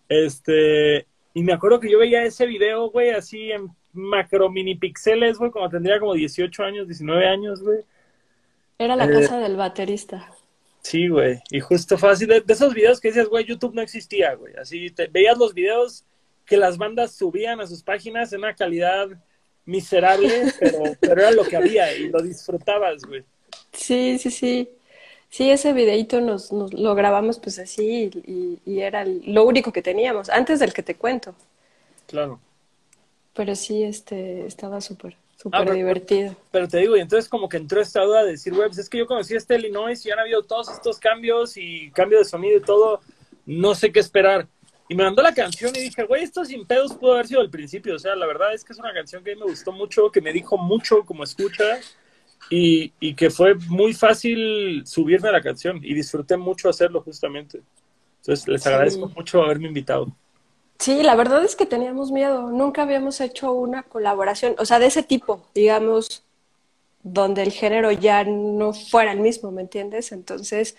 Este. 0.09 1.07
Y 1.35 1.43
me 1.43 1.53
acuerdo 1.53 1.81
que 1.81 1.91
yo 1.91 1.99
veía 1.99 2.25
ese 2.25 2.47
video, 2.47 2.91
güey, 2.91 3.11
así 3.11 3.51
en 3.53 3.69
macro 3.93 4.49
mini 4.51 4.75
pixeles, 4.75 5.37
güey, 5.39 5.51
cuando 5.51 5.71
tendría 5.71 5.99
como 6.01 6.15
18 6.15 6.63
años, 6.65 6.87
19 6.87 7.27
años, 7.29 7.63
güey. 7.63 7.81
Era 8.79 8.97
la 8.97 9.07
Eh, 9.07 9.11
casa 9.11 9.39
del 9.39 9.57
baterista. 9.57 10.33
Sí, 10.83 11.09
güey. 11.09 11.43
Y 11.51 11.61
justo 11.61 11.99
fue 11.99 12.11
así, 12.11 12.27
de, 12.27 12.41
de 12.41 12.53
esos 12.53 12.73
videos 12.75 13.01
que 13.01 13.09
decías, 13.09 13.29
güey, 13.29 13.45
YouTube 13.45 13.75
no 13.75 13.83
existía, 13.83 14.35
güey. 14.35 14.55
Así, 14.57 14.91
te, 14.91 15.09
veías 15.09 15.37
los 15.39 15.53
videos 15.55 16.05
que 16.45 16.57
las 16.57 16.79
bandas 16.79 17.13
subían 17.17 17.61
a 17.61 17.67
sus 17.67 17.83
páginas 17.83 18.33
en 18.33 18.41
una 18.41 18.55
calidad 18.55 19.09
miserable, 19.65 20.53
pero, 20.61 20.97
pero 21.03 21.21
era 21.23 21.31
lo 21.33 21.45
que 21.45 21.57
había 21.57 21.93
y 21.97 22.09
lo 22.09 22.23
disfrutabas, 22.23 23.05
güey. 23.05 23.25
Sí, 23.73 24.19
sí, 24.19 24.31
sí. 24.31 24.69
Sí, 25.29 25.51
ese 25.51 25.73
videito 25.73 26.21
nos, 26.21 26.53
nos 26.53 26.73
lo 26.73 26.95
grabamos 26.95 27.39
pues 27.41 27.59
así 27.59 28.11
y, 28.25 28.61
y 28.65 28.81
era 28.81 29.05
lo 29.05 29.45
único 29.45 29.73
que 29.73 29.83
teníamos, 29.83 30.31
antes 30.31 30.61
del 30.61 30.73
que 30.73 30.83
te 30.83 30.97
cuento. 30.97 31.35
Claro. 32.07 32.41
Pero 33.35 33.55
sí, 33.55 33.83
este, 33.85 34.47
estaba 34.47 34.81
súper, 34.81 35.17
Ah, 35.53 35.59
súper 35.61 35.65
pero- 35.65 35.75
divertido. 35.75 36.37
Pero 36.51 36.69
te 36.69 36.79
digo, 36.79 36.97
y 36.97 37.01
entonces 37.01 37.29
como 37.29 37.49
que 37.49 37.57
entró 37.57 37.81
esta 37.81 38.03
duda 38.03 38.25
de 38.25 38.33
decir, 38.33 38.55
güey, 38.55 38.69
pues 38.69 38.79
es 38.79 38.89
que 38.89 38.99
yo 38.99 39.07
conocí 39.07 39.35
este 39.35 39.57
Illinois 39.57 40.05
y 40.05 40.11
han 40.11 40.19
habido 40.19 40.43
todos 40.43 40.71
estos 40.71 40.99
cambios 40.99 41.57
y 41.57 41.91
cambio 41.93 42.19
de 42.19 42.25
sonido 42.25 42.59
y 42.59 42.63
todo, 42.63 43.01
no 43.47 43.75
sé 43.75 43.93
qué 43.93 44.01
esperar. 44.01 44.49
Y 44.89 44.95
me 44.95 45.03
mandó 45.05 45.21
la 45.23 45.35
canción 45.35 45.73
y 45.75 45.81
dije, 45.81 46.05
güey, 46.05 46.23
esto 46.23 46.45
sin 46.45 46.65
pedos 46.65 46.95
pudo 46.95 47.15
haber 47.15 47.27
sido 47.27 47.41
el 47.41 47.51
principio. 47.51 47.97
O 47.97 47.99
sea, 47.99 48.15
la 48.15 48.27
verdad 48.27 48.55
es 48.55 48.65
que 48.65 48.73
es 48.73 48.79
una 48.79 48.93
canción 48.93 49.25
que 49.25 49.33
a 49.33 49.35
mí 49.35 49.41
me 49.41 49.47
gustó 49.51 49.73
mucho, 49.73 50.11
que 50.13 50.21
me 50.21 50.33
dijo 50.33 50.57
mucho 50.59 51.05
como 51.05 51.25
escucha 51.25 51.81
y, 52.51 52.93
y 53.01 53.15
que 53.15 53.31
fue 53.31 53.55
muy 53.69 53.95
fácil 53.95 54.83
subirme 54.87 55.29
a 55.29 55.33
la 55.33 55.41
canción 55.43 55.81
y 55.83 55.93
disfruté 55.95 56.37
mucho 56.37 56.69
hacerlo 56.69 57.01
justamente. 57.03 57.63
Entonces 58.21 58.47
les 58.47 58.63
Sí. 58.63 58.69
agradezco 58.69 59.09
mucho 59.09 59.43
haberme 59.43 59.67
invitado. 59.69 60.07
Sí, 60.79 61.03
la 61.03 61.15
verdad 61.17 61.45
es 61.45 61.57
que 61.57 61.67
teníamos 61.67 62.13
miedo. 62.13 62.51
Nunca 62.51 62.83
habíamos 62.83 63.21
hecho 63.21 63.53
una 63.53 63.83
colaboración, 63.83 64.55
o 64.59 64.65
sea, 64.67 64.79
de 64.79 64.87
ese 64.87 65.03
tipo, 65.03 65.43
digamos, 65.55 66.23
donde 67.03 67.43
el 67.43 67.53
género 67.53 67.93
ya 67.93 68.25
no 68.25 68.73
fuera 68.75 69.13
el 69.13 69.21
mismo, 69.21 69.53
¿me 69.53 69.63
entiendes? 69.63 70.13
Entonces, 70.13 70.77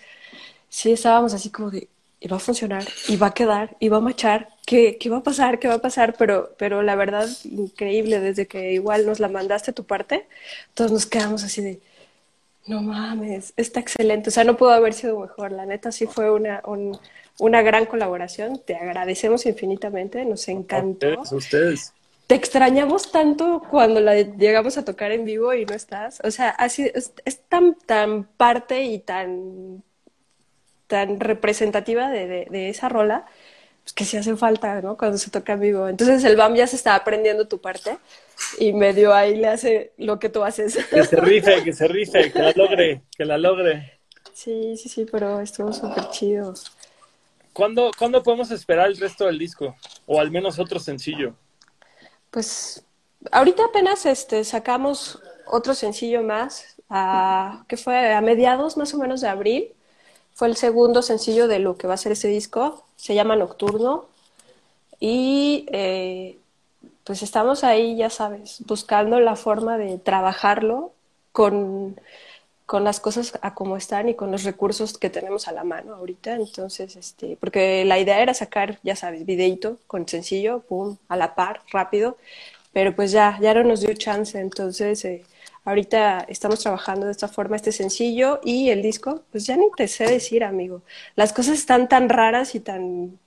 sí 0.68 0.92
estábamos 0.92 1.34
así 1.34 1.50
como 1.50 1.70
de, 1.70 1.88
y 2.20 2.28
va 2.28 2.36
a 2.38 2.40
funcionar, 2.40 2.84
y 3.08 3.16
va 3.16 3.28
a 3.28 3.34
quedar, 3.34 3.76
y 3.80 3.88
va 3.88 3.98
a 3.98 4.00
machar, 4.00 4.50
¿qué, 4.66 4.98
qué 4.98 5.10
va 5.10 5.18
a 5.18 5.22
pasar? 5.22 5.58
¿Qué 5.60 5.68
va 5.68 5.74
a 5.74 5.82
pasar? 5.82 6.16
Pero, 6.18 6.54
pero 6.58 6.82
la 6.82 6.96
verdad, 6.96 7.28
increíble, 7.44 8.20
desde 8.20 8.46
que 8.48 8.72
igual 8.72 9.06
nos 9.06 9.20
la 9.20 9.28
mandaste 9.28 9.72
tu 9.72 9.84
parte, 9.84 10.28
todos 10.74 10.92
nos 10.92 11.06
quedamos 11.06 11.44
así 11.44 11.62
de, 11.62 11.80
no 12.68 12.82
mames, 12.82 13.52
está 13.56 13.80
excelente. 13.80 14.28
O 14.28 14.32
sea, 14.32 14.44
no 14.44 14.56
pudo 14.56 14.70
haber 14.70 14.94
sido 14.94 15.18
mejor. 15.18 15.52
La 15.52 15.66
neta 15.66 15.90
sí 15.90 16.06
fue 16.06 16.30
una, 16.30 16.62
una 17.38 17.62
gran 17.62 17.86
colaboración. 17.86 18.60
Te 18.64 18.76
agradecemos 18.76 19.46
infinitamente, 19.46 20.24
nos 20.24 20.46
encantó. 20.48 21.22
ustedes 21.32 21.92
te 22.28 22.34
extrañamos 22.34 23.10
tanto 23.10 23.62
cuando 23.70 24.00
la 24.00 24.20
llegamos 24.20 24.76
a 24.76 24.84
tocar 24.84 25.12
en 25.12 25.24
vivo 25.24 25.54
y 25.54 25.64
no 25.64 25.74
estás. 25.74 26.20
O 26.22 26.30
sea, 26.30 26.50
así 26.50 26.92
es, 26.94 27.12
tan, 27.48 27.74
tan 27.74 28.24
parte 28.24 28.82
y 28.82 28.98
tan, 28.98 29.82
tan 30.88 31.20
representativa 31.20 32.10
de, 32.10 32.46
de, 32.50 32.68
esa 32.68 32.90
rola, 32.90 33.24
pues 33.82 33.94
que 33.94 34.04
sí 34.04 34.18
hace 34.18 34.36
falta, 34.36 34.82
¿no? 34.82 34.98
Cuando 34.98 35.16
se 35.16 35.30
toca 35.30 35.54
en 35.54 35.60
vivo. 35.60 35.88
Entonces 35.88 36.22
el 36.24 36.36
BAM 36.36 36.54
ya 36.54 36.66
se 36.66 36.76
está 36.76 36.94
aprendiendo 36.96 37.48
tu 37.48 37.62
parte 37.62 37.96
y 38.58 38.72
medio 38.72 39.14
ahí 39.14 39.36
le 39.36 39.48
hace 39.48 39.92
lo 39.98 40.18
que 40.18 40.28
tú 40.28 40.44
haces. 40.44 40.76
Que 40.90 41.04
se 41.04 41.16
rife, 41.16 41.62
que 41.64 41.72
se 41.72 41.88
rife, 41.88 42.32
que 42.32 42.38
la 42.38 42.52
logre, 42.52 43.02
que 43.16 43.24
la 43.24 43.38
logre. 43.38 43.98
Sí, 44.32 44.76
sí, 44.76 44.88
sí, 44.88 45.06
pero 45.10 45.40
estuvo 45.40 45.72
súper 45.72 46.10
chido. 46.10 46.54
¿Cuándo, 47.52 47.90
¿Cuándo 47.98 48.22
podemos 48.22 48.50
esperar 48.50 48.86
el 48.86 48.96
resto 48.96 49.26
del 49.26 49.38
disco? 49.38 49.74
O 50.06 50.20
al 50.20 50.30
menos 50.30 50.58
otro 50.58 50.78
sencillo. 50.78 51.34
Pues 52.30 52.84
ahorita 53.32 53.64
apenas 53.64 54.06
este, 54.06 54.44
sacamos 54.44 55.20
otro 55.46 55.74
sencillo 55.74 56.22
más, 56.22 56.76
a, 56.88 57.64
que 57.68 57.76
fue 57.76 58.14
a 58.14 58.20
mediados 58.20 58.76
más 58.76 58.94
o 58.94 58.98
menos 58.98 59.20
de 59.20 59.28
abril. 59.28 59.72
Fue 60.34 60.46
el 60.46 60.56
segundo 60.56 61.02
sencillo 61.02 61.48
de 61.48 61.58
lo 61.58 61.76
que 61.76 61.88
va 61.88 61.94
a 61.94 61.98
ser 61.98 62.12
ese 62.12 62.28
disco. 62.28 62.84
Se 62.96 63.14
llama 63.14 63.34
Nocturno. 63.34 64.06
Y 65.00 65.66
eh, 65.72 66.38
pues 67.08 67.22
estamos 67.24 67.64
ahí, 67.64 67.96
ya 67.96 68.10
sabes, 68.10 68.62
buscando 68.66 69.18
la 69.18 69.34
forma 69.34 69.78
de 69.78 69.98
trabajarlo 69.98 70.92
con 71.32 71.96
con 72.68 72.84
las 72.84 73.00
cosas 73.00 73.38
a 73.40 73.54
como 73.54 73.78
están 73.78 74.10
y 74.10 74.14
con 74.14 74.30
los 74.30 74.44
recursos 74.44 74.98
que 74.98 75.08
tenemos 75.08 75.48
a 75.48 75.52
la 75.52 75.64
mano 75.64 75.94
ahorita. 75.94 76.34
Entonces, 76.34 76.96
este, 76.96 77.38
porque 77.40 77.86
la 77.86 77.98
idea 77.98 78.20
era 78.20 78.34
sacar, 78.34 78.78
ya 78.82 78.94
sabes, 78.94 79.24
videito 79.24 79.78
con 79.86 80.06
sencillo, 80.06 80.60
pum, 80.68 80.98
a 81.08 81.16
la 81.16 81.34
par, 81.34 81.62
rápido, 81.72 82.18
pero 82.74 82.94
pues 82.94 83.10
ya, 83.10 83.38
ya 83.40 83.54
no 83.54 83.64
nos 83.64 83.80
dio 83.80 83.94
chance. 83.94 84.38
Entonces, 84.38 85.02
eh, 85.06 85.24
ahorita 85.64 86.26
estamos 86.28 86.60
trabajando 86.60 87.06
de 87.06 87.12
esta 87.12 87.28
forma 87.28 87.56
este 87.56 87.72
sencillo 87.72 88.40
y 88.44 88.68
el 88.68 88.82
disco, 88.82 89.22
pues 89.32 89.46
ya 89.46 89.56
ni 89.56 89.70
te 89.74 89.88
sé 89.88 90.04
decir, 90.04 90.44
amigo. 90.44 90.82
Las 91.16 91.32
cosas 91.32 91.58
están 91.58 91.88
tan 91.88 92.10
raras 92.10 92.54
y 92.54 92.60
tan, 92.60 93.18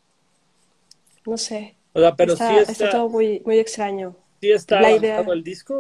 no 1.26 1.38
sé. 1.38 1.76
O 1.94 2.00
sea, 2.00 2.16
pero 2.16 2.34
está, 2.34 2.50
sí 2.50 2.56
está... 2.60 2.72
está 2.72 2.90
todo 2.90 3.10
muy, 3.10 3.42
muy 3.46 3.60
extraño. 3.60 4.16
¿Sí 4.42 4.52
está 4.52 4.92
idea... 4.92 5.20
el 5.22 5.44
disco 5.44 5.76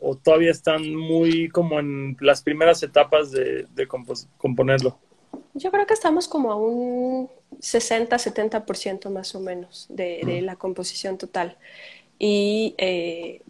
o, 0.00 0.16
todavía 0.16 0.50
están 0.50 0.94
muy 0.94 1.50
como 1.50 1.78
en 1.78 2.16
las 2.20 2.42
primeras 2.42 2.82
etapas 2.82 3.30
de, 3.32 3.66
componerlo? 4.38 4.98
Yo 5.52 5.70
creo 5.70 5.86
que 5.86 5.92
estamos 5.92 6.26
como 6.26 6.50
a 6.50 6.56
un 6.56 7.28
60-70% 7.60 9.10
más 9.10 9.34
o 9.34 9.40
menos 9.40 9.86
de, 9.90 10.40
la 10.42 10.56
composición 10.56 11.18
total. 11.18 11.58
Y, 12.18 12.74
eh, 12.78 13.42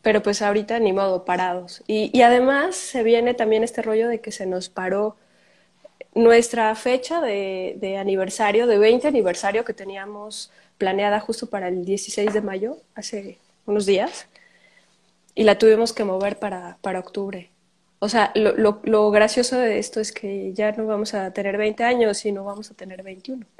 pero 0.00 0.22
pues 0.22 0.40
ahorita 0.40 0.78
ni 0.78 0.94
modo, 0.94 1.26
parados. 1.26 1.82
Y, 1.86 2.10
y, 2.16 2.22
además 2.22 2.76
se 2.76 3.02
viene 3.02 3.34
también 3.34 3.64
este 3.64 3.82
rollo 3.82 4.08
de 4.08 4.20
que 4.20 4.32
se 4.32 4.46
nos 4.46 4.70
paró 4.70 5.16
nuestra 6.14 6.74
fecha 6.74 7.20
de, 7.20 7.76
de 7.80 7.98
aniversario, 7.98 8.66
de 8.66 8.78
20 8.78 9.08
aniversario 9.08 9.64
que 9.64 9.74
teníamos 9.74 10.50
planeada 10.78 11.20
justo 11.20 11.48
para 11.48 11.68
el 11.68 11.84
16 11.84 12.32
de 12.32 12.40
mayo, 12.40 12.78
hace 12.94 13.38
unos 13.66 13.86
días, 13.86 14.26
y 15.34 15.44
la 15.44 15.58
tuvimos 15.58 15.92
que 15.92 16.04
mover 16.04 16.38
para, 16.38 16.78
para 16.80 17.00
octubre. 17.00 17.50
O 17.98 18.08
sea, 18.08 18.32
lo, 18.34 18.56
lo, 18.56 18.80
lo, 18.84 19.10
gracioso 19.10 19.56
de 19.56 19.78
esto 19.78 20.00
es 20.00 20.12
que 20.12 20.52
ya 20.52 20.72
no 20.72 20.86
vamos 20.86 21.14
a 21.14 21.32
tener 21.32 21.56
20 21.56 21.84
años, 21.84 22.24
y 22.26 22.32
no 22.32 22.44
vamos 22.44 22.70
a 22.70 22.74
tener 22.74 23.02
21. 23.02 23.46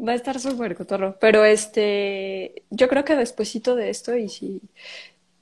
Va 0.00 0.12
a 0.12 0.14
estar 0.14 0.38
súper 0.38 0.76
cotorro. 0.76 1.16
Pero 1.20 1.44
este, 1.44 2.62
yo 2.70 2.88
creo 2.88 3.04
que 3.04 3.16
despuesito 3.16 3.74
de 3.74 3.90
esto, 3.90 4.16
y 4.16 4.28
si, 4.28 4.62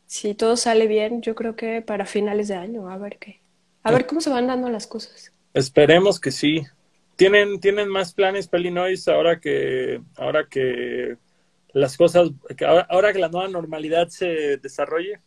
si 0.07 0.35
todo 0.35 0.57
sale 0.57 0.87
bien, 0.87 1.21
yo 1.23 1.35
creo 1.35 1.57
que 1.57 1.83
para 1.83 2.07
finales 2.07 2.49
de 2.49 2.55
año, 2.55 2.89
a 2.89 2.97
ver 2.97 3.19
qué. 3.19 3.41
A 3.83 3.93
ver 3.93 4.07
cómo 4.07 4.21
se 4.21 4.31
van 4.31 4.49
dando 4.49 4.69
las 4.69 4.87
cosas. 4.87 5.31
Esperemos 5.55 6.19
que 6.19 6.33
sí. 6.33 6.65
¿Tienen, 7.17 7.61
¿tienen 7.61 7.89
más 7.89 8.13
planes 8.13 8.47
para 8.47 8.63
ahora 9.09 9.41
que, 9.41 10.03
ahora 10.17 10.47
que 10.49 11.17
las 11.73 11.97
cosas, 11.97 12.31
ahora, 12.89 13.13
que 13.13 13.19
la 13.19 13.29
nueva 13.29 13.49
normalidad 13.49 14.09
se 14.09 14.59
desarrolle? 14.59 15.21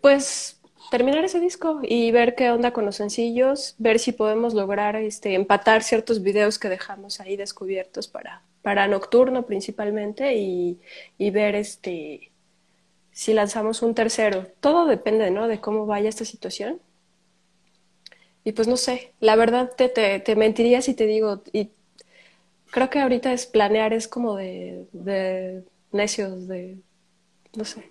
Pues 0.00 0.60
terminar 0.90 1.24
ese 1.24 1.40
disco 1.40 1.80
y 1.82 2.10
ver 2.10 2.34
qué 2.34 2.50
onda 2.50 2.72
con 2.72 2.84
los 2.84 2.96
sencillos, 2.96 3.76
ver 3.78 3.98
si 3.98 4.12
podemos 4.12 4.54
lograr 4.54 4.96
este, 4.96 5.34
empatar 5.34 5.82
ciertos 5.82 6.22
videos 6.22 6.58
que 6.58 6.68
dejamos 6.68 7.20
ahí 7.20 7.36
descubiertos 7.36 8.08
para, 8.08 8.42
para 8.62 8.88
Nocturno 8.88 9.46
principalmente 9.46 10.36
y, 10.36 10.80
y 11.18 11.30
ver 11.30 11.54
este, 11.54 12.32
si 13.12 13.34
lanzamos 13.34 13.82
un 13.82 13.94
tercero. 13.94 14.46
Todo 14.60 14.86
depende 14.86 15.30
¿no? 15.30 15.48
de 15.48 15.60
cómo 15.60 15.86
vaya 15.86 16.08
esta 16.08 16.24
situación. 16.24 16.80
Y 18.46 18.52
pues 18.52 18.68
no 18.68 18.76
sé, 18.76 19.12
la 19.18 19.34
verdad 19.34 19.72
te, 19.76 19.88
te, 19.88 20.20
te 20.20 20.36
mentiría 20.36 20.80
si 20.80 20.94
te 20.94 21.04
digo, 21.04 21.42
y 21.52 21.70
creo 22.70 22.88
que 22.90 23.00
ahorita 23.00 23.32
es 23.32 23.44
planear, 23.44 23.92
es 23.92 24.06
como 24.06 24.36
de, 24.36 24.86
de 24.92 25.64
necios, 25.90 26.46
de, 26.46 26.76
no 27.56 27.64
sé. 27.64 27.90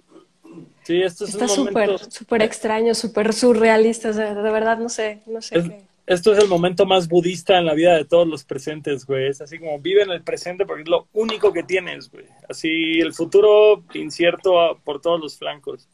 Sí, 0.84 1.02
esto 1.02 1.26
es 1.26 1.32
Está 1.32 1.50
súper, 1.50 2.00
súper 2.10 2.42
extraño, 2.42 2.96
súper 2.96 3.34
surrealista, 3.34 4.14
de 4.14 4.50
verdad 4.50 4.78
no 4.78 4.88
sé, 4.88 5.20
no 5.26 5.42
sé 5.42 5.62
qué. 5.62 5.84
Esto 6.08 6.32
es 6.32 6.42
el 6.42 6.48
momento 6.48 6.86
más 6.86 7.10
budista 7.10 7.58
en 7.58 7.66
la 7.66 7.74
vida 7.74 7.98
de 7.98 8.06
todos 8.06 8.26
los 8.26 8.46
presentes, 8.46 9.06
güey. 9.06 9.28
Es 9.28 9.42
así 9.42 9.60
como 9.60 9.78
vive 9.80 10.04
en 10.04 10.12
el 10.12 10.22
presente 10.22 10.66
porque 10.66 10.84
es 10.84 10.88
lo 10.88 11.10
único 11.12 11.52
que 11.52 11.64
tienes, 11.64 12.10
güey. 12.10 12.28
Así 12.48 13.02
el 13.02 13.14
futuro 13.14 13.84
incierto 13.94 14.80
por 14.86 15.02
todos 15.02 15.20
los 15.20 15.38
flancos. 15.38 15.90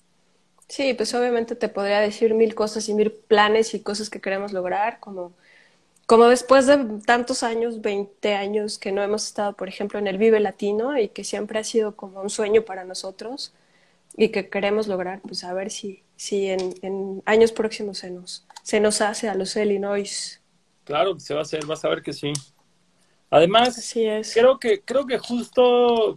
Sí, 0.72 0.94
pues 0.94 1.14
obviamente 1.14 1.58
te 1.58 1.68
podría 1.68 2.00
decir 2.00 2.34
mil 2.34 2.56
cosas 2.56 2.88
y 2.88 2.94
mil 2.94 3.12
planes 3.12 3.74
y 3.74 3.82
cosas 3.82 4.10
que 4.10 4.22
queremos 4.22 4.54
lograr, 4.54 5.02
como 5.02 5.34
como 6.06 6.28
después 6.28 6.66
de 6.66 6.78
tantos 7.06 7.44
años, 7.44 7.82
20 7.82 8.36
años 8.36 8.78
que 8.80 8.94
no 8.94 9.02
hemos 9.02 9.26
estado, 9.26 9.54
por 9.54 9.68
ejemplo, 9.68 10.00
en 10.00 10.08
el 10.08 10.18
Vive 10.18 10.40
Latino 10.40 10.98
y 10.98 11.10
que 11.10 11.26
siempre 11.26 11.60
ha 11.60 11.64
sido 11.66 11.98
como 11.98 12.22
un 12.22 12.30
sueño 12.30 12.64
para 12.64 12.86
nosotros 12.86 13.54
y 14.16 14.30
que 14.30 14.50
queremos 14.50 14.88
lograr, 14.88 15.22
pues 15.22 15.44
a 15.44 15.54
ver 15.54 15.72
si, 15.72 16.04
si 16.16 16.48
en, 16.48 17.22
años 17.26 17.52
próximos 17.52 17.98
se 17.98 18.12
nos, 18.12 18.46
se 18.64 18.80
nos 18.80 19.02
hace 19.02 19.28
a 19.28 19.36
los 19.36 19.56
Illinois. 19.58 20.42
Claro 20.86 21.16
que 21.16 21.20
se 21.20 21.34
va 21.34 21.42
a 21.42 21.44
hacer, 21.44 21.66
vas 21.66 21.84
a 21.84 21.90
ver 21.90 22.02
que 22.02 22.14
sí. 22.14 22.32
Además, 23.30 23.78
Así 23.78 24.06
es. 24.06 24.34
creo 24.34 24.58
que, 24.58 24.82
creo 24.82 25.06
que 25.06 25.18
justo 25.18 26.16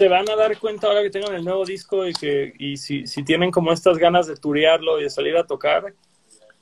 se 0.00 0.08
van 0.08 0.30
a 0.30 0.34
dar 0.34 0.58
cuenta 0.58 0.86
ahora 0.86 1.02
que 1.02 1.10
tengan 1.10 1.34
el 1.34 1.44
nuevo 1.44 1.62
disco 1.62 2.06
y 2.08 2.14
que 2.14 2.54
y 2.58 2.78
si, 2.78 3.06
si 3.06 3.22
tienen 3.22 3.50
como 3.50 3.70
estas 3.70 3.98
ganas 3.98 4.26
de 4.26 4.34
turearlo 4.34 4.98
y 4.98 5.02
de 5.02 5.10
salir 5.10 5.36
a 5.36 5.46
tocar, 5.46 5.92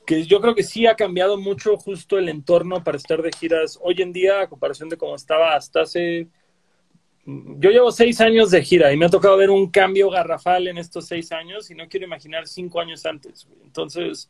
que 0.05 0.25
yo 0.25 0.41
creo 0.41 0.53
que 0.53 0.63
sí 0.63 0.85
ha 0.85 0.97
cambiado 0.97 1.37
mucho 1.37 1.77
justo 1.77 2.17
el 2.17 2.27
entorno 2.27 2.83
para 2.83 2.97
estar 2.97 3.21
de 3.21 3.31
giras 3.31 3.79
hoy 3.81 4.01
en 4.01 4.11
día 4.11 4.41
a 4.41 4.49
comparación 4.49 4.89
de 4.89 4.97
cómo 4.97 5.15
estaba 5.15 5.55
hasta 5.55 5.83
hace... 5.83 6.27
Yo 7.25 7.69
llevo 7.69 7.93
seis 7.93 8.19
años 8.19 8.51
de 8.51 8.61
gira 8.61 8.91
y 8.91 8.97
me 8.97 9.05
ha 9.05 9.09
tocado 9.09 9.37
ver 9.37 9.51
un 9.51 9.71
cambio 9.71 10.09
garrafal 10.09 10.67
en 10.67 10.77
estos 10.77 11.07
seis 11.07 11.31
años 11.31 11.71
y 11.71 11.75
no 11.75 11.87
quiero 11.87 12.07
imaginar 12.07 12.45
cinco 12.45 12.81
años 12.81 13.05
antes. 13.05 13.47
Entonces, 13.63 14.29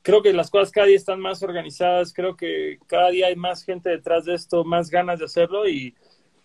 creo 0.00 0.22
que 0.22 0.32
las 0.32 0.48
cosas 0.48 0.70
cada 0.70 0.86
día 0.86 0.96
están 0.96 1.20
más 1.20 1.42
organizadas, 1.42 2.14
creo 2.14 2.38
que 2.38 2.78
cada 2.86 3.10
día 3.10 3.26
hay 3.26 3.36
más 3.36 3.64
gente 3.64 3.90
detrás 3.90 4.24
de 4.24 4.32
esto, 4.32 4.64
más 4.64 4.88
ganas 4.88 5.18
de 5.18 5.26
hacerlo 5.26 5.68
y, 5.68 5.94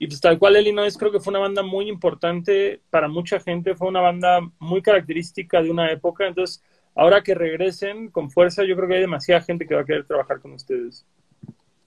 y 0.02 0.08
pues 0.08 0.20
tal 0.20 0.40
cual 0.40 0.58
Illinois 0.58 0.98
creo 0.98 1.12
que 1.12 1.20
fue 1.20 1.30
una 1.30 1.42
banda 1.42 1.62
muy 1.62 1.88
importante 1.88 2.82
para 2.90 3.08
mucha 3.08 3.40
gente, 3.40 3.76
fue 3.76 3.88
una 3.88 4.02
banda 4.02 4.40
muy 4.58 4.82
característica 4.82 5.62
de 5.62 5.70
una 5.70 5.92
época, 5.92 6.26
entonces 6.26 6.64
ahora 6.96 7.22
que 7.22 7.36
regresen 7.36 8.10
con 8.10 8.32
fuerza, 8.32 8.64
yo 8.64 8.76
creo 8.76 8.88
que 8.88 8.96
hay 8.96 9.02
demasiada 9.02 9.44
gente 9.44 9.68
que 9.68 9.76
va 9.76 9.82
a 9.82 9.86
querer 9.86 10.08
trabajar 10.08 10.40
con 10.40 10.54
ustedes. 10.54 11.06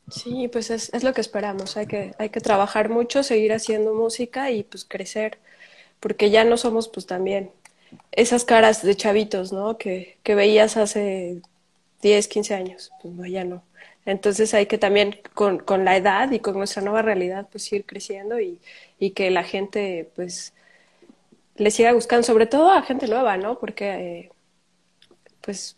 Sí, 0.08 0.46
pues 0.46 0.70
es, 0.70 0.94
es, 0.94 1.02
lo 1.02 1.12
que 1.12 1.22
esperamos. 1.22 1.76
Hay 1.76 1.88
que, 1.88 2.14
hay 2.20 2.28
que 2.28 2.40
trabajar 2.40 2.88
mucho, 2.88 3.24
seguir 3.24 3.52
haciendo 3.52 3.94
música 3.94 4.52
y 4.52 4.62
pues 4.62 4.84
crecer, 4.84 5.38
porque 5.98 6.30
ya 6.30 6.44
no 6.44 6.56
somos 6.56 6.86
pues 6.86 7.06
también 7.06 7.50
esas 8.12 8.44
caras 8.44 8.84
de 8.84 8.94
chavitos, 8.94 9.52
¿no? 9.52 9.76
Que, 9.76 10.18
que 10.22 10.36
veías 10.36 10.76
hace 10.76 11.42
10, 12.04 12.28
15 12.28 12.54
años. 12.54 12.92
Pues 13.02 13.14
no, 13.14 13.26
ya 13.26 13.44
no. 13.44 13.64
Entonces 14.04 14.52
hay 14.52 14.66
que 14.66 14.78
también 14.78 15.18
con, 15.32 15.58
con, 15.58 15.84
la 15.84 15.96
edad 15.96 16.30
y 16.30 16.38
con 16.38 16.56
nuestra 16.56 16.82
nueva 16.82 17.00
realidad 17.02 17.48
pues 17.50 17.72
ir 17.72 17.86
creciendo 17.86 18.38
y, 18.38 18.60
y, 18.98 19.10
que 19.12 19.30
la 19.30 19.42
gente 19.42 20.10
pues 20.14 20.52
le 21.56 21.70
siga 21.70 21.94
buscando, 21.94 22.22
sobre 22.22 22.46
todo 22.46 22.70
a 22.70 22.82
gente 22.82 23.08
nueva, 23.08 23.38
¿no? 23.38 23.58
Porque 23.58 23.86
eh, 23.94 24.30
pues 25.40 25.76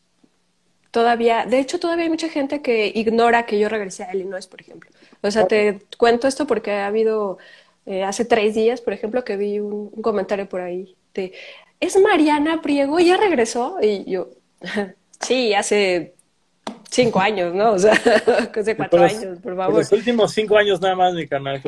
todavía, 0.90 1.46
de 1.46 1.60
hecho 1.60 1.78
todavía 1.78 2.04
hay 2.04 2.10
mucha 2.10 2.28
gente 2.28 2.62
que 2.62 2.90
ignora 2.92 3.46
que 3.46 3.60
yo 3.60 3.68
regresé 3.68 4.02
a 4.04 4.14
Illinois, 4.14 4.48
por 4.48 4.60
ejemplo. 4.60 4.90
O 5.22 5.30
sea, 5.30 5.46
te 5.46 5.80
cuento 5.96 6.26
esto 6.26 6.48
porque 6.48 6.72
ha 6.72 6.88
habido, 6.88 7.38
eh, 7.86 8.02
hace 8.02 8.24
tres 8.24 8.54
días, 8.56 8.80
por 8.80 8.92
ejemplo, 8.92 9.24
que 9.24 9.36
vi 9.36 9.60
un, 9.60 9.90
un 9.92 10.02
comentario 10.02 10.48
por 10.48 10.62
ahí 10.62 10.96
de, 11.14 11.32
¿es 11.78 11.96
Mariana 12.00 12.60
Priego? 12.60 12.98
¿Ya 12.98 13.16
regresó? 13.16 13.78
Y 13.80 14.10
yo, 14.10 14.30
sí, 15.20 15.54
hace 15.54 16.15
cinco 16.90 17.20
años, 17.20 17.54
¿no? 17.54 17.72
O 17.72 17.78
sea, 17.78 17.92
hace 18.54 18.76
cuatro 18.76 19.02
años, 19.02 19.38
por 19.40 19.56
favor. 19.56 19.78
Los 19.78 19.92
últimos 19.92 20.32
cinco 20.32 20.56
años 20.56 20.80
nada 20.80 20.94
más, 20.94 21.14
mi 21.14 21.26
canal. 21.26 21.60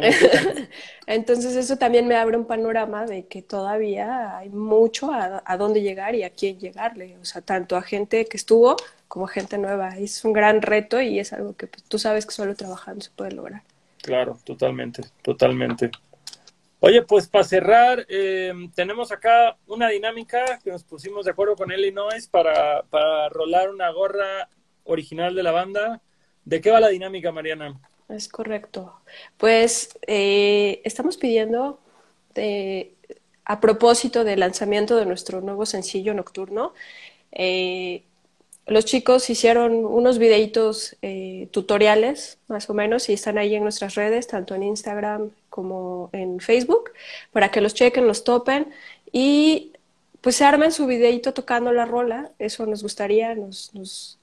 Entonces 1.06 1.54
eso 1.56 1.76
también 1.76 2.06
me 2.06 2.16
abre 2.16 2.36
un 2.36 2.46
panorama 2.46 3.04
de 3.04 3.26
que 3.26 3.42
todavía 3.42 4.38
hay 4.38 4.48
mucho 4.48 5.12
a, 5.12 5.42
a, 5.44 5.56
dónde 5.56 5.82
llegar 5.82 6.14
y 6.14 6.22
a 6.22 6.30
quién 6.30 6.58
llegarle. 6.58 7.16
O 7.20 7.24
sea, 7.24 7.42
tanto 7.42 7.76
a 7.76 7.82
gente 7.82 8.26
que 8.26 8.36
estuvo 8.36 8.76
como 9.08 9.24
a 9.26 9.28
gente 9.28 9.58
nueva. 9.58 9.96
Es 9.96 10.24
un 10.24 10.32
gran 10.32 10.62
reto 10.62 11.00
y 11.00 11.18
es 11.18 11.32
algo 11.32 11.56
que 11.56 11.66
pues, 11.66 11.82
tú 11.84 11.98
sabes 11.98 12.26
que 12.26 12.32
solo 12.32 12.54
trabajando 12.54 13.00
se 13.00 13.10
puede 13.10 13.32
lograr. 13.32 13.62
Claro, 14.02 14.38
totalmente, 14.44 15.02
totalmente. 15.22 15.90
Oye, 16.80 17.02
pues 17.02 17.26
para 17.26 17.42
cerrar, 17.42 18.06
eh, 18.08 18.52
tenemos 18.74 19.10
acá 19.10 19.56
una 19.66 19.88
dinámica 19.88 20.60
que 20.62 20.70
nos 20.70 20.84
pusimos 20.84 21.24
de 21.24 21.32
acuerdo 21.32 21.56
con 21.56 21.72
Illinois 21.72 22.28
para, 22.28 22.82
para 22.82 23.28
rolar 23.30 23.70
una 23.70 23.90
gorra 23.90 24.48
original 24.88 25.34
de 25.34 25.42
la 25.42 25.52
banda. 25.52 26.00
¿De 26.44 26.60
qué 26.60 26.70
va 26.70 26.80
la 26.80 26.88
dinámica, 26.88 27.30
Mariana? 27.30 27.78
Es 28.08 28.28
correcto. 28.28 28.94
Pues 29.36 29.98
eh, 30.06 30.80
estamos 30.84 31.16
pidiendo, 31.16 31.78
de, 32.34 32.94
a 33.44 33.60
propósito 33.60 34.24
del 34.24 34.40
lanzamiento 34.40 34.96
de 34.96 35.06
nuestro 35.06 35.40
nuevo 35.40 35.66
sencillo 35.66 36.14
nocturno, 36.14 36.72
eh, 37.32 38.02
los 38.66 38.84
chicos 38.84 39.30
hicieron 39.30 39.86
unos 39.86 40.18
videitos 40.18 40.96
eh, 41.00 41.48
tutoriales, 41.52 42.38
más 42.48 42.68
o 42.68 42.74
menos, 42.74 43.08
y 43.08 43.14
están 43.14 43.38
ahí 43.38 43.54
en 43.54 43.62
nuestras 43.62 43.94
redes, 43.94 44.26
tanto 44.26 44.54
en 44.54 44.62
Instagram 44.62 45.30
como 45.48 46.10
en 46.12 46.38
Facebook, 46.40 46.90
para 47.32 47.50
que 47.50 47.62
los 47.62 47.72
chequen, 47.72 48.06
los 48.06 48.24
topen 48.24 48.68
y 49.10 49.72
pues 50.20 50.36
se 50.36 50.44
armen 50.44 50.72
su 50.72 50.86
videito 50.86 51.32
tocando 51.32 51.72
la 51.72 51.86
rola. 51.86 52.30
Eso 52.38 52.66
nos 52.66 52.82
gustaría, 52.82 53.34
nos, 53.34 53.74
nos, 53.74 54.17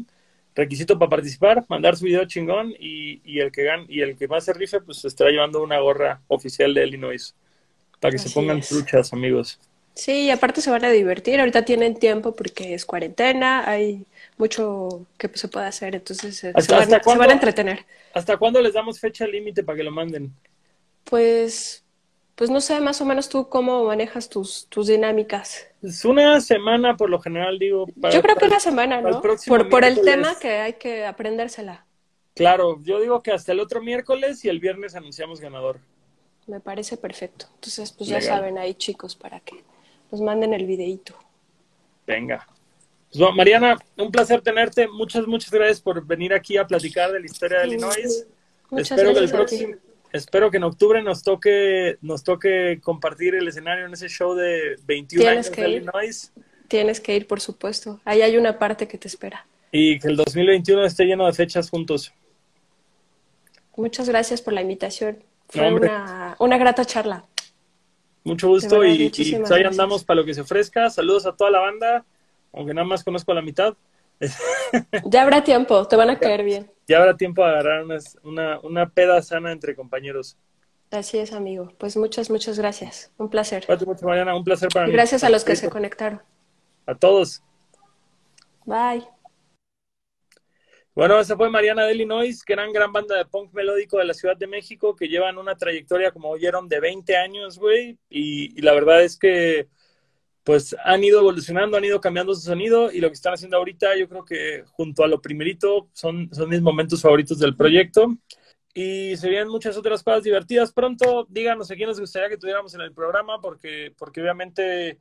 Requisito 0.56 0.98
para 0.98 1.10
participar, 1.10 1.66
mandar 1.68 1.98
su 1.98 2.06
video 2.06 2.24
chingón 2.26 2.74
y, 2.80 3.20
y 3.26 3.42
el 3.42 3.52
que 3.52 3.64
gan 3.64 3.86
y 3.90 4.00
el 4.00 4.16
que 4.16 4.30
más 4.30 4.46
se 4.46 4.54
rife, 4.54 4.80
pues 4.80 5.04
estará 5.04 5.30
llevando 5.32 5.62
una 5.62 5.80
gorra 5.80 6.22
oficial 6.30 6.74
de 6.74 6.88
Illinois. 6.88 7.36
Para 8.00 8.12
que 8.12 8.16
Así 8.16 8.30
se 8.30 8.34
pongan 8.34 8.60
es. 8.60 8.70
truchas, 8.70 9.12
amigos. 9.12 9.60
Sí, 9.96 10.26
y 10.26 10.30
aparte 10.30 10.60
se 10.60 10.70
van 10.70 10.84
a 10.84 10.92
divertir. 10.92 11.40
Ahorita 11.40 11.64
tienen 11.64 11.96
tiempo 11.96 12.36
porque 12.36 12.74
es 12.74 12.86
cuarentena, 12.86 13.68
hay 13.70 14.06
mucho 14.38 15.06
que 15.18 15.30
se 15.36 15.48
puede 15.48 15.68
hacer, 15.68 15.96
entonces 15.96 16.44
¿Hasta, 16.44 16.62
se, 16.62 16.72
van, 16.74 16.82
hasta 16.84 17.00
cuándo, 17.02 17.24
se, 17.24 17.28
van, 17.28 17.30
a 17.30 17.34
entretener. 17.34 17.86
¿Hasta 18.14 18.38
cuándo 18.38 18.62
les 18.62 18.74
damos 18.74 19.00
fecha 19.00 19.26
límite 19.26 19.64
para 19.64 19.78
que 19.78 19.84
lo 19.84 19.92
manden? 19.92 20.34
Pues, 21.06 21.84
pues 22.36 22.50
no 22.50 22.60
sé, 22.60 22.82
más 22.82 23.00
o 23.00 23.06
menos 23.06 23.30
tú 23.30 23.48
cómo 23.48 23.86
manejas 23.86 24.28
tus, 24.28 24.68
tus 24.68 24.88
dinámicas. 24.88 25.68
Es 25.82 26.04
una 26.04 26.42
semana 26.42 26.98
por 26.98 27.10
lo 27.10 27.22
general, 27.22 27.58
digo. 27.58 27.86
Para, 28.02 28.14
yo 28.14 28.22
creo 28.22 28.36
que 28.36 28.46
una 28.46 28.60
semana, 28.60 29.00
¿no? 29.00 29.22
Por, 29.22 29.70
por 29.70 29.86
el 29.86 30.02
tema 30.02 30.38
que 30.38 30.58
hay 30.58 30.74
que 30.74 31.06
aprendérsela. 31.06 31.86
Claro, 32.34 32.82
yo 32.84 33.00
digo 33.00 33.24
que 33.24 33.32
hasta 33.32 33.54
el 33.54 33.62
otro 33.62 33.82
miércoles 33.82 34.44
y 34.44 34.50
el 34.50 34.60
viernes 34.60 34.94
anunciamos 34.94 35.40
ganador. 35.40 35.80
Me 36.48 36.60
parece 36.60 36.98
perfecto. 36.98 37.48
Entonces, 37.56 37.94
pues 37.94 38.10
Legal. 38.10 38.24
ya 38.24 38.28
saben 38.28 38.58
ahí, 38.58 38.74
chicos, 38.74 39.16
para 39.16 39.40
que 39.40 39.64
nos 40.12 40.22
manden 40.22 40.54
el 40.54 40.66
videíto. 40.66 41.16
Venga, 42.08 42.48
pues, 43.18 43.36
Mariana, 43.36 43.78
un 43.98 44.12
placer 44.12 44.42
tenerte. 44.42 44.88
Muchas, 44.88 45.26
muchas 45.28 45.52
gracias 45.52 45.82
por 45.82 46.06
venir 46.06 46.34
aquí 46.34 46.58
a 46.58 46.68
platicar 46.68 47.12
de 47.12 47.20
la 47.20 47.26
historia 47.26 47.60
de 47.60 47.68
Illinois. 47.68 48.28
Muchas 48.70 48.92
espero 48.92 49.14
gracias 49.14 49.18
que 49.18 49.24
el 49.24 49.32
próximo, 49.32 49.76
espero 50.12 50.52
que 50.52 50.58
en 50.58 50.64
octubre 50.64 51.02
nos 51.02 51.24
toque, 51.24 51.98
nos 52.02 52.24
toque 52.24 52.80
compartir 52.84 53.36
el 53.36 53.48
escenario 53.48 53.86
en 53.86 53.94
ese 53.94 54.10
show 54.10 54.34
de 54.34 54.76
21 54.86 55.24
Tienes 55.24 55.46
años 55.46 55.50
que 55.56 55.62
de 55.62 55.70
ir. 55.70 55.76
Illinois. 55.78 56.34
Tienes 56.68 57.00
que 57.00 57.16
ir, 57.16 57.28
por 57.28 57.40
supuesto. 57.40 58.02
Ahí 58.06 58.22
hay 58.22 58.38
una 58.38 58.58
parte 58.58 58.88
que 58.88 58.98
te 58.98 59.08
espera. 59.08 59.46
Y 59.72 60.00
que 60.00 60.08
el 60.08 60.16
2021 60.16 60.86
esté 60.86 61.06
lleno 61.06 61.26
de 61.26 61.34
fechas 61.34 61.70
juntos. 61.70 62.12
Muchas 63.78 64.10
gracias 64.10 64.42
por 64.42 64.54
la 64.54 64.62
invitación. 64.62 65.24
Fue 65.50 65.70
no, 65.70 65.78
una, 65.78 66.36
una 66.40 66.58
grata 66.58 66.86
charla. 66.86 67.26
Mucho 68.26 68.50
gusto 68.50 68.80
verdad, 68.80 68.96
y, 68.96 69.12
y 69.16 69.36
pues 69.36 69.52
ahí 69.52 69.64
andamos 69.64 70.04
para 70.04 70.20
lo 70.20 70.26
que 70.26 70.34
se 70.34 70.42
ofrezca. 70.42 70.90
Saludos 70.90 71.26
a 71.26 71.34
toda 71.34 71.52
la 71.52 71.60
banda 71.60 72.06
aunque 72.56 72.74
nada 72.74 72.88
más 72.88 73.04
conozco 73.04 73.32
a 73.32 73.36
la 73.36 73.42
mitad. 73.42 73.76
Ya 75.06 75.24
habrá 75.24 75.44
tiempo, 75.44 75.88
te 75.88 75.96
van 75.96 76.10
a 76.10 76.18
caer 76.18 76.44
bien. 76.44 76.72
Ya 76.88 76.98
habrá 76.98 77.16
tiempo 77.16 77.44
de 77.44 77.50
agarrar 77.50 77.84
una, 77.84 77.98
una, 78.24 78.60
una, 78.60 78.90
peda 78.90 79.22
sana 79.22 79.52
entre 79.52 79.76
compañeros. 79.76 80.38
Así 80.92 81.18
es, 81.18 81.34
amigo. 81.34 81.74
Pues 81.78 81.98
muchas, 81.98 82.30
muchas 82.30 82.58
gracias. 82.58 83.12
Un 83.18 83.30
placer. 83.30 83.66
Gracias 83.68 83.88
mucho, 83.88 84.06
Mariana. 84.06 84.36
Un 84.36 84.44
placer 84.44 84.70
para 84.74 84.86
y 84.86 84.90
mí. 84.90 84.94
Gracias 84.94 85.24
a 85.24 85.30
los 85.30 85.44
que 85.44 85.56
se 85.56 85.70
conectaron. 85.70 86.22
A 86.86 86.96
todos. 86.96 87.44
Bye. 88.66 89.15
Bueno, 90.96 91.20
esa 91.20 91.36
fue 91.36 91.50
Mariana 91.50 91.84
de 91.84 91.94
Illinois, 91.94 92.42
gran, 92.46 92.72
gran 92.72 92.94
banda 92.94 93.18
de 93.18 93.26
punk 93.26 93.54
melódico 93.54 93.98
de 93.98 94.06
la 94.06 94.14
Ciudad 94.14 94.38
de 94.38 94.48
México, 94.48 94.96
que 94.96 95.10
llevan 95.10 95.38
una 95.38 95.58
trayectoria, 95.58 96.12
como 96.12 96.30
oyeron, 96.30 96.70
de 96.70 96.80
20 96.80 97.18
años, 97.18 97.60
güey. 97.60 98.00
Y, 98.10 98.62
la 98.62 98.74
verdad 98.74 99.04
es 99.04 99.18
que 99.18 99.68
pues 100.44 100.76
han 100.86 101.04
ido 101.04 101.20
evolucionando, 101.20 101.76
han 101.76 101.84
ido 101.84 102.00
cambiando 102.00 102.34
su 102.34 102.42
sonido 102.42 102.92
y 102.92 103.02
lo 103.02 103.10
que 103.10 103.16
están 103.16 103.34
haciendo 103.34 103.58
ahorita 103.58 103.98
yo 103.98 104.08
creo 104.08 104.24
que 104.24 104.64
junto 104.68 105.04
a 105.04 105.08
lo 105.08 105.20
primerito 105.20 105.90
son, 105.92 106.30
son 106.32 106.50
mis 106.50 106.62
momentos 106.62 107.02
favoritos 107.02 107.40
del 107.40 107.56
proyecto 107.56 108.16
y 108.74 109.18
se 109.18 109.28
vienen 109.28 109.48
muchas 109.48 109.76
otras 109.76 110.04
cosas 110.04 110.24
divertidas 110.24 110.72
pronto, 110.72 111.26
díganos 111.30 111.72
a 111.72 111.76
quién 111.76 111.90
les 111.90 112.00
gustaría 112.00 112.30
que 112.30 112.38
tuviéramos 112.38 112.76
en 112.76 112.82
el 112.82 112.94
programa 112.94 113.42
porque, 113.42 113.92
porque 113.98 114.22
obviamente 114.22 115.00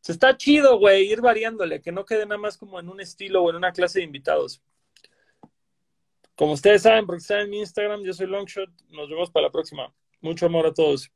se 0.00 0.12
está 0.12 0.36
chido, 0.38 0.78
güey, 0.78 1.12
ir 1.12 1.20
variándole, 1.20 1.82
que 1.82 1.92
no 1.92 2.06
quede 2.06 2.24
nada 2.24 2.38
más 2.38 2.56
como 2.56 2.80
en 2.80 2.88
un 2.88 3.00
estilo 3.02 3.42
o 3.42 3.50
en 3.50 3.56
una 3.56 3.72
clase 3.72 3.98
de 3.98 4.06
invitados. 4.06 4.62
Como 6.38 6.52
ustedes 6.52 6.82
saben, 6.82 7.04
porque 7.04 7.18
están 7.18 7.40
en 7.40 7.50
mi 7.50 7.58
Instagram, 7.58 8.04
yo 8.04 8.12
soy 8.12 8.28
Longshot. 8.28 8.70
Nos 8.90 9.10
vemos 9.10 9.28
para 9.28 9.46
la 9.46 9.50
próxima. 9.50 9.92
Mucho 10.20 10.46
amor 10.46 10.66
a 10.66 10.72
todos. 10.72 11.10